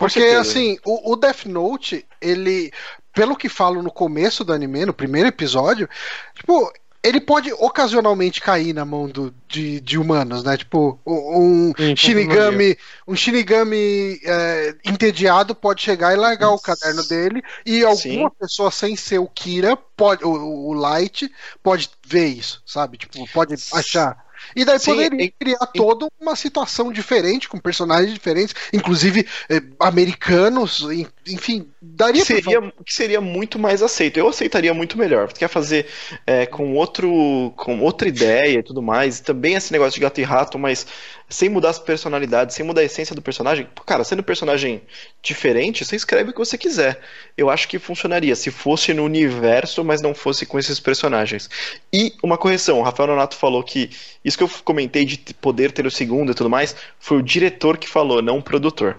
Porque, 0.00 0.22
assim, 0.22 0.78
o, 0.82 1.12
o 1.12 1.16
Death 1.16 1.44
Note, 1.44 2.06
ele, 2.22 2.72
pelo 3.12 3.36
que 3.36 3.50
falo 3.50 3.82
no 3.82 3.92
começo 3.92 4.42
do 4.42 4.52
anime, 4.52 4.86
no 4.86 4.94
primeiro 4.94 5.28
episódio, 5.28 5.86
tipo, 6.34 6.72
ele 7.02 7.20
pode 7.20 7.52
ocasionalmente 7.52 8.40
cair 8.40 8.72
na 8.72 8.84
mão 8.84 9.06
do, 9.06 9.34
de, 9.46 9.78
de 9.80 9.98
humanos, 9.98 10.42
né? 10.42 10.56
Tipo, 10.56 10.98
um 11.06 11.72
Sim, 11.76 11.94
Shinigami, 11.94 12.78
um 13.06 13.14
Shinigami 13.14 14.18
é, 14.24 14.74
entediado 14.86 15.54
pode 15.54 15.82
chegar 15.82 16.14
e 16.14 16.16
largar 16.16 16.50
o 16.50 16.58
caderno 16.58 17.06
dele, 17.06 17.42
e 17.66 17.84
alguma 17.84 18.30
pessoa 18.30 18.70
sem 18.70 18.96
ser 18.96 19.18
o 19.18 19.28
Kira, 19.28 19.76
pode, 19.76 20.24
o, 20.24 20.30
o 20.30 20.72
Light, 20.72 21.30
pode 21.62 21.90
ver 22.06 22.28
isso, 22.28 22.62
sabe? 22.64 22.96
Tipo, 22.96 23.26
pode 23.32 23.54
achar. 23.74 24.29
E 24.54 24.64
daí 24.64 24.78
Sim, 24.78 24.92
poderia 24.92 25.24
em- 25.24 25.32
criar 25.38 25.66
toda 25.74 26.08
uma 26.20 26.34
situação 26.36 26.92
diferente, 26.92 27.48
com 27.48 27.58
personagens 27.58 28.12
diferentes, 28.12 28.54
inclusive 28.72 29.26
eh, 29.48 29.62
americanos, 29.78 30.80
en- 30.90 31.06
enfim, 31.32 31.68
daria 31.80 32.24
que 32.24 32.32
pra 32.32 32.42
seria, 32.42 32.72
que 32.84 32.94
seria 32.94 33.20
muito 33.20 33.58
mais 33.58 33.82
aceito. 33.82 34.18
Eu 34.18 34.28
aceitaria 34.28 34.72
muito 34.74 34.98
melhor. 34.98 35.28
Você 35.28 35.38
quer 35.38 35.48
fazer 35.48 35.86
é, 36.26 36.46
com 36.46 36.74
outro, 36.74 37.52
com 37.56 37.80
outra 37.80 38.08
ideia 38.08 38.58
e 38.58 38.62
tudo 38.62 38.82
mais. 38.82 39.20
Também 39.20 39.54
esse 39.54 39.72
negócio 39.72 39.94
de 39.94 40.00
gato 40.00 40.20
e 40.20 40.24
rato, 40.24 40.58
mas 40.58 40.86
sem 41.28 41.48
mudar 41.48 41.70
as 41.70 41.78
personalidades, 41.78 42.56
sem 42.56 42.66
mudar 42.66 42.80
a 42.80 42.84
essência 42.84 43.14
do 43.14 43.22
personagem. 43.22 43.66
Cara, 43.86 44.02
sendo 44.02 44.20
um 44.20 44.24
personagem 44.24 44.82
diferente, 45.22 45.84
você 45.84 45.94
escreve 45.94 46.30
o 46.30 46.32
que 46.32 46.38
você 46.38 46.58
quiser. 46.58 47.00
Eu 47.36 47.48
acho 47.48 47.68
que 47.68 47.78
funcionaria 47.78 48.34
se 48.34 48.50
fosse 48.50 48.92
no 48.92 49.04
universo, 49.04 49.84
mas 49.84 50.02
não 50.02 50.14
fosse 50.14 50.44
com 50.44 50.58
esses 50.58 50.80
personagens. 50.80 51.48
E 51.92 52.12
uma 52.22 52.36
correção, 52.36 52.80
o 52.80 52.82
Rafael 52.82 53.08
Nonato 53.08 53.36
falou 53.36 53.62
que 53.62 53.90
isso 54.24 54.36
que 54.36 54.44
eu 54.44 54.50
comentei 54.64 55.04
de 55.04 55.18
poder 55.34 55.70
ter 55.70 55.86
o 55.86 55.90
segundo 55.90 56.32
e 56.32 56.34
tudo 56.34 56.50
mais, 56.50 56.74
foi 56.98 57.18
o 57.18 57.22
diretor 57.22 57.78
que 57.78 57.88
falou, 57.88 58.20
não 58.20 58.38
o 58.38 58.42
produtor. 58.42 58.98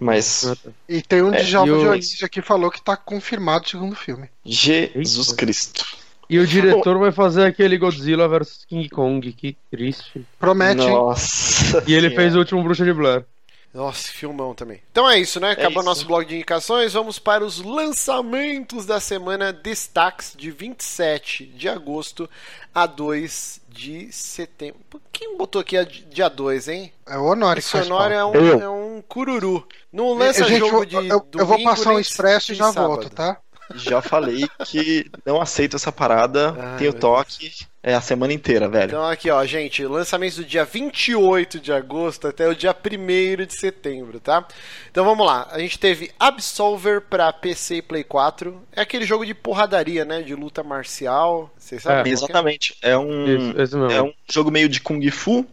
Mas 0.00 0.44
E 0.88 1.02
tem 1.02 1.22
um 1.22 1.32
É, 1.34 1.42
Djalma 1.42 1.72
o- 1.74 1.80
Dionísio 1.80 2.28
que 2.28 2.40
falou 2.40 2.70
que 2.70 2.82
tá 2.82 2.96
confirmado 2.96 3.66
o 3.66 3.68
segundo 3.68 3.94
filme. 3.94 4.28
Jesus 4.44 5.28
Eita. 5.28 5.36
Cristo. 5.36 5.84
E 6.28 6.38
o 6.38 6.46
diretor 6.46 6.98
vai 6.98 7.10
fazer 7.12 7.44
aquele 7.44 7.76
Godzilla 7.76 8.26
vs 8.28 8.64
King 8.66 8.88
Kong, 8.88 9.32
que 9.32 9.56
triste. 9.70 10.24
Promete, 10.38 10.82
hein? 10.82 10.88
Nossa. 10.88 11.82
E 11.86 11.92
ele 11.92 12.08
Senhora. 12.08 12.14
fez 12.14 12.36
o 12.36 12.38
último 12.38 12.62
Bruxa 12.62 12.84
de 12.84 12.92
Blair. 12.92 13.24
Nossa, 13.72 14.08
filmão 14.08 14.52
também. 14.52 14.82
Então 14.90 15.08
é 15.08 15.18
isso, 15.18 15.38
né? 15.38 15.52
Acabou 15.52 15.80
isso. 15.82 15.88
nosso 15.88 16.04
blog 16.06 16.26
de 16.26 16.34
indicações. 16.34 16.92
Vamos 16.92 17.18
para 17.20 17.44
os 17.44 17.60
lançamentos 17.62 18.84
da 18.84 18.98
semana 18.98 19.52
destaques 19.52 20.34
de 20.36 20.50
27 20.50 21.46
de 21.46 21.68
agosto 21.68 22.28
a 22.74 22.84
2 22.86 23.60
de 23.68 24.10
setembro. 24.10 24.80
Quem 25.12 25.36
botou 25.36 25.60
aqui 25.60 25.76
a 25.76 25.84
di- 25.84 26.02
dia 26.04 26.28
2, 26.28 26.66
hein? 26.68 26.92
É 27.06 27.16
o 27.16 27.24
Honório 27.24 27.62
que 27.62 27.68
Esse 27.68 27.76
Honório 27.76 28.16
falta. 28.16 28.38
é 28.38 28.40
um, 28.42 28.44
Eu. 28.46 28.60
é 28.60 28.68
um 28.68 29.02
cururu. 29.06 29.66
Não 29.92 30.14
lança 30.14 30.44
Gente, 30.44 30.58
jogo 30.58 30.78
eu- 30.78 30.84
de 30.84 30.96
eu, 30.96 31.02
eu 31.04 31.46
vou 31.46 31.56
domingo, 31.56 31.70
passar 31.70 31.92
um 31.94 32.00
expresso 32.00 32.50
e 32.52 32.54
já 32.56 32.72
sábado. 32.72 32.88
volto, 32.88 33.10
tá? 33.10 33.38
Já 33.76 34.02
falei 34.02 34.48
que 34.66 35.08
não 35.24 35.40
aceito 35.40 35.76
essa 35.76 35.92
parada. 35.92 36.56
Ai, 36.58 36.78
Tenho 36.78 36.92
toque. 36.92 37.68
É 37.82 37.94
a 37.94 38.00
semana 38.00 38.34
inteira, 38.34 38.68
velho. 38.68 38.88
Então 38.88 39.06
aqui, 39.06 39.30
ó, 39.30 39.42
gente, 39.46 39.86
lançamentos 39.86 40.36
do 40.36 40.44
dia 40.44 40.66
28 40.66 41.58
de 41.58 41.72
agosto 41.72 42.28
até 42.28 42.46
o 42.46 42.54
dia 42.54 42.76
1 42.76 43.46
de 43.46 43.54
setembro, 43.54 44.20
tá? 44.20 44.46
Então 44.90 45.02
vamos 45.02 45.26
lá. 45.26 45.48
A 45.50 45.58
gente 45.58 45.78
teve 45.78 46.10
Absolver 46.18 47.00
pra 47.00 47.32
PC 47.32 47.76
e 47.76 47.82
Play 47.82 48.04
4. 48.04 48.60
É 48.76 48.82
aquele 48.82 49.06
jogo 49.06 49.24
de 49.24 49.32
porradaria, 49.32 50.04
né? 50.04 50.20
De 50.20 50.34
luta 50.34 50.62
marcial. 50.62 51.50
Vocês 51.56 51.82
sabem? 51.82 52.00
É. 52.00 52.02
que 52.02 52.10
é? 52.10 52.12
Exatamente. 52.12 52.76
É 52.82 52.98
um, 52.98 53.26
Isso, 53.26 53.78
mesmo. 53.78 53.90
é 53.90 54.02
um 54.02 54.12
jogo 54.30 54.50
meio 54.50 54.68
de 54.68 54.80
Kung 54.82 55.10
Fu 55.10 55.46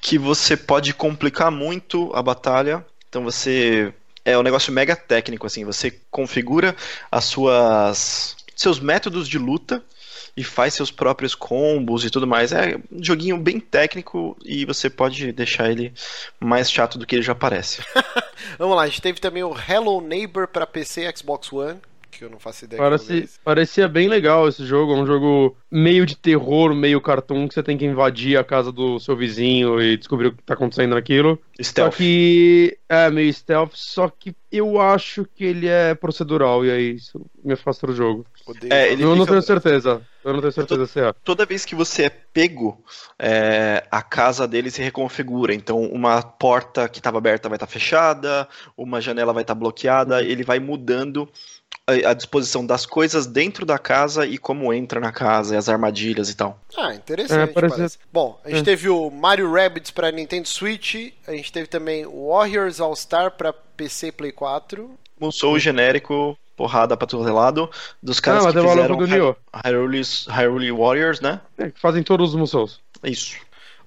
que 0.00 0.16
você 0.16 0.56
pode 0.56 0.94
complicar 0.94 1.50
muito 1.50 2.10
a 2.14 2.22
batalha. 2.22 2.84
Então 3.10 3.22
você. 3.22 3.92
É 4.24 4.36
um 4.38 4.42
negócio 4.42 4.72
mega 4.72 4.96
técnico, 4.96 5.46
assim. 5.46 5.62
Você 5.66 5.90
configura 6.10 6.74
as 7.12 7.24
suas. 7.26 8.34
seus 8.56 8.80
métodos 8.80 9.28
de 9.28 9.36
luta 9.36 9.82
e 10.36 10.44
faz 10.44 10.74
seus 10.74 10.90
próprios 10.90 11.34
combos 11.34 12.04
e 12.04 12.10
tudo 12.10 12.26
mais. 12.26 12.52
É 12.52 12.76
um 12.90 13.02
joguinho 13.02 13.36
bem 13.36 13.60
técnico 13.60 14.36
e 14.44 14.64
você 14.64 14.88
pode 14.88 15.32
deixar 15.32 15.70
ele 15.70 15.92
mais 16.38 16.70
chato 16.70 16.98
do 16.98 17.06
que 17.06 17.16
ele 17.16 17.22
já 17.22 17.34
parece. 17.34 17.82
Vamos 18.58 18.76
lá, 18.76 18.82
a 18.82 18.86
gente 18.86 19.02
teve 19.02 19.20
também 19.20 19.42
o 19.42 19.54
Hello 19.54 20.00
Neighbor 20.00 20.48
pra 20.48 20.66
PC 20.66 21.06
e 21.06 21.16
Xbox 21.16 21.52
One. 21.52 21.78
Que 22.20 22.24
eu 22.26 22.30
não 22.30 22.38
faço 22.38 22.66
ideia. 22.66 22.78
é 22.78 22.82
Parece, 22.82 23.16
esse. 23.18 23.40
parecia 23.42 23.88
bem 23.88 24.06
legal 24.06 24.46
esse 24.46 24.64
jogo. 24.66 24.92
É 24.92 24.96
um 24.96 25.06
jogo 25.06 25.56
meio 25.70 26.04
de 26.04 26.14
terror, 26.14 26.74
meio 26.74 27.00
cartoon, 27.00 27.48
que 27.48 27.54
você 27.54 27.62
tem 27.62 27.78
que 27.78 27.86
invadir 27.86 28.36
a 28.38 28.44
casa 28.44 28.70
do 28.70 29.00
seu 29.00 29.16
vizinho 29.16 29.80
e 29.80 29.96
descobrir 29.96 30.28
o 30.28 30.32
que 30.32 30.42
tá 30.42 30.52
acontecendo 30.52 30.94
naquilo. 30.94 31.38
Só 31.56 31.62
Stealth. 31.64 31.94
que 31.96 32.76
é 32.88 33.10
meio 33.10 33.32
stealth, 33.32 33.72
só 33.74 34.08
que 34.08 34.34
eu 34.52 34.80
acho 34.80 35.24
que 35.34 35.44
ele 35.44 35.66
é 35.68 35.94
procedural, 35.94 36.64
e 36.64 36.70
aí 36.70 36.94
isso 36.96 37.24
me 37.42 37.52
afasta 37.54 37.86
do 37.86 37.94
jogo. 37.94 38.26
É, 38.68 38.92
eu 38.92 38.98
não 38.98 39.20
fica- 39.20 39.26
tenho 39.28 39.42
certeza. 39.42 40.02
Eu 40.24 40.32
não 40.34 40.40
tenho 40.40 40.52
certeza 40.52 40.86
se 40.86 41.00
é. 41.00 41.12
Toda 41.24 41.46
vez 41.46 41.64
que 41.64 41.74
você 41.74 42.04
é 42.04 42.10
pego, 42.10 42.82
é, 43.18 43.86
a 43.90 44.02
casa 44.02 44.46
dele 44.46 44.70
se 44.70 44.82
reconfigura. 44.82 45.54
Então, 45.54 45.80
uma 45.84 46.20
porta 46.22 46.88
que 46.88 46.98
estava 46.98 47.16
aberta 47.18 47.48
vai 47.48 47.56
estar 47.56 47.66
fechada, 47.66 48.46
uma 48.76 49.00
janela 49.00 49.32
vai 49.32 49.42
estar 49.42 49.54
bloqueada. 49.54 50.22
Ele 50.22 50.42
vai 50.42 50.58
mudando 50.58 51.28
a, 51.90 52.10
a 52.10 52.14
disposição 52.14 52.64
das 52.64 52.86
coisas 52.86 53.26
dentro 53.26 53.64
da 53.66 53.78
casa 53.78 54.24
e 54.26 54.38
como 54.38 54.72
entra 54.72 55.00
na 55.00 55.12
casa, 55.12 55.54
e 55.54 55.58
as 55.58 55.68
armadilhas 55.68 56.30
e 56.30 56.36
tal. 56.36 56.60
Ah, 56.76 56.94
interessante. 56.94 57.50
É, 57.50 57.52
parece- 57.52 57.76
parece. 57.76 57.98
Bom, 58.12 58.40
a 58.44 58.48
gente 58.50 58.60
É. 58.60 58.64
teve 58.64 58.88
o 58.88 59.10
Mario 59.10 59.52
Rabbids 59.52 59.90
pra 59.90 60.10
Nintendo 60.10 60.48
Switch, 60.48 61.12
a 61.26 61.32
gente 61.32 61.52
teve 61.52 61.66
também 61.66 62.06
o 62.06 62.28
Warriors 62.28 62.80
All 62.80 62.94
Star 62.96 63.30
pra 63.32 63.52
PC 63.52 64.08
e 64.08 64.12
Play 64.12 64.32
4. 64.32 64.90
Mousou 65.20 65.58
genérico, 65.58 66.36
porrada 66.56 66.96
pra 66.96 67.06
todo 67.06 67.22
lado, 67.32 67.70
dos 68.02 68.20
caras 68.20 68.42
Ah, 68.42 68.44
mas 68.46 68.52
que 68.54 68.58
é 68.58 68.62
o 68.62 68.68
fizeram 68.68 68.96
do 68.96 69.06
Nioh. 69.06 69.36
Hyrule, 69.64 70.02
Hyrule 70.28 70.72
Warriors, 70.72 71.20
né? 71.20 71.40
É, 71.58 71.70
que 71.70 71.80
fazem 71.80 72.02
todos 72.02 72.30
os 72.30 72.36
Musous. 72.36 72.80
Isso. 73.04 73.36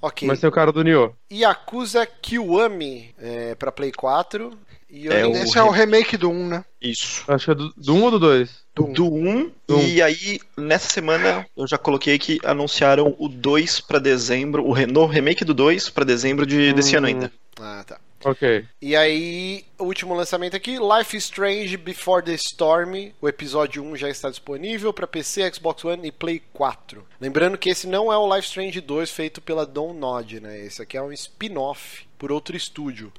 Ok. 0.01 0.27
Mas 0.27 0.39
tem 0.39 0.49
o 0.49 0.51
cara 0.51 0.71
do 0.71 0.83
Nioh. 0.83 1.13
Yakuza 1.31 2.05
Kiwami 2.05 3.15
é, 3.17 3.55
pra 3.55 3.71
Play 3.71 3.91
4. 3.91 4.51
E 4.95 5.07
É, 5.07 5.25
o- 5.25 5.31
Esse 5.31 5.57
é 5.57 5.63
o 5.63 5.71
remake 5.71 6.15
do 6.15 6.29
1, 6.29 6.47
né? 6.49 6.63
Isso. 6.79 7.23
Acho 7.27 7.45
que 7.45 7.51
é 7.51 7.55
do, 7.55 7.73
do 7.75 7.95
1 7.95 8.03
ou 8.03 8.11
do 8.11 8.19
2? 8.19 8.63
Do 8.75 8.85
1. 8.85 8.93
Do 8.93 9.11
1, 9.13 9.51
Do 9.67 9.79
e 9.81 10.01
aí 10.03 10.39
nessa 10.55 10.87
semana 10.87 11.47
eu 11.57 11.67
já 11.67 11.77
coloquei 11.79 12.19
que 12.19 12.39
anunciaram 12.43 13.15
o 13.17 13.27
2 13.27 13.79
pra 13.81 13.97
dezembro, 13.97 14.63
o 14.63 14.71
re- 14.71 14.85
no 14.85 15.05
remake 15.07 15.43
do 15.43 15.53
2 15.53 15.89
pra 15.89 16.03
dezembro 16.05 16.45
de, 16.45 16.71
desse 16.73 16.93
Hum. 16.93 16.97
ano 16.99 17.07
ainda. 17.07 17.31
Ah, 17.59 17.83
tá. 17.87 17.99
Ok. 18.25 18.63
E 18.81 18.95
aí, 18.95 19.65
o 19.77 19.83
último 19.83 20.13
lançamento 20.15 20.55
aqui, 20.55 20.77
Life 20.77 21.17
is 21.17 21.25
Strange 21.25 21.75
Before 21.75 22.23
the 22.23 22.33
Storm. 22.35 23.11
O 23.21 23.27
episódio 23.27 23.83
1 23.83 23.97
já 23.97 24.09
está 24.09 24.29
disponível 24.29 24.93
para 24.93 25.05
PC, 25.05 25.51
Xbox 25.53 25.83
One 25.83 26.07
e 26.07 26.11
Play 26.11 26.41
4. 26.53 27.05
Lembrando 27.19 27.57
que 27.57 27.69
esse 27.69 27.85
não 27.85 28.13
é 28.13 28.17
o 28.17 28.25
Life 28.27 28.45
is 28.45 28.49
Strange 28.51 28.79
2 28.79 29.09
feito 29.11 29.41
pela 29.41 29.65
Dontnod, 29.65 30.39
né? 30.39 30.57
Esse 30.65 30.81
aqui 30.81 30.95
é 30.95 31.01
um 31.01 31.11
spin-off 31.11 32.05
por 32.17 32.31
outro 32.31 32.55
estúdio. 32.55 33.11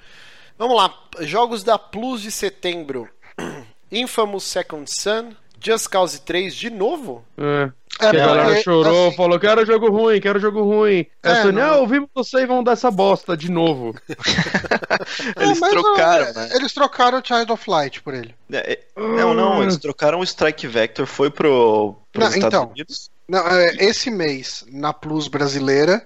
Vamos 0.58 0.76
lá, 0.76 0.94
jogos 1.20 1.62
da 1.64 1.78
Plus 1.78 2.22
de 2.22 2.30
setembro. 2.30 3.08
Infamous 3.90 4.44
Second 4.44 4.90
Son, 4.90 5.32
Just 5.60 5.88
Cause 5.88 6.20
3 6.20 6.54
de 6.54 6.70
novo? 6.70 7.24
É. 7.38 7.70
É, 8.00 8.06
a 8.08 8.12
galera 8.12 8.60
chorou, 8.60 9.06
assim, 9.08 9.16
falou, 9.16 9.38
quero 9.38 9.64
jogo 9.64 9.88
ruim, 9.88 10.20
quero 10.20 10.40
jogo 10.40 10.62
ruim. 10.64 11.06
É, 11.22 11.30
É, 11.30 11.42
Sony, 11.42 11.52
não- 11.52 11.62
ah, 11.62 11.76
ouvimos 11.76 12.08
você 12.12 12.38
e 12.38 12.46
vão 12.46 12.62
dar 12.64 12.72
essa 12.72 12.90
bosta 12.90 13.36
de 13.36 13.48
novo. 13.48 13.94
Eles 15.40 15.56
é, 15.58 15.60
mas, 15.60 15.70
trocaram, 15.70 16.26
ó, 16.30 16.32
né? 16.32 16.48
Eles 16.54 16.72
trocaram 16.72 17.18
o 17.20 17.22
Child 17.24 17.52
of 17.52 17.70
Light 17.70 18.02
por 18.02 18.12
ele. 18.14 18.34
É, 18.50 18.72
é- 18.72 18.80
não, 19.00 19.32
não, 19.32 19.62
eles 19.62 19.76
trocaram 19.76 20.18
o 20.18 20.24
Strike 20.24 20.66
Vector, 20.66 21.06
foi 21.06 21.30
pro, 21.30 21.94
pros 22.12 22.24
Não, 22.30 22.34
Estados 22.34 22.58
então. 22.58 22.70
Unidos. 22.70 23.10
Não, 23.28 23.46
é, 23.46 23.76
esse 23.76 24.10
mês, 24.10 24.64
na 24.72 24.92
Plus 24.92 25.28
brasileira, 25.28 26.04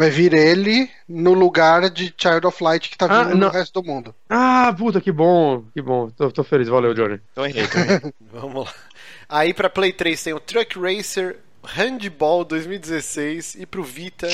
vai 0.00 0.08
vir 0.10 0.32
ele 0.32 0.88
no 1.06 1.34
lugar 1.34 1.90
de 1.90 2.14
Child 2.16 2.46
of 2.46 2.64
Light 2.64 2.88
que 2.88 2.96
tá 2.96 3.06
Ah, 3.08 3.22
vindo 3.24 3.34
no 3.34 3.40
não. 3.46 3.50
resto 3.50 3.82
do 3.82 3.86
mundo. 3.86 4.14
Ah, 4.30 4.74
puta, 4.76 4.98
que 5.00 5.12
bom, 5.12 5.62
que 5.74 5.82
bom. 5.82 6.08
Tô, 6.10 6.30
tô 6.32 6.42
feliz, 6.42 6.68
valeu, 6.68 6.94
Johnny. 6.94 7.20
Então 7.32 7.44
errei, 7.44 7.64
então 7.64 7.82
errei. 7.82 8.00
Vamos 8.32 8.64
lá. 8.64 8.74
Aí 9.28 9.52
pra 9.52 9.68
Play 9.68 9.92
3 9.92 10.22
tem 10.22 10.32
o 10.32 10.40
Truck 10.40 10.78
Racer 10.78 11.36
Handball 11.62 12.44
2016 12.44 13.56
e 13.56 13.66
pro 13.66 13.84
Vita 13.84 14.26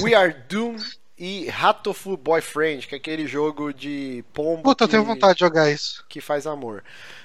We 0.00 0.14
Are 0.14 0.34
Doom 0.48 0.76
e 1.24 1.46
Ratofu 1.48 2.16
Boyfriend, 2.16 2.88
que 2.88 2.96
é 2.96 2.98
aquele 2.98 3.28
jogo 3.28 3.72
de 3.72 4.24
pombo 4.34 4.64
Puta, 4.64 4.82
eu 4.82 4.88
que, 4.88 4.90
tenho 4.90 5.04
vontade 5.04 5.34
de 5.34 5.40
jogar 5.40 5.70
isso. 5.70 6.04
que 6.08 6.20
faz 6.20 6.48
amor. 6.48 6.82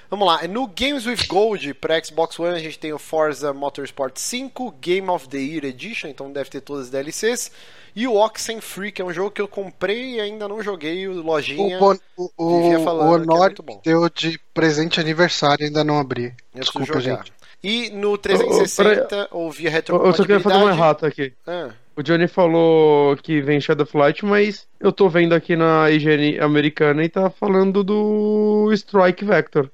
Vamos 0.08 0.24
lá, 0.24 0.46
no 0.46 0.68
Games 0.68 1.04
with 1.04 1.26
Gold 1.26 1.74
para 1.74 2.02
Xbox 2.02 2.38
One 2.38 2.54
a 2.54 2.60
gente 2.60 2.78
tem 2.78 2.92
o 2.92 2.98
Forza 2.98 3.52
Motorsport 3.52 4.16
5, 4.16 4.70
Game 4.80 5.08
of 5.10 5.28
the 5.28 5.38
Year 5.38 5.64
Edition, 5.64 6.06
então 6.06 6.30
deve 6.32 6.48
ter 6.48 6.60
todas 6.60 6.84
as 6.84 6.90
DLCs, 6.90 7.50
e 7.94 8.06
o 8.06 8.14
Oxenfree, 8.14 8.92
que 8.92 9.02
é 9.02 9.04
um 9.04 9.12
jogo 9.12 9.32
que 9.32 9.42
eu 9.42 9.48
comprei 9.48 10.14
e 10.14 10.20
ainda 10.20 10.46
não 10.46 10.62
joguei, 10.62 11.08
o 11.08 11.20
lojinha. 11.20 11.76
O, 11.76 11.80
Bon- 11.80 11.98
o, 12.16 12.30
o, 12.36 12.72
é 12.72 12.78
Honor 12.78 13.52
bom. 13.64 13.80
deu 13.84 14.08
de 14.08 14.38
presente 14.54 15.00
aniversário 15.00 15.66
ainda 15.66 15.82
não 15.82 15.98
abri. 15.98 16.32
Eu 16.54 16.60
Desculpa, 16.60 17.00
gente. 17.00 17.32
E 17.62 17.90
no 17.90 18.16
360 18.16 19.28
ou 19.32 19.50
via 19.50 19.70
Eu, 19.88 20.04
eu 20.06 20.12
só 20.12 20.22
queria 20.22 20.40
fazer 20.40 20.56
uma 20.56 20.70
retrocompatibilidade. 20.72 20.78
errata 20.78 21.06
aqui. 21.06 21.32
Ah, 21.46 21.70
O 21.96 22.02
Johnny 22.02 22.28
falou 22.28 23.16
que 23.16 23.40
vem 23.40 23.60
Shadow 23.60 23.84
Flight, 23.86 24.24
mas 24.24 24.66
eu 24.78 24.92
tô 24.92 25.08
vendo 25.08 25.34
aqui 25.34 25.56
na 25.56 25.90
IGN 25.90 26.38
americana 26.40 27.02
e 27.04 27.08
tá 27.08 27.28
falando 27.30 27.82
do 27.82 28.70
Strike 28.72 29.24
Vector. 29.24 29.68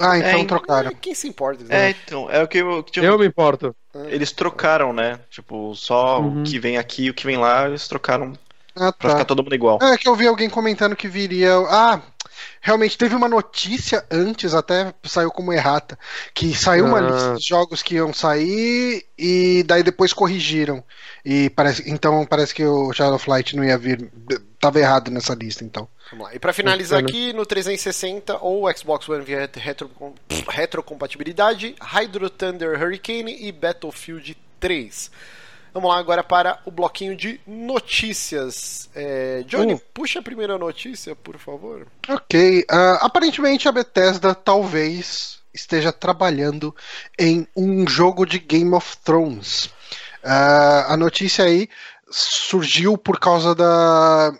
Ah, 0.00 0.18
então 0.18 0.40
É, 0.40 0.44
trocaram. 0.44 0.90
quem 1.00 1.14
se 1.14 1.26
importa? 1.28 1.64
É, 1.70 1.90
então, 1.90 2.30
é 2.30 2.42
o 2.42 2.48
que 2.48 2.58
eu. 2.58 2.82
que 2.82 3.00
eu- 3.00 3.04
Eu 3.04 3.18
me 3.18 3.26
importo. 3.26 3.74
Eles 4.08 4.30
trocaram, 4.32 4.92
né? 4.92 5.18
Tipo, 5.30 5.74
só 5.74 6.20
Uhum. 6.20 6.40
o 6.40 6.44
que 6.44 6.58
vem 6.58 6.76
aqui 6.76 7.04
e 7.04 7.10
o 7.10 7.14
que 7.14 7.24
vem 7.26 7.38
lá, 7.38 7.66
eles 7.66 7.88
trocaram 7.88 8.34
Ah, 8.74 8.92
pra 8.92 9.08
ficar 9.10 9.20
tá. 9.20 9.24
todo 9.24 9.42
mundo 9.42 9.54
igual. 9.54 9.78
É 9.82 9.96
que 9.96 10.06
eu 10.06 10.14
vi 10.14 10.26
alguém 10.26 10.50
comentando 10.50 10.94
que 10.94 11.08
viria. 11.08 11.54
Ah, 11.70 12.00
realmente 12.60 12.96
teve 12.98 13.14
uma 13.14 13.28
notícia 13.28 14.04
antes, 14.10 14.54
até 14.54 14.92
saiu 15.04 15.30
como 15.30 15.52
errata, 15.52 15.98
que 16.34 16.54
saiu 16.54 16.84
uma 16.86 16.98
Ah. 16.98 17.00
lista 17.10 17.34
de 17.36 17.46
jogos 17.48 17.82
que 17.82 17.94
iam 17.96 18.12
sair 18.12 19.04
e 19.18 19.62
daí 19.66 19.82
depois 19.82 20.12
corrigiram. 20.12 20.82
E 21.24 21.50
parece, 21.50 21.88
então 21.90 22.24
parece 22.26 22.54
que 22.54 22.64
o 22.64 22.92
Shadow 22.92 23.16
of 23.16 23.28
Light 23.28 23.54
não 23.56 23.64
ia 23.64 23.76
vir. 23.78 24.10
Tava 24.60 24.80
errado 24.80 25.10
nessa 25.10 25.34
lista, 25.34 25.64
então. 25.64 25.86
Vamos 26.10 26.26
lá. 26.26 26.34
E 26.34 26.38
pra 26.38 26.52
finalizar 26.52 27.02
Bacana. 27.02 27.18
aqui, 27.18 27.32
no 27.32 27.44
360 27.44 28.38
ou 28.40 28.72
Xbox 28.76 29.08
One 29.08 29.24
via 29.24 29.48
retro, 29.54 29.90
retrocompatibilidade, 30.48 31.74
Hydro 31.80 32.28
Thunder 32.30 32.80
Hurricane 32.82 33.36
e 33.46 33.52
Battlefield 33.52 34.36
3. 34.60 35.10
Vamos 35.76 35.90
lá 35.90 35.98
agora 35.98 36.24
para 36.24 36.58
o 36.64 36.70
bloquinho 36.70 37.14
de 37.14 37.38
notícias. 37.46 38.88
É, 38.94 39.44
Johnny, 39.46 39.74
Uh. 39.74 39.80
puxa 39.92 40.20
a 40.20 40.22
primeira 40.22 40.56
notícia, 40.56 41.14
por 41.14 41.36
favor. 41.36 41.86
Ok. 42.08 42.64
ah, 42.70 42.98
aparentemente 43.02 43.68
a 43.68 43.72
Bethesda 43.72 44.34
talvez 44.34 45.38
esteja 45.52 45.92
trabalhando 45.92 46.74
em 47.18 47.46
um 47.54 47.86
jogo 47.86 48.24
de 48.24 48.38
Game 48.38 48.72
of 48.74 48.96
Thrones. 49.04 49.68
Ah, 50.24 50.94
a 50.94 50.96
notícia 50.96 51.44
aí 51.44 51.68
surgiu 52.10 52.96
por 52.96 53.20
causa 53.20 53.54
da 53.54 54.32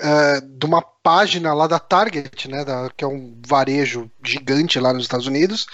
ah, 0.00 0.40
de 0.44 0.64
uma 0.64 0.80
página 0.80 1.52
lá 1.52 1.66
da 1.66 1.78
Target, 1.80 2.48
né, 2.48 2.64
da- 2.64 2.88
que 2.96 3.02
é 3.04 3.06
um 3.08 3.36
varejo 3.46 4.08
gigante 4.24 4.78
lá 4.78 4.92
nos 4.92 5.02
Estados 5.04 5.26
Unidos. 5.26 5.66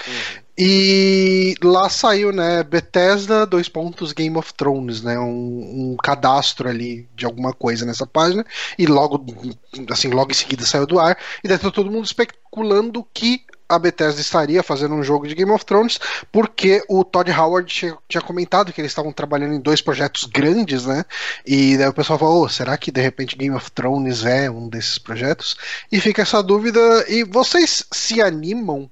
E 0.63 1.55
lá 1.65 1.89
saiu, 1.89 2.33
né, 2.33 2.63
Bethesda, 2.63 3.47
dois 3.47 3.67
pontos, 3.67 4.13
Game 4.13 4.37
of 4.37 4.53
Thrones, 4.53 5.03
né, 5.03 5.19
um, 5.19 5.93
um 5.93 5.97
cadastro 5.97 6.69
ali 6.69 7.09
de 7.17 7.25
alguma 7.25 7.55
coisa 7.55 7.87
nessa 7.87 8.07
página, 8.07 8.45
e 8.79 8.85
logo, 8.85 9.25
assim, 9.91 10.09
logo 10.09 10.33
em 10.33 10.35
seguida 10.35 10.67
saiu 10.67 10.87
do 10.87 11.01
ar, 11.01 11.17
e 11.43 11.49
daí 11.49 11.57
tá 11.57 11.71
todo 11.71 11.91
mundo 11.91 12.05
especulando 12.05 13.03
que 13.15 13.41
a 13.67 13.79
Bethesda 13.79 14.21
estaria 14.21 14.63
fazendo 14.63 14.95
um 14.95 15.03
jogo 15.03 15.27
de 15.27 15.35
Game 15.35 15.51
of 15.51 15.65
Thrones, 15.65 15.99
porque 16.31 16.85
o 16.91 17.05
Todd 17.05 17.31
Howard 17.31 17.97
tinha, 18.07 18.21
comentado 18.21 18.71
que 18.71 18.83
eles 18.83 18.91
estavam 18.91 19.15
trabalhando 19.15 19.55
em 19.55 19.61
dois 19.61 19.81
projetos 19.81 20.25
grandes, 20.25 20.85
né, 20.85 21.07
e 21.47 21.79
daí 21.79 21.89
o 21.89 21.95
pessoal 21.95 22.19
falou, 22.19 22.45
"Oh, 22.45 22.49
será 22.51 22.77
que 22.77 22.93
de 22.93 23.01
repente 23.01 23.35
Game 23.35 23.57
of 23.57 23.71
Thrones 23.71 24.27
é 24.27 24.51
um 24.51 24.69
desses 24.69 24.99
projetos? 24.99 25.57
E 25.91 25.99
fica 25.99 26.21
essa 26.21 26.43
dúvida, 26.43 26.81
e 27.09 27.25
vocês 27.25 27.87
se 27.91 28.21
animam 28.21 28.91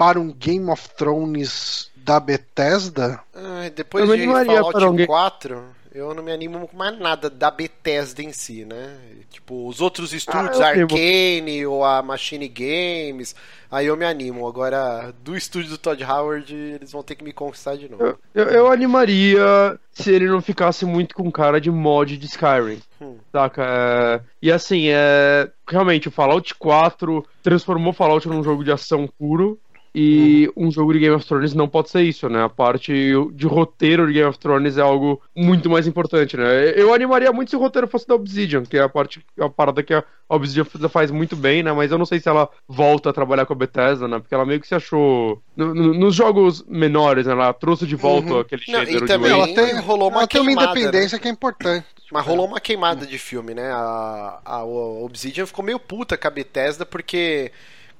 para 0.00 0.18
um 0.18 0.32
Game 0.32 0.70
of 0.70 0.88
Thrones 0.96 1.90
da 1.94 2.18
Bethesda? 2.18 3.20
Ah, 3.34 3.70
depois 3.76 4.02
Eu 4.08 4.16
de 4.16 4.22
animaria 4.22 4.54
Fallout 4.54 4.72
para 4.72 4.86
alguém- 4.86 5.06
4, 5.06 5.62
eu 5.94 6.14
não 6.14 6.22
me 6.22 6.32
animo 6.32 6.66
com 6.66 6.74
mais 6.74 6.98
nada 6.98 7.28
da 7.28 7.50
Bethesda 7.50 8.22
em 8.22 8.32
si, 8.32 8.64
né? 8.64 8.96
Tipo, 9.30 9.68
os 9.68 9.82
outros 9.82 10.14
estúdios, 10.14 10.58
eu 10.58 10.64
a 10.64 10.70
animo. 10.70 10.84
Arcane 10.90 11.66
ou 11.66 11.84
a 11.84 12.02
Machine 12.02 12.48
Games, 12.48 13.36
aí 13.70 13.86
eu 13.86 13.96
me 13.96 14.06
animo. 14.06 14.48
Agora, 14.48 15.12
do 15.22 15.36
estúdio 15.36 15.68
do 15.70 15.78
Todd 15.78 16.02
Howard, 16.02 16.54
eles 16.54 16.90
vão 16.92 17.02
ter 17.02 17.14
que 17.14 17.22
me 17.22 17.32
conquistar 17.32 17.76
de 17.76 17.86
novo. 17.88 18.02
Eu, 18.02 18.18
eu, 18.34 18.44
eu 18.46 18.72
animaria 18.72 19.78
se 19.92 20.10
ele 20.10 20.26
não 20.28 20.40
ficasse 20.40 20.86
muito 20.86 21.14
com 21.14 21.30
cara 21.30 21.60
de 21.60 21.70
mod 21.70 22.16
de 22.16 22.26
Skyrim. 22.26 22.80
Hum. 23.00 23.18
Saca? 23.30 23.62
É, 23.66 24.20
E 24.40 24.50
assim, 24.50 24.86
é. 24.88 25.50
Realmente, 25.68 26.08
o 26.08 26.10
Fallout 26.10 26.54
4 26.54 27.24
transformou 27.42 27.92
Fallout 27.92 28.26
num 28.26 28.42
jogo 28.42 28.64
de 28.64 28.72
ação 28.72 29.06
puro. 29.18 29.58
E 29.92 30.48
uhum. 30.54 30.68
um 30.68 30.70
jogo 30.70 30.92
de 30.92 31.00
Game 31.00 31.14
of 31.14 31.26
Thrones 31.26 31.52
não 31.52 31.68
pode 31.68 31.90
ser 31.90 32.02
isso, 32.02 32.28
né? 32.28 32.44
A 32.44 32.48
parte 32.48 32.92
de 33.32 33.46
roteiro 33.46 34.06
de 34.06 34.12
Game 34.12 34.28
of 34.28 34.38
Thrones 34.38 34.78
é 34.78 34.80
algo 34.80 35.20
muito 35.34 35.68
mais 35.68 35.86
importante, 35.86 36.36
né? 36.36 36.72
Eu 36.76 36.94
animaria 36.94 37.32
muito 37.32 37.50
se 37.50 37.56
o 37.56 37.58
roteiro 37.58 37.88
fosse 37.88 38.06
da 38.06 38.14
Obsidian, 38.14 38.62
que 38.62 38.76
é 38.78 38.82
a 38.82 38.88
parte, 38.88 39.20
a 39.38 39.48
parada 39.48 39.82
que 39.82 39.92
a 39.92 40.04
Obsidian 40.28 40.64
faz 40.88 41.10
muito 41.10 41.34
bem, 41.34 41.64
né? 41.64 41.72
Mas 41.72 41.90
eu 41.90 41.98
não 41.98 42.06
sei 42.06 42.20
se 42.20 42.28
ela 42.28 42.48
volta 42.68 43.10
a 43.10 43.12
trabalhar 43.12 43.46
com 43.46 43.52
a 43.52 43.56
Bethesda, 43.56 44.06
né? 44.06 44.20
Porque 44.20 44.34
ela 44.34 44.46
meio 44.46 44.60
que 44.60 44.68
se 44.68 44.76
achou. 44.76 45.42
No, 45.56 45.74
no, 45.74 45.92
nos 45.92 46.14
jogos 46.14 46.64
menores, 46.68 47.26
né? 47.26 47.32
Ela 47.32 47.52
trouxe 47.52 47.84
de 47.84 47.96
volta 47.96 48.34
uhum. 48.34 48.40
aquele 48.40 48.62
não, 48.68 48.84
gênero 48.84 49.04
e 49.04 49.08
também 49.08 49.32
de 49.32 49.34
ela 49.34 49.48
tem, 49.48 49.80
rolou 49.80 50.08
uma, 50.08 50.18
ela 50.18 50.28
tem 50.28 50.40
uma 50.40 50.52
independência 50.52 51.16
né? 51.16 51.22
que 51.22 51.26
é 51.26 51.30
importante. 51.32 51.86
Mas 52.12 52.24
rolou 52.24 52.46
uma 52.46 52.60
queimada 52.60 53.04
de 53.04 53.18
filme, 53.18 53.54
né? 53.54 53.70
A, 53.72 54.40
a, 54.44 54.54
a 54.58 54.64
Obsidian 54.64 55.46
ficou 55.46 55.64
meio 55.64 55.80
puta 55.80 56.16
com 56.16 56.28
a 56.28 56.30
Bethesda 56.30 56.86
porque 56.86 57.50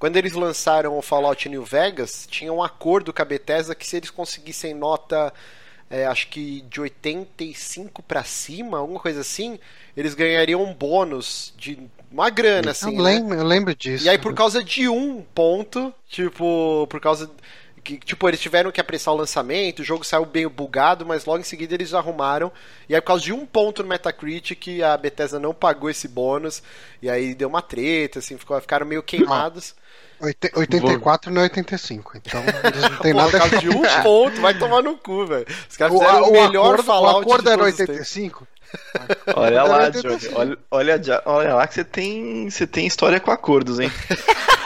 quando 0.00 0.16
eles 0.16 0.32
lançaram 0.32 0.96
o 0.96 1.02
Fallout 1.02 1.46
New 1.46 1.62
Vegas, 1.62 2.26
tinha 2.28 2.50
um 2.50 2.62
acordo 2.62 3.12
com 3.12 3.20
a 3.20 3.24
Bethesda 3.24 3.74
que 3.74 3.86
se 3.86 3.98
eles 3.98 4.08
conseguissem 4.08 4.72
nota, 4.72 5.30
é, 5.90 6.06
acho 6.06 6.28
que 6.28 6.62
de 6.62 6.80
85 6.80 8.02
para 8.02 8.24
cima, 8.24 8.78
alguma 8.78 8.98
coisa 8.98 9.20
assim, 9.20 9.58
eles 9.94 10.14
ganhariam 10.14 10.64
um 10.64 10.72
bônus 10.72 11.52
de 11.54 11.78
uma 12.10 12.30
grana, 12.30 12.70
assim. 12.70 12.96
Eu 12.96 13.02
lembro, 13.02 13.36
né? 13.36 13.42
eu 13.42 13.46
lembro 13.46 13.74
disso. 13.74 14.06
E 14.06 14.08
aí, 14.08 14.16
por 14.16 14.32
causa 14.32 14.64
de 14.64 14.88
um 14.88 15.20
ponto, 15.34 15.92
tipo, 16.08 16.86
por 16.88 16.98
causa 16.98 17.30
que, 17.82 17.98
tipo, 17.98 18.28
eles 18.28 18.40
tiveram 18.40 18.70
que 18.70 18.80
apressar 18.80 19.14
o 19.14 19.16
lançamento, 19.16 19.80
o 19.80 19.84
jogo 19.84 20.04
saiu 20.04 20.24
bem 20.24 20.46
bugado, 20.48 21.04
mas 21.04 21.24
logo 21.24 21.40
em 21.40 21.44
seguida 21.44 21.74
eles 21.74 21.94
arrumaram. 21.94 22.52
E 22.88 22.94
aí, 22.94 23.00
por 23.00 23.08
causa 23.08 23.24
de 23.24 23.32
um 23.32 23.44
ponto 23.46 23.82
no 23.82 23.88
Metacritic, 23.88 24.80
a 24.82 24.96
Bethesda 24.96 25.38
não 25.38 25.54
pagou 25.54 25.90
esse 25.90 26.08
bônus. 26.08 26.62
E 27.00 27.08
aí 27.08 27.34
deu 27.34 27.48
uma 27.48 27.62
treta, 27.62 28.18
assim, 28.18 28.36
ficou, 28.36 28.60
ficaram 28.60 28.86
meio 28.86 29.02
queimados. 29.02 29.74
84 30.20 31.32
não 31.32 31.40
é 31.40 31.44
85, 31.44 32.18
então 32.18 32.42
eles 32.64 32.82
não 32.82 32.98
tem 32.98 33.14
nada 33.14 33.42
a 33.42 33.46
ver. 33.46 33.60
de 33.60 33.70
um 33.70 33.82
ponto, 34.02 34.40
vai 34.40 34.56
tomar 34.58 34.82
no 34.82 34.96
cu, 34.98 35.26
velho. 35.26 35.46
Os 35.68 35.76
caras 35.76 35.98
fizeram 35.98 36.22
o, 36.22 36.28
o 36.28 36.32
melhor 36.32 36.74
acordo, 36.74 36.82
Fallout 36.82 37.16
O 37.16 37.20
acordo 37.20 37.50
era 37.50 37.62
85? 37.62 38.46
Olha 39.34 39.64
lá, 39.64 39.88
Johnny, 39.88 40.28
olha, 40.32 40.58
olha, 40.70 41.22
olha 41.24 41.54
lá 41.54 41.66
que 41.66 41.74
você 41.74 41.84
tem, 41.84 42.48
você 42.48 42.66
tem 42.66 42.86
história 42.86 43.18
com 43.18 43.30
acordos, 43.30 43.80
hein? 43.80 43.90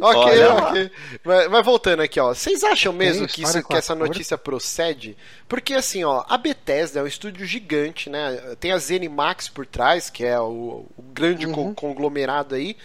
ok, 0.00 0.44
ok. 0.44 0.90
Mas, 1.24 1.50
mas, 1.50 1.64
voltando 1.64 2.00
aqui, 2.00 2.20
ó. 2.20 2.34
Vocês 2.34 2.62
acham 2.62 2.92
mesmo 2.92 3.26
que, 3.26 3.42
isso, 3.42 3.62
que 3.62 3.74
essa 3.74 3.94
notícia 3.94 4.36
procede? 4.36 5.16
Porque 5.48 5.74
assim, 5.74 6.04
ó, 6.04 6.24
a 6.28 6.36
Bethesda 6.36 7.00
é 7.00 7.02
um 7.02 7.06
estúdio 7.06 7.46
gigante, 7.46 8.10
né? 8.10 8.56
Tem 8.58 8.72
a 8.72 8.78
ZeniMax 8.78 9.48
por 9.48 9.66
trás, 9.66 10.10
que 10.10 10.24
é 10.24 10.38
o, 10.38 10.86
o 10.96 11.02
grande 11.12 11.46
uhum. 11.46 11.74
conglomerado 11.74 12.54
aí. 12.54 12.76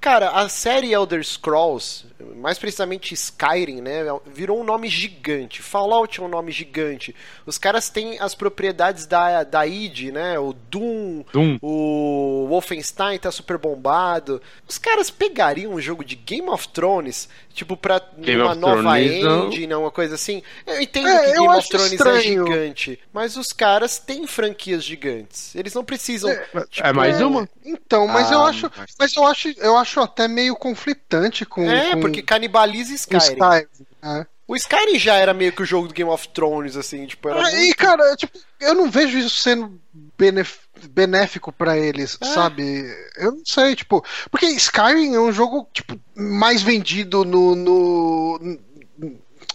Cara, 0.00 0.30
a 0.30 0.48
série 0.48 0.92
Elder 0.92 1.24
Scrolls, 1.24 2.06
mais 2.36 2.56
precisamente 2.56 3.14
Skyrim, 3.14 3.80
né, 3.80 4.04
virou 4.26 4.60
um 4.60 4.64
nome 4.64 4.88
gigante. 4.88 5.60
Fallout 5.60 6.20
é 6.20 6.22
um 6.22 6.28
nome 6.28 6.52
gigante. 6.52 7.14
Os 7.44 7.58
caras 7.58 7.90
têm 7.90 8.18
as 8.20 8.34
propriedades 8.34 9.06
da, 9.06 9.42
da 9.42 9.66
id, 9.66 10.12
né, 10.12 10.38
o 10.38 10.52
Doom, 10.52 11.24
Doom, 11.32 11.58
o 11.60 12.46
Wolfenstein 12.48 13.18
tá 13.18 13.30
super 13.32 13.58
bombado. 13.58 14.40
Os 14.68 14.78
caras 14.78 15.10
pegariam 15.10 15.72
um 15.72 15.80
jogo 15.80 16.04
de 16.04 16.14
Game 16.14 16.48
of 16.48 16.68
Thrones, 16.68 17.28
tipo, 17.52 17.76
pra 17.76 18.00
Game 18.18 18.40
uma 18.40 18.54
nova 18.54 18.82
Thrones, 18.82 19.24
engine, 19.24 19.66
não. 19.66 19.82
uma 19.82 19.90
coisa 19.90 20.14
assim. 20.14 20.42
Eu 20.64 20.80
entendo 20.80 21.08
é, 21.08 21.24
que 21.24 21.32
Game 21.32 21.48
of 21.48 21.68
Thrones 21.68 21.92
é 21.92 21.94
estranho. 21.96 22.18
é 22.18 22.22
gigante, 22.22 23.00
mas 23.12 23.36
os 23.36 23.48
caras 23.48 23.98
têm 23.98 24.28
franquias 24.28 24.84
gigantes. 24.84 25.56
Eles 25.56 25.74
não 25.74 25.84
precisam. 25.84 26.30
É, 26.30 26.44
tipo, 26.70 26.86
é 26.86 26.92
mais 26.92 27.20
uma? 27.20 27.48
Então, 27.64 28.06
mas 28.06 28.30
ah, 28.30 28.34
eu 28.34 28.42
acho, 28.42 28.70
mas 28.98 29.16
eu 29.16 29.26
acho, 29.26 29.48
eu 29.58 29.76
acho 29.76 29.87
acho 29.88 30.00
até 30.00 30.28
meio 30.28 30.54
conflitante 30.54 31.46
com. 31.46 31.68
É, 31.68 31.94
com, 31.94 32.00
porque 32.00 32.22
canibaliza 32.22 32.94
Skyrim. 32.94 33.22
Skyrim 33.22 33.66
é. 34.02 34.26
O 34.46 34.56
Skyrim 34.56 34.98
já 34.98 35.14
era 35.16 35.34
meio 35.34 35.52
que 35.52 35.62
o 35.62 35.66
jogo 35.66 35.88
do 35.88 35.94
Game 35.94 36.10
of 36.10 36.28
Thrones, 36.28 36.76
assim, 36.76 37.06
tipo, 37.06 37.28
era. 37.28 37.38
Ah, 37.38 37.50
muito... 37.50 37.56
E, 37.56 37.74
cara, 37.74 38.16
tipo, 38.16 38.38
eu 38.60 38.74
não 38.74 38.90
vejo 38.90 39.18
isso 39.18 39.36
sendo 39.36 39.78
benef... 40.18 40.58
benéfico 40.90 41.52
para 41.52 41.76
eles, 41.76 42.16
é. 42.20 42.26
sabe? 42.26 42.84
Eu 43.16 43.32
não 43.32 43.42
sei, 43.44 43.74
tipo. 43.74 44.04
Porque 44.30 44.46
Skyrim 44.46 45.14
é 45.14 45.20
um 45.20 45.32
jogo, 45.32 45.68
tipo, 45.72 45.98
mais 46.14 46.62
vendido 46.62 47.24
no. 47.24 47.54
no 47.54 48.58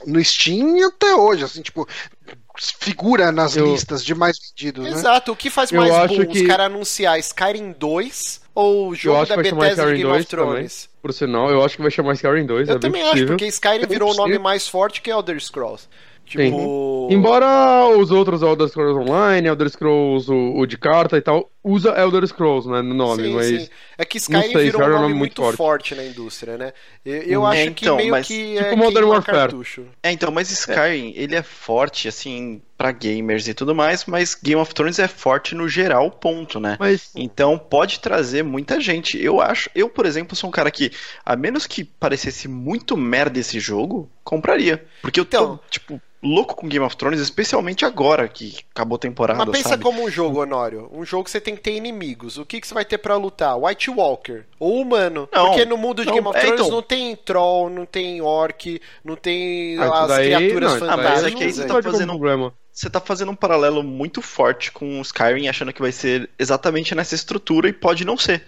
no 0.05 0.21
Steam 0.21 0.85
até 0.85 1.15
hoje, 1.15 1.45
assim, 1.45 1.61
tipo, 1.61 1.87
figura 2.57 3.31
nas 3.31 3.55
eu... 3.55 3.71
listas 3.71 4.03
de 4.03 4.13
mais 4.13 4.37
vendidos, 4.37 4.85
Exato. 4.85 4.95
né? 4.95 4.99
Exato, 4.99 5.31
o 5.31 5.35
que 5.35 5.49
faz 5.49 5.71
mais 5.71 5.89
eu 5.89 6.07
bom 6.07 6.31
que... 6.31 6.41
os 6.41 6.47
caras 6.47 6.65
anunciar 6.65 7.17
Skyrim 7.19 7.71
2 7.71 8.42
ou 8.55 8.89
o 8.89 8.95
jogo 8.95 9.25
da 9.25 9.37
Bethesda 9.37 9.85
de 9.87 10.03
Game 10.03 10.11
of 10.11 10.25
Thrones? 10.25 10.83
Também. 10.83 10.93
Por 11.01 11.13
sinal, 11.13 11.49
eu 11.49 11.63
acho 11.63 11.75
que 11.75 11.81
vai 11.81 11.91
chamar 11.91 12.13
Skyrim 12.13 12.45
2. 12.45 12.69
Eu 12.69 12.75
é 12.75 12.79
também 12.79 13.01
acho, 13.03 13.25
porque 13.25 13.47
Skyrim 13.47 13.83
é 13.83 13.87
virou 13.87 14.09
o 14.09 14.13
um 14.13 14.17
nome 14.17 14.37
mais 14.39 14.67
forte 14.67 15.01
que 15.01 15.11
Elder 15.11 15.39
Scrolls. 15.39 15.87
Tipo... 16.25 17.09
Embora 17.11 17.85
os 17.97 18.09
outros 18.09 18.41
Elder 18.41 18.67
Scrolls 18.69 18.97
Online, 18.97 19.47
Elder 19.47 19.69
Scrolls 19.69 20.31
o, 20.31 20.59
o, 20.59 20.65
de 20.65 20.77
carta 20.77 21.17
e 21.17 21.21
tal, 21.21 21.51
usa 21.63 21.89
Elder 21.99 22.25
Scrolls 22.25 22.69
né, 22.69 22.81
no 22.81 22.93
nome, 22.93 23.23
sim, 23.23 23.33
mas... 23.33 23.47
Sim. 23.47 23.69
É 24.03 24.05
que 24.05 24.17
Skyrim 24.17 24.51
sei, 24.51 24.63
virou 24.65 24.81
um 24.81 24.89
nome, 24.89 25.01
nome 25.03 25.13
muito 25.13 25.41
forte. 25.41 25.55
forte. 25.57 25.95
na 25.95 26.03
indústria, 26.03 26.57
né? 26.57 26.73
Eu, 27.05 27.21
eu 27.21 27.47
é, 27.47 27.51
acho 27.51 27.69
então, 27.69 27.95
que 27.95 28.01
meio 28.01 28.11
mas... 28.11 28.27
que 28.27 28.57
é 28.57 28.63
tipo 28.63 28.77
Modern 28.77 29.07
Warfare. 29.07 29.37
Cartucho. 29.37 29.85
É, 30.03 30.11
então, 30.11 30.29
mas 30.29 30.51
Skyrim, 30.51 31.13
é. 31.15 31.21
ele 31.21 31.35
é 31.35 31.41
forte, 31.41 32.09
assim, 32.09 32.61
para 32.77 32.91
gamers 32.91 33.47
e 33.47 33.53
tudo 33.53 33.73
mais, 33.73 34.03
mas 34.03 34.35
Game 34.35 34.59
of 34.59 34.73
Thrones 34.73 34.99
é 34.99 35.07
forte 35.07 35.55
no 35.55 35.69
geral, 35.69 36.11
ponto, 36.11 36.59
né? 36.59 36.75
Mas... 36.77 37.11
Então 37.15 37.57
pode 37.57 38.01
trazer 38.01 38.43
muita 38.43 38.77
gente. 38.81 39.17
Eu 39.17 39.39
acho, 39.39 39.69
eu, 39.73 39.87
por 39.87 40.05
exemplo, 40.05 40.35
sou 40.35 40.49
um 40.49 40.51
cara 40.51 40.69
que, 40.69 40.91
a 41.25 41.33
menos 41.37 41.65
que 41.65 41.85
parecesse 41.85 42.49
muito 42.49 42.97
merda 42.97 43.39
esse 43.39 43.57
jogo, 43.57 44.09
compraria. 44.21 44.85
Porque 45.01 45.17
eu 45.17 45.25
tô, 45.25 45.37
então... 45.37 45.59
tipo 45.69 46.01
louco 46.23 46.55
com 46.55 46.67
Game 46.67 46.85
of 46.85 46.95
Thrones, 46.95 47.19
especialmente 47.19 47.83
agora 47.83 48.27
que 48.27 48.57
acabou 48.73 48.95
a 48.95 48.99
temporada. 48.99 49.45
Mas 49.45 49.57
pensa 49.57 49.69
sabe? 49.69 49.83
como 49.83 50.03
um 50.03 50.09
jogo, 50.09 50.41
Honório. 50.41 50.89
Um 50.93 51.05
jogo 51.05 51.25
que 51.25 51.31
você 51.31 51.41
tem 51.41 51.55
que 51.55 51.61
ter 51.61 51.75
inimigos. 51.75 52.37
O 52.37 52.45
que, 52.45 52.61
que 52.61 52.67
você 52.67 52.73
vai 52.73 52.85
ter 52.85 52.97
para 52.97 53.17
lutar? 53.17 53.57
White 53.57 53.91
Walker 53.95 54.43
ou 54.59 54.81
humano. 54.81 55.27
Não, 55.31 55.47
Porque 55.47 55.65
no 55.65 55.77
mundo 55.77 56.01
de 56.01 56.07
não, 56.07 56.13
Game 56.13 56.27
of 56.27 56.37
é, 56.37 56.41
Thrones 56.41 56.59
então... 56.61 56.71
não 56.71 56.81
tem 56.81 57.15
troll, 57.15 57.69
não 57.69 57.85
tem 57.85 58.21
orc, 58.21 58.81
não 59.03 59.15
tem 59.15 59.77
ah, 59.77 60.03
as 60.03 60.07
daí, 60.09 60.35
criaturas 60.35 60.71
não, 60.71 60.79
fantásticas. 60.79 61.05
Ah, 61.05 61.15
mas 61.15 61.23
é 61.23 61.31
que 61.31 61.43
aí 61.43 61.53
você 61.53 61.65
tá 61.65 61.81
fazendo 61.81 62.13
um 62.13 62.17
problema. 62.17 62.53
Você 62.71 62.89
tá 62.89 62.99
fazendo 62.99 63.31
um 63.31 63.35
paralelo 63.35 63.83
muito 63.83 64.21
forte 64.21 64.71
com 64.71 64.99
o 64.99 65.01
Skyrim, 65.01 65.47
achando 65.47 65.71
que 65.71 65.81
vai 65.81 65.91
ser 65.91 66.29
exatamente 66.39 66.95
nessa 66.95 67.13
estrutura 67.13 67.69
e 67.69 67.73
pode 67.73 68.03
não 68.03 68.17
ser. 68.17 68.43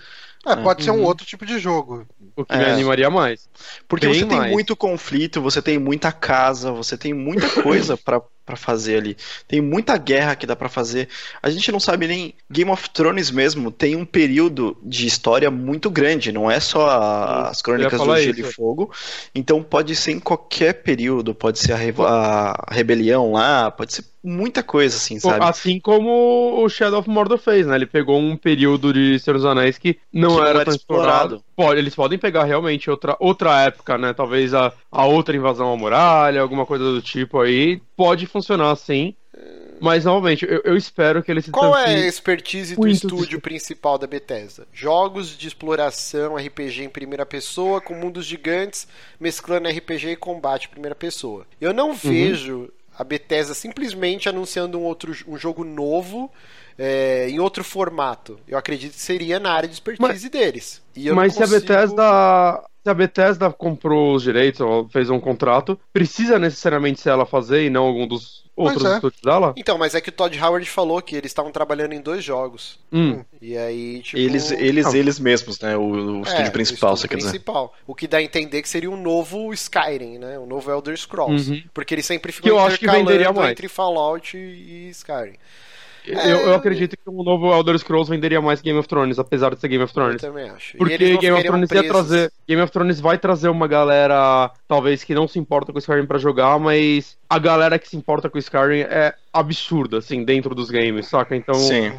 É, 0.45 0.55
pode 0.55 0.81
uhum. 0.81 0.85
ser 0.85 0.91
um 0.91 1.01
uhum. 1.01 1.07
outro 1.07 1.25
tipo 1.25 1.45
de 1.45 1.57
jogo. 1.57 2.07
O 2.35 2.45
que 2.45 2.53
é. 2.53 2.57
me 2.57 2.65
animaria 2.65 3.09
mais. 3.09 3.49
Porque 3.87 4.07
Bem 4.07 4.19
você 4.19 4.25
mais. 4.25 4.43
tem 4.43 4.51
muito 4.51 4.75
conflito, 4.75 5.41
você 5.41 5.61
tem 5.61 5.79
muita 5.79 6.11
casa, 6.11 6.71
você 6.71 6.97
tem 6.97 7.13
muita 7.13 7.49
coisa 7.61 7.97
para 7.97 8.21
para 8.45 8.55
fazer 8.55 8.97
ali. 8.97 9.17
Tem 9.47 9.59
muita 9.59 9.97
guerra 9.97 10.35
que 10.35 10.45
dá 10.45 10.55
para 10.55 10.69
fazer. 10.69 11.09
A 11.41 11.49
gente 11.49 11.71
não 11.71 11.79
sabe 11.79 12.07
nem 12.07 12.33
Game 12.49 12.69
of 12.69 12.89
Thrones 12.91 13.31
mesmo 13.31 13.71
tem 13.71 13.95
um 13.95 14.05
período 14.05 14.77
de 14.83 15.07
história 15.07 15.49
muito 15.49 15.89
grande, 15.89 16.31
não 16.31 16.49
é 16.49 16.59
só 16.59 16.89
a, 16.89 17.49
as 17.49 17.61
crônicas 17.61 17.99
do 17.99 18.17
Gelo 18.17 18.39
e 18.39 18.43
Fogo. 18.43 18.91
Então 19.33 19.63
pode 19.63 19.95
ser 19.95 20.11
em 20.11 20.19
qualquer 20.19 20.83
período, 20.83 21.33
pode 21.33 21.59
ser 21.59 21.73
a, 21.73 21.77
a 21.77 22.73
rebelião 22.73 23.31
lá, 23.31 23.71
pode 23.71 23.93
ser 23.93 24.05
muita 24.25 24.63
coisa 24.63 24.97
assim, 24.97 25.19
sabe? 25.19 25.45
Assim 25.45 25.79
como 25.79 26.63
o 26.63 26.67
Shadow 26.67 26.99
of 26.99 27.09
Mordor 27.09 27.37
fez, 27.37 27.67
né? 27.67 27.75
Ele 27.75 27.85
pegou 27.85 28.19
um 28.19 28.35
período 28.35 28.91
de 28.91 29.19
Senhor 29.19 29.37
dos 29.37 29.45
Anéis 29.45 29.77
que 29.77 29.99
não, 30.11 30.29
que 30.29 30.35
era, 30.35 30.43
não 30.43 30.49
era 30.49 30.65
tão 30.65 30.75
explorado. 30.75 31.35
explorado. 31.35 31.43
Pode, 31.55 31.79
eles 31.79 31.95
podem 31.95 32.17
pegar 32.17 32.43
realmente 32.43 32.89
outra, 32.89 33.15
outra 33.19 33.61
época, 33.63 33.97
né? 33.97 34.13
Talvez 34.13 34.53
a, 34.53 34.73
a 34.91 35.05
outra 35.05 35.35
invasão 35.35 35.71
à 35.71 35.77
muralha, 35.77 36.41
alguma 36.41 36.65
coisa 36.65 36.83
do 36.83 37.01
tipo 37.01 37.39
aí. 37.39 37.81
Pode 37.95 38.25
funcionar 38.25 38.71
assim. 38.71 39.13
Mas, 39.79 40.05
novamente, 40.05 40.45
eu, 40.45 40.61
eu 40.63 40.77
espero 40.77 41.21
que 41.21 41.31
ele 41.31 41.41
se 41.41 41.51
Qual 41.51 41.77
é 41.77 41.85
a 41.85 42.07
expertise 42.07 42.75
do 42.75 42.87
estúdio 42.87 43.41
principal 43.41 43.97
da 43.97 44.07
Bethesda? 44.07 44.65
Jogos 44.71 45.37
de 45.37 45.47
exploração, 45.47 46.35
RPG 46.35 46.83
em 46.83 46.89
primeira 46.89 47.25
pessoa, 47.25 47.81
com 47.81 47.93
mundos 47.93 48.25
gigantes, 48.25 48.87
mesclando 49.19 49.67
RPG 49.67 50.11
e 50.11 50.15
combate 50.15 50.67
em 50.67 50.69
primeira 50.69 50.95
pessoa. 50.95 51.45
Eu 51.59 51.73
não 51.73 51.89
uhum. 51.89 52.67
A 52.97 53.03
Bethesda 53.03 53.53
simplesmente 53.53 54.29
anunciando 54.29 54.77
um 54.77 54.83
outro 54.83 55.15
um 55.27 55.37
jogo 55.37 55.63
novo 55.63 56.31
é, 56.77 57.29
em 57.29 57.39
outro 57.39 57.63
formato. 57.63 58.39
Eu 58.47 58.57
acredito 58.57 58.93
que 58.93 59.01
seria 59.01 59.39
na 59.39 59.51
área 59.51 59.67
de 59.67 59.75
expertise 59.75 60.01
mas, 60.01 60.23
deles. 60.29 60.81
mas 61.13 61.35
consigo... 61.35 61.47
se 61.47 61.55
a 61.55 61.59
Bethesda 61.59 62.63
se 62.83 62.89
a 62.89 62.93
Bethesda 62.93 63.51
comprou 63.51 64.13
os 64.13 64.21
direitos 64.21 64.61
ou 64.61 64.87
fez 64.89 65.09
um 65.09 65.19
contrato, 65.19 65.79
precisa 65.91 66.37
necessariamente 66.37 67.01
ser 67.01 67.09
ela 67.09 67.25
fazer 67.25 67.65
e 67.65 67.69
não 67.69 67.85
algum 67.85 68.07
dos 68.07 68.44
outros 68.55 68.85
é. 68.85 68.95
estúdios 68.95 69.21
dela? 69.21 69.53
Então, 69.57 69.77
mas 69.77 69.95
é 69.95 70.01
que 70.01 70.09
o 70.09 70.11
Todd 70.11 70.39
Howard 70.39 70.67
falou 70.69 71.01
que 71.01 71.15
eles 71.15 71.31
estavam 71.31 71.51
trabalhando 71.51 71.93
em 71.93 72.01
dois 72.01 72.23
jogos. 72.23 72.79
Hum. 72.91 73.23
E 73.41 73.57
aí, 73.57 74.01
tipo. 74.01 74.17
Eles, 74.17 74.51
eles, 74.51 74.93
eles 74.93 75.19
mesmos, 75.19 75.59
né? 75.59 75.75
O, 75.75 76.19
o 76.19 76.21
estúdio 76.21 76.47
é, 76.47 76.49
principal, 76.49 76.93
o 76.93 76.97
você 76.97 77.07
quer 77.07 77.17
principal. 77.17 77.67
dizer. 77.67 77.83
O 77.85 77.93
que 77.93 78.07
dá 78.07 78.17
a 78.17 78.23
entender 78.23 78.61
que 78.61 78.69
seria 78.69 78.89
um 78.89 79.01
novo 79.01 79.53
Skyrim, 79.53 80.17
né? 80.19 80.39
Um 80.39 80.45
novo 80.45 80.71
Elder 80.71 80.97
Scrolls. 80.97 81.51
Uhum. 81.51 81.63
Porque 81.73 81.93
eles 81.93 82.05
sempre 82.05 82.31
ficam 82.31 82.65
intercalando 82.65 83.43
entre 83.45 83.67
Fallout 83.67 84.37
e 84.37 84.89
Skyrim. 84.89 85.35
Eu, 86.07 86.37
eu 86.47 86.55
acredito 86.55 86.95
que 86.97 87.09
um 87.09 87.23
novo 87.23 87.51
Elder 87.53 87.77
Scrolls 87.77 88.09
venderia 88.09 88.41
mais 88.41 88.61
Game 88.61 88.77
of 88.77 88.87
Thrones, 88.87 89.17
apesar 89.19 89.53
de 89.53 89.61
ser 89.61 89.67
Game 89.67 89.83
of 89.83 89.91
Eu 89.91 89.93
Thrones. 90.03 90.21
também 90.21 90.49
acho. 90.49 90.77
Porque 90.77 90.97
Game 91.17 91.31
of 91.31 91.43
Thrones 91.43 91.71
ia 91.71 91.87
trazer. 91.87 92.31
Game 92.47 92.61
of 92.61 92.71
Thrones 92.71 92.99
vai 92.99 93.17
trazer 93.17 93.49
uma 93.49 93.67
galera, 93.67 94.51
talvez, 94.67 95.03
que 95.03 95.15
não 95.15 95.27
se 95.27 95.39
importa 95.39 95.71
com 95.71 95.79
Skyrim 95.79 96.05
pra 96.05 96.17
jogar, 96.17 96.59
mas 96.59 97.17
a 97.29 97.39
galera 97.39 97.79
que 97.79 97.87
se 97.89 97.97
importa 97.97 98.29
com 98.29 98.37
Skyrim 98.37 98.81
é 98.81 99.13
absurda, 99.33 99.97
assim, 99.97 100.23
dentro 100.23 100.53
dos 100.53 100.69
games, 100.69 101.07
saca? 101.07 101.35
Então. 101.35 101.55
Sim. 101.55 101.93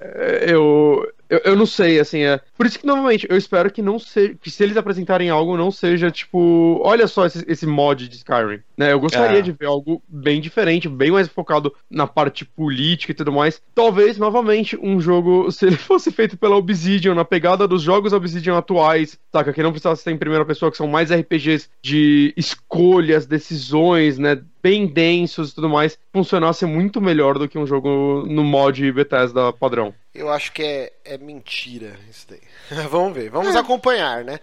É, 0.00 0.44
eu, 0.48 1.06
eu, 1.28 1.40
eu 1.44 1.56
não 1.56 1.66
sei, 1.66 1.98
assim, 1.98 2.20
é. 2.20 2.40
Por 2.56 2.66
isso 2.66 2.78
que, 2.78 2.86
novamente, 2.86 3.26
eu 3.28 3.36
espero 3.36 3.70
que 3.70 3.82
não 3.82 3.98
seja. 3.98 4.34
Que 4.40 4.50
se 4.50 4.62
eles 4.62 4.76
apresentarem 4.76 5.28
algo, 5.30 5.56
não 5.56 5.70
seja 5.70 6.10
tipo. 6.10 6.80
Olha 6.84 7.06
só 7.06 7.26
esse, 7.26 7.44
esse 7.48 7.66
mod 7.66 8.08
de 8.08 8.16
Skyrim. 8.16 8.60
Né? 8.76 8.92
Eu 8.92 9.00
gostaria 9.00 9.38
É. 9.38 9.42
de 9.42 9.52
ver 9.52 9.66
algo 9.66 10.02
bem 10.06 10.40
diferente, 10.40 10.88
bem 10.88 11.10
mais 11.10 11.28
focado 11.28 11.74
na 11.90 12.06
parte 12.06 12.44
política 12.44 13.12
e 13.12 13.14
tudo 13.14 13.32
mais. 13.32 13.60
Talvez, 13.74 14.18
novamente, 14.18 14.78
um 14.80 15.00
jogo, 15.00 15.50
se 15.52 15.66
ele 15.66 15.76
fosse 15.76 16.10
feito 16.12 16.36
pela 16.36 16.56
Obsidian, 16.56 17.14
na 17.14 17.24
pegada 17.24 17.66
dos 17.66 17.82
jogos 17.82 18.12
Obsidian 18.12 18.56
atuais, 18.58 19.18
saca? 19.32 19.52
Que 19.52 19.62
não 19.62 19.72
precisasse 19.72 20.02
ser 20.02 20.12
em 20.12 20.18
primeira 20.18 20.44
pessoa, 20.44 20.70
que 20.70 20.76
são 20.76 20.86
mais 20.86 21.10
RPGs 21.10 21.68
de 21.82 22.32
escolhas, 22.36 23.26
decisões, 23.26 24.18
né? 24.18 24.40
Bem 24.66 24.84
densos 24.84 25.52
e 25.52 25.54
tudo 25.54 25.68
mais, 25.68 25.96
funcionasse 26.12 26.66
muito 26.66 27.00
melhor 27.00 27.38
do 27.38 27.48
que 27.48 27.56
um 27.56 27.64
jogo 27.64 28.24
no 28.26 28.42
mod 28.42 28.90
Bethesda 28.90 29.52
padrão. 29.52 29.94
Eu 30.12 30.28
acho 30.28 30.50
que 30.50 30.60
é, 30.60 30.92
é 31.04 31.16
mentira 31.16 31.94
isso 32.10 32.26
daí. 32.28 32.40
vamos 32.90 33.14
ver, 33.14 33.30
vamos 33.30 33.54
acompanhar, 33.54 34.24
né? 34.24 34.40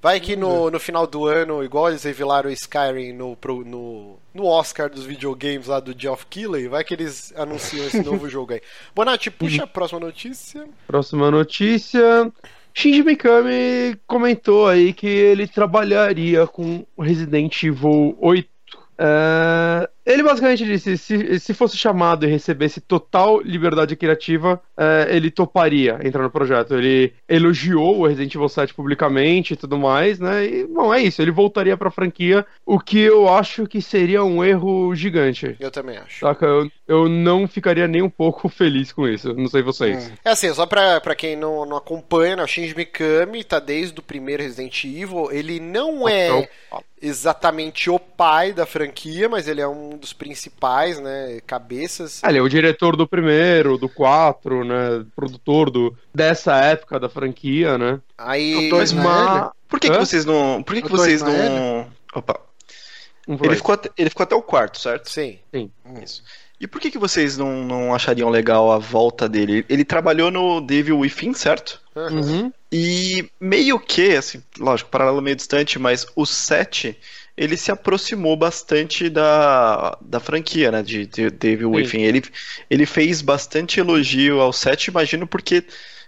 Vai 0.00 0.18
que 0.18 0.34
no, 0.34 0.70
no 0.70 0.80
final 0.80 1.06
do 1.06 1.26
ano, 1.26 1.62
igual 1.62 1.90
eles 1.90 2.04
revelaram 2.04 2.48
o 2.48 2.52
Skyrim 2.54 3.12
no, 3.12 3.36
pro- 3.36 3.66
no, 3.66 4.18
no 4.32 4.46
Oscar 4.46 4.88
dos 4.88 5.04
videogames 5.04 5.66
lá 5.66 5.78
do 5.78 5.94
Geoff 5.98 6.24
Keighley, 6.24 6.68
vai 6.68 6.82
que 6.82 6.94
eles 6.94 7.34
anunciam 7.36 7.86
esse 7.86 8.00
novo 8.04 8.30
jogo 8.30 8.54
aí. 8.54 8.62
Bonatti, 8.94 9.30
puxa 9.30 9.64
a 9.64 9.66
próxima 9.66 10.00
notícia. 10.00 10.66
Próxima 10.86 11.30
notícia. 11.30 12.32
Shinji 12.72 13.02
Mikami 13.02 13.98
comentou 14.06 14.68
aí 14.68 14.94
que 14.94 15.06
ele 15.06 15.46
trabalharia 15.46 16.46
com 16.46 16.86
Resident 16.98 17.62
Evil 17.62 18.16
8. 18.20 18.55
É, 18.98 19.88
ele 20.06 20.22
basicamente 20.22 20.64
disse: 20.64 20.96
se, 20.96 21.40
se 21.40 21.52
fosse 21.52 21.76
chamado 21.76 22.24
e 22.24 22.30
recebesse 22.30 22.80
total 22.80 23.40
liberdade 23.40 23.96
criativa, 23.96 24.62
é, 24.76 25.08
ele 25.10 25.30
toparia 25.30 25.98
entrar 26.02 26.22
no 26.22 26.30
projeto. 26.30 26.74
Ele 26.74 27.12
elogiou 27.28 27.98
o 27.98 28.06
Resident 28.06 28.34
Evil 28.34 28.48
7 28.48 28.72
publicamente 28.72 29.54
e 29.54 29.56
tudo 29.56 29.76
mais, 29.76 30.20
né? 30.20 30.46
E, 30.46 30.66
bom, 30.66 30.94
é 30.94 31.02
isso. 31.02 31.20
Ele 31.20 31.32
voltaria 31.32 31.76
pra 31.76 31.90
franquia, 31.90 32.46
o 32.64 32.78
que 32.78 33.00
eu 33.00 33.28
acho 33.28 33.66
que 33.66 33.82
seria 33.82 34.22
um 34.22 34.44
erro 34.44 34.94
gigante. 34.94 35.56
Eu 35.58 35.70
também 35.72 35.98
acho. 35.98 36.20
Saca? 36.20 36.46
Eu, 36.46 36.70
eu 36.86 37.08
não 37.08 37.48
ficaria 37.48 37.88
nem 37.88 38.02
um 38.02 38.10
pouco 38.10 38.48
feliz 38.48 38.92
com 38.92 39.08
isso. 39.08 39.34
Não 39.34 39.48
sei 39.48 39.62
vocês. 39.62 40.12
É 40.24 40.30
assim, 40.30 40.52
só 40.54 40.66
pra, 40.66 41.00
pra 41.00 41.16
quem 41.16 41.34
não, 41.34 41.66
não 41.66 41.76
acompanha, 41.76 42.36
né, 42.36 42.44
o 42.44 42.46
Shinji 42.46 42.76
Mikami 42.76 43.42
tá 43.42 43.58
desde 43.58 43.98
o 43.98 44.02
primeiro 44.02 44.42
Resident 44.42 44.84
Evil. 44.84 45.32
Ele 45.32 45.58
não 45.58 46.08
é 46.08 46.28
Então, 46.28 46.48
exatamente 47.00 47.90
o 47.90 47.98
pai 47.98 48.52
da 48.52 48.66
franquia, 48.66 49.28
mas 49.28 49.48
ele 49.48 49.60
é 49.60 49.68
um 49.68 49.95
dos 49.96 50.12
principais, 50.12 51.00
né, 51.00 51.40
cabeças. 51.46 52.22
Ele 52.22 52.38
é 52.38 52.42
o 52.42 52.48
diretor 52.48 52.96
do 52.96 53.06
primeiro, 53.06 53.76
do 53.78 53.88
4, 53.88 54.64
né? 54.64 55.04
Produtor 55.14 55.70
do, 55.70 55.96
dessa 56.14 56.56
época 56.56 57.00
da 57.00 57.08
franquia, 57.08 57.76
né? 57.76 58.00
Aí. 58.16 58.66
O 58.66 58.70
dois 58.70 58.92
é 58.92 58.96
Mas- 58.96 59.36
ele? 59.42 59.50
Por 59.68 59.80
que, 59.80 59.90
que 59.90 59.98
vocês 59.98 60.24
não. 60.24 60.62
Por 60.62 60.74
que, 60.74 60.82
que 60.82 60.90
vocês 60.90 61.22
não 61.22 61.32
não. 61.32 61.90
Opa. 62.14 62.40
Foi. 63.26 63.48
Ele 63.48 63.56
ficou, 63.56 63.74
até, 63.74 63.90
ele 63.98 64.08
ficou 64.08 64.22
até 64.22 64.36
o 64.36 64.42
quarto, 64.42 64.78
certo? 64.78 65.10
Sim. 65.10 65.40
Isso. 66.00 66.22
E 66.60 66.66
por 66.66 66.80
que, 66.80 66.90
que 66.90 66.98
vocês 66.98 67.36
não, 67.36 67.64
não 67.64 67.94
achariam 67.94 68.30
legal 68.30 68.70
a 68.70 68.78
volta 68.78 69.28
dele? 69.28 69.64
Ele 69.68 69.84
trabalhou 69.84 70.30
no 70.30 70.60
Devil 70.60 70.98
Within, 71.00 71.34
certo? 71.34 71.82
Uhum. 71.94 72.52
E 72.72 73.28
meio 73.40 73.78
que, 73.78 74.16
assim, 74.16 74.42
lógico, 74.58 74.90
paralelo 74.90 75.20
meio 75.20 75.36
distante, 75.36 75.78
mas 75.78 76.06
o 76.14 76.24
7, 76.24 76.96
ele 77.36 77.56
se 77.56 77.70
aproximou 77.70 78.36
bastante 78.36 79.10
da, 79.10 79.96
da 80.00 80.18
franquia, 80.18 80.70
né, 80.70 80.82
de, 80.82 81.06
de 81.06 81.30
Devil 81.30 81.72
Sim. 81.86 82.00
Ele, 82.00 82.22
ele 82.70 82.86
fez 82.86 83.20
bastante 83.20 83.78
elogio 83.78 84.40
ao 84.40 84.52
7, 84.52 84.86
imagino, 84.86 85.26
porque 85.26 85.64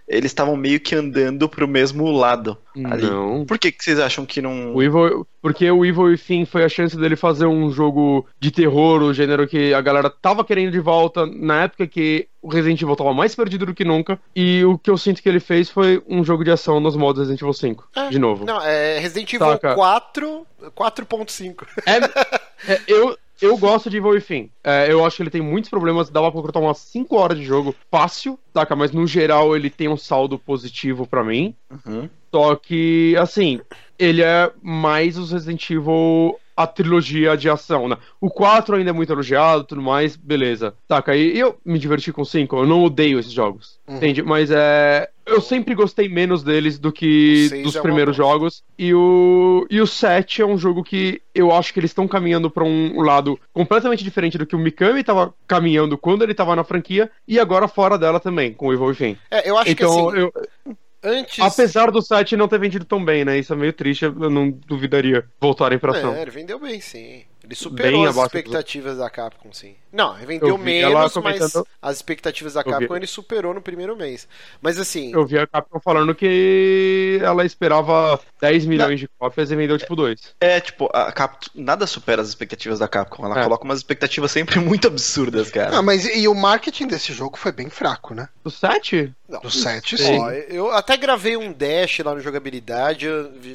eles 0.09 0.31
estavam 0.31 0.57
meio 0.57 0.79
que 0.79 0.95
andando 0.95 1.47
pro 1.47 1.67
mesmo 1.67 2.11
lado 2.11 2.57
ali. 2.85 3.05
Não. 3.05 3.45
Por 3.45 3.59
que, 3.59 3.71
que 3.71 3.83
vocês 3.83 3.99
acham 3.99 4.25
que 4.25 4.41
não... 4.41 4.73
O 4.73 4.81
Evil, 4.81 5.25
porque 5.39 5.69
o 5.69 5.85
Evil 5.85 6.05
Within 6.05 6.45
foi 6.45 6.63
a 6.63 6.69
chance 6.69 6.97
dele 6.97 7.15
fazer 7.15 7.45
um 7.45 7.71
jogo 7.71 8.27
de 8.39 8.49
terror, 8.49 9.03
o 9.03 9.13
gênero 9.13 9.47
que 9.47 9.71
a 9.71 9.79
galera 9.81 10.09
tava 10.09 10.43
querendo 10.43 10.71
de 10.71 10.79
volta 10.79 11.27
na 11.27 11.63
época 11.63 11.85
que 11.85 12.27
o 12.41 12.49
Resident 12.49 12.81
Evil 12.81 12.95
tava 12.95 13.13
mais 13.13 13.35
perdido 13.35 13.67
do 13.67 13.73
que 13.73 13.85
nunca. 13.85 14.19
E 14.35 14.65
o 14.65 14.79
que 14.79 14.89
eu 14.89 14.97
sinto 14.97 15.21
que 15.21 15.29
ele 15.29 15.39
fez 15.39 15.69
foi 15.69 16.01
um 16.07 16.23
jogo 16.23 16.43
de 16.43 16.49
ação 16.49 16.79
nos 16.79 16.95
modos 16.95 17.19
Resident 17.19 17.41
Evil 17.41 17.53
5. 17.53 17.89
É, 17.95 18.09
de 18.09 18.17
novo. 18.17 18.45
Não, 18.45 18.59
é 18.61 18.97
Resident 18.97 19.31
Evil 19.33 19.47
Saca. 19.47 19.75
4, 19.75 20.47
4.5. 20.75 21.67
É, 21.85 21.97
é, 22.73 22.81
eu, 22.87 23.15
eu 23.41 23.57
gosto 23.57 23.89
de 23.89 23.97
Evil 23.97 24.11
Within. 24.11 24.49
É, 24.63 24.91
eu 24.91 25.05
acho 25.05 25.17
que 25.17 25.23
ele 25.23 25.29
tem 25.29 25.41
muitos 25.41 25.69
problemas. 25.69 26.09
Dava 26.09 26.31
pra 26.31 26.41
cortar 26.41 26.59
umas 26.59 26.77
5 26.79 27.15
horas 27.15 27.37
de 27.37 27.43
jogo 27.43 27.75
fácil, 27.91 28.37
saca? 28.53 28.75
Mas 28.75 28.91
no 28.91 29.05
geral 29.07 29.55
ele 29.55 29.69
tem 29.69 29.87
um 29.87 29.97
saldo 29.97 30.37
positivo 30.37 31.05
pra 31.07 31.23
mim. 31.23 31.55
Uhum. 31.85 32.09
Só 32.33 32.55
que, 32.55 33.15
assim, 33.17 33.59
ele 33.97 34.21
é 34.21 34.51
mais 34.61 35.17
os 35.17 35.31
Resident 35.31 35.67
Evil, 35.69 36.37
a 36.55 36.67
trilogia 36.67 37.35
de 37.35 37.49
ação, 37.49 37.87
né? 37.87 37.97
O 38.21 38.29
4 38.29 38.75
ainda 38.75 38.91
é 38.91 38.93
muito 38.93 39.11
elogiado 39.11 39.63
tudo 39.63 39.81
mais, 39.81 40.15
beleza. 40.15 40.75
Saca, 40.87 41.15
e 41.15 41.39
eu 41.39 41.57
me 41.65 41.79
diverti 41.79 42.11
com 42.13 42.21
o 42.21 42.25
5, 42.25 42.55
eu 42.57 42.67
não 42.67 42.83
odeio 42.83 43.17
esses 43.19 43.31
jogos, 43.31 43.79
Uhum. 43.87 43.95
entende? 43.97 44.21
Mas 44.21 44.51
é. 44.51 45.09
Eu 45.29 45.41
sempre 45.41 45.75
gostei 45.75 46.09
menos 46.09 46.43
deles 46.43 46.79
do 46.79 46.91
que 46.91 47.61
dos 47.63 47.75
é 47.75 47.81
primeiros 47.81 48.15
jogos. 48.15 48.63
E 48.77 48.93
o, 48.93 49.65
e 49.69 49.79
o 49.81 49.87
7 49.87 50.41
é 50.41 50.45
um 50.45 50.57
jogo 50.57 50.83
que 50.83 51.21
eu 51.33 51.51
acho 51.51 51.73
que 51.73 51.79
eles 51.79 51.91
estão 51.91 52.07
caminhando 52.07 52.49
pra 52.49 52.63
um 52.63 53.01
lado 53.01 53.39
completamente 53.53 54.03
diferente 54.03 54.37
do 54.37 54.45
que 54.45 54.55
o 54.55 54.59
Mikami 54.59 55.03
tava 55.03 55.33
caminhando 55.47 55.97
quando 55.97 56.23
ele 56.23 56.33
tava 56.33 56.55
na 56.55 56.63
franquia 56.63 57.09
e 57.27 57.39
agora 57.39 57.67
fora 57.67 57.97
dela 57.97 58.19
também, 58.19 58.53
com 58.53 58.67
o 58.67 58.73
Evil 58.73 58.87
Within. 58.87 59.17
É, 59.29 59.49
eu 59.49 59.57
acho 59.57 59.71
Então, 59.71 60.11
que 60.11 60.17
assim, 60.17 60.29
eu, 60.65 60.77
antes. 61.03 61.39
Apesar 61.39 61.91
do 61.91 62.01
site 62.01 62.35
não 62.35 62.47
ter 62.47 62.59
vendido 62.59 62.85
tão 62.85 63.03
bem, 63.03 63.23
né? 63.23 63.37
Isso 63.37 63.53
é 63.53 63.55
meio 63.55 63.73
triste, 63.73 64.05
eu 64.05 64.29
não 64.29 64.51
duvidaria 64.51 65.25
voltarem 65.39 65.79
pra 65.79 65.91
ação. 65.91 66.13
É, 66.13 66.21
ele 66.21 66.31
vendeu 66.31 66.59
bem, 66.59 66.79
sim. 66.81 67.23
Ele 67.43 67.55
superou 67.55 68.01
Bem 68.01 68.05
as 68.07 68.15
abaixo 68.17 68.31
do- 68.33 68.37
expectativas 68.37 68.97
da 68.97 69.09
Capcom, 69.09 69.51
sim. 69.53 69.75
Não, 69.91 70.15
ele 70.17 70.25
vendeu 70.25 70.57
menos, 70.57 70.93
mas 70.93 71.13
comentando- 71.13 71.65
as 71.81 71.95
expectativas 71.95 72.53
da. 72.53 72.63
Capcom 72.63 72.95
ele 72.95 73.07
superou 73.07 73.53
no 73.53 73.61
primeiro 73.61 73.95
mês. 73.95 74.27
Mas 74.61 74.77
assim, 74.77 75.11
Eu 75.13 75.25
vi 75.25 75.39
a 75.39 75.47
Capcom 75.47 75.79
falando 75.79 76.13
que 76.13 77.19
ela 77.23 77.45
esperava 77.45 78.19
10 78.41 78.65
milhões 78.65 78.99
de 78.99 79.07
cópias 79.07 79.49
e 79.51 79.55
vendeu 79.55 79.77
tipo 79.77 79.95
2. 79.95 80.35
É, 80.41 80.59
tipo, 80.59 80.89
a 80.93 81.11
Capcom, 81.11 81.49
nada 81.55 81.87
supera 81.87 82.21
as 82.21 82.27
expectativas 82.27 82.79
da 82.79 82.87
Capcom. 82.87 83.25
Ela 83.25 83.39
É. 83.39 83.43
coloca 83.43 83.63
umas 83.63 83.79
expectativas 83.79 84.31
sempre 84.31 84.59
muito 84.59 84.87
absurdas, 84.87 85.49
cara. 85.49 85.77
Ah, 85.77 85.81
mas 85.81 86.05
e 86.05 86.27
o 86.27 86.35
marketing 86.35 86.87
desse 86.87 87.13
jogo 87.13 87.37
foi 87.37 87.51
bem 87.51 87.69
fraco, 87.69 88.13
né? 88.13 88.27
O 88.43 88.49
7? 88.51 89.13
Não, 89.29 89.39
Do 89.39 89.51
7, 89.51 89.97
sim. 89.97 90.19
Ó, 90.19 90.31
eu 90.31 90.71
até 90.71 90.97
gravei 90.97 91.37
um 91.37 91.53
dash 91.53 91.99
lá 91.99 92.13
no 92.15 92.19
jogabilidade, 92.21 93.07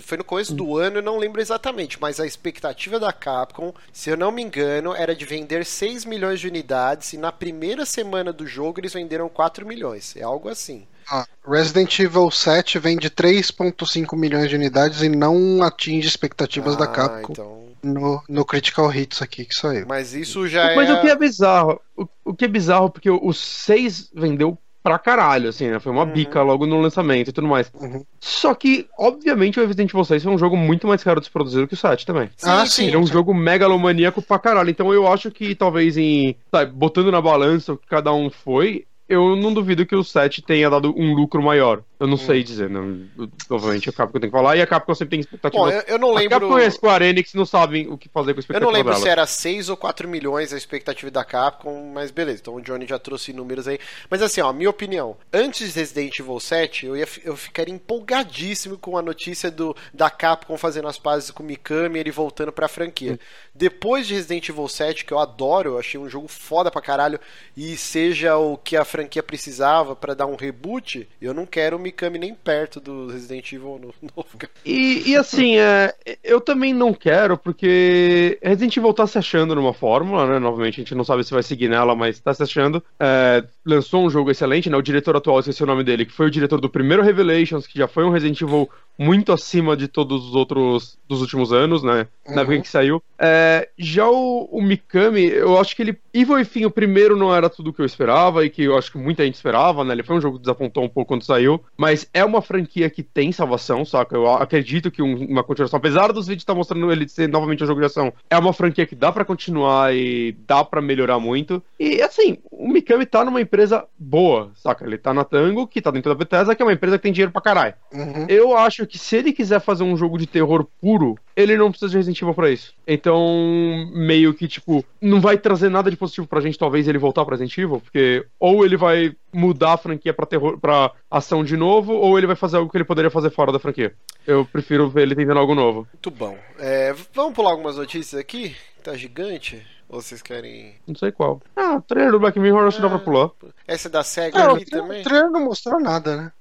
foi 0.03 0.19
no 0.19 0.25
começo 0.25 0.55
do 0.55 0.77
ano, 0.79 0.99
eu 0.99 1.03
não 1.03 1.19
lembro 1.19 1.41
exatamente, 1.41 1.99
mas 2.01 2.21
a 2.21 2.27
expectativa 2.27 2.99
da 3.01 3.13
Capcom, 3.13 3.75
se 3.93 4.09
eu 4.11 4.17
não 4.17 4.31
me 4.31 4.43
engano, 4.43 4.95
era 4.95 5.15
de 5.15 5.25
vender 5.25 5.67
6 5.67 6.05
milhões 6.05 6.39
de 6.41 6.47
unidades 6.49 7.13
e 7.13 7.19
na 7.19 7.33
primeira 7.33 7.85
semana 7.85 8.33
do 8.33 8.47
jogo 8.47 8.81
eles 8.81 8.93
venderam 8.93 9.29
4 9.29 9.67
milhões. 9.67 10.15
É 10.17 10.23
algo 10.23 10.49
assim. 10.49 10.87
Ah, 11.11 11.27
Resident 11.47 11.99
Evil 11.99 12.31
7 12.31 12.79
vende 12.79 13.11
3,5 13.11 14.17
milhões 14.17 14.49
de 14.49 14.57
unidades 14.57 15.03
e 15.03 15.09
não 15.09 15.63
atinge 15.63 16.09
expectativas 16.09 16.77
da 16.77 16.85
Ah, 16.85 16.89
Capcom 16.89 17.33
então. 17.33 17.77
no, 17.83 18.23
no 18.29 18.45
Critical 18.45 18.93
Hits 18.95 19.21
aqui 19.21 19.45
que 19.45 19.55
saiu. 19.55 19.87
Mas 19.87 20.15
isso 20.15 20.49
já 20.49 20.75
Mas 20.75 20.89
é. 20.89 20.95
o 20.95 21.01
que 21.01 21.09
é 21.09 21.17
bizarro? 21.17 21.81
O, 21.97 22.07
o 22.25 22.35
que 22.35 22.47
é 22.47 22.49
bizarro 22.49 22.91
porque 22.91 23.11
o 23.11 23.33
6 23.33 24.11
vendeu 24.15 24.57
pra 24.85 24.99
caralho, 24.99 25.49
assim, 25.49 25.69
né? 25.71 25.81
Foi 25.81 25.91
uma 25.91 26.05
Uhum. 26.05 26.13
bica 26.13 26.43
logo 26.43 26.67
no 26.67 26.79
lançamento 26.79 27.29
e 27.29 27.33
tudo 27.33 27.49
mais. 27.49 27.73
Uhum. 27.81 28.05
Só 28.21 28.55
que, 28.55 28.87
obviamente, 28.99 29.59
o 29.59 29.63
Resident 29.63 29.91
Evil 29.91 30.05
6 30.05 30.23
foi 30.23 30.33
um 30.33 30.39
jogo 30.39 30.57
muito 30.59 30.87
mais 30.87 31.03
caro 31.03 31.19
de 31.21 31.27
se 31.27 31.33
produzir 31.33 31.63
do 31.63 31.67
que 31.67 31.73
o 31.75 31.77
7 31.77 32.05
também. 32.05 32.29
Ah, 32.43 32.67
sim. 32.67 32.87
Ele 32.89 32.97
é 32.97 32.99
um 32.99 33.07
jogo 33.07 33.33
megalomaníaco 33.33 34.21
pra 34.21 34.39
caralho. 34.39 34.69
Então 34.69 34.93
eu 34.93 35.11
acho 35.11 35.31
que 35.31 35.55
talvez 35.55 35.97
em. 35.97 36.37
Sabe, 36.51 36.71
botando 36.73 37.11
na 37.11 37.21
balança 37.23 37.73
o 37.73 37.79
que 37.79 37.87
cada 37.87 38.13
um 38.13 38.29
foi, 38.29 38.85
eu 39.09 39.35
não 39.37 39.55
duvido 39.55 39.87
que 39.87 39.97
o 39.97 40.05
7 40.05 40.43
tenha 40.43 40.69
dado 40.69 40.93
um 40.97 41.15
lucro 41.15 41.43
maior. 41.43 41.83
Eu 42.01 42.07
não 42.09 42.17
sei 42.17 42.43
dizer, 42.43 42.69
não. 42.69 43.07
Eu- 43.17 43.31
Obviamente, 43.51 43.89
a 43.89 43.93
Capcom 43.93 44.19
tem 44.19 44.29
que 44.29 44.37
falar, 44.37 44.57
e 44.57 44.63
a 44.63 44.67
Capcom 44.67 44.95
sempre 44.95 45.11
tem 45.13 45.21
expectativa. 45.21 45.63
Bom, 45.65 45.71
eu, 45.71 45.83
eu 45.87 45.99
não 45.99 46.11
A 46.17 46.21
lembro. 46.21 46.41
Capcom 46.41 46.59
e 46.59 46.65
a 46.65 46.71
Square 46.71 47.05
Enix 47.05 47.35
não 47.35 47.47
sabem 47.47 47.89
o 47.89 47.97
que 47.97 48.09
fazer 48.09 48.35
com 48.35 48.39
a 48.39 48.41
Eu 48.41 48.41
expectativa 48.41 48.67
não 48.71 48.77
lembro 48.77 48.93
dela. 48.93 49.03
se 49.05 49.09
era 49.09 49.27
6 49.27 49.69
ou 49.69 49.77
4 49.77 50.09
milhões 50.09 50.53
a 50.53 50.57
expectativa 50.57 51.11
da 51.11 51.25
Capcom, 51.25 51.93
mas 51.95 52.11
beleza. 52.11 52.41
Então 52.41 52.55
o 52.57 52.61
Johnny 52.61 52.87
já 52.87 52.99
trouxe 52.99 53.33
números 53.33 53.69
aí. 53.69 53.79
Mas 54.11 54.23
assim, 54.23 54.41
ó, 54.41 54.53
minha 54.53 54.71
opinião. 54.71 55.17
Antes 55.33 55.73
de 55.73 55.79
Resident 55.79 56.19
Evil 56.19 56.41
7, 56.41 56.87
eu, 56.87 56.97
ia, 56.97 57.07
eu 57.25 57.37
ficaria 57.37 57.73
empolgadíssimo 57.75 58.77
com 58.77 58.99
a 58.99 59.03
notícia 59.03 59.51
do, 59.51 59.77
da 59.93 60.11
Capcom 60.11 60.57
fazendo 60.59 60.89
as 60.89 60.99
pazes 60.99 61.31
com 61.31 61.43
o 61.43 61.47
Mikami 61.47 61.99
e 61.99 62.01
ele 62.01 62.11
voltando 62.11 62.53
pra 62.53 62.69
franquia. 62.69 63.19
Depois 63.55 64.07
de 64.07 64.15
Resident 64.15 64.49
Evil 64.49 64.69
7, 64.69 65.05
que 65.05 65.13
eu 65.13 65.19
adoro, 65.19 65.71
eu 65.71 65.79
achei 65.79 65.99
um 65.99 66.09
jogo 66.09 66.27
foda 66.29 66.71
pra 66.71 66.83
caralho, 66.83 67.21
e 67.57 67.77
seja 67.77 68.37
o 68.37 68.57
que 68.57 68.77
a 68.77 68.85
franquia 68.85 69.23
precisava 69.23 69.95
pra 69.95 70.15
dar 70.15 70.27
um 70.27 70.35
reboot, 70.37 71.09
eu 71.21 71.33
não 71.33 71.47
quero 71.47 71.79
Mikami 71.85 72.19
nem 72.19 72.35
perto 72.35 72.81
do 72.81 73.07
Resident 73.09 73.53
Evil 73.53 73.79
no- 73.81 73.95
novo. 74.17 74.29
E, 74.65 75.11
e 75.11 75.17
assim, 75.17 75.57
é, 75.59 75.95
eu 76.23 76.41
também 76.41 76.73
não 76.75 76.93
quero, 76.93 77.37
porque 77.39 78.39
Resident 78.43 78.77
Evil 78.77 78.93
tá 78.93 79.07
se 79.07 79.19
achando 79.19 79.55
numa 79.55 79.73
fórmula, 79.73 80.27
né? 80.27 80.39
Novamente, 80.39 80.75
a 80.81 80.83
gente 80.85 80.95
não 80.95 81.05
sabe 81.05 81.25
se 81.25 81.33
vai 81.33 81.43
seguir 81.43 81.69
nela, 81.69 81.95
mas 81.95 82.19
tá 82.21 82.33
se 82.35 82.43
achando. 82.43 82.83
É, 82.99 83.45
lançou 83.65 84.05
um 84.05 84.11
jogo 84.11 84.31
excelente, 84.31 84.69
né? 84.71 84.77
O 84.77 84.83
diretor 84.83 85.17
atual, 85.17 85.39
esqueci 85.41 85.63
o 85.63 85.67
nome 85.67 85.85
dele, 85.85 86.07
que 86.07 86.13
foi 86.13 86.27
o 86.27 86.31
diretor 86.31 86.61
do 86.61 86.69
primeiro 86.71 87.03
Revelations, 87.03 87.67
que 87.67 87.79
já 87.79 87.87
foi 87.89 88.05
um 88.05 88.11
Resident 88.11 88.41
Evil 88.41 88.69
muito 88.97 89.33
acima 89.33 89.77
de 89.77 89.89
todos 89.89 90.25
os 90.29 90.35
outros 90.37 90.97
dos 91.09 91.21
últimos 91.21 91.53
anos, 91.53 91.83
né? 91.83 92.07
Na 92.29 92.43
época 92.43 92.57
Uhum. 92.57 92.63
que 92.63 92.69
saiu. 92.69 93.03
É, 93.19 93.69
já 93.77 94.09
o, 94.09 94.49
o 94.53 94.63
Mikami, 94.63 95.25
eu 95.27 95.59
acho 95.59 95.75
que 95.75 95.83
ele. 95.83 95.99
Evil 96.13 96.39
enfim, 96.39 96.65
o 96.65 96.71
primeiro 96.71 97.17
não 97.17 97.35
era 97.35 97.51
tudo 97.51 97.71
o 97.71 97.73
que 97.73 97.81
eu 97.83 97.87
esperava 97.87 98.45
e 98.45 98.51
que 98.51 98.63
eu 98.63 98.79
acho 98.79 98.93
que 98.93 98.99
muita 98.99 99.25
gente 99.25 99.35
esperava, 99.35 99.83
né? 99.85 99.93
Ele 99.95 100.05
foi 100.05 100.17
um 100.17 100.21
jogo 100.21 100.37
que 100.37 100.43
desapontou 100.43 100.85
um 100.85 100.89
pouco 100.89 101.09
quando 101.09 101.25
saiu, 101.25 101.61
mas 101.77 102.09
é 102.13 102.25
uma 102.25 102.41
franquia 102.43 102.89
que 102.91 103.03
tem 103.03 103.33
salvação, 103.33 103.85
saca? 103.85 104.17
Eu 104.17 104.29
acredito 104.31 104.91
que 104.91 105.03
um- 105.03 105.27
uma 105.27 105.43
continuação, 105.45 105.77
apesar 105.79 106.13
dos 106.13 106.27
vídeos 106.27 106.43
estar 106.43 106.55
mostrando 106.55 106.91
ele 106.91 107.09
ser 107.09 107.29
novamente 107.29 107.63
um 107.63 107.67
jogo 107.67 107.81
de 107.81 107.87
ação, 107.87 108.13
é 108.31 108.37
uma 108.39 108.53
franquia 108.53 108.87
que 108.87 108.95
dá 108.95 109.11
pra 109.13 109.25
continuar 109.25 109.95
e 109.95 110.37
dá 110.47 110.65
pra 110.65 110.81
melhorar 110.81 111.19
muito. 111.19 111.63
E 111.79 112.01
assim, 112.03 112.39
o 112.51 112.69
Mikami 112.69 113.07
tá 113.07 113.25
numa 113.25 113.41
empresa 113.41 113.85
boa, 113.99 114.51
saca? 114.55 114.85
Ele 114.87 114.99
tá 114.99 115.13
na 115.13 115.25
Tango, 115.25 115.67
que 115.67 115.81
tá 115.83 115.91
dentro 115.91 116.11
da 116.11 116.19
Bethesda, 116.19 116.55
que 116.55 116.63
é 116.63 116.65
uma 116.67 116.73
empresa 116.73 116.99
que 116.99 117.03
tem 117.03 117.13
dinheiro 117.13 117.33
pra 117.33 117.41
caralho. 117.43 117.75
Uhum. 117.93 118.27
Eu 118.29 118.57
acho 118.57 118.87
que 118.87 118.99
se 118.99 119.17
ele 119.17 119.33
quiser 119.33 119.61
fazer 119.61 119.85
um 119.85 119.97
jogo 119.97 120.19
de 120.19 120.27
terror 120.27 120.67
puro, 120.81 121.17
ele 121.37 121.57
não 121.57 121.71
precisa 121.71 121.91
de 121.91 121.97
Resident 121.97 122.21
Evil 122.23 122.35
pra 122.35 122.51
isso. 122.51 122.73
Então, 122.87 123.91
meio 123.93 124.33
que, 124.35 124.47
tipo, 124.47 124.85
não 125.01 125.21
vai 125.21 125.37
trazer 125.37 125.69
nada 125.69 125.91
de 125.91 125.97
positivo 125.97 126.27
pra 126.27 126.41
gente, 126.41 126.59
talvez, 126.59 126.87
ele 126.87 126.99
voltar 126.99 127.25
pra 127.25 127.35
Resident 127.35 127.57
Evil, 127.59 127.81
porque 127.81 128.25
ou 128.39 128.65
ele 128.65 128.77
vai 128.77 129.15
mudar 129.33 129.73
a 129.73 129.77
franquia 129.77 130.15
pra 130.15 130.27
terror, 130.27 130.59
pra 130.59 130.93
ação 131.11 131.43
de 131.43 131.57
novo, 131.57 131.64
ou 131.67 132.19
ele 132.19 132.27
vai 132.27 132.37
fazer 132.37 132.57
algo 132.57 132.71
que 132.71 132.77
ele 132.77 132.85
poderia 132.85 133.11
fazer 133.11 133.31
fora 133.31 133.53
da 133.53 133.59
franquia. 133.59 133.95
Eu 134.27 134.45
prefiro 134.45 134.89
ver 134.89 135.03
ele 135.03 135.15
tentando 135.15 135.39
algo 135.41 135.55
novo. 135.55 135.87
Muito 135.93 136.11
bom. 136.11 136.37
É, 136.59 136.95
vamos 137.13 137.35
pular 137.35 137.51
algumas 137.51 137.77
notícias 137.77 138.21
aqui? 138.21 138.57
Tá 138.83 138.95
gigante? 138.97 139.65
Ou 139.89 140.01
vocês 140.01 140.23
querem. 140.23 140.75
Não 140.87 140.95
sei 140.95 141.13
qual. 141.13 141.41
Ah, 141.55 141.77
o 141.77 141.83
trailer 141.83 142.11
do 142.13 142.19
Black 142.19 142.39
Mirror 142.39 142.67
acho 142.67 142.77
que 142.79 142.83
dá 142.83 142.89
pra 142.89 142.99
pular. 142.99 143.31
Essa 143.67 143.89
é 143.89 143.91
da 143.91 144.03
SEGA 144.03 144.39
É, 144.39 144.43
aqui 144.53 144.65
também? 144.65 145.01
o 145.01 145.05
trailer 145.05 145.31
não 145.31 145.45
mostrou 145.45 145.79
nada, 145.81 146.17
né? 146.17 146.33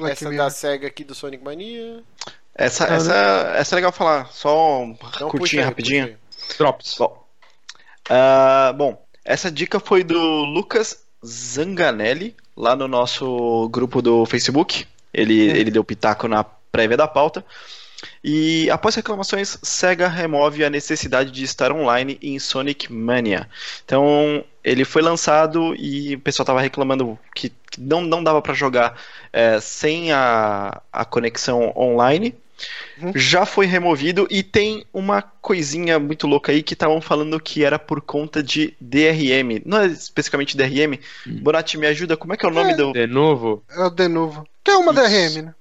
É. 0.00 0.10
Essa 0.10 0.28
Mirror. 0.28 0.44
da 0.44 0.50
SEGA 0.50 0.86
aqui 0.88 1.02
do 1.02 1.14
Sonic 1.14 1.42
Mania. 1.42 2.02
Essa, 2.54 2.84
Ah, 2.90 2.94
essa, 2.94 3.14
essa 3.56 3.74
é 3.74 3.76
legal 3.76 3.92
falar, 3.92 4.26
só 4.26 4.80
um 4.82 4.90
Então 4.92 5.08
puxa 5.08 5.28
curtinha, 5.30 5.62
aí, 5.62 5.68
rapidinho. 5.68 6.16
Drops. 6.58 6.96
Bom, 6.98 7.24
ah, 8.10 8.74
bom, 8.76 9.02
essa 9.24 9.50
dica 9.50 9.80
foi 9.80 10.04
do 10.04 10.18
Lucas 10.44 11.06
Zanganelli, 11.24 12.36
lá 12.56 12.76
no 12.76 12.88
nosso 12.88 13.68
grupo 13.70 14.02
do 14.02 14.24
Facebook. 14.26 14.86
Ele, 15.12 15.40
ele 15.40 15.70
deu 15.70 15.84
pitaco 15.84 16.26
na 16.26 16.42
prévia 16.44 16.96
da 16.96 17.06
pauta. 17.06 17.44
E 18.24 18.68
após 18.70 18.94
reclamações, 18.94 19.58
Sega 19.62 20.08
remove 20.08 20.64
a 20.64 20.70
necessidade 20.70 21.30
de 21.30 21.44
estar 21.44 21.70
online 21.70 22.18
em 22.20 22.38
Sonic 22.38 22.92
Mania. 22.92 23.48
Então, 23.84 24.44
ele 24.64 24.84
foi 24.84 25.02
lançado 25.02 25.74
e 25.76 26.16
o 26.16 26.20
pessoal 26.20 26.44
estava 26.44 26.60
reclamando 26.60 27.18
que 27.34 27.52
que 27.72 27.80
não, 27.80 28.02
não 28.02 28.22
dava 28.22 28.42
para 28.42 28.52
jogar 28.52 29.00
é, 29.32 29.58
sem 29.58 30.12
a, 30.12 30.82
a 30.92 31.04
conexão 31.06 31.72
online. 31.74 32.34
Uhum. 33.00 33.12
Já 33.14 33.44
foi 33.44 33.66
removido 33.66 34.26
e 34.30 34.42
tem 34.42 34.84
uma 34.92 35.22
coisinha 35.22 35.98
muito 35.98 36.26
louca 36.26 36.52
aí 36.52 36.62
que 36.62 36.74
estavam 36.74 37.00
falando 37.00 37.40
que 37.40 37.64
era 37.64 37.78
por 37.78 38.00
conta 38.00 38.42
de 38.42 38.74
DRM. 38.80 39.62
Não 39.64 39.78
é 39.78 39.86
especificamente 39.86 40.56
DRM. 40.56 40.98
Bonatti, 41.26 41.76
me 41.76 41.86
ajuda, 41.86 42.16
como 42.16 42.32
é 42.32 42.36
que 42.36 42.46
é 42.46 42.48
o 42.48 42.52
nome 42.52 42.72
É. 42.72 42.76
do. 42.76 42.92
De 42.92 43.06
novo. 43.06 43.64
É 43.70 43.84
o 43.84 43.90
de 43.90 44.08
novo. 44.08 44.46
Que 44.62 44.70
é 44.70 44.76
uma 44.76 44.92
Isso. 44.92 45.02
DRM, 45.02 45.42
né? 45.46 45.54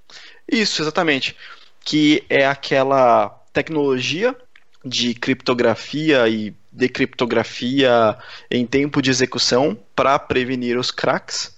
Isso, 0.52 0.82
exatamente. 0.82 1.36
Que 1.84 2.24
é 2.30 2.46
aquela 2.46 3.30
tecnologia 3.54 4.36
de 4.86 5.14
criptografia 5.14 6.28
e 6.28 6.54
decriptografia 6.72 8.18
em 8.50 8.66
tempo 8.66 9.02
de 9.02 9.10
execução 9.10 9.78
para 9.96 10.18
prevenir 10.20 10.78
os 10.78 10.92
cracks. 10.92 11.56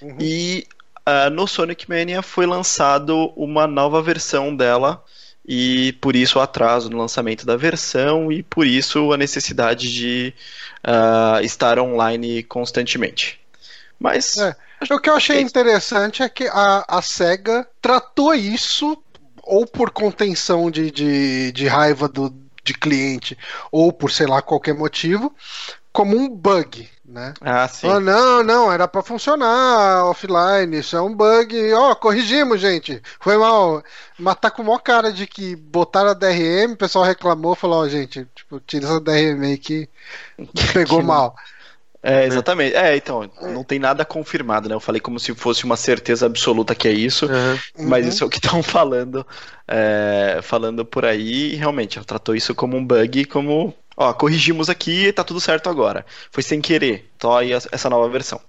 Uhum. 0.00 0.16
E 0.20 0.66
ah, 1.06 1.30
no 1.30 1.46
Sonic 1.46 1.88
Mania 1.88 2.22
foi 2.22 2.46
lançado 2.46 3.32
uma 3.36 3.66
nova 3.66 4.02
versão 4.02 4.54
dela 4.54 5.04
e 5.46 5.92
por 6.00 6.16
isso 6.16 6.38
o 6.38 6.42
atraso 6.42 6.88
no 6.88 6.98
lançamento 6.98 7.44
da 7.44 7.56
versão 7.56 8.32
e 8.32 8.42
por 8.42 8.66
isso 8.66 9.12
a 9.12 9.16
necessidade 9.16 9.92
de 9.92 10.34
ah, 10.82 11.40
estar 11.42 11.78
online 11.78 12.42
constantemente. 12.42 13.40
Mas 13.98 14.36
É. 14.38 14.56
O 14.90 15.00
que 15.00 15.08
eu 15.08 15.14
achei 15.14 15.40
interessante 15.40 16.22
é 16.22 16.28
que 16.28 16.46
a, 16.46 16.84
a 16.86 17.00
SEGA 17.00 17.66
tratou 17.80 18.34
isso, 18.34 19.02
ou 19.42 19.66
por 19.66 19.90
contenção 19.90 20.70
de, 20.70 20.90
de, 20.90 21.52
de 21.52 21.66
raiva 21.66 22.08
do, 22.08 22.34
de 22.62 22.74
cliente, 22.74 23.38
ou 23.70 23.92
por 23.92 24.10
sei 24.10 24.26
lá 24.26 24.42
qualquer 24.42 24.74
motivo, 24.74 25.34
como 25.92 26.16
um 26.16 26.28
bug, 26.28 26.88
né? 27.14 27.32
ah, 27.40 27.66
sim. 27.68 27.86
Oh, 27.86 28.00
não, 28.00 28.42
não, 28.42 28.70
era 28.72 28.86
pra 28.88 29.02
funcionar 29.02 30.04
offline, 30.06 30.78
isso 30.78 30.96
é 30.96 31.00
um 31.00 31.14
bug. 31.14 31.72
Ó, 31.72 31.94
corrigimos, 31.94 32.60
gente. 32.60 33.00
Foi 33.20 33.36
mal. 33.38 33.82
Mas 34.18 34.36
tá 34.36 34.50
com 34.50 34.62
maior 34.64 34.80
cara 34.80 35.12
de 35.12 35.26
que 35.26 35.56
botaram 35.56 36.10
a 36.10 36.14
DRM, 36.14 36.72
o 36.72 36.76
pessoal 36.76 37.04
reclamou, 37.04 37.54
falou, 37.54 37.84
ó, 37.84 37.88
gente, 37.88 38.26
tipo, 38.34 38.60
tira 38.60 38.86
essa 38.86 39.00
DRM 39.00 39.42
aí 39.46 39.56
que 39.58 39.88
pegou 40.74 40.98
Que- 41.00 41.06
mal. 41.06 41.34
É, 42.06 42.26
exatamente. 42.26 42.76
É, 42.76 42.94
então, 42.96 43.30
não 43.40 43.64
tem 43.64 43.78
nada 43.78 44.04
confirmado, 44.04 44.68
né? 44.68 44.74
Eu 44.74 44.80
falei 44.80 45.00
como 45.00 45.18
se 45.18 45.34
fosse 45.34 45.64
uma 45.64 45.74
certeza 45.74 46.26
absoluta 46.26 46.74
que 46.74 46.86
é 46.86 46.92
isso, 46.92 47.26
mas 47.78 48.04
Uhum. 48.04 48.08
isso 48.10 48.24
é 48.24 48.26
o 48.26 48.30
que 48.30 48.36
estão 48.36 48.62
falando, 48.62 49.26
é, 49.66 50.38
falando 50.42 50.84
por 50.84 51.06
aí, 51.06 51.52
e 51.54 51.56
realmente, 51.56 51.98
tratou 52.04 52.36
isso 52.36 52.54
como 52.54 52.76
um 52.76 52.84
bug, 52.86 53.24
como, 53.24 53.72
ó, 53.96 54.12
corrigimos 54.12 54.68
aqui 54.70 55.06
e 55.06 55.12
tá 55.12 55.22
tudo 55.24 55.40
certo 55.40 55.68
agora. 55.68 56.04
Foi 56.30 56.42
sem 56.42 56.60
querer, 56.60 57.10
então 57.16 57.34
aí 57.36 57.52
essa- 57.52 57.68
nova 57.90 58.08
versão. 58.08 58.40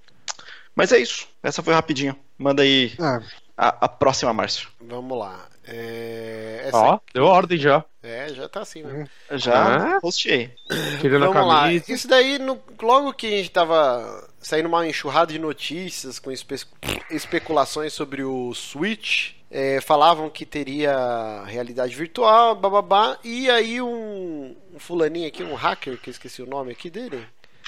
Mas 0.76 0.92
é 0.92 0.98
isso, 1.00 1.28
essa 1.42 1.64
foi 1.64 1.74
rapidinho. 1.74 2.16
Manda 2.38 2.64
aí 2.64 2.94
Ah, 3.00 3.22
a, 3.58 3.68
a 3.86 3.88
próxima, 3.90 4.34
Márcio. 4.34 4.70
Vamos 4.82 5.18
lá. 5.18 5.48
É, 5.68 6.66
essa 6.66 6.78
Ó, 6.78 7.00
deu 7.14 7.26
ordem 7.26 7.58
já. 7.58 7.84
É, 8.04 8.30
já 8.30 8.48
tá 8.48 8.62
assim 8.62 8.84
mesmo. 8.84 9.10
Já 9.32 9.96
Ah. 9.96 10.00
Tirando 11.02 11.32
Vamos 11.34 11.48
lá. 11.48 11.72
Isso 11.74 12.08
daí, 12.08 12.38
no- 12.38 12.60
logo 12.82 13.14
que 13.14 13.26
a 13.26 13.32
gente 13.38 13.50
tava 13.50 14.30
saindo 14.40 14.68
uma 14.68 14.88
enxurrada 14.88 15.34
de 15.34 15.40
notícias 15.40 16.20
com 16.20 16.32
espe- 16.32 16.68
especulações 17.10 17.94
sobre 17.94 18.24
o 18.24 18.54
Switch, 18.54 19.32
é, 19.50 19.82
falavam 19.82 20.30
que 20.30 20.46
teria 20.46 21.44
realidade 21.48 21.96
virtual, 21.96 22.54
bababá, 22.56 23.18
e 23.24 23.50
aí 23.50 23.82
um, 23.82 24.56
um 24.76 24.80
fulaninho 24.80 25.28
aqui, 25.28 25.42
um 25.44 25.56
hacker, 25.56 25.98
que 25.98 26.10
eu 26.10 26.12
esqueci 26.12 26.42
o 26.42 26.46
nome 26.48 26.72
aqui 26.72 26.90
dele, 26.90 27.26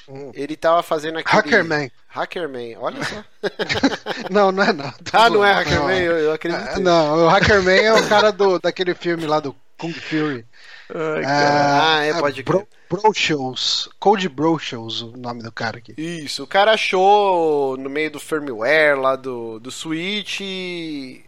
Hum. 0.09 0.31
ele 0.33 0.55
tava 0.55 0.81
fazendo 0.81 1.17
aquele... 1.19 1.35
Hackerman. 1.35 1.91
Hackerman, 2.07 2.77
olha 2.77 3.03
só. 3.03 3.23
Não, 4.31 4.51
não 4.53 4.63
é 4.63 4.71
não. 4.71 4.93
ah, 5.11 5.29
não 5.29 5.43
é 5.43 5.51
Hackerman, 5.51 5.99
eu, 6.01 6.17
eu 6.17 6.31
acredito. 6.33 6.61
É, 6.61 6.79
Não, 6.79 7.25
o 7.25 7.27
Hackerman 7.27 7.77
é 7.77 7.93
o 7.93 8.07
cara 8.07 8.31
do, 8.31 8.57
daquele 8.57 8.93
filme 8.95 9.25
lá 9.25 9.41
do 9.41 9.53
Kung 9.77 9.91
Fury. 9.93 10.45
Ah, 10.93 12.03
é, 12.03 12.13
pode 12.19 12.43
Bro, 12.43 12.67
Bro 12.89 13.13
Shows. 13.13 13.89
Code 13.99 14.29
Bro 14.29 14.57
Shows, 14.59 15.01
o 15.01 15.17
nome 15.17 15.43
do 15.43 15.51
cara 15.51 15.77
aqui. 15.79 15.93
Isso, 15.97 16.43
o 16.43 16.47
cara 16.47 16.71
achou 16.73 17.75
no 17.77 17.89
meio 17.89 18.11
do 18.11 18.19
firmware 18.19 18.97
lá 18.99 19.15
do, 19.15 19.59
do 19.59 19.69
Switch 19.71 20.39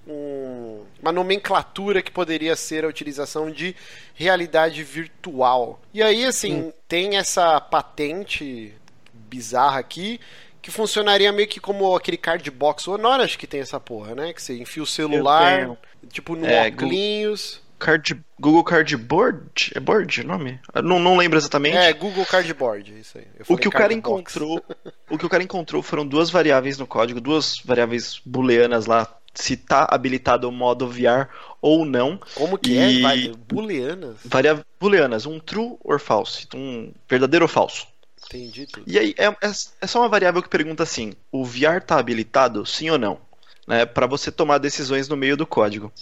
um- 0.08 0.84
uma 1.02 1.12
nomenclatura 1.12 2.02
que 2.02 2.12
poderia 2.12 2.56
ser 2.56 2.86
a 2.86 2.88
utilização 2.88 3.50
de 3.52 3.76
realidade 4.14 4.84
virtual. 4.84 5.80
E 5.94 6.02
aí, 6.02 6.26
assim, 6.26 6.74
tem 6.88 7.18
essa 7.18 7.60
patente 7.60 8.74
bizarra 9.14 9.80
aqui 9.80 10.20
que 10.62 10.72
funcionaria 10.72 11.32
meio 11.32 11.48
que 11.48 11.60
como 11.60 11.96
aquele 11.96 12.18
card 12.18 12.50
box. 12.52 12.88
O 12.88 12.94
Honor 12.94 13.22
acho 13.22 13.38
que 13.40 13.48
tem 13.48 13.62
essa 13.62 13.80
porra, 13.80 14.14
né? 14.14 14.34
Que 14.34 14.42
você 14.42 14.58
enfia 14.58 14.84
o 14.84 14.86
celular, 14.86 15.78
tipo 16.12 16.36
no 16.36 16.46
É, 16.46 16.68
óculos. 16.68 17.62
Card, 17.80 18.22
Google 18.40 18.64
Cardboard? 18.64 19.72
É 19.74 19.80
board 19.80 20.22
o 20.22 20.28
nome? 20.28 20.60
Eu 20.74 20.84
Não, 20.84 21.00
não 21.00 21.18
lembro 21.18 21.38
exatamente. 21.38 21.78
É, 21.78 21.92
Google 21.94 22.26
Cardboard, 22.26 23.00
isso 23.00 23.18
aí. 23.18 23.26
O 23.48 23.58
que 23.58 23.68
o 23.68 23.72
cara 23.72 23.94
encontrou, 23.94 24.64
o 25.10 25.18
que 25.18 25.26
o 25.26 25.30
cara 25.30 25.42
encontrou 25.44 25.82
foram 25.82 26.06
duas 26.06 26.30
variáveis 26.30 26.78
no 26.78 26.86
código, 26.86 27.20
duas 27.22 27.60
variáveis 27.64 28.22
booleanas 28.26 28.86
lá 28.86 29.08
se 29.34 29.56
tá 29.56 29.88
habilitado 29.90 30.50
o 30.50 30.52
modo 30.52 30.88
VR 30.88 31.30
ou 31.62 31.86
não. 31.86 32.20
Como 32.36 32.58
que 32.58 32.72
E- 32.74 33.00
é? 33.00 33.02
Vai, 33.02 33.32
booleanas? 33.48 34.18
Variáveis 34.26 34.66
booleanas, 34.80 35.26
um 35.26 35.40
true 35.40 35.78
or 35.84 36.00
false, 36.00 36.48
um 36.54 36.92
verdadeiro 37.10 37.46
ou 37.46 37.50
falso. 37.50 37.88
Entendi 38.26 38.68
tudo. 38.68 38.84
E 38.86 39.00
aí 39.00 39.16
é, 39.18 39.26
é- 39.28 39.52
é 39.82 39.88
só 39.88 40.00
uma 40.02 40.10
variável 40.10 40.42
que 40.44 40.50
pergunta 40.50 40.84
assim: 40.84 41.14
o 41.32 41.46
VR 41.46 41.82
tá 41.86 41.98
habilitado, 41.98 42.66
sim 42.66 42.90
ou 42.90 42.98
não? 42.98 43.20
Né, 43.68 43.86
para 43.86 44.08
você 44.08 44.32
tomar 44.32 44.58
decisões 44.58 45.08
no 45.08 45.16
meio 45.16 45.38
do 45.38 45.46
código. 45.46 45.94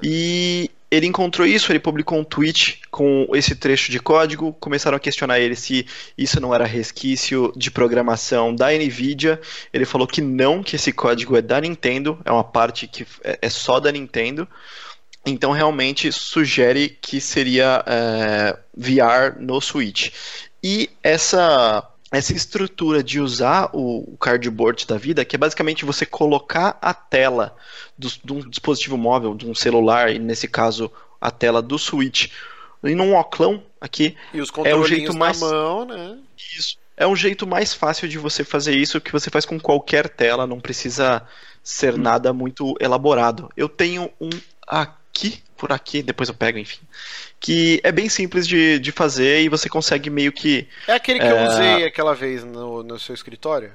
E 0.00 0.70
ele 0.90 1.06
encontrou 1.06 1.46
isso, 1.46 1.72
ele 1.72 1.80
publicou 1.80 2.18
um 2.18 2.24
tweet 2.24 2.80
com 2.90 3.26
esse 3.34 3.56
trecho 3.56 3.90
de 3.90 3.98
código, 3.98 4.52
começaram 4.54 4.96
a 4.96 5.00
questionar 5.00 5.40
ele 5.40 5.56
se 5.56 5.86
isso 6.16 6.40
não 6.40 6.54
era 6.54 6.64
resquício 6.64 7.52
de 7.56 7.70
programação 7.70 8.54
da 8.54 8.70
Nvidia. 8.70 9.40
Ele 9.72 9.84
falou 9.84 10.06
que 10.06 10.20
não, 10.20 10.62
que 10.62 10.76
esse 10.76 10.92
código 10.92 11.36
é 11.36 11.42
da 11.42 11.60
Nintendo, 11.60 12.18
é 12.24 12.30
uma 12.30 12.44
parte 12.44 12.86
que 12.86 13.06
é 13.24 13.38
é 13.42 13.50
só 13.50 13.80
da 13.80 13.92
Nintendo. 13.92 14.48
Então 15.24 15.50
realmente 15.50 16.12
sugere 16.12 16.96
que 17.00 17.20
seria 17.20 17.82
é, 17.86 18.56
VR 18.76 19.40
no 19.40 19.60
Switch. 19.60 20.12
E 20.62 20.90
essa 21.02 21.88
essa 22.12 22.32
estrutura 22.32 23.02
de 23.02 23.20
usar 23.20 23.70
o 23.72 24.16
cardboard 24.20 24.86
da 24.86 24.96
vida, 24.96 25.24
que 25.24 25.34
é 25.34 25.38
basicamente 25.38 25.84
você 25.84 26.06
colocar 26.06 26.78
a 26.80 26.94
tela 26.94 27.56
do- 27.98 28.08
de 28.08 28.32
um 28.32 28.48
dispositivo 28.48 28.96
móvel, 28.96 29.34
de 29.34 29.46
um 29.46 29.54
celular, 29.54 30.10
e 30.12 30.18
nesse 30.18 30.46
caso 30.46 30.90
a 31.20 31.30
tela 31.30 31.60
do 31.60 31.78
Switch, 31.78 32.30
em 32.84 33.00
um 33.00 33.16
oclão 33.16 33.62
aqui, 33.80 34.16
E 34.32 34.40
os 34.40 34.50
É 34.64 34.74
o 34.74 34.84
jeito 34.84 35.16
mais- 35.16 35.40
na 35.40 35.48
mão, 35.48 35.84
né? 35.84 36.18
isso 36.56 36.76
é 36.96 37.06
um 37.06 37.16
jeito 37.16 37.46
mais 37.46 37.74
fácil 37.74 38.08
de 38.08 38.18
você 38.18 38.44
fazer 38.44 38.74
isso, 38.76 39.00
que 39.00 39.12
você 39.12 39.28
faz 39.28 39.44
com 39.44 39.58
qualquer 39.58 40.08
tela, 40.08 40.46
não 40.46 40.60
precisa 40.60 41.22
ser 41.62 41.98
nada 41.98 42.32
muito 42.32 42.74
elaborado. 42.80 43.50
Eu 43.56 43.68
tenho 43.68 44.10
um 44.20 44.30
aqui, 44.66 45.42
por 45.56 45.72
aqui, 45.72 46.02
depois 46.02 46.28
eu 46.28 46.34
pego, 46.34 46.58
enfim, 46.58 46.80
que 47.40 47.80
é 47.84 47.92
bem 47.92 48.08
simples 48.08 48.46
de, 48.46 48.78
de 48.78 48.90
fazer 48.92 49.42
e 49.42 49.48
você 49.48 49.68
consegue 49.68 50.10
meio 50.10 50.32
que. 50.32 50.66
É 50.88 50.92
aquele 50.94 51.18
que 51.20 51.26
eu 51.26 51.36
É. 51.36 51.48
usei 51.48 51.84
aquela 51.84 52.14
vez 52.14 52.42
no, 52.44 52.82
no 52.82 52.98
seu 52.98 53.14
escritório? 53.14 53.70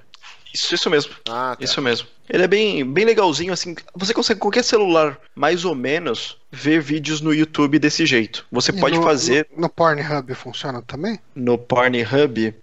Isso, 0.53 0.75
isso 0.75 0.89
mesmo. 0.89 1.13
Ah, 1.29 1.55
tá. 1.57 1.63
Isso 1.63 1.81
mesmo. 1.81 2.07
Ele 2.29 2.43
é 2.43 2.47
bem, 2.47 2.85
bem 2.85 3.05
legalzinho, 3.05 3.53
assim. 3.53 3.73
Você 3.95 4.13
consegue 4.13 4.39
com 4.39 4.47
qualquer 4.47 4.63
celular, 4.65 5.17
mais 5.33 5.63
ou 5.63 5.73
menos, 5.73 6.37
ver 6.51 6.81
vídeos 6.81 7.21
no 7.21 7.33
YouTube 7.33 7.79
desse 7.79 8.05
jeito. 8.05 8.45
Você 8.51 8.71
E 8.71 8.79
pode 8.79 8.97
no- 8.97 9.03
fazer 9.03 9.47
No, 9.55 9.61
no 9.63 9.69
Pornhub 9.69 10.33
funciona 10.35 10.81
também? 10.81 11.19
no 11.33 11.57
Pornhub. 11.57 12.53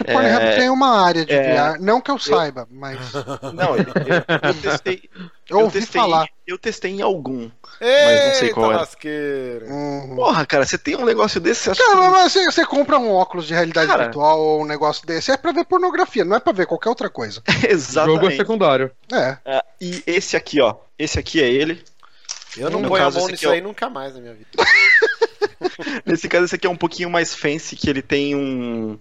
O 0.00 0.04
Pornhub 0.04 0.42
É, 0.44 0.56
tem 0.56 0.68
uma 0.68 1.00
área 1.06 1.24
de 1.24 1.32
é, 1.32 1.54
VR, 1.72 1.80
não 1.80 2.00
que 2.00 2.10
eu 2.10 2.18
saiba, 2.18 2.66
mas 2.70 2.98
Não, 3.54 3.76
eu, 3.76 3.84
eu- 3.84 4.48
eu 4.48 4.54
testei. 4.60 5.08
eu 5.48 5.58
eu 5.58 5.60
ouvi 5.60 5.78
testei, 5.80 6.00
falar. 6.00 6.26
Eu 6.46 6.58
testei 6.58 6.90
em 6.92 7.02
algum. 7.02 7.50
Eita, 7.80 8.24
não 8.26 8.34
sei 8.34 8.50
qual 8.50 8.72
é. 8.72 8.84
Uhum. 9.68 10.16
Porra, 10.16 10.44
cara, 10.46 10.66
você 10.66 10.76
tem 10.76 10.96
um 10.96 11.04
negócio 11.04 11.40
desse, 11.40 11.68
você 11.72 11.82
Cara, 11.82 12.00
que- 12.02 12.08
mas 12.08 12.32
você, 12.32 12.44
você 12.44 12.66
compra 12.66 12.98
um 12.98 13.10
óculos 13.12 13.46
de 13.46 13.54
realidade 13.54 13.86
Cara. 13.86 14.04
virtual 14.04 14.40
ou 14.40 14.62
um 14.62 14.66
negócio 14.66 15.06
desse, 15.06 15.30
é 15.30 15.36
pra 15.36 15.52
ver 15.52 15.64
pornografia, 15.64 16.24
não 16.24 16.36
é 16.36 16.40
pra 16.40 16.52
ver 16.52 16.66
qualquer 16.66 16.88
outra 16.88 17.08
coisa. 17.08 17.42
O 17.46 17.52
jogo 17.52 17.66
é 17.66 17.70
Exatamente. 17.72 18.36
secundário. 18.36 18.90
É. 19.12 19.36
Ah, 19.44 19.64
e 19.80 20.02
esse 20.06 20.36
aqui, 20.36 20.60
ó. 20.60 20.74
Esse 20.98 21.18
aqui 21.18 21.42
é 21.42 21.48
ele. 21.48 21.82
Eu 22.56 22.70
não 22.70 22.82
ponho 22.82 23.06
a 23.06 23.10
mão 23.10 23.26
nisso 23.28 23.48
é 23.48 23.52
aí 23.54 23.60
nunca 23.60 23.88
mais 23.90 24.14
na 24.14 24.20
minha 24.20 24.34
vida. 24.34 24.48
Nesse 26.04 26.28
caso, 26.28 26.44
esse 26.46 26.54
aqui 26.54 26.66
é 26.66 26.70
um 26.70 26.76
pouquinho 26.76 27.10
mais 27.10 27.34
fancy, 27.34 27.76
que 27.76 27.88
ele 27.88 28.00
tem 28.02 28.34
um, 28.34 28.98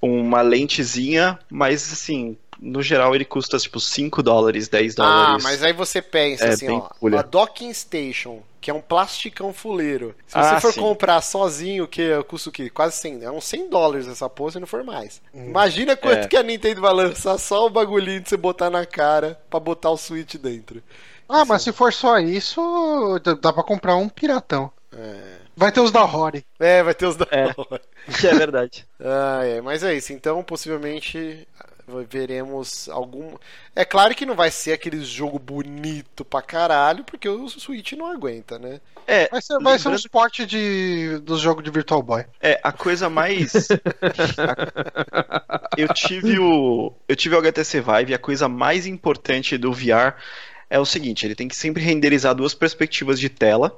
uma 0.00 0.40
lentezinha, 0.42 1.38
mas 1.50 1.92
assim, 1.92 2.36
no 2.60 2.82
geral 2.82 3.14
ele 3.14 3.24
custa 3.24 3.58
tipo 3.58 3.78
5 3.80 4.22
dólares, 4.22 4.68
10 4.68 4.94
Ah, 4.98 5.02
dólares. 5.02 5.44
mas 5.44 5.62
aí 5.62 5.72
você 5.72 6.00
pensa 6.02 6.44
É, 6.46 6.48
assim, 6.50 6.68
ó, 6.70 6.88
pulha. 7.00 7.20
a 7.20 7.22
docking 7.22 7.72
station, 7.72 8.42
que 8.60 8.70
é 8.70 8.74
um 8.74 8.80
plasticão 8.80 9.52
fuleiro. 9.52 10.14
Se 10.26 10.36
Ah, 10.36 10.54
você 10.54 10.60
for 10.60 10.72
sim. 10.74 10.80
comprar 10.80 11.20
sozinho, 11.22 11.86
que 11.88 12.22
custa 12.24 12.48
o 12.50 12.52
quê? 12.52 12.68
Quase 12.70 12.96
100, 12.98 13.22
é 13.24 13.30
uns 13.30 13.44
100 13.44 13.68
dólares 13.68 14.06
essa 14.08 14.28
porra, 14.28 14.52
se 14.52 14.60
não 14.60 14.66
for 14.66 14.84
mais. 14.84 15.20
Imagina 15.34 15.96
quanto 15.96 16.24
É. 16.24 16.28
que 16.28 16.36
a 16.36 16.42
Nintendo 16.42 16.80
vai 16.82 16.92
lançar 16.92 17.38
só 17.38 17.66
o 17.66 17.70
bagulhinho 17.70 18.20
de 18.20 18.28
você 18.28 18.36
botar 18.36 18.68
na 18.70 18.84
cara 18.84 19.40
pra 19.48 19.58
botar 19.60 19.90
o 19.90 19.96
Switch 19.96 20.34
dentro. 20.36 20.82
Ah, 21.28 21.44
mas 21.44 21.62
se 21.62 21.72
for 21.72 21.92
só 21.92 22.18
isso, 22.18 22.60
dá- 23.40 23.52
pra 23.52 23.62
comprar 23.62 23.96
um 23.96 24.08
piratão. 24.08 24.70
Vai 25.60 25.70
ter 25.70 25.80
os 25.80 25.92
da 25.92 26.02
Rory. 26.02 26.44
É, 26.58 26.82
vai 26.82 26.94
ter 26.94 27.06
os 27.06 27.16
da 27.16 27.26
É. 27.30 27.54
Que 28.18 28.26
é 28.28 28.34
verdade. 28.34 28.86
Ah, 28.98 29.42
é, 29.44 29.60
mas 29.60 29.82
é 29.82 29.94
isso. 29.94 30.12
Então, 30.12 30.42
possivelmente 30.42 31.46
veremos 32.08 32.88
algum. 32.88 33.36
É 33.74 33.84
claro 33.84 34.14
que 34.14 34.24
não 34.24 34.34
vai 34.34 34.50
ser 34.50 34.72
aquele 34.72 35.04
jogo 35.04 35.38
bonito 35.38 36.24
pra 36.24 36.40
caralho, 36.40 37.04
porque 37.04 37.28
o 37.28 37.48
Switch 37.48 37.92
não 37.92 38.06
aguenta, 38.06 38.58
né? 38.58 38.80
Vai 39.30 39.40
É, 39.40 39.40
ser, 39.40 39.58
vai 39.60 39.78
ser 39.78 39.88
um 39.88 39.98
suporte 39.98 40.46
de, 40.46 41.18
do 41.22 41.36
jogo 41.36 41.62
de 41.62 41.70
Virtual 41.70 42.02
Boy. 42.02 42.24
É, 42.40 42.60
a 42.62 42.72
coisa 42.72 43.10
mais. 43.10 43.68
Eu 45.76 45.88
tive 45.92 46.38
o. 46.38 46.92
Eu 47.08 47.16
tive 47.16 47.34
o 47.34 47.38
HTC 47.38 47.80
Vive, 47.80 48.12
e 48.12 48.14
a 48.14 48.18
coisa 48.18 48.48
mais 48.48 48.86
importante 48.86 49.56
do 49.58 49.72
VR 49.72 50.14
é 50.68 50.78
o 50.78 50.84
seguinte: 50.86 51.26
ele 51.26 51.34
tem 51.34 51.48
que 51.48 51.56
sempre 51.56 51.82
renderizar 51.82 52.34
duas 52.34 52.54
perspectivas 52.54 53.18
de 53.18 53.28
tela. 53.28 53.76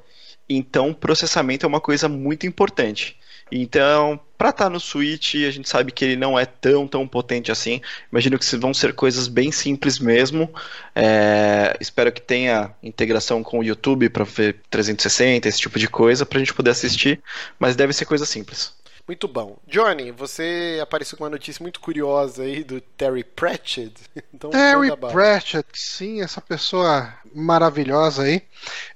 Então, 0.49 0.93
processamento 0.93 1.65
é 1.65 1.69
uma 1.69 1.81
coisa 1.81 2.09
muito 2.09 2.47
importante. 2.47 3.17
Então, 3.55 4.19
para 4.39 4.49
estar 4.49 4.71
no 4.71 4.81
Switch, 4.81 5.35
a 5.35 5.51
gente 5.51 5.69
sabe 5.69 5.93
que 5.93 6.05
ele 6.05 6.17
não 6.17 6.39
é 6.39 6.47
tão, 6.47 6.89
tão 6.89 7.07
potente 7.07 7.53
assim. 7.53 7.83
Imagino 8.11 8.39
que 8.39 8.57
vão 8.57 8.73
ser 8.73 8.95
coisas 8.95 9.29
bem 9.29 9.53
simples 9.53 9.99
mesmo. 9.99 10.49
É, 10.95 11.77
espero 11.79 12.11
que 12.11 12.21
tenha 12.21 12.75
integração 12.83 13.43
com 13.43 13.59
o 13.59 13.65
YouTube 13.65 14.09
para 14.09 14.25
ver 14.25 14.57
360, 14.71 15.47
esse 15.47 15.59
tipo 15.59 15.79
de 15.79 15.87
coisa, 15.87 16.25
para 16.25 16.39
a 16.39 16.41
gente 16.41 16.55
poder 16.55 16.71
assistir. 16.71 17.21
Mas 17.59 17.77
deve 17.77 17.93
ser 17.93 18.07
coisa 18.07 18.25
simples. 18.25 18.73
Muito 19.07 19.27
bom. 19.27 19.59
Johnny, 19.67 20.13
você 20.13 20.79
apareceu 20.81 21.19
com 21.19 21.25
uma 21.25 21.31
notícia 21.31 21.63
muito 21.63 21.81
curiosa 21.81 22.45
aí 22.45 22.63
do 22.63 22.81
Terry 22.81 23.25
Pratchett. 23.25 23.95
Então, 24.35 24.51
Terry. 24.51 24.91
Pratchett, 24.97 25.69
sim, 25.73 26.21
essa 26.21 26.41
pessoa 26.41 27.15
maravilhosa 27.33 28.25
aí. 28.25 28.43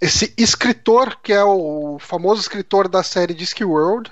Esse 0.00 0.34
escritor, 0.36 1.18
que 1.22 1.32
é 1.32 1.44
o 1.44 1.98
famoso 2.00 2.40
escritor 2.40 2.88
da 2.88 3.02
série 3.02 3.34
Discworld, 3.34 4.10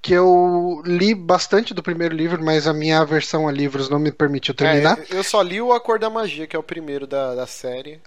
que 0.00 0.12
eu 0.12 0.80
li 0.84 1.12
bastante 1.14 1.74
do 1.74 1.82
primeiro 1.82 2.14
livro, 2.14 2.44
mas 2.44 2.68
a 2.68 2.72
minha 2.72 3.00
aversão 3.00 3.48
a 3.48 3.52
livros 3.52 3.88
não 3.88 3.98
me 3.98 4.12
permitiu 4.12 4.54
terminar. 4.54 4.98
É, 4.98 5.06
eu 5.10 5.24
só 5.24 5.42
li 5.42 5.60
o 5.60 5.72
A 5.72 5.80
Cor 5.80 5.98
da 5.98 6.08
Magia, 6.08 6.46
que 6.46 6.54
é 6.54 6.58
o 6.58 6.62
primeiro 6.62 7.06
da, 7.06 7.34
da 7.34 7.46
série. 7.46 8.00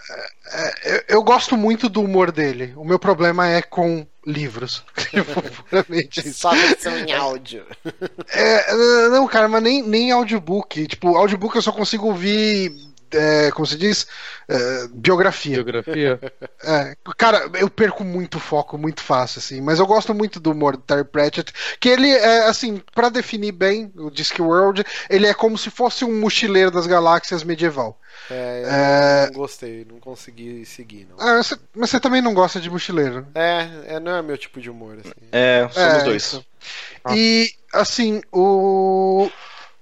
Eu, 0.84 1.04
eu 1.08 1.22
gosto 1.22 1.56
muito 1.56 1.88
do 1.88 2.00
humor 2.00 2.32
dele. 2.32 2.72
O 2.76 2.84
meu 2.84 2.98
problema 2.98 3.46
é 3.46 3.60
com 3.60 4.06
livros. 4.26 4.84
Só 6.32 6.50
versão 6.50 6.98
em 6.98 7.12
áudio. 7.12 7.64
É, 8.32 9.08
não, 9.08 9.26
cara, 9.26 9.48
mas 9.48 9.62
nem, 9.62 9.82
nem 9.82 10.12
audiobook. 10.12 10.86
Tipo, 10.86 11.16
audiobook 11.16 11.56
eu 11.56 11.62
só 11.62 11.72
consigo 11.72 12.06
ouvir. 12.06 12.72
É, 13.12 13.50
como 13.50 13.66
se 13.66 13.76
diz? 13.76 14.06
É, 14.48 14.88
biografia. 14.92 15.54
Geografia. 15.56 16.20
É, 16.62 16.96
cara, 17.16 17.50
eu 17.54 17.70
perco 17.70 18.02
muito 18.04 18.38
foco 18.40 18.76
muito 18.76 19.02
fácil, 19.02 19.38
assim. 19.38 19.60
Mas 19.60 19.78
eu 19.78 19.86
gosto 19.86 20.12
muito 20.14 20.40
do 20.40 20.50
humor 20.52 20.76
do 20.76 20.82
Terry 20.82 21.04
Pratchett. 21.04 21.52
Que 21.78 21.88
ele 21.88 22.08
é, 22.10 22.46
assim, 22.48 22.82
pra 22.94 23.08
definir 23.08 23.52
bem 23.52 23.92
o 23.96 24.10
Discworld, 24.10 24.84
ele 25.08 25.26
é 25.26 25.34
como 25.34 25.56
se 25.56 25.70
fosse 25.70 26.04
um 26.04 26.18
mochileiro 26.20 26.70
das 26.70 26.86
galáxias 26.86 27.42
medieval. 27.44 27.98
É, 28.30 28.62
eu 28.64 28.68
É. 28.70 29.26
não 29.26 29.32
gostei, 29.34 29.86
não 29.88 29.98
consegui 30.00 30.64
seguir, 30.66 31.06
não. 31.08 31.16
Ah, 31.18 31.42
você- 31.42 31.56
mas 31.74 31.90
você 31.90 32.00
também 32.00 32.20
não 32.20 32.34
gosta 32.34 32.60
de 32.60 32.68
mochileiro. 32.68 33.26
É, 33.34 33.94
é, 33.94 34.00
não 34.00 34.16
é 34.16 34.22
meu 34.22 34.36
tipo 34.36 34.60
de 34.60 34.68
humor, 34.68 34.98
assim. 34.98 35.12
É, 35.32 35.68
somos 35.72 36.02
É, 36.02 36.04
dois. 36.04 36.22
isso. 36.24 36.44
E, 37.14 37.50
assim, 37.72 38.20
o. 38.32 39.30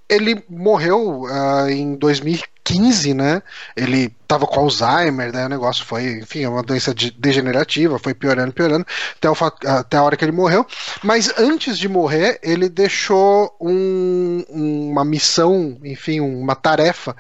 Ele 0.09 0.43
morreu 0.49 1.27
ah, 1.27 1.71
em 1.71 1.95
2015, 1.95 3.13
né? 3.15 3.43
Ele 3.77 4.09
tava 4.27 4.47
com 4.47 4.61
Alzheimer, 4.61 5.33
né? 5.33 5.47
O 5.47 5.49
negócio 5.49 5.85
foi, 5.85 6.21
enfim, 6.21 6.43
é 6.45 6.49
uma 6.49 6.63
doença 6.63 6.95
de- 6.95 7.11
degenerativa, 7.11 7.99
foi 7.99 8.15
piorando, 8.15 8.53
piorando, 8.53 8.87
até, 9.17 9.29
o 9.31 9.35
até 9.67 9.97
a 9.97 10.03
hora 10.03 10.17
que 10.17 10.25
ele 10.25 10.33
morreu. 10.33 10.67
Mas 11.03 11.33
antes 11.39 11.79
de 11.79 11.89
morrer, 11.89 12.39
ele 12.43 12.69
deixou 12.69 13.55
um- 13.61 14.45
uma 14.51 15.05
missão, 15.05 15.79
enfim, 15.85 16.21
uma 16.21 16.55
tarefa 16.55 17.15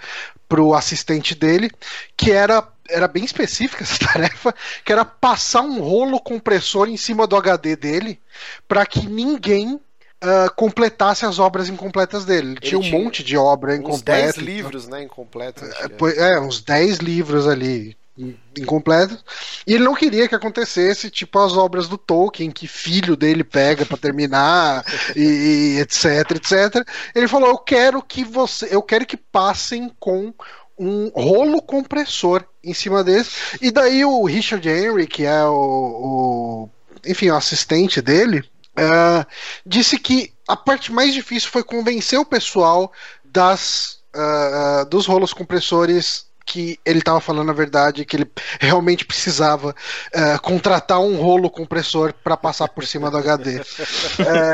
pro 0.48 0.74
assistente 0.74 1.34
dele, 1.34 1.70
que 2.16 2.30
era 2.32 2.66
era 2.90 3.06
bem 3.06 3.22
específica 3.22 3.82
essa 3.84 3.98
tarefa, 3.98 4.54
que 4.82 4.90
era 4.90 5.04
passar 5.04 5.60
um 5.60 5.78
rolo 5.78 6.18
compressor 6.18 6.88
em 6.88 6.96
cima 6.96 7.26
do 7.26 7.36
HD 7.36 7.76
dele 7.76 8.18
para 8.66 8.86
que 8.86 9.06
ninguém 9.06 9.78
ah, 10.20 10.50
completasse 10.50 11.24
as 11.24 11.38
obras 11.38 11.68
incompletas 11.68 12.24
dele. 12.24 12.52
Ele, 12.52 12.60
tinha 12.60 12.78
um 12.78 12.82
tinha 12.82 12.98
monte 12.98 13.22
de 13.22 13.36
obra 13.36 13.72
Uns 13.72 13.78
incompleta. 13.78 14.22
10 14.22 14.30
então. 14.34 14.44
livros, 14.44 14.88
né, 14.88 15.02
incompletos. 15.02 15.62
É, 15.62 16.32
é. 16.32 16.40
uns 16.40 16.60
10 16.60 16.98
livros 16.98 17.46
ali 17.46 17.96
in- 18.16 18.36
incompletos. 18.58 19.24
E 19.66 19.74
ele 19.74 19.84
não 19.84 19.94
queria 19.94 20.28
que 20.28 20.34
acontecesse, 20.34 21.08
tipo, 21.10 21.38
as 21.38 21.56
obras 21.56 21.86
do 21.86 21.96
Tolkien, 21.96 22.50
que 22.50 22.66
filho 22.66 23.16
dele 23.16 23.44
pega 23.44 23.86
pra 23.86 23.96
terminar, 23.96 24.84
e, 25.14 25.76
e 25.76 25.80
etc, 25.80 26.32
etc. 26.32 26.88
Ele 27.14 27.28
falou: 27.28 27.50
Eu 27.50 27.58
quero 27.58 28.02
que 28.02 28.24
você. 28.24 28.68
Eu 28.70 28.82
quero 28.82 29.06
que 29.06 29.16
passem 29.16 29.90
com 30.00 30.34
um 30.76 31.10
rolo 31.14 31.62
compressor 31.62 32.44
em 32.62 32.74
cima 32.74 33.02
desse. 33.04 33.30
E 33.60 33.70
daí 33.70 34.04
o 34.04 34.24
Richard 34.24 34.68
Henry, 34.68 35.06
que 35.06 35.24
é 35.24 35.44
o, 35.44 35.50
o 35.52 36.70
enfim, 37.06 37.30
o 37.30 37.36
assistente 37.36 38.00
dele, 38.00 38.44
uh, 38.78 39.26
disse 39.66 39.98
que 39.98 40.32
a 40.46 40.56
parte 40.56 40.92
mais 40.92 41.12
difícil 41.12 41.50
foi 41.50 41.62
convencer 41.62 42.18
o 42.18 42.24
pessoal 42.24 42.92
das, 43.24 43.98
uh, 44.14 44.88
dos 44.88 45.06
rolos 45.06 45.32
compressores 45.32 46.27
que 46.48 46.80
ele 46.84 47.00
estava 47.00 47.20
falando 47.20 47.50
a 47.50 47.54
verdade, 47.54 48.06
que 48.06 48.16
ele 48.16 48.30
realmente 48.58 49.04
precisava 49.04 49.68
uh, 49.70 50.40
contratar 50.40 50.98
um 50.98 51.16
rolo 51.16 51.50
compressor 51.50 52.14
para 52.24 52.36
passar 52.38 52.68
por 52.68 52.86
cima 52.86 53.10
do 53.10 53.18
HD. 53.18 53.56
uh, 53.56 53.62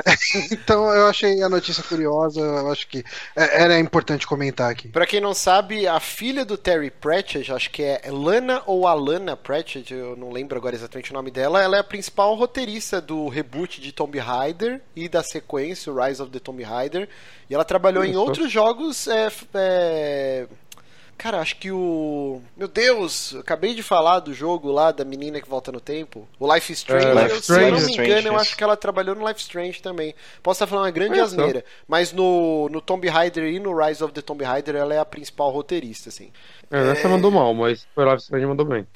então 0.51 0.93
eu 0.93 1.07
achei 1.07 1.41
a 1.41 1.49
notícia 1.49 1.85
curiosa, 1.85 2.41
eu 2.41 2.71
acho 2.73 2.89
que 2.89 3.05
é, 3.37 3.63
era 3.63 3.79
importante 3.79 4.27
comentar 4.27 4.71
aqui. 4.71 4.89
Para 4.89 5.07
quem 5.07 5.21
não 5.21 5.33
sabe, 5.33 5.87
a 5.87 6.01
filha 6.01 6.45
do 6.45 6.59
Terry 6.59 6.91
Pratchett, 6.91 7.53
acho 7.53 7.71
que 7.71 7.83
é 7.83 8.03
Lana 8.09 8.63
ou 8.67 8.89
Alana 8.89 9.37
Pratchett, 9.37 9.95
eu 9.95 10.17
não 10.17 10.33
lembro 10.33 10.59
agora 10.59 10.75
exatamente 10.75 11.13
o 11.13 11.15
nome 11.15 11.31
dela, 11.31 11.63
ela 11.63 11.77
é 11.77 11.81
a 11.81 11.85
principal 11.85 12.35
roteirista 12.35 13.01
do 13.01 13.29
reboot 13.29 13.81
de 13.81 13.93
Tomb 13.93 14.19
Raider 14.19 14.81
e 14.97 15.09
da 15.09 15.23
sequência, 15.23 15.93
o 15.93 16.03
Rise 16.03 16.21
of 16.21 16.33
the 16.33 16.41
Tomb 16.41 16.63
Raider. 16.63 17.09
E 17.49 17.55
ela 17.55 17.65
trabalhou 17.65 18.05
Isso. 18.05 18.13
em 18.13 18.17
outros 18.17 18.51
jogos 18.51 19.07
é, 19.07 19.31
é, 19.55 20.47
Cara, 21.17 21.41
acho 21.41 21.57
que 21.57 21.71
o. 21.71 22.43
Meu 22.57 22.69
Deus, 22.69 23.35
acabei 23.37 23.75
de 23.75 23.83
falar 23.83 24.21
do 24.21 24.35
jogo 24.35 24.71
lá 24.71 24.91
da 24.91 25.05
menina 25.05 25.41
que 25.41 25.49
volta 25.49 25.71
no 25.71 25.81
tempo. 25.81 26.29
O 26.39 26.53
Life 26.53 26.73
is 26.73 26.79
Strange. 26.79 27.07
Uh, 27.07 27.15
Life 27.15 27.31
eu, 27.31 27.37
Strange. 27.39 27.61
Se 27.61 27.67
eu 27.67 27.73
não 27.73 27.87
me 27.87 27.93
engano, 27.95 28.29
eu 28.29 28.37
acho 28.37 28.57
que 28.57 28.65
ela 28.65 28.77
trabalhou 28.77 29.15
no 29.15 29.27
Life 29.27 29.41
Strange 29.41 29.81
também. 29.81 30.15
Posso 30.43 30.59
estar 30.59 30.67
falando 30.67 30.87
uma 30.87 30.91
grande 30.91 31.19
é, 31.19 31.23
asneira. 31.23 31.65
Mas 31.87 32.13
no, 32.13 32.69
no 32.69 32.81
Tomb 32.81 33.09
Raider 33.09 33.45
e 33.45 33.59
no 33.59 33.77
Rise 33.77 34.03
of 34.03 34.13
the 34.13 34.21
Tomb 34.21 34.45
Raider, 34.45 34.77
ela 34.77 34.95
é 34.95 34.99
a 34.99 35.05
principal 35.05 35.51
roteirista, 35.51 36.09
assim. 36.09 36.31
É, 36.71 36.91
essa 36.91 37.07
é... 37.07 37.11
mandou 37.11 37.31
mal, 37.31 37.55
mas 37.55 37.87
o 37.95 38.05
Life 38.05 38.23
Strange 38.23 38.47
mandou 38.47 38.67
bem. 38.67 38.87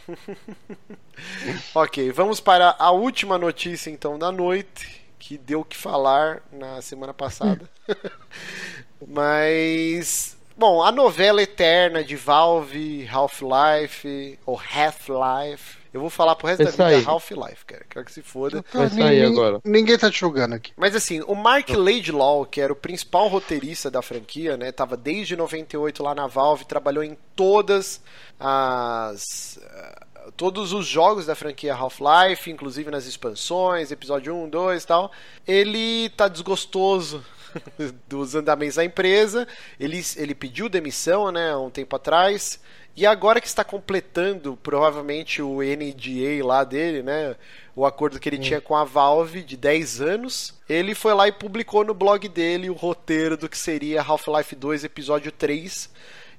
ok, 1.75 2.11
vamos 2.13 2.41
para 2.41 2.75
a 2.79 2.91
última 2.91 3.39
notícia 3.39 3.91
então 3.91 4.19
da 4.19 4.33
noite. 4.33 4.99
Que 5.19 5.37
deu 5.37 5.61
o 5.61 5.65
que 5.65 5.77
falar 5.77 6.43
na 6.51 6.81
semana 6.81 7.13
passada. 7.13 7.69
mas 9.07 10.38
Bom, 10.59 10.83
a 10.83 10.91
novela 10.91 11.41
eterna 11.41 12.03
de 12.03 12.17
Valve, 12.17 13.09
Half-Life, 13.09 14.37
ou 14.45 14.61
Half-Life. 14.61 15.79
Eu 15.95 16.01
vou 16.01 16.11
falar 16.11 16.35
pro 16.35 16.49
resto 16.49 16.65
Esse 16.65 16.77
da 16.77 16.89
vida 16.89 17.09
Half-Life, 17.09 17.65
cara. 17.65 17.87
Quero 17.89 18.05
que 18.05 18.11
se 18.11 18.23
foda. 18.23 18.65
Vai 18.75 18.89
sair 18.89 19.25
agora. 19.25 19.61
Ninguém 19.65 19.97
tá 19.97 20.11
te 20.11 20.19
julgando 20.19 20.57
aqui. 20.57 20.73
Mas 20.77 20.97
assim, 20.97 21.23
o 21.29 21.37
Mark 21.37 21.71
Laidlaw, 21.71 22.45
que 22.45 22.61
era 22.61 22.73
o 22.73 22.77
principal 22.77 23.29
roteirista 23.29 23.89
da 23.89 24.03
franquia, 24.03 24.57
né? 24.57 24.73
Tava 24.73 24.97
desde 24.97 25.37
98 25.37 26.03
lá 26.03 26.13
na 26.13 26.27
Valve, 26.27 26.65
trabalhou 26.65 27.05
em 27.05 27.17
todas 27.37 28.01
as 28.41 29.61
uh, 29.63 30.33
todos 30.33 30.73
os 30.73 30.89
jogos 30.89 31.27
da 31.27 31.37
franquia 31.37 31.73
Half-Life, 31.73 32.51
inclusive 32.51 32.91
nas 32.91 33.07
expansões, 33.07 33.93
episódio 33.93 34.35
1, 34.35 34.49
2 34.49 34.83
e 34.83 34.87
tal. 34.89 35.13
Ele 35.47 36.09
tá 36.17 36.27
desgostoso 36.27 37.25
dos 38.09 38.35
andamentos 38.35 38.77
da 38.77 38.85
empresa. 38.85 39.47
Ele, 39.79 40.03
ele 40.17 40.35
pediu 40.35 40.69
demissão, 40.69 41.31
né, 41.31 41.51
há 41.51 41.59
um 41.59 41.71
tempo 41.71 41.97
atrás. 41.97 42.61
E 42.97 43.07
agora 43.07 43.41
que 43.41 43.47
está 43.47 43.63
completando 43.63 44.59
provavelmente 44.61 45.41
o 45.41 45.59
NDA 45.63 46.45
lá 46.45 46.65
dele, 46.65 47.01
né? 47.01 47.37
O 47.77 47.87
acordo 47.87 48.19
que 48.19 48.29
ele 48.29 48.39
hum. 48.39 48.41
tinha 48.41 48.61
com 48.61 48.75
a 48.75 48.83
Valve 48.83 49.45
de 49.45 49.57
10 49.57 50.01
anos, 50.01 50.53
ele 50.69 50.97
foi 50.97 51.15
lá 51.15 51.29
e 51.29 51.33
publicou 51.33 51.85
no 51.85 51.95
blog 51.95 52.29
dele 52.29 52.69
o 52.69 52.75
roteiro 52.75 53.37
do 53.37 53.49
que 53.49 53.57
seria 53.57 54.03
Half-Life 54.03 54.57
2 54.57 54.83
episódio 54.83 55.31
3. 55.31 55.89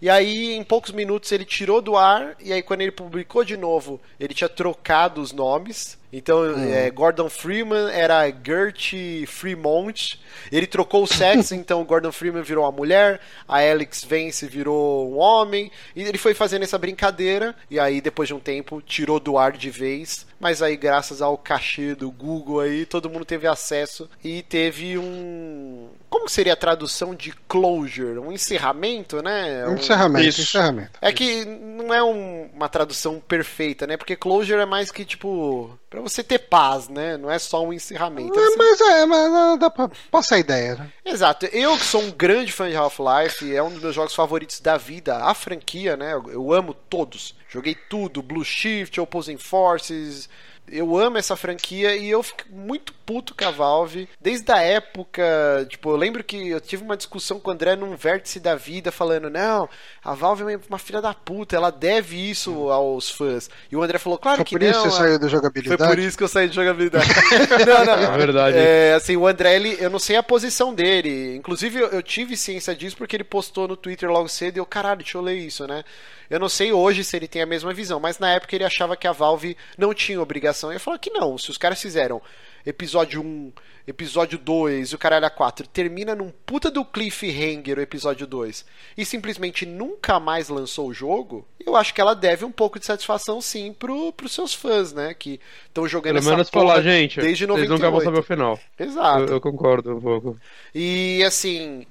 E 0.02 0.10
aí, 0.10 0.54
em 0.54 0.64
poucos 0.64 0.92
minutos, 0.92 1.32
ele 1.32 1.44
tirou 1.44 1.82
do 1.82 1.98
ar, 1.98 2.36
e 2.40 2.54
aí 2.54 2.62
quando 2.62 2.82
ele 2.82 2.92
publicou 2.92 3.44
de 3.44 3.58
novo, 3.58 4.00
ele 4.18 4.34
tinha 4.34 4.48
trocado 4.48 5.20
os 5.20 5.34
nomes. 5.34 5.98
Então, 6.12 6.40
hum. 6.40 6.74
é, 6.74 6.90
Gordon 6.90 7.30
Freeman 7.30 7.92
era 7.92 8.32
Gert 8.32 8.94
Fremont. 9.28 10.20
Ele 10.52 10.66
trocou 10.66 11.04
o 11.04 11.08
sexo, 11.08 11.54
então 11.56 11.84
Gordon 11.84 12.14
Freeman 12.14 12.44
virou 12.44 12.64
uma 12.64 12.72
mulher, 12.72 13.20
a 13.48 13.58
Alex 13.58 14.06
Vance 14.06 14.48
virou 14.48 15.12
um 15.12 15.18
homem. 15.18 15.70
E 15.94 16.02
ele 16.02 16.18
foi 16.18 16.34
fazendo 16.34 16.64
essa 16.64 16.78
brincadeira, 16.78 17.54
e 17.70 17.78
aí, 17.78 18.00
depois 18.00 18.28
de 18.28 18.34
um 18.34 18.40
tempo, 18.40 18.82
tirou 18.82 19.20
do 19.20 19.38
ar 19.38 19.52
de 19.52 19.70
vez. 19.70 20.26
Mas 20.40 20.62
aí, 20.62 20.78
graças 20.78 21.22
ao 21.22 21.38
cachê 21.38 21.94
do 21.94 22.10
Google 22.10 22.62
aí, 22.62 22.86
todo 22.86 23.10
mundo 23.10 23.26
teve 23.26 23.46
acesso 23.46 24.10
e 24.24 24.42
teve 24.44 24.98
um. 24.98 25.90
Como 26.10 26.30
seria 26.30 26.54
a 26.54 26.56
tradução 26.56 27.14
de 27.14 27.34
closure? 27.48 28.18
Um 28.20 28.32
encerramento, 28.32 29.22
né? 29.22 29.68
Um 29.68 29.76
encerramento, 29.76 30.28
Isso. 30.28 30.42
encerramento. 30.42 30.92
É 31.02 31.12
que 31.12 31.44
não 31.46 31.94
é 31.94 32.02
um, 32.02 32.50
uma 32.54 32.70
tradução 32.70 33.20
perfeita, 33.20 33.86
né? 33.86 33.98
Porque 33.98 34.16
closure 34.16 34.62
é 34.62 34.66
mais 34.66 34.92
que 34.92 35.04
tipo 35.04 35.78
para 35.90 36.02
você 36.02 36.24
ter 36.24 36.40
paz, 36.40 36.88
né? 36.88 37.18
Não 37.18 37.30
é 37.30 37.40
só 37.40 37.66
um 37.66 37.74
encerramento. 37.74 38.40
É, 38.40 38.44
assim. 38.44 38.58
Mas 38.58 38.82
é, 38.82 39.06
mas 39.06 39.60
dá 39.60 39.70
pra 39.70 39.90
passar 40.10 40.36
a 40.36 40.40
ideia, 40.40 40.76
né? 40.76 40.90
Exato. 41.04 41.48
Eu 41.48 41.78
que 41.78 41.86
sou 41.86 42.02
um 42.02 42.12
grande 42.12 42.52
fã 42.52 42.70
de 42.70 42.76
Half-Life, 42.76 43.54
é 43.54 43.62
um 43.62 43.72
dos 43.72 43.82
meus 43.82 43.96
jogos 43.96 44.16
favoritos 44.16 44.60
da 44.60 44.78
vida, 44.78 45.18
a 45.18 45.34
franquia, 45.34 45.98
né? 45.98 46.14
Eu 46.14 46.54
amo 46.54 46.74
todos. 46.74 47.36
Joguei 47.50 47.76
tudo, 47.76 48.22
Blue 48.22 48.46
Shift, 48.46 49.00
Opposing 49.02 49.38
Forces, 49.38 50.30
eu 50.72 50.98
amo 50.98 51.18
essa 51.18 51.36
franquia 51.36 51.96
e 51.96 52.10
eu 52.10 52.22
fico 52.22 52.44
muito 52.50 52.94
puto 53.06 53.34
com 53.36 53.46
a 53.46 53.52
Valve. 53.52 54.08
Desde 54.22 54.52
a 54.52 54.62
época, 54.62 55.66
tipo, 55.68 55.90
eu 55.90 55.96
lembro 55.96 56.24
que 56.24 56.50
eu 56.50 56.62
tive 56.62 56.84
uma 56.84 56.96
discussão 56.96 57.40
com 57.40 57.50
o 57.50 57.54
André 57.54 57.76
num 57.76 57.96
vértice 57.96 58.40
da 58.40 58.56
vida, 58.56 58.92
falando: 58.92 59.30
não, 59.30 59.68
a 60.04 60.14
Valve 60.14 60.54
é 60.54 60.60
uma 60.70 60.78
filha 60.78 61.02
da 61.02 61.14
puta, 61.14 61.56
ela 61.56 61.72
deve 61.72 62.18
isso 62.18 62.70
aos 62.70 63.10
fãs. 63.10 63.50
E 63.72 63.76
o 63.76 63.82
André 63.82 63.98
falou: 63.98 64.18
claro 64.18 64.38
Foi 64.38 64.46
que 64.46 64.56
não. 64.56 64.62
Foi 64.62 64.72
por 64.72 64.76
isso 64.76 64.84
que 64.84 64.90
você 64.90 64.98
saiu 64.98 65.20
da 65.20 65.28
jogabilidade? 65.28 65.78
Foi 65.78 65.88
por 65.88 66.00
isso 66.00 66.18
que 66.18 66.24
eu 66.24 66.28
saí 66.28 66.50
de 66.50 66.56
jogabilidade. 66.56 67.08
não, 67.66 67.86
não. 67.86 68.14
É 68.14 68.18
verdade. 68.18 68.58
É, 68.58 68.94
assim, 68.94 69.18
o 69.18 69.28
André, 69.28 69.56
ele, 69.56 69.78
eu 69.80 69.90
não 69.90 70.00
sei 70.00 70.16
a 70.16 70.24
posição 70.24 70.74
dele. 70.74 71.36
Inclusive, 71.36 71.80
eu, 71.80 71.88
eu 71.88 72.04
tive 72.04 72.38
ciência 72.38 72.76
disso 72.76 72.96
porque 72.96 73.16
ele 73.16 73.24
postou 73.24 73.68
no 73.68 73.76
Twitter 73.76 74.10
logo 74.10 74.28
cedo 74.28 74.58
e 74.58 74.60
eu, 74.60 74.66
caralho, 74.66 74.98
deixa 75.00 75.18
eu 75.18 75.22
ler 75.22 75.36
isso, 75.36 75.66
né? 75.66 75.84
Eu 76.30 76.40
não 76.40 76.50
sei 76.50 76.72
hoje 76.72 77.04
se 77.04 77.16
ele 77.16 77.28
tem 77.28 77.42
a 77.42 77.46
mesma 77.46 77.74
visão, 77.74 78.00
mas 78.00 78.20
na 78.20 78.32
época 78.32 78.56
ele 78.56 78.64
achava 78.64 78.96
que 78.96 79.08
a 79.08 79.12
Valve 79.12 79.58
não 79.78 79.94
tinha 79.94 80.22
obrigação. 80.22 80.72
Eu 80.72 80.80
falo 80.80 81.00
que 81.00 81.10
não, 81.10 81.38
se 81.38 81.50
os 81.50 81.58
caras 81.58 81.82
fizeram 81.82 82.22
episódio 82.66 83.22
1, 83.22 83.52
episódio 83.88 84.38
2 84.38 84.90
e 84.90 84.96
o 84.96 84.98
caralho 84.98 85.26
a 85.26 85.30
4 85.30 85.68
termina 85.68 86.14
num 86.14 86.32
puta 86.46 86.70
do 86.70 86.86
cliffhanger 86.86 87.78
o 87.78 87.82
episódio 87.82 88.28
2 88.28 88.66
e 88.98 89.06
simplesmente 89.06 89.66
nunca 89.66 90.20
mais 90.20 90.50
lançou 90.50 90.88
o 90.88 90.94
jogo, 90.94 91.48
eu 91.66 91.76
acho 91.76 91.94
que 91.94 92.02
ela 92.02 92.14
deve 92.14 92.46
um 92.46 92.52
pouco 92.52 92.80
de 92.80 92.86
satisfação 92.86 93.42
sim 93.42 93.74
pro, 93.74 94.14
pros 94.14 94.34
seus 94.34 94.54
fãs, 94.54 94.94
né? 94.94 95.14
Que 95.14 95.40
estão 95.68 95.88
jogando 95.88 96.16
Pelo 96.16 96.30
menos 96.30 96.50
falar, 96.50 96.82
gente, 96.82 97.20
desde 97.20 97.48
98. 97.48 97.60
Eles 97.60 97.70
nunca 97.70 97.92
vão 97.92 98.02
saber 98.02 98.20
o 98.20 98.24
final. 98.24 98.60
Exato. 98.78 99.24
Eu, 99.24 99.28
eu 99.36 99.42
concordo 99.42 99.96
um 99.96 100.02
pouco. 100.02 100.38
E 100.74 101.24
assim, 101.24 101.86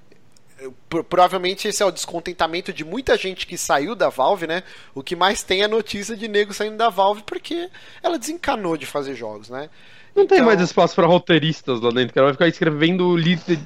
provavelmente 1.08 1.68
esse 1.68 1.82
é 1.82 1.86
o 1.86 1.90
descontentamento 1.90 2.72
de 2.72 2.84
muita 2.84 3.16
gente 3.16 3.46
que 3.46 3.56
saiu 3.56 3.94
da 3.94 4.08
Valve, 4.08 4.46
né? 4.46 4.62
O 4.94 5.02
que 5.02 5.14
mais 5.14 5.42
tem 5.42 5.62
é 5.62 5.68
notícia 5.68 6.16
de 6.16 6.26
nego 6.26 6.52
saindo 6.52 6.76
da 6.76 6.88
Valve 6.88 7.22
porque 7.24 7.70
ela 8.02 8.18
desencanou 8.18 8.76
de 8.76 8.86
fazer 8.86 9.14
jogos, 9.14 9.48
né? 9.48 9.70
Não 10.18 10.24
então... 10.24 10.36
tem 10.36 10.44
mais 10.44 10.60
espaço 10.60 10.94
para 10.94 11.06
roteiristas 11.06 11.80
lá 11.80 11.90
dentro, 11.90 12.12
que 12.12 12.18
ela 12.18 12.26
vai 12.26 12.34
ficar 12.34 12.48
escrevendo 12.48 13.16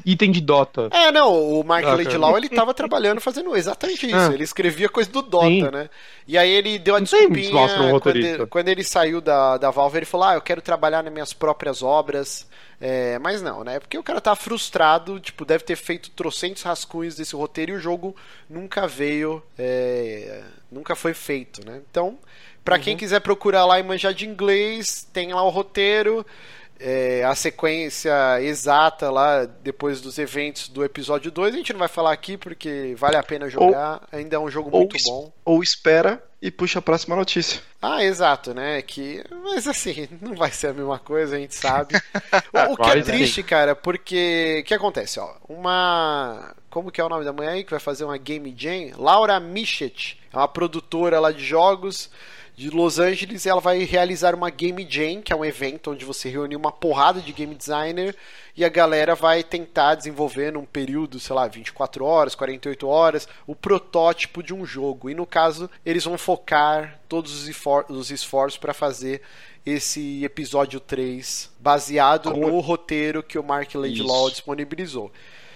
item 0.04 0.30
de 0.30 0.40
Dota. 0.40 0.88
É, 0.90 1.10
não, 1.10 1.32
o 1.32 1.64
Mark 1.64 1.84
ah, 1.86 1.94
Laidlaw, 1.94 2.36
ele 2.36 2.48
tava 2.48 2.74
trabalhando 2.74 3.20
fazendo 3.20 3.56
exatamente 3.56 4.06
isso. 4.06 4.16
Ah. 4.16 4.30
Ele 4.32 4.44
escrevia 4.44 4.88
coisa 4.88 5.10
do 5.10 5.22
Dota, 5.22 5.46
Sim. 5.46 5.70
né? 5.70 5.88
E 6.28 6.36
aí 6.36 6.50
ele 6.50 6.78
deu 6.78 6.94
a 6.94 6.98
não 6.98 7.04
desculpinha 7.04 7.50
um 7.50 8.00
quando, 8.00 8.16
ele, 8.16 8.46
quando 8.46 8.68
ele 8.68 8.84
saiu 8.84 9.20
da, 9.20 9.56
da 9.56 9.70
Valve, 9.70 9.98
ele 9.98 10.06
falou: 10.06 10.26
"Ah, 10.26 10.34
eu 10.34 10.42
quero 10.42 10.60
trabalhar 10.60 11.02
nas 11.02 11.12
minhas 11.12 11.32
próprias 11.32 11.82
obras". 11.82 12.46
É, 12.84 13.16
mas 13.20 13.40
não, 13.40 13.62
né? 13.62 13.78
Porque 13.78 13.96
o 13.96 14.02
cara 14.02 14.20
tá 14.20 14.34
frustrado, 14.34 15.20
tipo, 15.20 15.44
deve 15.44 15.62
ter 15.62 15.76
feito 15.76 16.10
trocentos 16.10 16.64
rascunhos 16.64 17.14
desse 17.14 17.36
roteiro 17.36 17.72
e 17.72 17.76
o 17.76 17.80
jogo 17.80 18.14
nunca 18.50 18.88
veio, 18.88 19.40
é, 19.56 20.42
nunca 20.70 20.96
foi 20.96 21.14
feito, 21.14 21.64
né? 21.64 21.80
Então, 21.88 22.18
para 22.64 22.76
uhum. 22.76 22.82
quem 22.82 22.96
quiser 22.96 23.20
procurar 23.20 23.64
lá 23.64 23.78
e 23.78 23.82
manjar 23.82 24.14
de 24.14 24.26
inglês, 24.26 25.06
tem 25.12 25.32
lá 25.32 25.42
o 25.42 25.48
roteiro, 25.48 26.24
é, 26.78 27.22
a 27.24 27.34
sequência 27.34 28.12
exata 28.42 29.10
lá 29.10 29.44
depois 29.44 30.00
dos 30.00 30.18
eventos 30.18 30.68
do 30.68 30.84
episódio 30.84 31.30
2. 31.30 31.54
A 31.54 31.56
gente 31.56 31.72
não 31.72 31.78
vai 31.78 31.88
falar 31.88 32.12
aqui 32.12 32.36
porque 32.36 32.94
vale 32.98 33.16
a 33.16 33.22
pena 33.22 33.48
jogar, 33.48 34.02
ou, 34.12 34.18
ainda 34.18 34.36
é 34.36 34.38
um 34.38 34.50
jogo 34.50 34.70
muito 34.70 34.96
bom. 35.04 35.32
Ou 35.44 35.62
espera 35.62 36.22
e 36.40 36.50
puxa 36.50 36.80
a 36.80 36.82
próxima 36.82 37.14
notícia. 37.14 37.60
Ah, 37.80 38.02
exato, 38.02 38.52
né? 38.52 38.82
Que, 38.82 39.22
mas 39.44 39.68
assim, 39.68 40.08
não 40.20 40.34
vai 40.34 40.50
ser 40.50 40.68
a 40.68 40.72
mesma 40.72 40.98
coisa, 40.98 41.36
a 41.36 41.38
gente 41.38 41.54
sabe. 41.54 41.94
o, 42.68 42.72
o 42.72 42.76
que 42.76 42.90
é 42.90 43.02
triste, 43.02 43.44
cara, 43.44 43.76
porque 43.76 44.58
o 44.62 44.66
que 44.66 44.74
acontece, 44.74 45.20
ó? 45.20 45.36
Uma 45.48 46.54
como 46.68 46.90
que 46.90 47.00
é 47.00 47.04
o 47.04 47.08
nome 47.08 47.24
da 47.24 47.32
mulher 47.32 47.50
aí 47.50 47.64
que 47.64 47.70
vai 47.70 47.78
fazer 47.78 48.04
uma 48.04 48.16
game 48.16 48.52
jam? 48.56 48.92
Laura 48.96 49.38
Michet, 49.38 50.18
é 50.32 50.36
uma 50.36 50.48
produtora 50.48 51.20
lá 51.20 51.30
de 51.30 51.44
jogos 51.44 52.10
de 52.54 52.68
Los 52.70 52.98
Angeles, 52.98 53.46
ela 53.46 53.60
vai 53.60 53.78
realizar 53.84 54.34
uma 54.34 54.50
Game 54.50 54.86
Jam, 54.88 55.22
que 55.22 55.32
é 55.32 55.36
um 55.36 55.44
evento 55.44 55.90
onde 55.90 56.04
você 56.04 56.28
reúne 56.28 56.54
uma 56.54 56.70
porrada 56.70 57.20
de 57.20 57.32
game 57.32 57.54
designer 57.54 58.14
e 58.54 58.64
a 58.64 58.68
galera 58.68 59.14
vai 59.14 59.42
tentar 59.42 59.94
desenvolver 59.94 60.52
num 60.52 60.66
período, 60.66 61.18
sei 61.18 61.34
lá, 61.34 61.48
24 61.48 62.04
horas, 62.04 62.34
48 62.34 62.86
horas, 62.86 63.26
o 63.46 63.54
protótipo 63.54 64.42
de 64.42 64.52
um 64.52 64.66
jogo. 64.66 65.08
E 65.08 65.14
no 65.14 65.24
caso, 65.24 65.70
eles 65.84 66.04
vão 66.04 66.18
focar 66.18 67.00
todos 67.08 67.48
os 67.88 68.10
esforços 68.10 68.58
para 68.58 68.74
fazer 68.74 69.22
esse 69.64 70.24
episódio 70.24 70.78
3 70.80 71.50
baseado 71.58 72.30
Como... 72.32 72.48
no 72.48 72.60
roteiro 72.60 73.22
que 73.22 73.38
o 73.38 73.44
Mark 73.44 73.74
Laidlaw 73.74 74.28
disponibilizou. 74.28 75.10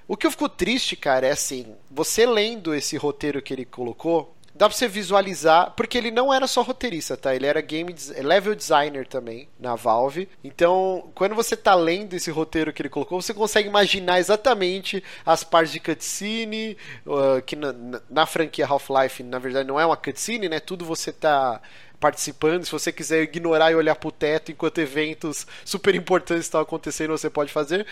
O 0.09 0.17
que 0.17 0.27
eu 0.27 0.31
fico 0.31 0.49
triste, 0.49 0.95
cara, 0.95 1.27
é 1.27 1.33
assim, 1.33 1.75
você 1.91 2.25
lendo 2.25 2.73
esse 2.73 2.97
roteiro 2.97 3.43
que 3.43 3.53
ele 3.53 3.65
colocou, 3.65 4.36
dá 4.57 4.69
pra 4.69 4.77
você 4.77 4.89
visualizar, 4.89 5.73
porque 5.77 5.99
ele 5.99 6.11
não 6.11 6.33
era 6.33 6.47
só 6.47 6.63
roteirista, 6.63 7.17
tá? 7.17 7.35
Ele 7.35 7.47
era 7.47 7.61
game 7.61 7.95
level 8.23 8.55
designer 8.55 9.07
também 9.07 9.49
na 9.61 9.75
Valve. 9.75 10.29
Então, 10.43 11.11
quando 11.15 11.35
você 11.35 11.57
tá 11.57 11.75
lendo 11.75 12.15
esse 12.15 12.31
roteiro 12.31 12.73
que 12.73 12.81
ele 12.81 12.89
colocou, 12.89 13.21
você 13.21 13.35
consegue 13.35 13.69
imaginar 13.69 14.19
exatamente 14.19 15.05
as 15.25 15.45
partes 15.45 15.73
de 15.73 15.81
cutscene, 15.81 16.77
uh, 17.07 17.43
que 17.43 17.55
na, 17.55 17.75
na 18.09 18.27
franquia 18.27 18.67
Half-Life, 18.67 19.23
na 19.23 19.39
verdade, 19.39 19.69
não 19.69 19.79
é 19.79 19.85
uma 19.85 19.97
cutscene, 19.97 20.49
né? 20.49 20.59
Tudo 20.59 20.85
você 20.85 21.13
tá 21.13 21.61
participando. 22.01 22.65
Se 22.65 22.73
você 22.73 22.91
quiser 22.93 23.23
ignorar 23.23 23.73
e 23.73 23.75
olhar 23.75 23.95
pro 23.95 24.11
teto 24.11 24.53
enquanto 24.53 24.79
eventos 24.79 25.47
super 25.65 25.95
importantes 25.95 26.47
estão 26.47 26.61
acontecendo, 26.61 27.11
você 27.11 27.29
pode 27.29 27.53
fazer 27.53 27.87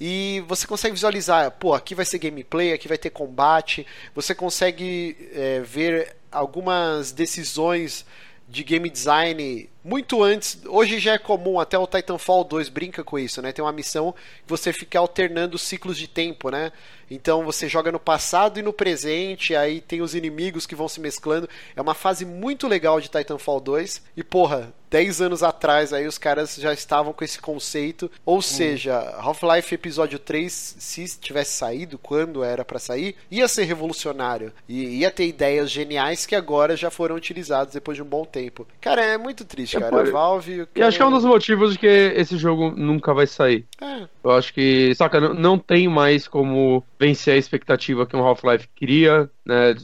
e 0.00 0.44
você 0.46 0.66
consegue 0.66 0.94
visualizar, 0.94 1.50
pô, 1.52 1.74
aqui 1.74 1.94
vai 1.94 2.04
ser 2.04 2.18
gameplay, 2.18 2.72
aqui 2.72 2.86
vai 2.86 2.98
ter 2.98 3.10
combate, 3.10 3.86
você 4.14 4.34
consegue 4.34 5.30
é, 5.32 5.60
ver 5.60 6.16
algumas 6.30 7.10
decisões 7.10 8.04
de 8.48 8.62
game 8.62 8.88
design 8.88 9.68
muito 9.84 10.22
antes. 10.22 10.58
Hoje 10.66 10.98
já 10.98 11.14
é 11.14 11.18
comum, 11.18 11.58
até 11.60 11.78
o 11.78 11.86
Titanfall 11.86 12.44
2 12.44 12.68
brinca 12.68 13.04
com 13.04 13.18
isso, 13.18 13.40
né? 13.40 13.52
Tem 13.52 13.64
uma 13.64 13.72
missão 13.72 14.12
que 14.12 14.48
você 14.48 14.72
fica 14.72 14.98
alternando 14.98 15.58
ciclos 15.58 15.96
de 15.96 16.08
tempo, 16.08 16.50
né? 16.50 16.72
Então 17.10 17.44
você 17.44 17.68
joga 17.68 17.90
no 17.90 17.98
passado 17.98 18.58
e 18.58 18.62
no 18.62 18.72
presente, 18.72 19.54
aí 19.56 19.80
tem 19.80 20.02
os 20.02 20.14
inimigos 20.14 20.66
que 20.66 20.74
vão 20.74 20.88
se 20.88 21.00
mesclando. 21.00 21.48
É 21.74 21.80
uma 21.80 21.94
fase 21.94 22.24
muito 22.24 22.68
legal 22.68 23.00
de 23.00 23.08
Titanfall 23.08 23.60
2. 23.60 24.02
E 24.16 24.22
porra, 24.22 24.72
10 24.90 25.20
anos 25.20 25.42
atrás 25.42 25.92
aí 25.92 26.06
os 26.06 26.18
caras 26.18 26.56
já 26.56 26.72
estavam 26.72 27.12
com 27.12 27.24
esse 27.24 27.40
conceito. 27.40 28.10
Ou 28.24 28.38
hum. 28.38 28.42
seja, 28.42 28.98
Half-Life 29.18 29.74
episódio 29.74 30.18
3, 30.18 30.76
se 30.78 31.18
tivesse 31.18 31.52
saído 31.52 31.98
quando 31.98 32.44
era 32.44 32.64
para 32.64 32.78
sair, 32.78 33.16
ia 33.30 33.48
ser 33.48 33.64
revolucionário. 33.64 34.52
E 34.68 35.00
ia 35.00 35.10
ter 35.10 35.26
ideias 35.26 35.70
geniais 35.70 36.26
que 36.26 36.34
agora 36.34 36.76
já 36.76 36.90
foram 36.90 37.16
utilizadas 37.16 37.74
depois 37.74 37.96
de 37.96 38.02
um 38.02 38.06
bom 38.06 38.24
tempo. 38.24 38.66
Cara, 38.80 39.04
é 39.04 39.16
muito 39.16 39.44
triste, 39.44 39.67
é 39.76 39.80
cara. 39.80 39.92
Por... 39.92 40.08
A 40.08 40.10
Valve. 40.10 40.66
E 40.74 40.82
acho 40.82 40.96
que 40.96 41.02
é 41.02 41.06
um 41.06 41.10
dos 41.10 41.24
motivos 41.24 41.72
de 41.72 41.78
que 41.78 41.86
esse 41.86 42.36
jogo 42.36 42.70
nunca 42.70 43.12
vai 43.12 43.26
sair. 43.26 43.66
É. 43.80 44.06
Eu 44.22 44.30
acho 44.32 44.52
que, 44.52 44.94
saca, 44.94 45.20
não 45.20 45.58
tem 45.58 45.88
mais 45.88 46.26
como 46.26 46.84
vencer 46.98 47.34
a 47.34 47.38
expectativa 47.38 48.06
que 48.06 48.16
um 48.16 48.24
Half-Life 48.24 48.68
queria, 48.74 49.30
né? 49.44 49.74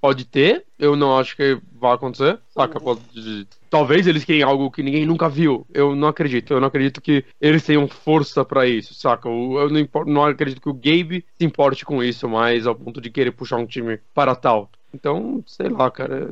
Pode 0.00 0.24
ter, 0.24 0.64
eu 0.78 0.94
não 0.94 1.18
acho 1.18 1.36
que 1.36 1.58
vai 1.72 1.92
acontecer, 1.94 2.38
saca? 2.50 2.78
Pode, 2.78 3.00
talvez 3.68 4.06
eles 4.06 4.24
querem 4.24 4.42
algo 4.42 4.70
que 4.70 4.82
ninguém 4.82 5.04
nunca 5.04 5.28
viu. 5.28 5.66
Eu 5.72 5.94
não 5.94 6.08
acredito. 6.08 6.52
Eu 6.52 6.60
não 6.60 6.68
acredito 6.68 7.00
que 7.00 7.24
eles 7.40 7.64
tenham 7.64 7.88
força 7.88 8.44
para 8.44 8.66
isso, 8.66 8.94
saca? 8.94 9.28
Eu 9.28 9.68
não, 9.68 10.04
não 10.06 10.24
acredito 10.24 10.60
que 10.60 10.68
o 10.68 10.74
Gabe 10.74 11.24
se 11.38 11.44
importe 11.44 11.84
com 11.84 12.02
isso 12.02 12.28
mais 12.28 12.66
ao 12.66 12.74
ponto 12.74 13.00
de 13.00 13.10
querer 13.10 13.32
puxar 13.32 13.56
um 13.56 13.66
time 13.66 13.98
para 14.14 14.34
tal. 14.34 14.70
Então, 14.92 15.42
sei 15.46 15.68
lá, 15.68 15.90
cara. 15.90 16.30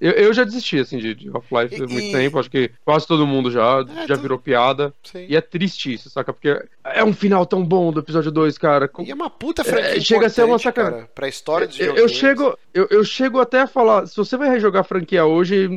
Eu, 0.00 0.12
eu 0.12 0.32
já 0.32 0.44
desisti, 0.44 0.78
assim, 0.78 0.98
de, 0.98 1.14
de 1.14 1.28
Half-Life 1.28 1.82
há 1.82 1.86
muito 1.86 2.10
tempo. 2.10 2.38
Acho 2.38 2.50
que 2.50 2.70
quase 2.84 3.06
todo 3.06 3.26
mundo 3.26 3.50
já, 3.50 3.84
é, 4.02 4.06
já 4.06 4.14
virou 4.14 4.38
piada. 4.38 4.94
Sim. 5.02 5.26
E 5.28 5.36
é 5.36 5.40
triste 5.40 5.92
isso, 5.92 6.08
saca? 6.08 6.32
Porque 6.32 6.64
é 6.84 7.04
um 7.04 7.12
final 7.12 7.44
tão 7.44 7.62
bom 7.62 7.92
do 7.92 8.00
episódio 8.00 8.30
2, 8.30 8.56
cara. 8.56 8.90
E 9.00 9.10
é 9.10 9.14
uma 9.14 9.28
puta 9.28 9.62
franquia 9.62 9.96
é, 9.96 10.00
Chega 10.00 10.26
a 10.26 10.30
ser 10.30 10.44
uma 10.44 10.58
sacanagem. 10.58 11.06
Pra 11.14 11.28
história 11.28 11.66
de 11.66 11.82
eu, 11.82 11.94
eu 11.96 12.08
chego 12.08 12.56
eu, 12.72 12.86
eu 12.90 13.04
chego 13.04 13.40
até 13.40 13.60
a 13.60 13.66
falar, 13.66 14.06
se 14.06 14.16
você 14.16 14.36
vai 14.36 14.48
rejogar 14.48 14.80
a 14.80 14.84
franquia 14.84 15.24
hoje, 15.24 15.68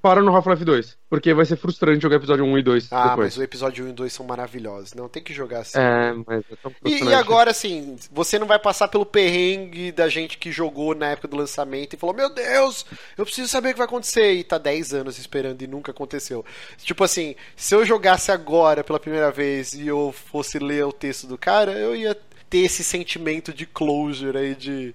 para 0.00 0.20
no 0.20 0.34
Half-Life 0.34 0.64
2. 0.64 0.98
Porque 1.12 1.34
vai 1.34 1.44
ser 1.44 1.56
frustrante 1.56 2.00
jogar 2.00 2.16
episódio 2.16 2.42
1 2.42 2.58
e 2.58 2.62
2 2.62 2.88
ah, 2.90 3.08
depois. 3.10 3.18
mas 3.18 3.36
o 3.36 3.42
episódio 3.42 3.84
1 3.84 3.90
e 3.90 3.92
2 3.92 4.10
são 4.14 4.24
maravilhosos. 4.24 4.94
Não 4.94 5.10
tem 5.10 5.22
que 5.22 5.34
jogar 5.34 5.58
assim. 5.58 5.78
É, 5.78 6.14
mas 6.26 6.42
é 6.50 6.56
tão 6.56 6.70
frustrante. 6.70 7.04
E, 7.04 7.06
e 7.06 7.12
agora, 7.12 7.50
assim, 7.50 7.96
você 8.10 8.38
não 8.38 8.46
vai 8.46 8.58
passar 8.58 8.88
pelo 8.88 9.04
perrengue 9.04 9.92
da 9.92 10.08
gente 10.08 10.38
que 10.38 10.50
jogou 10.50 10.94
na 10.94 11.08
época 11.08 11.28
do 11.28 11.36
lançamento 11.36 11.92
e 11.92 11.98
falou: 11.98 12.16
Meu 12.16 12.30
Deus, 12.30 12.86
eu 13.18 13.26
preciso 13.26 13.46
saber 13.48 13.68
o 13.68 13.72
que 13.72 13.78
vai 13.78 13.86
acontecer. 13.86 14.32
E 14.32 14.42
tá 14.42 14.56
10 14.56 14.94
anos 14.94 15.18
esperando 15.18 15.60
e 15.60 15.66
nunca 15.66 15.90
aconteceu. 15.90 16.46
Tipo 16.78 17.04
assim, 17.04 17.36
se 17.54 17.74
eu 17.74 17.84
jogasse 17.84 18.32
agora 18.32 18.82
pela 18.82 18.98
primeira 18.98 19.30
vez 19.30 19.74
e 19.74 19.86
eu 19.86 20.14
fosse 20.30 20.58
ler 20.58 20.86
o 20.86 20.94
texto 20.94 21.26
do 21.26 21.36
cara, 21.36 21.72
eu 21.72 21.94
ia 21.94 22.16
ter 22.48 22.60
esse 22.60 22.82
sentimento 22.82 23.52
de 23.52 23.66
closure 23.66 24.38
aí, 24.38 24.54
de 24.54 24.94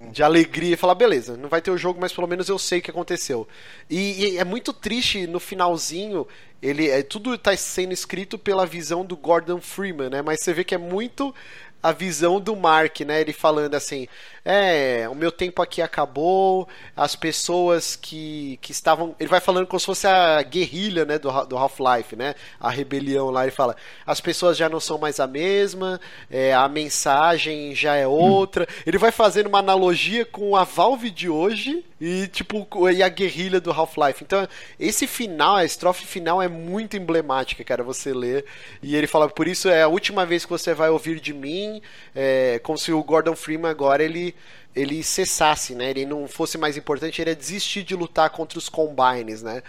de 0.00 0.22
alegria 0.22 0.74
e 0.74 0.76
falar, 0.76 0.94
beleza, 0.94 1.36
não 1.36 1.48
vai 1.48 1.60
ter 1.60 1.70
o 1.70 1.78
jogo, 1.78 2.00
mas 2.00 2.12
pelo 2.12 2.28
menos 2.28 2.48
eu 2.48 2.58
sei 2.58 2.78
o 2.78 2.82
que 2.82 2.90
aconteceu. 2.90 3.48
E, 3.90 4.34
e 4.34 4.38
é 4.38 4.44
muito 4.44 4.72
triste 4.72 5.26
no 5.26 5.40
finalzinho, 5.40 6.26
ele 6.62 6.88
é, 6.88 7.02
tudo 7.02 7.34
está 7.34 7.56
sendo 7.56 7.92
escrito 7.92 8.38
pela 8.38 8.64
visão 8.64 9.04
do 9.04 9.16
Gordon 9.16 9.60
Freeman, 9.60 10.10
né? 10.10 10.22
Mas 10.22 10.40
você 10.40 10.52
vê 10.52 10.62
que 10.62 10.74
é 10.74 10.78
muito 10.78 11.34
a 11.82 11.92
visão 11.92 12.40
do 12.40 12.56
Mark, 12.56 13.00
né? 13.00 13.20
Ele 13.20 13.32
falando 13.32 13.74
assim: 13.74 14.08
é, 14.44 15.08
o 15.10 15.14
meu 15.14 15.30
tempo 15.30 15.60
aqui 15.60 15.82
acabou, 15.82 16.66
as 16.96 17.14
pessoas 17.14 17.94
que, 17.94 18.58
que 18.62 18.72
estavam. 18.72 19.14
Ele 19.20 19.28
vai 19.28 19.40
falando 19.40 19.66
como 19.66 19.78
se 19.78 19.86
fosse 19.86 20.06
a 20.06 20.42
guerrilha, 20.42 21.04
né? 21.04 21.18
Do, 21.18 21.30
do 21.44 21.56
Half-Life, 21.56 22.16
né? 22.16 22.34
A 22.58 22.70
rebelião 22.70 23.30
lá. 23.30 23.42
Ele 23.42 23.52
fala: 23.52 23.76
as 24.06 24.20
pessoas 24.20 24.56
já 24.56 24.68
não 24.68 24.80
são 24.80 24.98
mais 24.98 25.20
a 25.20 25.26
mesma, 25.26 26.00
é, 26.30 26.54
a 26.54 26.68
mensagem 26.68 27.74
já 27.74 27.94
é 27.94 28.06
outra. 28.06 28.64
Hum. 28.64 28.82
Ele 28.86 28.98
vai 28.98 29.12
fazendo 29.12 29.48
uma 29.48 29.58
analogia 29.58 30.24
com 30.24 30.56
a 30.56 30.64
Valve 30.64 31.10
de 31.10 31.28
hoje 31.28 31.84
e, 32.00 32.26
tipo, 32.28 32.66
e 32.90 33.02
a 33.02 33.08
guerrilha 33.08 33.60
do 33.60 33.70
Half-Life. 33.70 34.24
Então, 34.24 34.48
esse 34.80 35.06
final, 35.06 35.56
a 35.56 35.64
estrofe 35.64 36.06
final 36.06 36.40
é 36.40 36.48
muito 36.48 36.96
emblemática, 36.96 37.62
cara. 37.62 37.82
Você 37.82 38.14
lê. 38.14 38.44
E 38.82 38.96
ele 38.96 39.06
fala: 39.06 39.28
por 39.28 39.46
isso 39.46 39.68
é 39.68 39.82
a 39.82 39.88
última 39.88 40.24
vez 40.24 40.44
que 40.44 40.50
você 40.50 40.72
vai 40.72 40.88
ouvir 40.88 41.20
de 41.20 41.34
mim 41.34 41.67
é, 42.14 42.58
como 42.62 42.78
se 42.78 42.92
o 42.92 43.02
Gordon 43.02 43.36
Freeman 43.36 43.70
agora 43.70 44.02
ele 44.02 44.34
ele 44.76 45.02
cessasse, 45.02 45.74
né? 45.74 45.90
Ele 45.90 46.06
não 46.06 46.28
fosse 46.28 46.56
mais 46.56 46.76
importante, 46.76 47.20
ele 47.20 47.30
ia 47.30 47.36
desistir 47.36 47.82
de 47.82 47.96
lutar 47.96 48.30
contra 48.30 48.58
os 48.58 48.68
Combines, 48.68 49.42
né? 49.42 49.62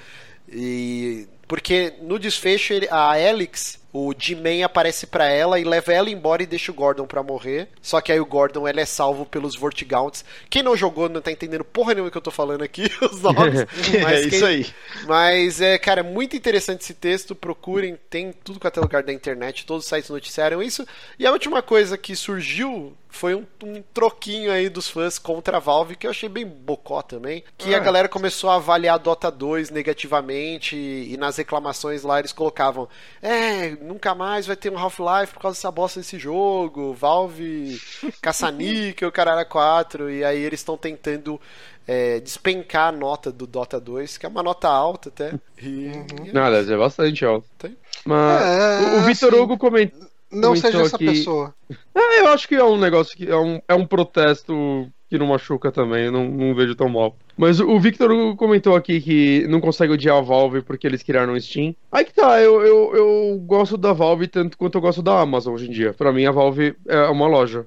E 0.47 1.27
porque 1.47 1.93
no 2.01 2.19
desfecho 2.19 2.73
ele, 2.73 2.88
a 2.89 3.13
Alex 3.13 3.78
o 3.91 4.14
G-Man 4.18 4.64
aparece 4.64 5.07
para 5.07 5.26
ela 5.28 5.60
e 5.60 5.64
leva 5.64 5.91
ela 5.91 6.10
embora 6.10 6.44
e 6.44 6.45
deixa 6.45 6.72
o 6.72 6.76
Gordon 6.76 7.07
para 7.07 7.24
morrer. 7.24 7.70
Só 7.82 7.99
que 7.99 8.11
aí 8.11 8.20
o 8.20 8.26
Gordon 8.26 8.68
ele 8.68 8.80
é 8.80 8.86
salvo 8.86 9.26
pelos 9.26 9.56
Vortigaunts. 9.56 10.24
Quem 10.49 10.61
não 10.61 10.78
jogou 10.78 11.10
não 11.10 11.22
tá 11.22 11.32
entendendo 11.32 11.64
porra 11.64 11.94
nenhuma 11.94 12.11
que 12.11 12.18
eu 12.18 12.22
tô 12.22 12.32
falando 12.32 12.64
aqui, 12.64 12.84
os 13.02 13.22
nomes. 13.22 13.66
é 14.07 14.22
isso 14.22 14.45
aí. 14.45 14.68
Mas 15.07 15.60
é, 15.60 15.78
cara, 15.78 16.02
é 16.02 16.03
muito 16.03 16.36
interessante 16.36 16.82
esse 16.82 16.94
texto. 16.94 17.34
Procurem, 17.34 17.98
tem 18.10 18.32
tudo 18.44 18.60
com 18.60 18.68
até 18.68 18.80
lugar 18.80 19.02
da 19.02 19.11
internet, 19.11 19.66
todos 19.66 19.86
os 19.86 19.90
sites 19.90 20.10
noticiaram 20.10 20.61
isso. 20.61 20.86
E 21.18 21.26
a 21.26 21.32
última 21.32 21.61
coisa 21.61 21.98
que 21.98 22.16
surgiu 22.16 22.94
foi 23.11 23.34
um, 23.34 23.44
um, 23.64 23.81
troquinho 23.94 24.52
aí 24.52 24.69
dos 24.69 24.88
fãs 24.88 25.18
contra 25.18 25.57
a 25.57 25.60
Valve, 25.60 25.95
que 25.95 26.06
eu 26.06 26.11
achei 26.11 26.30
bem 26.30 26.45
bocó 26.45 27.02
também. 27.02 27.44
Que 27.57 27.73
ah. 27.73 27.77
a 27.77 27.80
galera 27.80 28.07
começou 28.07 28.52
a 28.52 28.56
avaliar 28.56 28.99
Dota 28.99 29.31
2 29.31 29.72
negativamente 29.72 30.76
e, 30.76 31.14
e 31.14 31.18
nas 31.18 31.36
reclamações 31.36 32.03
lá 32.03 32.19
eles 32.19 32.31
colocavam: 32.31 32.88
É, 33.22 33.72
nunca 33.81 34.14
mais 34.14 34.45
vai 34.45 34.56
ter 34.56 34.72
um 34.72 34.77
Half-Life 34.77 35.34
por 35.34 35.41
causa 35.41 35.57
dessa 35.57 35.72
bosta 35.72 35.99
desse 35.99 36.19
jogo. 36.19 36.94
Valve, 36.94 37.81
caça-níquel, 38.22 39.11
caralho 39.11 39.45
4. 39.45 40.11
E 40.11 40.23
aí 40.23 40.40
eles 40.40 40.60
estão 40.60 40.77
tentando 40.77 41.41
é, 41.88 42.19
despencar 42.19 42.90
a 42.90 42.91
nota 42.91 43.31
do 43.31 43.48
Dota 43.48 43.80
2, 43.80 44.19
que 44.19 44.26
é 44.27 44.30
uma 44.30 44.44
nota 44.44 44.69
alta 44.69 45.10
até. 45.10 45.34
E, 45.60 45.88
uhum. 45.88 46.31
Não, 46.31 46.45
é 46.45 46.77
bastante 46.77 47.26
alta. 47.26 47.72
Mas 48.06 48.41
é, 48.44 48.80
o, 48.81 48.99
o 48.99 49.02
Vitor 49.02 49.34
assim, 49.34 49.41
Hugo 49.41 49.57
comentou 49.57 50.09
não 50.31 50.56
seja 50.56 50.81
essa 50.81 50.97
pessoa. 50.97 51.53
É, 51.93 52.22
eu 52.22 52.27
acho 52.30 52.47
que 52.47 52.56
é 52.56 52.64
um 52.64 52.77
negócio 52.77 53.15
que 53.15 53.30
é 53.30 53.38
um, 53.38 53.61
é 53.68 53.73
um 53.73 53.85
protesto 53.85 54.89
que 55.10 55.18
não 55.18 55.27
machuca 55.27 55.72
também, 55.72 56.11
não, 56.11 56.30
não 56.30 56.53
vejo 56.53 56.76
tão 56.76 56.88
mal. 56.88 57.18
Mas 57.35 57.60
o 57.60 57.80
Victor 57.80 58.35
comentou 58.35 58.76
aqui 58.76 59.01
que 59.01 59.47
não 59.47 59.60
consegue 59.60 59.93
odiar 59.93 60.18
a 60.18 60.22
Valve 60.22 60.61
porque 60.61 60.85
eles 60.85 61.01
criaram 61.01 61.34
o 61.34 61.41
Steam. 61.41 61.76
Aí 61.91 62.06
que 62.06 62.14
tá, 62.14 62.39
eu, 62.39 62.61
eu, 62.61 62.95
eu 62.95 63.39
gosto 63.39 63.76
da 63.76 63.91
Valve 63.91 64.27
tanto 64.27 64.57
quanto 64.57 64.77
eu 64.77 64.81
gosto 64.81 65.01
da 65.01 65.19
Amazon 65.19 65.56
hoje 65.56 65.68
em 65.68 65.72
dia. 65.72 65.93
Pra 65.93 66.14
mim, 66.14 66.26
a 66.26 66.31
Valve 66.31 66.76
é 66.88 67.06
uma 67.06 67.27
loja. 67.27 67.65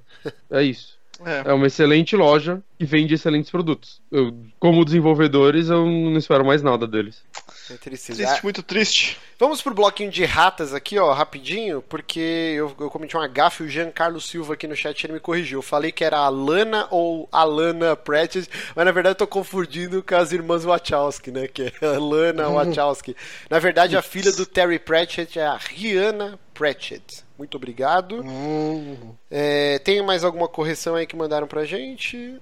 É 0.49 0.63
isso. 0.63 1.02
É. 1.25 1.51
é 1.51 1.53
uma 1.53 1.67
excelente 1.67 2.17
loja 2.17 2.63
que 2.79 2.85
vende 2.85 3.15
excelentes 3.15 3.51
produtos. 3.51 4.01
Eu, 4.11 4.37
como 4.59 4.85
desenvolvedores, 4.85 5.69
eu 5.69 5.87
não 5.87 6.17
espero 6.17 6.45
mais 6.45 6.63
nada 6.63 6.87
deles. 6.87 7.23
É 7.71 7.75
triste, 7.75 8.25
ah, 8.25 8.41
muito 8.43 8.63
triste. 8.63 9.19
Vamos 9.39 9.63
pro 9.63 9.75
bloquinho 9.75 10.11
de 10.11 10.25
ratas 10.25 10.75
aqui, 10.75 10.99
ó, 10.99 11.13
rapidinho, 11.13 11.81
porque 11.83 12.21
eu, 12.21 12.75
eu 12.79 12.91
cometi 12.91 13.17
uma 13.17 13.27
gafe, 13.27 13.63
o 13.63 13.69
Giancarlo 13.69 14.21
Silva 14.21 14.55
aqui 14.55 14.67
no 14.67 14.77
chat 14.77 15.05
ele 15.05 15.15
me 15.15 15.21
corrigiu. 15.21 15.59
Eu 15.59 15.63
falei 15.63 15.91
que 15.91 16.05
era 16.05 16.19
Alana 16.19 16.87
ou 16.91 17.29
Alana 17.33 17.97
Pratchett, 17.97 18.49
mas 18.75 18.85
na 18.85 18.93
verdade 18.93 19.13
eu 19.13 19.19
tô 19.19 19.27
confundindo 19.27 20.03
com 20.03 20.15
as 20.15 20.33
irmãs 20.33 20.65
Wachowski, 20.65 21.31
né? 21.31 21.47
Que 21.47 21.73
é 21.81 21.87
Alana 21.87 22.49
Wachowski. 22.51 23.17
Na 23.49 23.59
verdade, 23.59 23.97
a 23.97 24.03
filha 24.03 24.33
do 24.33 24.45
Terry 24.45 24.79
Pratchett 24.79 25.39
é 25.39 25.47
a 25.47 25.57
Rihanna 25.57 26.39
Pratchett. 26.55 27.25
Muito 27.39 27.57
obrigado. 27.57 28.21
Uhum. 28.21 29.15
É, 29.31 29.79
tem 29.81 30.03
mais 30.03 30.25
alguma 30.25 30.49
correção 30.49 30.95
aí 30.95 31.07
que 31.07 31.17
mandaram 31.17 31.47
pra 31.47 31.65
gente? 31.65 32.41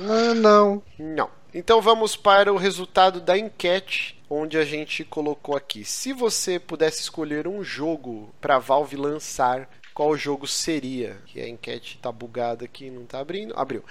Ah, 0.00 0.34
não. 0.34 0.82
Não. 0.98 1.30
Então 1.54 1.80
vamos 1.80 2.16
para 2.16 2.52
o 2.52 2.56
resultado 2.56 3.20
da 3.20 3.38
enquete, 3.38 4.22
onde 4.28 4.58
a 4.58 4.64
gente 4.64 5.04
colocou 5.04 5.56
aqui: 5.56 5.84
se 5.84 6.12
você 6.12 6.58
pudesse 6.58 7.00
escolher 7.00 7.46
um 7.46 7.62
jogo 7.62 8.34
para 8.40 8.58
Valve 8.58 8.96
lançar, 8.96 9.68
qual 9.94 10.16
jogo 10.16 10.46
seria? 10.46 11.16
Que 11.26 11.40
a 11.40 11.48
enquete 11.48 11.98
tá 12.02 12.12
bugada 12.12 12.64
aqui, 12.64 12.90
não 12.90 13.06
tá 13.06 13.20
abrindo. 13.20 13.54
Abriu. 13.56 13.82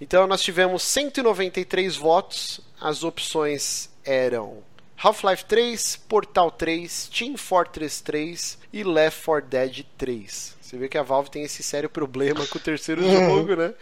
Então 0.00 0.26
nós 0.26 0.42
tivemos 0.42 0.82
193 0.82 1.96
votos. 1.96 2.60
As 2.80 3.02
opções 3.02 3.90
eram 4.04 4.62
Half-Life 4.96 5.44
3, 5.46 5.96
Portal 6.08 6.50
3, 6.50 7.08
Team 7.08 7.36
Fortress 7.36 8.02
3 8.02 8.57
e 8.72 8.84
Left 8.84 9.24
4 9.24 9.48
Dead 9.48 9.84
3. 9.96 10.56
Você 10.60 10.76
vê 10.76 10.88
que 10.88 10.98
a 10.98 11.02
Valve 11.02 11.30
tem 11.30 11.44
esse 11.44 11.62
sério 11.62 11.88
problema 11.88 12.46
com 12.46 12.58
o 12.58 12.60
terceiro 12.60 13.02
jogo, 13.02 13.56
né? 13.56 13.72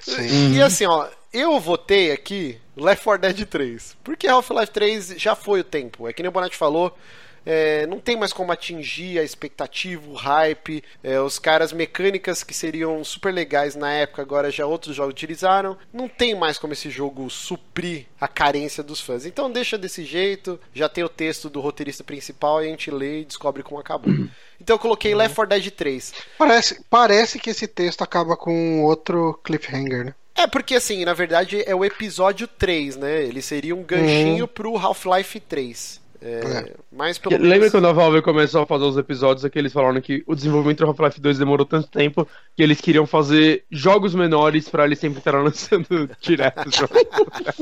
Sim. 0.00 0.54
E 0.54 0.62
assim, 0.62 0.86
ó, 0.86 1.08
eu 1.32 1.60
votei 1.60 2.10
aqui 2.10 2.58
Left 2.76 3.04
4 3.04 3.20
Dead 3.20 3.46
3. 3.46 3.96
Porque 4.02 4.26
Half-Life 4.26 4.72
3 4.72 5.14
já 5.18 5.34
foi 5.36 5.60
o 5.60 5.64
tempo. 5.64 6.08
É 6.08 6.12
que 6.12 6.22
nem 6.22 6.28
o 6.28 6.32
Bonatti 6.32 6.56
falou, 6.56 6.96
é, 7.44 7.86
não 7.86 7.98
tem 7.98 8.16
mais 8.16 8.32
como 8.32 8.52
atingir 8.52 9.18
a 9.18 9.22
expectativa, 9.22 10.08
o 10.08 10.14
hype. 10.14 10.82
É, 11.02 11.20
os 11.20 11.38
caras 11.38 11.72
mecânicas 11.72 12.42
que 12.42 12.54
seriam 12.54 13.02
super 13.04 13.32
legais 13.32 13.74
na 13.74 13.90
época, 13.92 14.22
agora 14.22 14.50
já 14.50 14.66
outros 14.66 14.96
jogos 14.96 15.12
utilizaram. 15.12 15.76
Não 15.92 16.08
tem 16.08 16.34
mais 16.34 16.58
como 16.58 16.72
esse 16.72 16.90
jogo 16.90 17.28
suprir 17.30 18.06
a 18.20 18.28
carência 18.28 18.82
dos 18.82 19.00
fãs. 19.00 19.24
Então 19.24 19.50
deixa 19.50 19.78
desse 19.78 20.04
jeito, 20.04 20.60
já 20.74 20.88
tem 20.88 21.04
o 21.04 21.08
texto 21.08 21.48
do 21.48 21.60
roteirista 21.60 22.04
principal 22.04 22.62
e 22.62 22.66
a 22.66 22.70
gente 22.70 22.90
lê 22.90 23.20
e 23.20 23.24
descobre 23.24 23.62
como 23.62 23.80
acabou. 23.80 24.12
Então 24.60 24.74
eu 24.74 24.78
coloquei 24.78 25.14
Left 25.14 25.34
4 25.34 25.48
Dead 25.58 25.70
3. 25.70 26.12
Parece, 26.36 26.84
parece 26.90 27.38
que 27.38 27.48
esse 27.48 27.66
texto 27.66 28.02
acaba 28.02 28.36
com 28.36 28.84
outro 28.84 29.40
cliffhanger, 29.42 30.04
né? 30.04 30.14
É, 30.34 30.46
porque 30.46 30.74
assim, 30.74 31.04
na 31.04 31.12
verdade 31.12 31.62
é 31.66 31.74
o 31.74 31.84
episódio 31.84 32.46
3, 32.46 32.96
né? 32.96 33.24
Ele 33.24 33.42
seria 33.42 33.74
um 33.74 33.82
ganchinho 33.82 34.44
uhum. 34.44 34.48
pro 34.48 34.76
Half-Life 34.76 35.40
3. 35.40 35.99
É, 36.22 36.40
é. 36.68 36.74
Mas 36.92 37.18
pelo 37.18 37.36
Lembra 37.36 37.58
menos... 37.58 37.70
quando 37.70 37.86
a 37.86 37.92
Valve 37.92 38.20
começou 38.20 38.62
a 38.62 38.66
fazer 38.66 38.84
os 38.84 38.96
episódios 38.96 39.44
é 39.44 39.50
que 39.50 39.58
eles 39.58 39.72
falaram 39.72 40.00
que 40.00 40.22
o 40.26 40.34
desenvolvimento 40.34 40.78
do 40.78 40.86
Half-Life 40.86 41.20
2 41.20 41.38
demorou 41.38 41.64
tanto 41.64 41.88
tempo 41.88 42.28
que 42.54 42.62
eles 42.62 42.80
queriam 42.80 43.06
fazer 43.06 43.64
jogos 43.70 44.14
menores 44.14 44.68
para 44.68 44.84
eles 44.84 44.98
sempre 44.98 45.18
estarem 45.18 45.42
lançando 45.44 46.10
direto. 46.20 46.68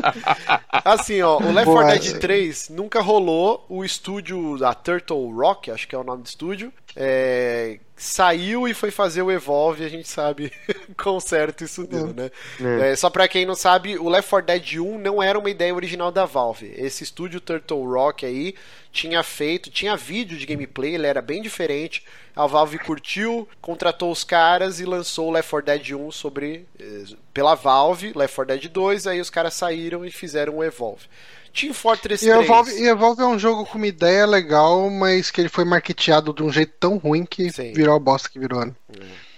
assim, 0.84 1.22
ó, 1.22 1.38
o 1.38 1.52
Left 1.52 1.70
4 1.70 2.00
Dead 2.00 2.18
3 2.18 2.68
nunca 2.70 3.00
rolou. 3.00 3.64
O 3.68 3.84
estúdio 3.84 4.58
da 4.58 4.74
Turtle 4.74 5.30
Rock, 5.32 5.70
acho 5.70 5.86
que 5.86 5.94
é 5.94 5.98
o 5.98 6.04
nome 6.04 6.22
do 6.22 6.26
estúdio, 6.26 6.72
é, 6.96 7.78
saiu 7.98 8.68
e 8.68 8.72
foi 8.72 8.90
fazer 8.90 9.22
o 9.22 9.30
Evolve, 9.30 9.84
a 9.84 9.88
gente 9.88 10.08
sabe 10.08 10.52
com 10.96 11.18
certo 11.18 11.64
isso 11.64 11.86
deu, 11.86 12.14
né? 12.14 12.30
É. 12.60 12.92
É, 12.92 12.96
só 12.96 13.10
pra 13.10 13.26
quem 13.26 13.44
não 13.44 13.56
sabe, 13.56 13.98
o 13.98 14.08
Left 14.08 14.30
4 14.30 14.46
Dead 14.46 14.80
1 14.80 14.98
não 14.98 15.22
era 15.22 15.38
uma 15.38 15.50
ideia 15.50 15.74
original 15.74 16.12
da 16.12 16.24
Valve. 16.24 16.72
Esse 16.76 17.02
estúdio 17.02 17.40
Turtle 17.40 17.84
Rock 17.84 18.24
aí 18.24 18.54
tinha 18.92 19.22
feito, 19.22 19.70
tinha 19.70 19.96
vídeo 19.96 20.38
de 20.38 20.46
gameplay, 20.46 20.94
ele 20.94 21.06
era 21.06 21.20
bem 21.20 21.42
diferente. 21.42 22.04
A 22.34 22.46
Valve 22.46 22.78
curtiu, 22.78 23.48
contratou 23.60 24.12
os 24.12 24.22
caras 24.22 24.78
e 24.78 24.84
lançou 24.84 25.28
o 25.28 25.32
Left 25.32 25.50
4 25.50 25.66
Dead 25.66 25.90
1 25.98 26.12
sobre 26.12 26.66
eh, 26.78 27.04
pela 27.34 27.56
Valve, 27.56 28.12
Left 28.14 28.36
4 28.36 28.54
Dead 28.54 28.72
2, 28.72 29.06
aí 29.08 29.20
os 29.20 29.28
caras 29.28 29.54
saíram 29.54 30.04
e 30.04 30.10
fizeram 30.10 30.58
o 30.58 30.64
Evolve. 30.64 31.06
Team 31.52 31.72
Fortress 31.74 32.24
3. 32.24 32.38
E 32.38 32.44
Evolve, 32.44 32.72
e 32.72 32.88
Evolve 32.88 33.22
é 33.22 33.26
um 33.26 33.38
jogo 33.38 33.64
com 33.66 33.78
uma 33.78 33.86
ideia 33.86 34.26
legal, 34.26 34.88
mas 34.90 35.30
que 35.30 35.40
ele 35.40 35.48
foi 35.48 35.64
marketeado 35.64 36.32
de 36.32 36.42
um 36.42 36.52
jeito 36.52 36.72
tão 36.78 36.96
ruim 36.96 37.24
que 37.24 37.50
Sim. 37.50 37.72
virou 37.72 37.96
a 37.96 37.98
bosta 37.98 38.28
que 38.28 38.38
virou, 38.38 38.64
né? 38.64 38.72
É. 38.98 39.28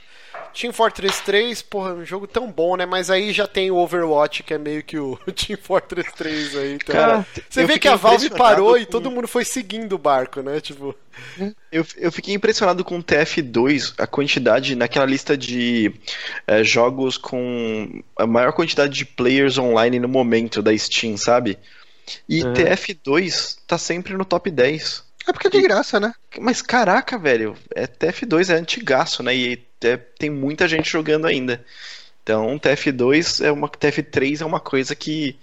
Team 0.52 0.72
Fortress 0.72 1.22
3, 1.22 1.62
porra, 1.62 1.94
um 1.94 2.04
jogo 2.04 2.26
tão 2.26 2.50
bom, 2.50 2.76
né? 2.76 2.84
Mas 2.84 3.10
aí 3.10 3.32
já 3.32 3.46
tem 3.46 3.70
o 3.70 3.76
Overwatch, 3.76 4.42
que 4.42 4.54
é 4.54 4.58
meio 4.58 4.82
que 4.82 4.98
o 4.98 5.16
Team 5.32 5.58
Fortress 5.60 6.10
3 6.16 6.56
aí. 6.56 6.74
Então, 6.74 6.94
Cara, 6.94 7.26
você 7.48 7.64
vê 7.64 7.78
que 7.78 7.88
a 7.88 7.96
Valve 7.96 8.30
parou 8.30 8.72
com... 8.72 8.78
e 8.78 8.86
todo 8.86 9.10
mundo 9.10 9.28
foi 9.28 9.44
seguindo 9.44 9.94
o 9.94 9.98
barco, 9.98 10.42
né? 10.42 10.60
Tipo. 10.60 10.94
Eu, 11.70 11.84
eu 11.96 12.10
fiquei 12.10 12.34
impressionado 12.34 12.84
com 12.84 12.98
o 12.98 13.02
TF2, 13.02 13.94
a 13.98 14.06
quantidade 14.06 14.74
naquela 14.74 15.06
lista 15.06 15.36
de 15.36 15.92
é, 16.46 16.64
jogos 16.64 17.16
com 17.16 18.02
a 18.16 18.26
maior 18.26 18.52
quantidade 18.52 18.94
de 18.94 19.04
players 19.04 19.58
online 19.58 19.98
no 19.98 20.08
momento 20.08 20.62
da 20.62 20.76
Steam, 20.76 21.16
sabe? 21.16 21.58
E 22.28 22.42
uhum. 22.42 22.52
TF2 22.52 23.58
tá 23.66 23.78
sempre 23.78 24.14
no 24.14 24.24
top 24.24 24.50
10. 24.50 25.04
É 25.28 25.32
porque 25.32 25.48
é 25.48 25.50
de 25.50 25.62
graça, 25.62 26.00
né? 26.00 26.12
Mas 26.38 26.62
caraca, 26.62 27.18
velho, 27.18 27.56
é 27.74 27.86
TF2 27.86 28.50
é 28.50 28.58
antigaço, 28.58 29.22
né? 29.22 29.34
E 29.34 29.62
é, 29.82 29.96
tem 29.96 30.30
muita 30.30 30.66
gente 30.66 30.90
jogando 30.90 31.26
ainda. 31.26 31.64
Então, 32.22 32.58
TF2 32.58 33.44
é 33.44 33.50
uma 33.50 33.68
TF3 33.68 34.40
é 34.40 34.44
uma 34.44 34.60
coisa 34.60 34.94
que 34.94 35.36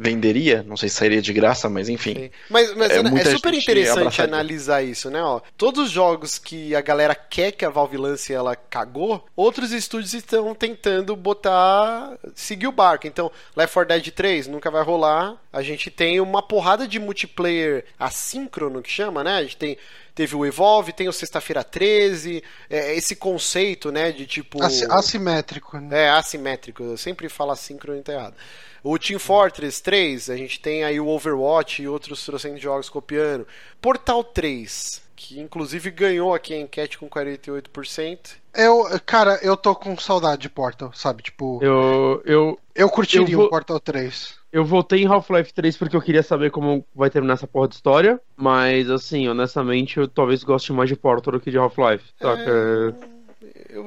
venderia, 0.00 0.64
não 0.66 0.78
sei 0.78 0.88
se 0.88 0.96
sairia 0.96 1.20
de 1.20 1.30
graça, 1.30 1.68
mas 1.68 1.90
enfim. 1.90 2.14
Sim. 2.14 2.30
Mas, 2.48 2.74
mas 2.74 2.90
é, 2.90 3.00
é 3.00 3.24
super 3.26 3.52
interessante 3.52 4.22
analisar 4.22 4.82
isso, 4.82 5.10
né? 5.10 5.22
Ó, 5.22 5.40
todos 5.58 5.84
os 5.86 5.90
jogos 5.90 6.38
que 6.38 6.74
a 6.74 6.80
galera 6.80 7.14
quer 7.14 7.52
que 7.52 7.66
a 7.66 7.68
Valve 7.68 7.98
lance 7.98 8.32
ela 8.32 8.56
cagou, 8.56 9.26
outros 9.36 9.72
estúdios 9.72 10.14
estão 10.14 10.54
tentando 10.54 11.14
botar. 11.14 12.18
seguir 12.34 12.66
o 12.66 12.72
barco. 12.72 13.06
Então, 13.06 13.30
Left 13.54 13.74
4 13.74 13.94
Dead 13.94 14.10
3 14.10 14.46
nunca 14.46 14.70
vai 14.70 14.82
rolar. 14.82 15.36
A 15.52 15.60
gente 15.60 15.90
tem 15.90 16.18
uma 16.18 16.42
porrada 16.42 16.88
de 16.88 16.98
multiplayer 16.98 17.84
assíncrono 17.98 18.80
que 18.80 18.90
chama, 18.90 19.22
né? 19.22 19.36
A 19.36 19.42
gente 19.42 19.58
tem 19.58 19.76
teve 20.14 20.36
o 20.36 20.44
Evolve, 20.46 20.92
tem 20.92 21.08
o 21.08 21.12
Sexta-feira 21.12 21.64
13, 21.64 22.42
é, 22.68 22.94
esse 22.94 23.16
conceito, 23.16 23.90
né, 23.90 24.12
de 24.12 24.26
tipo... 24.26 24.62
Assimétrico, 24.62 25.78
né? 25.78 26.04
É, 26.04 26.10
assimétrico, 26.10 26.82
eu 26.82 26.96
sempre 26.96 27.28
falo 27.28 27.52
assíncrono 27.52 27.98
e 27.98 28.02
tá 28.02 28.12
errado. 28.12 28.34
O 28.82 28.98
Team 28.98 29.18
Fortress 29.18 29.82
3, 29.82 30.30
a 30.30 30.36
gente 30.36 30.58
tem 30.60 30.84
aí 30.84 30.98
o 30.98 31.08
Overwatch 31.08 31.82
e 31.82 31.88
outros 31.88 32.24
trocentos 32.24 32.62
jogos 32.62 32.88
copiando. 32.88 33.46
Portal 33.80 34.24
3, 34.24 35.02
que 35.14 35.38
inclusive 35.38 35.90
ganhou 35.90 36.34
aqui 36.34 36.54
a 36.54 36.58
enquete 36.58 36.96
com 36.96 37.08
48%. 37.08 38.18
Eu, 38.54 38.86
cara, 39.04 39.38
eu 39.42 39.56
tô 39.56 39.74
com 39.74 39.96
saudade 39.98 40.42
de 40.42 40.48
Portal, 40.48 40.92
sabe? 40.94 41.22
Tipo. 41.22 41.62
Eu. 41.62 42.22
Eu, 42.24 42.58
eu 42.74 42.88
curtiria 42.88 43.38
o 43.38 43.50
Portal 43.50 43.78
3. 43.78 44.39
Eu 44.52 44.64
voltei 44.64 45.02
em 45.02 45.06
Half-Life 45.06 45.54
3 45.54 45.76
porque 45.76 45.96
eu 45.96 46.02
queria 46.02 46.22
saber 46.22 46.50
como 46.50 46.84
vai 46.94 47.08
terminar 47.08 47.34
essa 47.34 47.46
porra 47.46 47.68
de 47.68 47.76
história. 47.76 48.20
Mas, 48.36 48.90
assim, 48.90 49.28
honestamente, 49.28 49.98
eu 49.98 50.08
talvez 50.08 50.42
goste 50.42 50.72
mais 50.72 50.88
de 50.88 50.96
Portal 50.96 51.32
do 51.32 51.40
que 51.40 51.50
de 51.50 51.58
Half-Life. 51.58 52.04
É... 52.20 53.19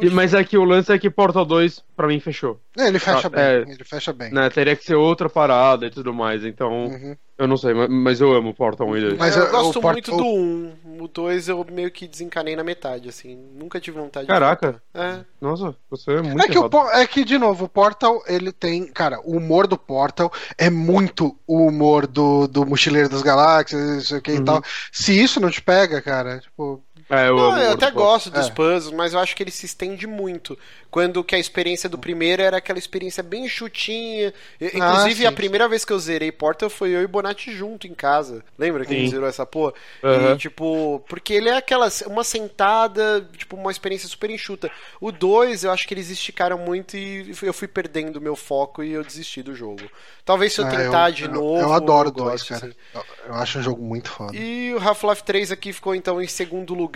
E, 0.01 0.09
mas 0.09 0.33
é 0.33 0.43
que 0.43 0.57
o 0.57 0.63
lance 0.63 0.91
é 0.91 0.99
que 0.99 1.09
Portal 1.09 1.45
2 1.45 1.83
pra 1.95 2.07
mim 2.07 2.19
fechou. 2.19 2.59
É, 2.77 2.87
ele 2.87 2.99
fecha 2.99 3.27
ah, 3.27 3.29
bem, 3.29 3.43
é, 3.43 3.61
ele 3.61 3.83
fecha 3.83 4.13
bem. 4.13 4.31
Né, 4.31 4.49
teria 4.49 4.75
que 4.75 4.83
ser 4.83 4.95
outra 4.95 5.29
parada 5.29 5.85
e 5.85 5.89
tudo 5.89 6.13
mais, 6.13 6.43
então. 6.43 6.85
Uhum. 6.85 7.15
Eu 7.35 7.47
não 7.47 7.57
sei, 7.57 7.73
mas 7.73 8.21
eu 8.21 8.31
amo 8.31 8.53
Portal 8.53 8.87
1 8.87 8.97
e 8.97 9.01
2. 9.01 9.17
Mas 9.17 9.35
eu, 9.35 9.45
eu 9.45 9.51
gosto 9.51 9.81
muito 9.81 10.11
do 10.11 10.23
1. 10.23 10.73
O 10.99 11.07
2 11.07 11.49
eu 11.49 11.65
meio 11.69 11.89
que 11.89 12.07
desencanei 12.07 12.55
na 12.55 12.63
metade, 12.63 13.09
assim. 13.09 13.35
Nunca 13.55 13.79
tive 13.79 13.99
vontade 13.99 14.27
Caraca. 14.27 14.73
de. 14.73 14.79
Caraca. 14.93 15.21
É. 15.21 15.25
Nossa, 15.41 15.75
você 15.89 16.11
é 16.11 16.21
muito. 16.21 16.41
É 16.41 16.47
que, 16.47 16.57
o, 16.57 16.89
é 16.91 17.07
que, 17.07 17.25
de 17.25 17.37
novo, 17.39 17.65
o 17.65 17.69
Portal, 17.69 18.21
ele 18.27 18.51
tem. 18.51 18.85
Cara, 18.85 19.19
o 19.23 19.37
humor 19.37 19.65
do 19.65 19.77
Portal 19.77 20.31
é 20.57 20.69
muito 20.69 21.35
o 21.47 21.67
humor 21.67 22.05
do, 22.05 22.47
do 22.47 22.65
Mochileiro 22.65 23.09
das 23.09 23.23
Galáxias, 23.23 24.03
isso 24.03 24.15
aqui 24.15 24.33
uhum. 24.33 24.37
e 24.37 24.45
tal. 24.45 24.63
Se 24.91 25.19
isso 25.19 25.39
não 25.39 25.49
te 25.49 25.61
pega, 25.61 26.01
cara, 26.01 26.39
tipo. 26.39 26.83
É, 27.09 27.27
eu, 27.27 27.35
não, 27.35 27.57
eu 27.57 27.71
até 27.73 27.91
gosto 27.91 28.29
dos 28.29 28.47
é. 28.47 28.51
puzzles, 28.51 28.93
mas 28.93 29.13
eu 29.13 29.19
acho 29.19 29.35
que 29.35 29.43
ele 29.43 29.51
se 29.51 29.65
estende 29.65 30.07
muito. 30.07 30.57
Quando 30.89 31.23
que 31.23 31.35
a 31.35 31.39
experiência 31.39 31.89
do 31.89 31.97
primeiro 31.97 32.41
era 32.41 32.57
aquela 32.57 32.77
experiência 32.77 33.23
bem 33.23 33.49
chutinha. 33.49 34.33
Ah, 34.61 34.65
inclusive, 34.65 35.25
ah, 35.25 35.29
a 35.29 35.31
primeira 35.31 35.67
vez 35.67 35.83
que 35.83 35.91
eu 35.91 35.99
zerei 35.99 36.31
Portal 36.31 36.69
foi 36.69 36.91
eu 36.91 37.01
e 37.01 37.07
Bonatti 37.07 37.51
junto 37.51 37.87
em 37.87 37.93
casa. 37.93 38.43
Lembra 38.57 38.85
que 38.85 38.89
sim. 38.91 38.95
a 38.95 38.99
gente 38.99 39.11
zerou 39.11 39.27
essa 39.27 39.45
porra? 39.45 39.73
Uhum. 40.03 40.33
E, 40.33 40.37
tipo, 40.37 41.03
porque 41.07 41.33
ele 41.33 41.49
é 41.49 41.57
aquela, 41.57 41.89
uma 42.05 42.23
sentada, 42.23 43.27
tipo, 43.35 43.55
uma 43.55 43.71
experiência 43.71 44.07
super 44.07 44.29
enxuta. 44.29 44.69
O 45.01 45.11
2, 45.11 45.63
eu 45.63 45.71
acho 45.71 45.87
que 45.87 45.93
eles 45.93 46.09
esticaram 46.09 46.57
muito 46.57 46.95
e 46.95 47.33
eu 47.41 47.53
fui 47.53 47.67
perdendo 47.67 48.17
o 48.17 48.21
meu 48.21 48.35
foco 48.35 48.83
e 48.83 48.91
eu 48.91 49.03
desisti 49.03 49.41
do 49.41 49.55
jogo. 49.55 49.83
Talvez 50.23 50.53
se 50.53 50.61
eu 50.61 50.67
ah, 50.67 50.69
tentar 50.69 51.09
eu, 51.09 51.15
de 51.15 51.23
eu, 51.23 51.31
novo. 51.31 51.61
Eu 51.61 51.73
adoro 51.73 52.09
o 52.09 52.11
2, 52.11 52.43
cara. 52.43 52.67
Assim. 52.67 53.03
Eu 53.25 53.33
acho 53.33 53.59
um 53.59 53.63
jogo 53.63 53.83
muito 53.83 54.09
foda. 54.09 54.35
E 54.35 54.73
o 54.73 54.79
Half-Life 54.79 55.23
3 55.23 55.51
aqui 55.51 55.73
ficou 55.73 55.93
então 55.93 56.21
em 56.21 56.27
segundo 56.27 56.73
lugar, 56.73 56.92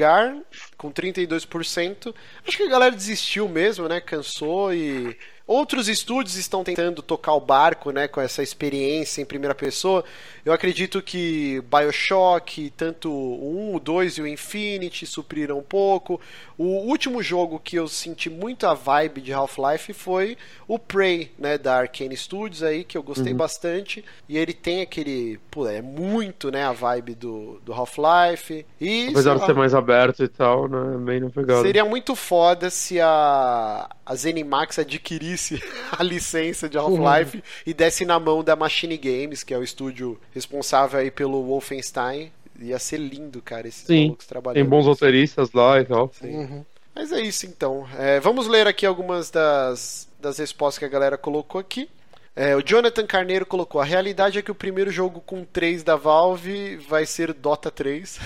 com 0.78 0.91
32%. 0.91 2.14
Acho 2.48 2.57
que 2.57 2.64
a 2.64 2.69
galera 2.69 2.95
desistiu 2.95 3.48
mesmo, 3.49 3.88
né? 3.88 3.99
Cansou 3.99 4.74
e 4.74 5.18
Outros 5.48 5.88
estúdios 5.88 6.36
estão 6.36 6.61
tentando 6.61 7.02
tocar 7.02 7.34
o 7.34 7.40
barco, 7.40 7.91
né, 7.91 8.06
com 8.06 8.19
essa 8.19 8.44
experiência 8.44 9.22
em 9.22 9.26
primeira 9.26 9.56
pessoa. 9.56 10.03
Eu 10.44 10.52
acredito 10.52 11.02
que 11.02 11.61
BioShock, 11.61 12.69
tanto 12.76 13.10
o 13.10 13.72
1, 13.72 13.76
o 13.76 13.80
2 13.80 14.18
e 14.18 14.22
o 14.22 14.28
Infinity 14.28 15.06
supriram 15.06 15.60
um 15.60 15.64
pouco. 15.64 16.19
O 16.57 16.65
último 16.90 17.24
jogo 17.24 17.61
que 17.64 17.78
eu 17.78 17.88
senti 17.88 18.30
muito 18.30 18.68
a 18.68 18.74
vibe 18.74 19.22
de 19.22 19.32
Half-Life 19.32 19.94
foi 19.94 20.38
o 20.68 20.78
Prey, 20.78 21.32
né, 21.40 21.57
da 21.57 21.78
Arkane 21.78 22.18
Studios 22.18 22.61
aí, 22.61 22.84
que 22.84 22.98
eu 22.98 23.03
gostei 23.03 23.32
uhum. 23.32 23.38
bastante. 23.38 24.03
E 24.28 24.38
ele 24.38 24.53
tem 24.53 24.82
aquele, 24.82 25.40
pô, 25.49 25.65
é 25.65 25.82
muito, 25.82 26.52
né, 26.52 26.65
a 26.65 26.74
vibe 26.74 27.15
do, 27.15 27.61
do 27.64 27.72
Half-Life. 27.74 28.65
E 28.82 29.07
apesar 29.11 29.38
de 29.38 29.45
ser 29.45 29.56
mais 29.56 29.74
aberto 29.74 30.26
e 30.26 30.28
tal, 30.28 30.68
né, 30.68 30.98
bem 30.98 31.22
no 31.22 31.32
pegado. 31.32 31.61
Seria 31.61 31.86
muito 31.86 32.15
foda 32.18 32.69
se 32.69 32.99
a 32.99 33.90
a 34.07 34.15
ZeniMax 34.15 34.80
adquirisse 34.80 35.37
a 35.92 36.04
licença 36.04 36.68
de 36.68 36.78
Half-Life 36.78 37.38
uhum. 37.38 37.44
e 37.66 37.74
desse 37.74 38.06
na 38.06 38.20
mão 38.20 38.44
da 38.44 38.56
Machine 38.56 38.98
Games, 38.98 39.44
que 39.44 39.54
é 39.54 39.58
o 39.58 39.64
estúdio 39.64 40.20
responsável 40.34 41.00
aí 41.00 41.12
pelo 41.12 41.44
Wolfenstein. 41.44 42.32
Ia 42.60 42.80
ser 42.80 42.98
lindo, 42.98 43.42
cara, 43.42 43.68
esses 43.68 43.86
Sim, 43.86 44.06
malucos 44.06 44.26
trabalhando. 44.26 44.64
Tem 44.64 44.70
bons 44.70 44.86
roteiristas 44.86 45.52
lá 45.52 45.80
e 45.80 45.86
tal. 45.86 46.12
Uhum. 46.24 46.66
Mas 46.96 47.12
é 47.12 47.22
isso 47.22 47.46
então. 47.46 47.88
É, 47.98 48.20
vamos 48.20 48.48
ler 48.48 48.66
aqui 48.66 48.84
algumas 48.84 49.30
das, 49.30 50.10
das 50.20 50.40
respostas 50.40 50.80
que 50.80 50.86
a 50.86 50.88
galera 50.88 51.18
colocou 51.18 51.62
aqui. 51.62 51.88
É, 52.40 52.56
o 52.56 52.62
Jonathan 52.62 53.08
Carneiro 53.08 53.48
colocou: 53.48 53.82
a 53.82 53.84
realidade 53.84 54.38
é 54.38 54.44
que 54.44 54.52
o 54.52 54.56
primeiro 54.56 54.92
jogo 54.92 55.20
com 55.22 55.44
3 55.44 55.82
da 55.82 55.96
Valve 55.96 56.78
vai 56.88 57.04
ser 57.04 57.34
Dota 57.34 57.72
3. 57.72 58.20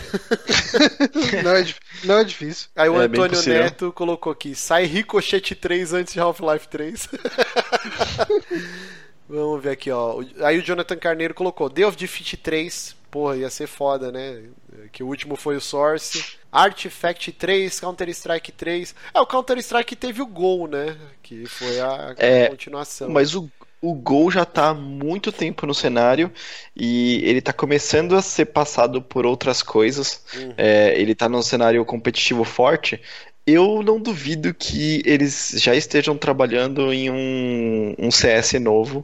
não, 1.41 1.55
é, 1.55 1.65
não 2.03 2.19
é 2.19 2.23
difícil. 2.25 2.67
Aí 2.75 2.89
o 2.89 3.01
é 3.01 3.05
Antônio 3.05 3.41
Neto 3.47 3.93
colocou 3.93 4.33
aqui: 4.33 4.53
sai 4.53 4.83
Ricochet 4.83 5.55
3 5.55 5.93
antes 5.93 6.13
de 6.13 6.19
Half-Life 6.19 6.67
3. 6.67 7.07
Vamos 9.29 9.63
ver 9.63 9.71
aqui, 9.71 9.89
ó. 9.89 10.21
Aí 10.41 10.59
o 10.59 10.61
Jonathan 10.61 10.97
Carneiro 10.97 11.33
colocou: 11.33 11.69
The 11.69 11.87
of 11.87 11.97
Defeat 11.97 12.35
3. 12.35 12.97
Porra, 13.09 13.37
ia 13.37 13.49
ser 13.49 13.67
foda, 13.67 14.11
né? 14.11 14.43
Que 14.91 15.03
o 15.03 15.07
último 15.07 15.37
foi 15.37 15.55
o 15.55 15.61
Source. 15.61 16.35
Artifact 16.51 17.31
3, 17.31 17.79
Counter-Strike 17.79 18.51
3. 18.51 18.93
É, 19.13 19.21
o 19.21 19.25
Counter-Strike 19.25 19.95
teve 19.95 20.21
o 20.21 20.25
Gol, 20.25 20.67
né? 20.67 20.97
Que 21.23 21.45
foi 21.45 21.79
a, 21.79 22.09
a 22.09 22.15
é, 22.17 22.49
continuação. 22.49 23.09
Mas 23.09 23.35
o, 23.35 23.49
o 23.81 23.95
Gol 23.95 24.29
já 24.29 24.43
está 24.43 24.69
há 24.69 24.73
muito 24.73 25.31
tempo 25.31 25.65
no 25.65 25.73
cenário 25.73 26.31
e 26.75 27.21
ele 27.25 27.39
está 27.39 27.51
começando 27.51 28.15
a 28.15 28.21
ser 28.21 28.45
passado 28.45 29.01
por 29.01 29.25
outras 29.25 29.63
coisas. 29.63 30.23
Uhum. 30.35 30.53
É, 30.55 30.93
ele 30.99 31.13
está 31.13 31.27
num 31.27 31.41
cenário 31.41 31.83
competitivo 31.83 32.43
forte. 32.43 33.01
Eu 33.45 33.81
não 33.81 33.99
duvido 33.99 34.53
que 34.53 35.01
eles 35.03 35.53
já 35.55 35.73
estejam 35.73 36.15
trabalhando 36.15 36.93
em 36.93 37.09
um, 37.09 37.95
um 37.97 38.11
CS 38.11 38.53
novo 38.53 39.03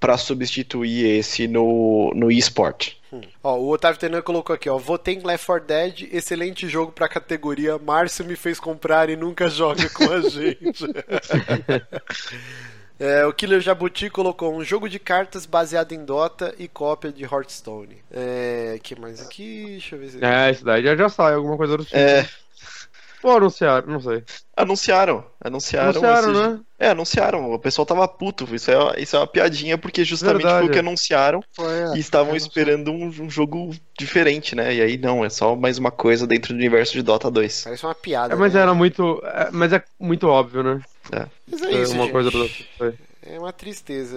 para 0.00 0.16
substituir 0.16 1.18
esse 1.18 1.46
no, 1.46 2.10
no 2.14 2.32
eSport. 2.32 2.92
Hum. 3.12 3.20
Ó, 3.42 3.56
o 3.56 3.70
Otávio 3.70 4.00
Tenan 4.00 4.22
colocou 4.22 4.54
aqui, 4.54 4.68
ó. 4.68 4.78
Votei 4.78 5.14
em 5.14 5.22
Left 5.22 5.46
4 5.46 5.66
Dead, 5.66 6.08
excelente 6.12 6.66
jogo 6.66 6.92
pra 6.92 7.08
categoria. 7.08 7.78
Márcio 7.78 8.24
me 8.24 8.36
fez 8.36 8.58
comprar 8.58 9.10
e 9.10 9.16
nunca 9.16 9.48
joga 9.48 9.88
com 9.90 10.04
a 10.10 10.20
gente. 10.28 10.84
É, 13.04 13.26
o 13.26 13.34
Killer 13.34 13.60
Jabuti 13.60 14.08
colocou 14.08 14.56
um 14.56 14.64
jogo 14.64 14.88
de 14.88 14.98
cartas 14.98 15.44
baseado 15.44 15.92
em 15.92 16.02
Dota 16.02 16.54
e 16.58 16.66
cópia 16.66 17.12
de 17.12 17.22
Hearthstone. 17.22 17.98
É, 18.10 18.80
que 18.82 18.98
mais 18.98 19.20
aqui? 19.20 19.66
Deixa 19.72 19.94
eu 19.94 19.98
ver 19.98 20.08
se. 20.08 20.24
É, 20.24 20.50
isso 20.50 20.64
daí 20.64 20.82
já, 20.82 20.96
já 20.96 21.10
sai, 21.10 21.34
alguma 21.34 21.58
coisa 21.58 21.76
do 21.76 21.84
tipo. 21.84 21.94
É. 21.94 22.26
Ou 23.22 23.36
anunciaram, 23.36 23.86
não 23.86 24.00
sei. 24.00 24.22
Anunciaram. 24.56 25.24
Anunciaram. 25.42 25.90
Anunciaram, 25.90 26.32
esse... 26.32 26.40
né? 26.40 26.60
É, 26.78 26.88
anunciaram. 26.88 27.52
O 27.52 27.58
pessoal 27.58 27.84
tava 27.84 28.08
puto. 28.08 28.46
Isso 28.54 28.70
é, 28.70 29.00
isso 29.00 29.16
é 29.16 29.18
uma 29.18 29.26
piadinha, 29.26 29.76
porque 29.76 30.02
justamente 30.02 30.42
Verdade. 30.42 30.60
foi 30.60 30.68
o 30.68 30.72
que 30.72 30.78
anunciaram 30.78 31.44
foi, 31.52 31.96
e 31.96 31.98
estavam 31.98 32.34
esperando 32.34 32.90
um, 32.90 33.06
um, 33.06 33.30
jogo 33.30 33.74
diferente, 33.98 34.54
né? 34.54 34.74
E 34.74 34.80
aí 34.80 34.96
não, 34.96 35.22
é 35.22 35.28
só 35.28 35.54
mais 35.54 35.76
uma 35.76 35.90
coisa 35.90 36.26
dentro 36.26 36.54
do 36.54 36.58
universo 36.58 36.94
de 36.94 37.02
Dota 37.02 37.30
2. 37.30 37.64
Parece 37.64 37.84
uma 37.84 37.94
piada. 37.94 38.32
É, 38.32 38.36
mas 38.36 38.54
né? 38.54 38.60
era 38.60 38.72
muito. 38.72 39.22
É, 39.24 39.50
mas 39.52 39.72
é 39.74 39.82
muito 39.98 40.26
óbvio, 40.26 40.62
né? 40.62 40.80
É. 41.12 41.26
Mas 41.50 41.62
é 41.62 41.82
isso, 41.82 41.94
uma 41.94 42.04
gente. 42.04 42.12
coisa 42.12 42.30
do... 42.30 42.48
É 43.26 43.38
uma 43.38 43.52
tristeza. 43.52 44.16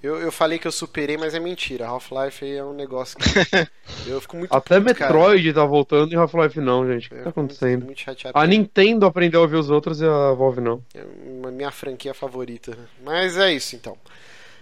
Eu, 0.00 0.20
eu 0.20 0.30
falei 0.30 0.60
que 0.60 0.66
eu 0.66 0.70
superei, 0.70 1.16
mas 1.16 1.34
é 1.34 1.40
mentira. 1.40 1.86
Half-Life 1.86 2.48
é 2.48 2.62
um 2.62 2.72
negócio 2.72 3.18
que. 3.18 3.24
eu 4.06 4.20
fico 4.20 4.36
muito. 4.36 4.54
Até 4.54 4.76
puto, 4.76 4.86
Metroid 4.86 5.52
cara. 5.52 5.54
tá 5.54 5.66
voltando 5.66 6.12
e 6.12 6.16
Half-Life 6.16 6.60
não, 6.60 6.86
gente. 6.86 7.12
O 7.12 7.16
que 7.16 7.22
tá 7.22 7.30
acontecendo? 7.30 7.84
Muito 7.86 8.00
chateado. 8.00 8.38
A 8.38 8.46
Nintendo 8.46 9.06
aprendeu 9.06 9.40
a 9.40 9.42
ouvir 9.42 9.56
os 9.56 9.70
outros 9.70 10.00
e 10.00 10.04
a 10.04 10.32
Valve 10.32 10.60
não. 10.60 10.80
É 10.94 11.00
a 11.00 11.50
minha 11.50 11.72
franquia 11.72 12.14
favorita. 12.14 12.78
Mas 13.02 13.36
é 13.36 13.52
isso 13.52 13.74
então. 13.74 13.98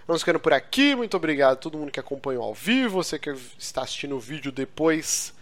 Vamos 0.07 0.23
ficando 0.23 0.39
por 0.39 0.53
aqui. 0.53 0.95
Muito 0.95 1.15
obrigado 1.15 1.53
a 1.53 1.57
todo 1.57 1.77
mundo 1.77 1.91
que 1.91 1.99
acompanhou 1.99 2.43
ao 2.43 2.53
vivo. 2.53 3.03
Você 3.03 3.19
que 3.19 3.29
está 3.59 3.83
assistindo 3.83 4.15
o 4.15 4.19
vídeo 4.19 4.51
depois 4.51 5.33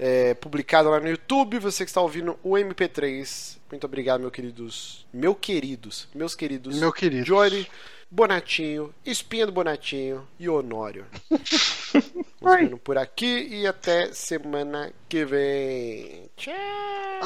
é, 0.00 0.32
publicado 0.34 0.88
lá 0.88 0.98
no 0.98 1.08
YouTube. 1.08 1.58
Você 1.58 1.84
que 1.84 1.90
está 1.90 2.00
ouvindo 2.00 2.38
o 2.42 2.54
MP3, 2.54 3.58
muito 3.70 3.84
obrigado, 3.84 4.22
meu 4.22 4.30
queridos. 4.30 5.06
Meu 5.12 5.34
queridos, 5.34 6.08
meus 6.14 6.34
queridos. 6.34 6.80
Meu 6.80 6.90
querido. 6.90 7.26
Jory, 7.26 7.68
Bonatinho, 8.10 8.94
Espinha 9.04 9.44
do 9.46 9.52
Bonatinho 9.52 10.26
e 10.38 10.48
Honório. 10.48 11.04
Vamos 12.40 12.80
por 12.82 12.96
aqui 12.96 13.46
e 13.50 13.66
até 13.66 14.10
semana 14.12 14.90
que 15.08 15.26
vem. 15.26 16.30
Tchau. 16.36 16.54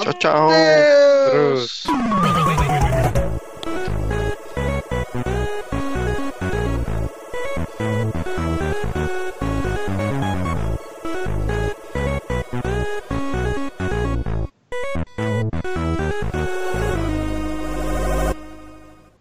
Tchau, 0.02 0.12
tchau. 0.14 0.50